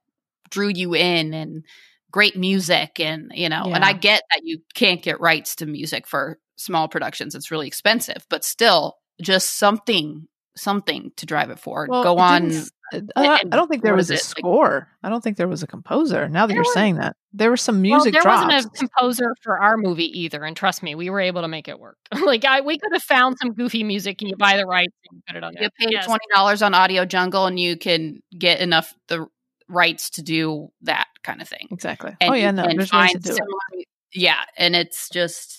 drew 0.50 0.68
you 0.68 0.94
in 0.94 1.34
and 1.34 1.64
great 2.12 2.36
music 2.36 3.00
and 3.00 3.32
you 3.34 3.48
know 3.48 3.64
and 3.74 3.86
i 3.86 3.94
get 3.94 4.24
that 4.32 4.42
you 4.44 4.60
can't 4.74 5.04
get 5.04 5.22
rights 5.22 5.56
to 5.56 5.66
music 5.66 6.06
for 6.06 6.38
small 6.58 6.88
productions 6.88 7.34
it's 7.36 7.52
really 7.52 7.68
expensive 7.68 8.26
but 8.30 8.44
still 8.44 8.98
just 9.22 9.58
something 9.58 10.28
something 10.56 11.12
to 11.18 11.26
drive 11.26 11.50
it 11.52 11.60
forward 11.60 11.90
Well, 11.90 12.04
go 12.04 12.14
it 12.16 12.20
on 12.22 12.52
s- 12.52 12.72
uh, 12.94 13.02
I, 13.18 13.34
I 13.42 13.44
don't 13.44 13.68
think 13.68 13.84
there 13.84 13.94
was 13.96 14.10
a 14.10 14.14
it, 14.14 14.16
like- 14.16 14.24
score. 14.24 14.88
I 15.04 15.10
don't 15.10 15.22
think 15.22 15.36
there 15.36 15.50
was 15.50 15.62
a 15.62 15.68
composer. 15.68 16.30
Now 16.30 16.48
that 16.48 16.54
you're 16.54 16.64
was- 16.64 16.74
saying 16.74 16.96
that, 16.96 17.18
there 17.34 17.52
was 17.52 17.60
some 17.62 17.76
well, 17.76 17.82
music 17.82 18.14
there 18.14 18.22
drops. 18.22 18.46
wasn't 18.54 18.74
a 18.74 18.78
composer 18.78 19.36
for 19.44 19.60
our 19.60 19.76
movie 19.76 20.06
either, 20.22 20.46
and 20.46 20.56
trust 20.56 20.82
me, 20.82 20.96
we 20.96 21.10
were 21.10 21.20
able 21.20 21.42
to 21.42 21.50
make 21.50 21.68
it 21.68 21.82
work. 21.82 21.98
like 22.26 22.46
I, 22.46 22.62
we 22.62 22.78
could 22.80 22.94
have 22.94 23.04
found 23.04 23.36
some 23.42 23.52
goofy 23.54 23.84
music, 23.84 24.22
and 24.22 24.30
you 24.30 24.38
buy 24.38 24.56
the 24.56 24.66
rights 24.66 24.94
and 25.12 25.18
you 25.18 25.22
put 25.28 25.36
it 25.36 25.44
on 25.44 25.54
there. 25.56 25.64
you 25.64 25.70
pay 25.78 25.92
Yes. 25.92 26.06
twenty 26.06 26.24
dollars 26.34 26.62
on 26.62 26.72
AudioJungle 26.72 27.46
and 27.46 27.60
you 27.60 27.76
can 27.76 28.22
get 28.40 28.62
enough 28.62 28.94
the 29.10 29.28
rights 29.68 30.10
to 30.12 30.22
do 30.22 30.70
that 30.84 31.08
kind 31.24 31.42
of 31.42 31.50
thing 31.50 31.68
exactly. 31.72 32.12
Oh, 32.22 32.26
and 32.28 32.32
oh 32.32 32.36
yeah, 32.36 32.52
no, 32.52 32.64
there's 32.68 32.78
ways 32.78 33.12
to 33.12 33.20
find 33.20 33.22
do 33.22 33.36
it. 33.74 33.88
Yeah, 34.14 34.40
and 34.58 34.78
it's 34.78 35.10
just 35.10 35.57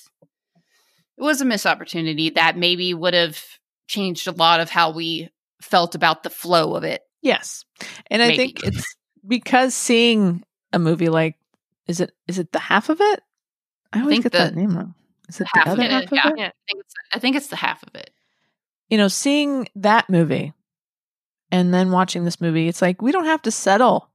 it 1.18 1.22
was 1.22 1.40
a 1.40 1.44
missed 1.44 1.66
opportunity 1.66 2.30
that 2.30 2.56
maybe 2.56 2.94
would 2.94 3.14
have 3.14 3.42
changed 3.86 4.26
a 4.26 4.32
lot 4.32 4.60
of 4.60 4.70
how 4.70 4.90
we 4.92 5.30
felt 5.60 5.94
about 5.94 6.22
the 6.22 6.30
flow 6.30 6.74
of 6.76 6.84
it. 6.84 7.02
Yes, 7.20 7.64
and 8.10 8.22
I 8.22 8.36
think 8.36 8.62
it's 8.64 8.96
because 9.26 9.74
seeing 9.74 10.44
a 10.72 10.78
movie 10.78 11.08
like 11.08 11.36
is 11.86 12.00
it 12.00 12.12
is 12.28 12.38
it 12.38 12.52
the 12.52 12.60
half 12.60 12.88
of 12.88 13.00
it? 13.00 13.22
I 13.92 14.00
always 14.00 14.14
think 14.14 14.24
get 14.24 14.32
the- 14.32 14.38
that 14.38 14.54
name 14.54 14.76
wrong. 14.76 14.94
Is 15.28 15.40
it 15.40 15.48
the 15.52 15.58
half 15.58 15.66
of 15.66 15.72
other 15.74 15.82
it, 15.82 15.90
half 15.90 16.02
of 16.04 16.12
yeah. 16.12 16.28
it? 16.28 16.34
Yeah. 16.38 16.46
I 16.46 16.52
think 16.68 16.80
it's 16.80 16.94
I 17.14 17.18
think 17.18 17.36
it's 17.36 17.46
the 17.48 17.56
half 17.56 17.82
of 17.82 17.94
it. 17.94 18.10
You 18.88 18.96
know, 18.96 19.08
seeing 19.08 19.68
that 19.76 20.08
movie 20.08 20.54
and 21.50 21.74
then 21.74 21.90
watching 21.90 22.24
this 22.24 22.40
movie, 22.40 22.68
it's 22.68 22.80
like 22.80 23.02
we 23.02 23.12
don't 23.12 23.26
have 23.26 23.42
to 23.42 23.50
settle 23.50 24.08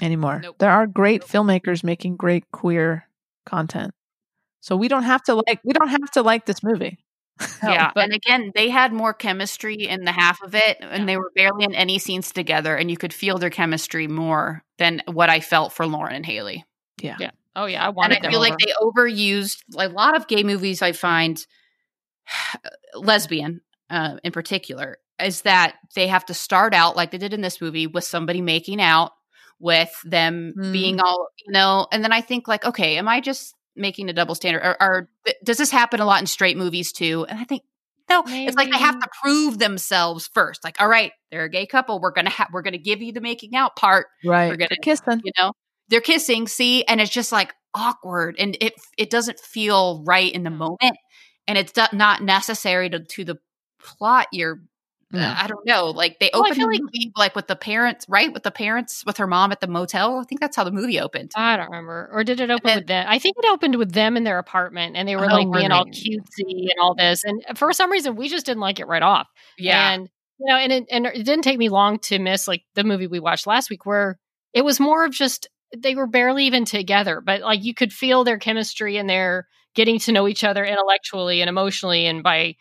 anymore. 0.00 0.40
Nope. 0.42 0.56
There 0.58 0.70
are 0.70 0.86
great 0.86 1.22
Nope. 1.22 1.30
filmmakers 1.30 1.84
making 1.84 2.16
great 2.16 2.50
queer 2.50 3.08
content. 3.44 3.92
So 4.62 4.74
we 4.76 4.88
don't 4.88 5.02
have 5.02 5.22
to 5.24 5.34
like 5.34 5.60
we 5.64 5.72
don't 5.74 5.88
have 5.88 6.10
to 6.12 6.22
like 6.22 6.46
this 6.46 6.62
movie. 6.62 6.98
yeah, 7.62 7.90
but- 7.94 8.04
and 8.04 8.12
again, 8.14 8.52
they 8.54 8.70
had 8.70 8.92
more 8.92 9.12
chemistry 9.12 9.74
in 9.86 10.04
the 10.04 10.12
half 10.12 10.40
of 10.42 10.54
it, 10.54 10.78
and 10.80 11.00
Yeah. 11.02 11.06
they 11.06 11.16
were 11.18 11.30
barely 11.34 11.64
in 11.64 11.74
any 11.74 11.98
scenes 11.98 12.32
together, 12.32 12.76
and 12.76 12.90
you 12.90 12.96
could 12.96 13.12
feel 13.12 13.38
their 13.38 13.50
chemistry 13.50 14.06
more 14.08 14.62
than 14.78 15.02
what 15.06 15.28
I 15.28 15.40
felt 15.40 15.72
for 15.72 15.86
Lauren 15.86 16.14
and 16.14 16.24
Haley. 16.24 16.64
Yeah. 17.02 17.16
Yeah. 17.20 17.30
Oh 17.56 17.66
yeah, 17.66 17.84
I 17.84 17.90
wanted. 17.90 18.18
and 18.18 18.26
I 18.26 18.28
them 18.28 18.32
feel 18.32 18.40
like 18.40 18.58
they 18.58 18.72
overused 18.80 19.58
like, 19.72 19.90
a 19.90 19.92
lot 19.92 20.16
of 20.16 20.26
gay 20.28 20.42
movies. 20.44 20.80
I 20.80 20.92
find 20.92 21.44
lesbian 22.94 23.60
uh, 23.90 24.16
in 24.22 24.32
particular 24.32 24.98
is 25.20 25.42
that 25.42 25.74
they 25.94 26.06
have 26.08 26.24
to 26.26 26.34
start 26.34 26.74
out 26.74 26.96
like 26.96 27.10
they 27.10 27.18
did 27.18 27.34
in 27.34 27.40
this 27.42 27.60
movie 27.60 27.86
with 27.86 28.04
somebody 28.04 28.40
making 28.40 28.80
out 28.80 29.12
with 29.58 29.90
them 30.04 30.54
Mm. 30.56 30.72
being 30.72 31.00
all 31.00 31.28
you 31.44 31.52
know, 31.52 31.86
and 31.92 32.02
then 32.02 32.12
I 32.12 32.20
think 32.20 32.48
like, 32.48 32.64
okay, 32.64 32.96
am 32.98 33.08
I 33.08 33.20
just 33.20 33.54
making 33.76 34.08
a 34.08 34.12
double 34.12 34.34
standard? 34.34 34.62
Or, 34.62 34.76
or 34.82 35.08
does 35.44 35.58
this 35.58 35.70
happen 35.70 36.00
a 36.00 36.04
lot 36.06 36.20
in 36.20 36.26
straight 36.26 36.56
movies 36.56 36.92
too? 36.92 37.26
And 37.28 37.38
I 37.38 37.44
think 37.44 37.62
No, 38.08 38.22
it's 38.26 38.56
like 38.56 38.70
they 38.70 38.78
have 38.78 38.98
to 39.00 39.08
prove 39.22 39.58
themselves 39.58 40.28
first. 40.34 40.62
Like, 40.64 40.80
all 40.80 40.88
right, 40.88 41.12
they're 41.30 41.44
a 41.44 41.48
gay 41.50 41.66
couple. 41.66 42.00
We're 42.00 42.10
gonna 42.12 42.30
have 42.30 42.48
we're 42.52 42.62
gonna 42.62 42.78
give 42.78 43.00
you 43.02 43.12
the 43.12 43.20
making 43.20 43.54
out 43.56 43.76
part. 43.76 44.06
Right. 44.24 44.48
We're 44.48 44.56
gonna- 44.56 44.68
They're 44.70 44.94
kissing. 44.94 45.20
You 45.24 45.32
know, 45.38 45.52
they're 45.88 46.00
kissing. 46.00 46.46
See, 46.48 46.84
and 46.84 47.00
it's 47.00 47.10
just 47.10 47.32
like 47.32 47.52
awkward, 47.74 48.36
and 48.38 48.56
it 48.60 48.74
it 48.98 49.08
doesn't 49.10 49.38
feel 49.40 50.02
right 50.04 50.32
in 50.32 50.42
the 50.42 50.50
moment, 50.50 50.96
and 51.46 51.56
it's 51.56 51.72
not 51.92 52.22
necessary 52.22 52.90
to 52.90 53.00
to 53.00 53.24
the 53.24 53.36
plot. 53.80 54.26
You're 54.32 54.60
No. 55.12 55.34
I 55.36 55.46
don't 55.46 55.64
know. 55.66 55.90
Like 55.90 56.18
they 56.18 56.30
Well, 56.32 56.42
opened 56.42 56.60
the 56.60 56.66
like- 56.66 56.80
movie 56.80 57.12
like 57.16 57.36
with 57.36 57.46
the 57.46 57.56
parents, 57.56 58.06
right? 58.08 58.32
With 58.32 58.42
the 58.44 58.50
parents, 58.50 59.04
with 59.04 59.18
her 59.18 59.26
mom 59.26 59.52
at 59.52 59.60
the 59.60 59.66
motel. 59.66 60.18
I 60.18 60.24
think 60.24 60.40
that's 60.40 60.56
how 60.56 60.64
the 60.64 60.70
movie 60.70 60.98
opened. 61.00 61.32
I 61.36 61.56
don't 61.56 61.66
remember. 61.66 62.08
Or 62.12 62.24
did 62.24 62.40
it 62.40 62.50
open 62.50 62.66
then- 62.66 62.78
with 62.78 62.86
them? 62.86 63.06
I 63.08 63.18
think 63.18 63.36
it 63.38 63.50
opened 63.50 63.76
with 63.76 63.92
them 63.92 64.16
in 64.16 64.24
their 64.24 64.38
apartment 64.38 64.96
and 64.96 65.06
they 65.06 65.16
were 65.16 65.24
Oh, 65.30 65.34
like 65.34 65.52
being 65.52 65.70
all 65.70 65.84
cutesy 65.86 66.70
and 66.70 66.74
all 66.80 66.94
this. 66.94 67.24
And 67.24 67.42
for 67.56 67.72
some 67.72 67.90
reason, 67.92 68.16
we 68.16 68.28
just 68.28 68.46
didn't 68.46 68.60
like 68.60 68.80
it 68.80 68.86
right 68.86 69.02
off. 69.02 69.28
Yeah. 69.58 69.92
And, 69.92 70.08
you 70.38 70.46
know, 70.46 70.56
and 70.56 70.72
it, 70.72 70.84
and 70.90 71.06
it 71.06 71.24
didn't 71.24 71.42
take 71.42 71.58
me 71.58 71.68
long 71.68 71.98
to 72.00 72.18
miss 72.18 72.48
like 72.48 72.62
the 72.74 72.84
movie 72.84 73.06
we 73.06 73.20
watched 73.20 73.46
last 73.46 73.70
week 73.70 73.84
where 73.86 74.18
it 74.54 74.64
was 74.64 74.80
more 74.80 75.04
of 75.04 75.12
just 75.12 75.48
they 75.76 75.94
were 75.94 76.06
barely 76.06 76.44
even 76.46 76.64
together, 76.64 77.20
but 77.24 77.40
like 77.42 77.64
you 77.64 77.74
could 77.74 77.92
feel 77.92 78.24
their 78.24 78.38
chemistry 78.38 78.96
and 78.98 79.08
their 79.08 79.46
getting 79.74 79.98
to 79.98 80.12
know 80.12 80.28
each 80.28 80.44
other 80.44 80.64
intellectually 80.64 81.40
and 81.40 81.48
emotionally 81.48 82.06
and 82.06 82.22
by 82.22 82.54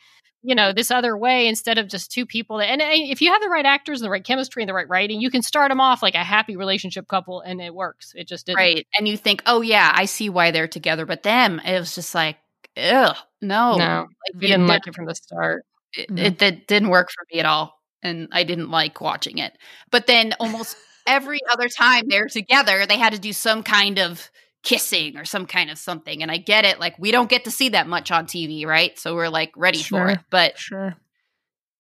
you 0.44 0.56
know 0.56 0.74
this 0.74 0.92
other 0.92 1.16
way 1.18 1.48
instead 1.48 1.78
of 1.78 1.88
just 1.88 2.12
two 2.12 2.26
people 2.26 2.58
that, 2.58 2.70
and, 2.70 2.82
and 2.82 3.12
if 3.12 3.22
you 3.22 3.32
have 3.32 3.42
the 3.42 3.50
right 3.50 3.66
actors 3.66 4.02
and 4.02 4.06
the 4.06 4.12
right 4.12 4.24
chemistry 4.24 4.64
and 4.64 4.70
the 4.70 4.74
right 4.74 4.90
writing 4.90 5.22
you 5.22 5.30
can 5.30 5.42
start 5.42 5.70
them 5.70 5.80
off 5.80 6.02
like 6.02 6.16
a 6.16 6.24
happy 6.24 6.56
relationship 6.56 7.08
couple 7.08 7.42
and 7.42 7.62
it 7.62 7.74
works 7.74 8.14
it 8.16 8.28
just 8.28 8.46
didn't 8.46 8.58
right. 8.58 8.88
And 8.98 9.08
you 9.08 9.18
think, 9.18 9.44
oh 9.46 9.62
yeah, 9.62 9.92
I 9.94 10.06
see 10.06 10.30
why 10.30 10.52
they're 10.52 10.68
together. 10.68 11.06
But 11.06 11.24
them, 11.24 11.60
it 11.64 11.80
was 11.80 11.96
just 11.96 12.16
like, 12.16 12.38
ugh, 12.78 13.16
no, 13.42 13.76
no 13.78 14.08
Like, 14.34 14.42
didn't 14.42 14.68
like 14.68 14.88
it 14.88 14.96
from 14.96 15.06
the 15.06 15.16
start 15.16 15.66
it, 15.94 16.10
No. 16.10 16.24
it, 16.24 16.42
it 16.42 16.68
didn't 16.68 16.90
work 16.90 17.10
for 17.12 17.26
me 17.34 17.40
at 17.40 17.46
all, 17.46 17.80
and 18.02 18.28
I 18.32 18.44
didn't 18.44 18.72
like 18.72 19.02
watching 19.02 19.38
it. 19.38 19.58
But 19.92 20.08
then 20.08 20.34
almost 20.40 20.76
every 21.08 21.40
other 21.52 21.68
time 21.68 22.06
they're 22.08 22.28
together, 22.28 22.86
they 22.86 22.98
had 22.98 23.14
to 23.14 23.20
do 23.20 23.34
some 23.34 23.64
kind 23.64 24.00
of 24.00 24.30
kissing 24.64 25.18
or 25.18 25.26
some 25.26 25.46
kind 25.46 25.70
of 25.72 25.78
something. 25.78 26.22
And 26.22 26.32
I 26.32 26.38
get 26.38 26.66
it, 26.66 26.80
like 26.80 26.98
we 27.00 27.12
don't 27.12 27.30
get 27.30 27.46
to 27.46 27.52
see 27.52 27.70
that 27.70 27.88
much 27.88 28.12
on 28.12 28.26
TV, 28.26 28.66
right? 28.66 28.98
So 29.00 29.16
we're 29.16 29.30
like 29.30 29.52
ready 29.56 29.82
for 29.82 30.10
it, 30.10 30.20
but 30.30 30.58
Sure. 30.58 30.96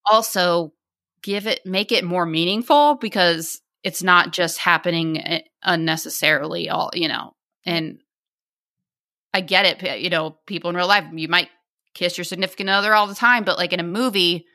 also 0.09 0.73
give 1.21 1.45
it 1.47 1.65
make 1.65 1.91
it 1.91 2.03
more 2.03 2.25
meaningful 2.25 2.95
because 2.95 3.61
it's 3.83 4.01
not 4.03 4.33
just 4.33 4.57
happening 4.57 5.19
eh, 5.19 5.41
unnecessarily 5.63 6.69
all 6.69 6.89
you 6.93 7.07
know 7.07 7.35
and 7.63 7.99
i 9.31 9.41
get 9.41 9.65
it 9.65 10.01
you 10.01 10.09
know 10.09 10.37
people 10.47 10.71
in 10.71 10.75
real 10.75 10.87
life 10.87 11.03
you 11.13 11.27
might 11.27 11.49
kiss 11.93 12.17
your 12.17 12.25
significant 12.25 12.69
other 12.69 12.95
all 12.95 13.05
the 13.05 13.13
time 13.13 13.43
but 13.43 13.57
like 13.59 13.71
in 13.71 13.79
a 13.79 13.83
movie 13.83 14.45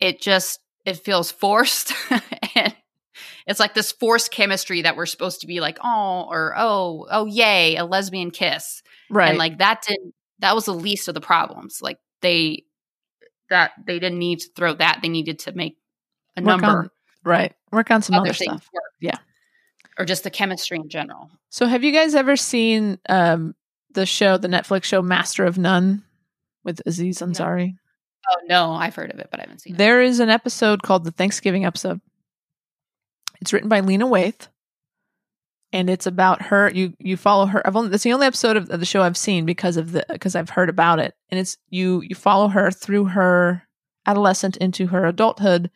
it 0.00 0.20
just 0.20 0.58
it 0.84 0.96
feels 0.96 1.30
forced 1.30 1.92
it's 3.48 3.58
like 3.60 3.74
this 3.74 3.90
forced 3.92 4.30
chemistry 4.30 4.82
that 4.82 4.96
we're 4.96 5.06
supposed 5.06 5.40
to 5.40 5.46
be 5.46 5.58
like 5.60 5.78
oh 5.82 6.26
or 6.30 6.54
oh 6.56 7.06
oh 7.10 7.26
yay 7.26 7.76
a 7.76 7.84
lesbian 7.84 8.30
kiss 8.30 8.82
Right. 9.10 9.30
and 9.30 9.38
like 9.38 9.58
that 9.58 9.82
didn't 9.88 10.14
that 10.40 10.54
was 10.54 10.66
the 10.66 10.74
least 10.74 11.08
of 11.08 11.14
the 11.14 11.20
problems 11.20 11.80
like 11.82 11.98
they 12.22 12.64
that 13.50 13.72
they 13.86 13.98
didn't 13.98 14.18
need 14.18 14.40
to 14.40 14.48
throw 14.54 14.74
that 14.74 15.00
they 15.02 15.08
needed 15.08 15.38
to 15.40 15.52
make 15.52 15.76
a 16.36 16.40
Work 16.42 16.46
number 16.60 16.66
on- 16.66 16.90
right. 17.24 17.54
Work 17.72 17.90
on 17.90 18.02
some 18.02 18.14
other 18.14 18.26
other 18.28 18.34
stuff. 18.34 18.68
work 18.72 18.82
Yeah. 19.00 19.16
or 19.98 20.04
just 20.04 20.22
the 20.24 20.30
chemistry 20.30 20.76
in 20.78 20.88
general 20.88 21.30
So, 21.50 21.66
have 21.66 21.82
you 21.82 21.92
guys 21.92 22.14
ever 22.14 22.36
seen 22.36 22.98
um, 23.08 23.54
the 23.94 24.04
show, 24.06 24.36
the 24.36 24.48
Netflix 24.48 24.84
show 24.84 25.00
Master 25.02 25.44
of 25.44 25.56
None 25.58 26.04
with 26.64 26.80
Aziz 26.86 27.18
Ansari? 27.20 27.74
oh 28.30 28.36
no 28.46 28.72
i've 28.72 28.94
heard 28.94 29.10
of 29.10 29.18
it 29.20 29.28
but 29.30 29.40
i 29.40 29.42
haven't 29.44 29.60
seen 29.62 29.74
it 29.74 29.78
There 29.78 30.02
is 30.02 30.20
an 30.20 30.28
episode 30.28 30.82
called 30.82 31.04
the 31.04 31.10
Thanksgiving 31.10 31.64
episode. 31.64 32.00
It's 33.40 33.52
written 33.52 33.68
by 33.68 33.80
Lena 33.80 34.06
Waithe, 34.06 34.48
and 35.72 35.88
it's 35.90 36.06
about 36.06 36.42
her. 36.42 36.70
You 36.70 36.94
you 36.98 37.16
follow 37.16 37.46
her. 37.46 37.64
I've 37.66 37.76
only 37.76 37.90
that's 37.90 38.02
the 38.04 38.12
only 38.12 38.26
episode 38.26 38.56
of, 38.56 38.70
of 38.70 38.80
the 38.80 38.86
show 38.86 39.02
I've 39.02 39.16
seen 39.16 39.44
because 39.46 39.76
of 39.76 39.92
the 39.92 40.04
because 40.10 40.34
I've 40.34 40.50
heard 40.50 40.68
about 40.68 40.98
it, 40.98 41.14
and 41.30 41.38
it's 41.38 41.56
you 41.68 42.02
you 42.02 42.14
follow 42.14 42.48
her 42.48 42.70
through 42.70 43.06
her 43.06 43.62
adolescent 44.06 44.56
into 44.56 44.86
her 44.88 45.04
adulthood, 45.06 45.70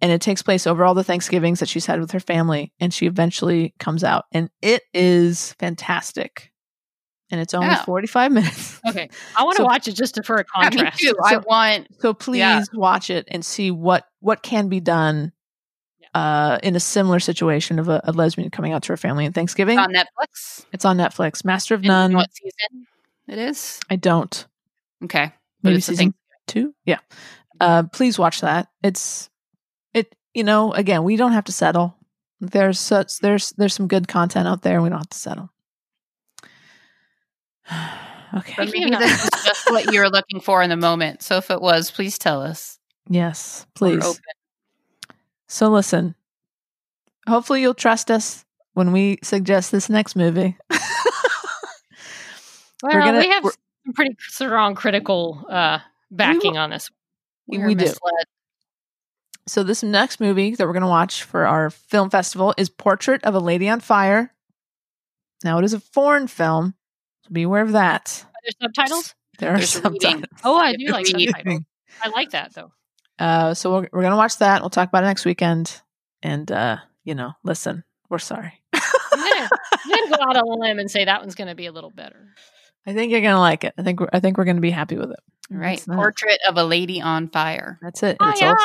and 0.00 0.12
it 0.12 0.20
takes 0.20 0.42
place 0.42 0.66
over 0.66 0.84
all 0.84 0.94
the 0.94 1.04
Thanksgivings 1.04 1.60
that 1.60 1.68
she's 1.68 1.86
had 1.86 2.00
with 2.00 2.10
her 2.12 2.20
family, 2.20 2.72
and 2.78 2.92
she 2.92 3.06
eventually 3.06 3.74
comes 3.78 4.04
out, 4.04 4.24
and 4.32 4.48
it 4.62 4.82
is 4.92 5.54
fantastic, 5.54 6.52
and 7.30 7.40
it's 7.40 7.54
only 7.54 7.70
oh. 7.74 7.82
forty 7.84 8.06
five 8.06 8.30
minutes. 8.30 8.80
okay 8.88 9.08
i 9.36 9.42
want 9.42 9.56
to 9.56 9.62
So- 9.62 9.66
watch 9.66 9.88
it 9.88 9.94
just 9.94 10.14
to, 10.16 10.22
for 10.22 10.36
a 10.36 10.44
Yeah, 10.60 10.68
me 10.70 10.76
contrast 10.76 10.98
too. 11.00 11.14
i 11.24 11.36
want 11.38 11.88
So 11.98 12.14
please 12.14 12.38
Yeah. 12.38 12.62
watch 12.74 13.10
it 13.10 13.26
and 13.30 13.44
see 13.44 13.70
what 13.72 14.04
what 14.20 14.42
can 14.42 14.68
be 14.68 14.78
done 14.80 15.32
uh, 16.14 16.58
in 16.62 16.76
a 16.76 16.80
similar 16.80 17.18
situation 17.20 17.78
of 17.78 17.88
a, 17.88 18.00
a 18.04 18.12
lesbian 18.12 18.50
coming 18.50 18.72
out 18.72 18.82
to 18.84 18.92
her 18.92 18.96
family 18.96 19.26
on 19.26 19.32
Thanksgiving. 19.32 19.78
on 19.78 19.92
netflix 19.92 20.64
it's 20.72 20.84
on 20.84 20.96
Netflix. 20.96 21.44
Master 21.44 21.74
of 21.74 21.80
And 21.80 21.84
you 21.84 21.90
know 21.90 22.00
None. 22.02 22.12
what 22.14 22.30
season 22.34 22.86
it 23.28 23.38
is 23.38 23.80
I 23.90 23.96
don't. 23.96 24.46
okay 25.04 25.32
but 25.62 25.70
Maybe 25.70 25.80
season 25.80 26.14
two. 26.46 26.74
Yeah. 26.84 26.98
Uh, 27.58 27.84
please 27.84 28.18
watch 28.18 28.42
that. 28.42 28.68
It's 28.82 29.30
it. 29.94 30.14
You 30.34 30.44
know, 30.44 30.72
again, 30.74 31.04
we 31.04 31.16
don't 31.16 31.32
have 31.32 31.44
to 31.44 31.52
settle. 31.52 31.96
There's 32.40 32.78
such 32.78 33.20
there's 33.20 33.50
there's 33.56 33.72
some 33.72 33.88
good 33.88 34.08
content 34.08 34.46
out 34.46 34.60
there. 34.62 34.82
We 34.82 34.90
don't 34.90 34.98
have 34.98 35.08
to 35.08 35.16
settle. 35.18 35.50
okay. 38.36 38.54
but 38.58 38.70
maybe 38.72 38.92
of- 38.92 39.00
this 39.00 39.24
is 39.24 39.30
just 39.44 39.70
what 39.70 39.92
you're 39.92 40.10
looking 40.10 40.40
for 40.40 40.62
in 40.62 40.68
the 40.70 40.76
moment 40.76 41.22
so 41.22 41.36
if 41.36 41.50
it 41.50 41.60
was 41.62 41.90
please 41.90 42.18
tell 42.18 42.42
us 42.42 42.78
Yes, 43.08 43.66
We're 43.80 44.00
please. 44.00 44.20
Open. 45.46 45.54
So 45.54 45.68
listen, 45.70 46.14
hopefully 47.28 47.60
you'll 47.62 47.74
trust 47.74 48.10
us 48.10 48.44
when 48.74 48.92
we 48.92 49.18
suggest 49.22 49.70
this 49.72 49.88
next 49.88 50.16
movie. 50.16 50.56
well, 52.82 52.92
gonna- 52.92 53.18
we 53.18 53.28
have 53.28 53.44
we're- 53.44 53.54
some 53.86 53.92
pretty 53.94 54.16
strong 54.18 54.74
critical 54.74 55.44
uh 55.50 55.78
backing 56.10 56.56
on 56.56 56.70
this 56.70 56.90
we, 57.46 57.58
We 57.58 57.74
do. 57.74 57.92
so 59.46 59.62
this 59.62 59.82
next 59.82 60.18
movie 60.20 60.54
that 60.54 60.66
we're 60.66 60.72
going 60.72 60.80
to 60.82 60.88
watch 60.88 61.22
for 61.24 61.46
our 61.46 61.68
film 61.68 62.08
festival 62.08 62.54
is 62.56 62.70
Portrait 62.70 63.22
of 63.24 63.34
a 63.34 63.38
Lady 63.38 63.68
on 63.68 63.80
Fire. 63.80 64.32
Now 65.44 65.58
it 65.58 65.64
is 65.66 65.74
a 65.74 65.80
foreign 65.80 66.26
film, 66.28 66.72
so 67.22 67.28
be 67.30 67.42
aware 67.42 67.60
of 67.60 67.72
that. 67.72 68.24
Are 68.26 68.40
there 68.42 68.52
subtitles 68.62 69.14
There 69.38 69.50
are 69.52 69.56
There's 69.58 69.76
a 69.76 69.90
reading. 69.90 70.24
oh 70.44 70.56
i 70.56 70.72
do 70.74 70.86
have 70.86 70.94
like 70.94 71.04
to 71.06 71.10
subtitles 71.20 71.60
i 72.02 72.08
like 72.08 72.30
that 72.30 72.54
though 72.54 72.72
Uh, 73.18 73.54
so 73.54 73.72
we're, 73.72 73.88
we're 73.92 74.00
going 74.02 74.10
to 74.12 74.16
watch 74.16 74.38
that. 74.38 74.60
We'll 74.62 74.70
talk 74.70 74.88
about 74.88 75.04
it 75.04 75.06
next 75.06 75.24
weekend. 75.24 75.80
And 76.22 76.50
uh, 76.50 76.78
you 77.04 77.14
know, 77.14 77.32
listen, 77.44 77.84
we're 78.08 78.18
sorry. 78.18 78.60
I'm 78.72 78.80
gonna, 79.20 79.48
I'm 79.72 79.90
gonna 79.90 80.16
go 80.16 80.22
out 80.30 80.36
on 80.36 80.48
a 80.48 80.54
limb 80.60 80.78
and 80.78 80.90
say 80.90 81.04
that 81.04 81.20
one's 81.20 81.34
gonna 81.36 81.54
be 81.54 81.66
a 81.66 81.72
little 81.72 81.90
better 81.90 82.34
I 82.86 82.92
think 82.92 83.12
you're 83.12 83.20
going 83.20 83.34
to 83.34 83.38
like 83.40 83.62
it. 83.64 83.72
I 83.78 83.82
think 83.82 84.00
we're, 84.00 84.08
I 84.12 84.20
think 84.20 84.36
we're 84.36 84.44
going 84.44 84.56
to 84.56 84.62
be 84.62 84.70
happy 84.70 84.96
with 84.96 85.10
it. 85.10 85.20
All 85.52 85.56
right 85.58 85.76
That's 85.76 85.86
that. 85.86 85.94
portrait 85.96 86.38
of 86.48 86.56
a 86.56 86.64
lady 86.64 87.00
on 87.00 87.28
fire 87.28 87.78
That's 87.82 88.02
it. 88.02 88.16
oh 88.20 88.30
It's 88.30 88.40
yeah 88.40 88.48
also- 88.50 88.64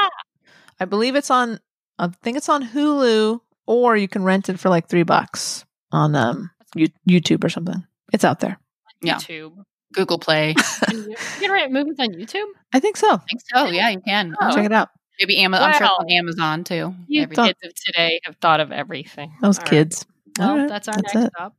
I 0.79 0.85
believe 0.85 1.15
it's 1.15 1.29
on. 1.29 1.59
I 1.99 2.07
think 2.23 2.37
it's 2.37 2.47
on 2.49 2.65
Hulu, 2.65 3.41
or 3.67 3.97
you 3.97 4.07
can 4.07 4.23
rent 4.23 4.47
it 4.49 4.59
for 4.59 4.69
like 4.69 4.87
three 4.87 5.03
bucks 5.03 5.65
on 5.91 6.15
um 6.15 6.49
you, 6.75 6.87
YouTube 7.07 7.43
or 7.43 7.49
something. 7.49 7.85
It's 8.13 8.23
out 8.23 8.39
there. 8.39 8.57
Yeah. 9.01 9.17
youtube 9.17 9.53
google 9.93 10.19
play 10.19 10.53
Can 10.53 10.97
you, 11.03 11.09
you 11.09 11.15
can 11.41 11.51
rent 11.51 11.71
movies 11.71 11.95
on 11.99 12.09
youtube 12.09 12.45
I 12.73 12.79
think 12.79 12.97
so. 12.97 13.11
I 13.13 13.17
think 13.29 13.41
so 13.53 13.65
yeah 13.69 13.89
you 13.89 14.01
can 14.01 14.35
Oh. 14.41 14.55
Check 14.55 14.65
it 14.65 14.71
out. 14.71 14.89
maybe 15.19 15.37
Amazon, 15.43 15.69
I'm 15.71 15.73
sure 15.77 15.87
on 15.87 16.11
Amazon 16.11 16.63
too 16.63 16.93
you 17.07 17.23
Everything. 17.23 17.45
kids 17.45 17.59
of 17.63 17.73
today 17.75 18.19
have 18.23 18.35
thought 18.37 18.59
of 18.59 18.71
everything 18.71 19.31
Those 19.41 19.57
All 19.57 19.63
right. 19.63 19.69
kids. 19.69 20.05
Well, 20.37 20.49
All 20.51 20.57
right, 20.57 20.69
that's 20.69 20.87
our 20.87 20.95
that's 20.95 21.13
next 21.15 21.25
it. 21.27 21.31
stop. 21.35 21.55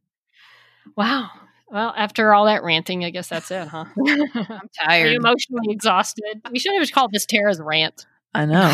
Wow. 0.97 1.29
Well, 1.71 1.93
after 1.97 2.33
all 2.35 2.47
that 2.47 2.63
ranting, 2.65 3.05
I 3.05 3.11
guess 3.11 3.29
that's 3.29 3.51
it, 3.51 3.69
huh? 3.69 3.85
I'm 3.97 4.27
you 4.35 4.59
tired 4.83 5.13
emotionally 5.13 5.69
exhausted? 5.73 6.41
We 6.51 6.59
should 6.59 6.73
have 6.79 6.91
called 6.93 7.13
this 7.13 7.27
Tara's 7.27 7.61
rant. 7.61 8.07
I 8.35 8.45
know. 8.47 8.73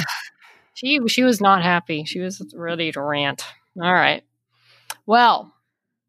She 0.74 1.00
she 1.08 1.22
was 1.24 1.40
not 1.40 1.62
happy. 1.62 2.04
She 2.04 2.20
was 2.20 2.42
ready 2.54 2.92
to 2.92 3.00
rant. 3.02 3.44
All 3.82 3.92
right. 3.92 4.22
Well, 5.06 5.52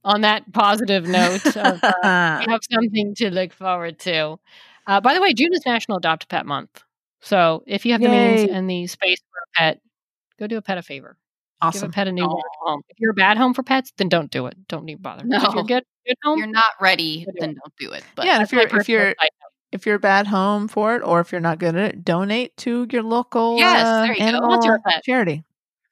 on 0.04 0.22
that 0.22 0.52
positive 0.54 1.08
note, 1.08 1.46
of, 1.58 1.84
uh, 1.84 2.42
we 2.46 2.52
have 2.52 2.62
something 2.72 3.16
to 3.16 3.30
look 3.32 3.54
forward 3.54 4.00
to. 4.00 4.40
Uh, 4.86 5.02
by 5.02 5.14
the 5.14 5.22
way, 5.22 5.34
June 5.34 5.54
is 5.54 5.66
National 5.66 5.98
Adopt 5.98 6.24
a 6.24 6.28
Pet 6.28 6.46
Month. 6.46 6.84
So 7.22 7.64
if 7.68 7.86
you 7.86 7.92
have 7.94 8.02
the 8.02 8.10
means 8.10 8.50
and 8.50 8.70
the 8.70 8.88
space 8.88 9.20
for 9.20 9.40
a 9.40 9.48
pet, 9.60 9.82
go 10.40 10.48
do 10.48 10.58
a 10.58 10.62
pet 10.62 10.78
a 10.78 10.82
favor. 10.82 11.18
Awesome. 11.62 11.82
Give 11.82 11.90
a 11.90 11.94
pet 11.94 12.08
a 12.08 12.12
new 12.12 12.24
Aw. 12.24 12.42
home. 12.62 12.82
If 12.88 13.00
you're 13.00 13.12
a 13.12 13.16
bad 13.16 13.38
home 13.38 13.54
for 13.54 13.64
pets, 13.64 13.92
then 13.98 14.08
don't 14.10 14.30
do 14.30 14.46
it. 14.46 14.56
Don't 14.68 14.88
even 14.88 15.02
bother. 15.02 15.24
No. 15.26 15.38
If 15.38 15.54
you're 15.56 15.64
good, 15.64 15.84
good 16.06 16.16
home, 16.24 16.38
you're 16.38 16.48
not 16.48 16.72
ready 16.80 17.26
do 17.26 17.32
then 17.40 17.56
don't 17.56 17.74
do 17.80 17.92
it 17.92 18.04
but 18.16 18.26
yeah, 18.26 18.42
if 18.44 18.52
you're 18.54 18.68
if 18.68 18.88
you're 18.88 19.16
side 19.20 19.30
if 19.74 19.86
you're 19.86 19.96
a 19.96 20.00
bad 20.00 20.28
home 20.28 20.68
for 20.70 20.96
it, 20.96 21.02
or 21.04 21.20
if 21.20 21.32
you're 21.34 21.42
not 21.42 21.60
good 21.60 21.76
at 21.76 21.96
it, 21.96 22.06
donate 22.06 22.56
to 22.58 22.88
your 22.90 23.04
local 23.04 23.58
Yes, 23.58 23.86
uh, 23.86 24.02
there 24.04 24.14
you 24.14 24.20
go. 24.20 24.26
animal 24.26 24.50
What's 24.50 24.66
your 24.66 24.80
pet? 24.80 25.04
charity. 25.04 25.44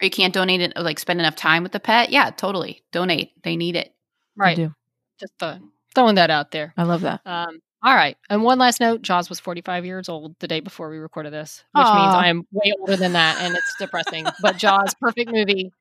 or 0.02 0.06
you 0.06 0.12
can't 0.12 0.34
donate 0.34 0.62
it 0.62 0.74
like 0.78 1.00
spend 1.00 1.20
enough 1.20 1.36
time 1.36 1.64
with 1.64 1.72
the 1.74 1.80
pet 1.82 2.10
yeah 2.12 2.30
totally 2.30 2.84
donate 2.94 3.32
they 3.44 3.56
need 3.58 3.76
it 3.76 3.94
I 4.38 4.42
Right. 4.42 4.56
do. 4.56 4.74
Just 5.20 5.34
uh, 5.42 5.58
throwing 5.94 6.16
that 6.16 6.30
out 6.30 6.52
there. 6.52 6.74
I 6.78 6.84
love 6.84 7.02
that. 7.02 7.22
Um, 7.26 7.60
All 7.84 7.96
right. 7.96 8.18
And 8.30 8.44
one 8.44 8.60
last 8.60 8.80
note 8.80 9.02
Jaws 9.02 9.30
was 9.30 9.40
45 9.40 9.86
years 9.86 10.10
old 10.10 10.36
the 10.40 10.48
day 10.48 10.60
before 10.60 10.90
we 10.90 10.98
recorded 10.98 11.32
this, 11.34 11.64
which 11.74 11.86
Aw. 11.86 11.96
means 12.04 12.16
I 12.16 12.28
am 12.28 12.44
way 12.52 12.74
older 12.80 12.96
than 12.98 13.14
that 13.14 13.40
and 13.42 13.56
it's 13.56 13.76
depressing. 13.80 14.26
but 14.42 14.58
Jaws, 14.58 14.94
perfect 15.00 15.32
movie. 15.32 15.72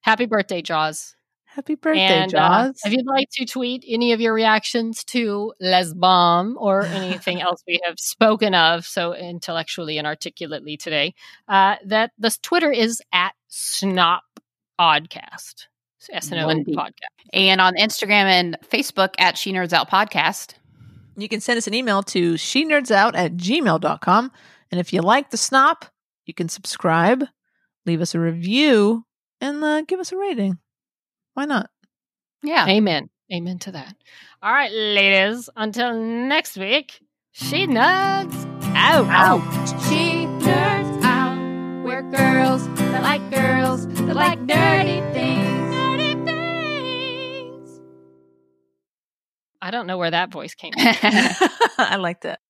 Happy 0.00 0.26
birthday, 0.26 0.62
Jaws. 0.62 1.14
Happy 1.44 1.74
birthday, 1.74 2.00
and 2.00 2.34
uh, 2.34 2.38
Jaws. 2.70 2.80
if 2.86 2.92
you'd 2.94 3.06
like 3.06 3.28
to 3.32 3.44
tweet 3.44 3.84
any 3.86 4.12
of 4.12 4.22
your 4.22 4.32
reactions 4.32 5.04
to 5.04 5.52
Lez 5.60 5.92
Bomb 5.92 6.56
or 6.58 6.82
anything 6.86 7.42
else 7.42 7.62
we 7.68 7.78
have 7.84 8.00
spoken 8.00 8.54
of 8.54 8.86
so 8.86 9.14
intellectually 9.14 9.98
and 9.98 10.06
articulately 10.06 10.78
today, 10.78 11.12
uh, 11.48 11.76
that 11.84 12.12
this 12.18 12.38
Twitter 12.38 12.72
is 12.72 13.02
at 13.12 13.34
Snop 13.50 14.20
Oddcast. 14.80 15.66
S 16.12 16.32
N 16.32 16.38
O 16.38 16.46
One 16.46 16.64
podcast. 16.64 16.92
And 17.32 17.60
on 17.60 17.74
Instagram 17.74 18.24
and 18.24 18.58
Facebook 18.68 19.14
at 19.18 19.36
She 19.36 19.52
Nerds 19.52 19.72
Out 19.72 19.90
Podcast. 19.90 20.54
You 21.16 21.28
can 21.28 21.40
send 21.40 21.58
us 21.58 21.66
an 21.66 21.74
email 21.74 22.02
to 22.04 22.36
she 22.36 22.64
nerds 22.64 22.90
out 22.90 23.14
at 23.14 23.36
gmail.com. 23.36 24.32
And 24.70 24.80
if 24.80 24.92
you 24.92 25.02
like 25.02 25.30
the 25.30 25.36
snop, 25.36 25.82
you 26.24 26.32
can 26.32 26.48
subscribe, 26.48 27.24
leave 27.84 28.00
us 28.00 28.14
a 28.14 28.20
review, 28.20 29.04
and 29.40 29.62
uh, 29.62 29.82
give 29.82 30.00
us 30.00 30.12
a 30.12 30.16
rating. 30.16 30.58
Why 31.34 31.44
not? 31.44 31.68
Yeah. 32.42 32.66
Amen. 32.66 33.10
Amen 33.32 33.58
to 33.60 33.72
that. 33.72 33.94
All 34.42 34.52
right, 34.52 34.72
ladies. 34.72 35.48
Until 35.56 35.94
next 35.94 36.56
week, 36.56 37.00
she 37.32 37.66
nuts 37.66 38.46
out. 38.74 39.06
She 39.88 40.26
nerds 40.26 41.02
out. 41.02 41.84
We're 41.84 42.02
girls 42.02 42.66
that 42.74 43.02
like 43.02 43.30
girls 43.30 43.86
that 43.86 44.16
like 44.16 44.38
nerdy 44.40 45.12
things. 45.12 45.61
I 49.62 49.70
don't 49.70 49.86
know 49.86 49.98
where 49.98 50.10
that 50.10 50.30
voice 50.30 50.54
came 50.54 50.72
from. 50.74 51.50
I 51.78 51.96
like 51.98 52.22
that. 52.22 52.40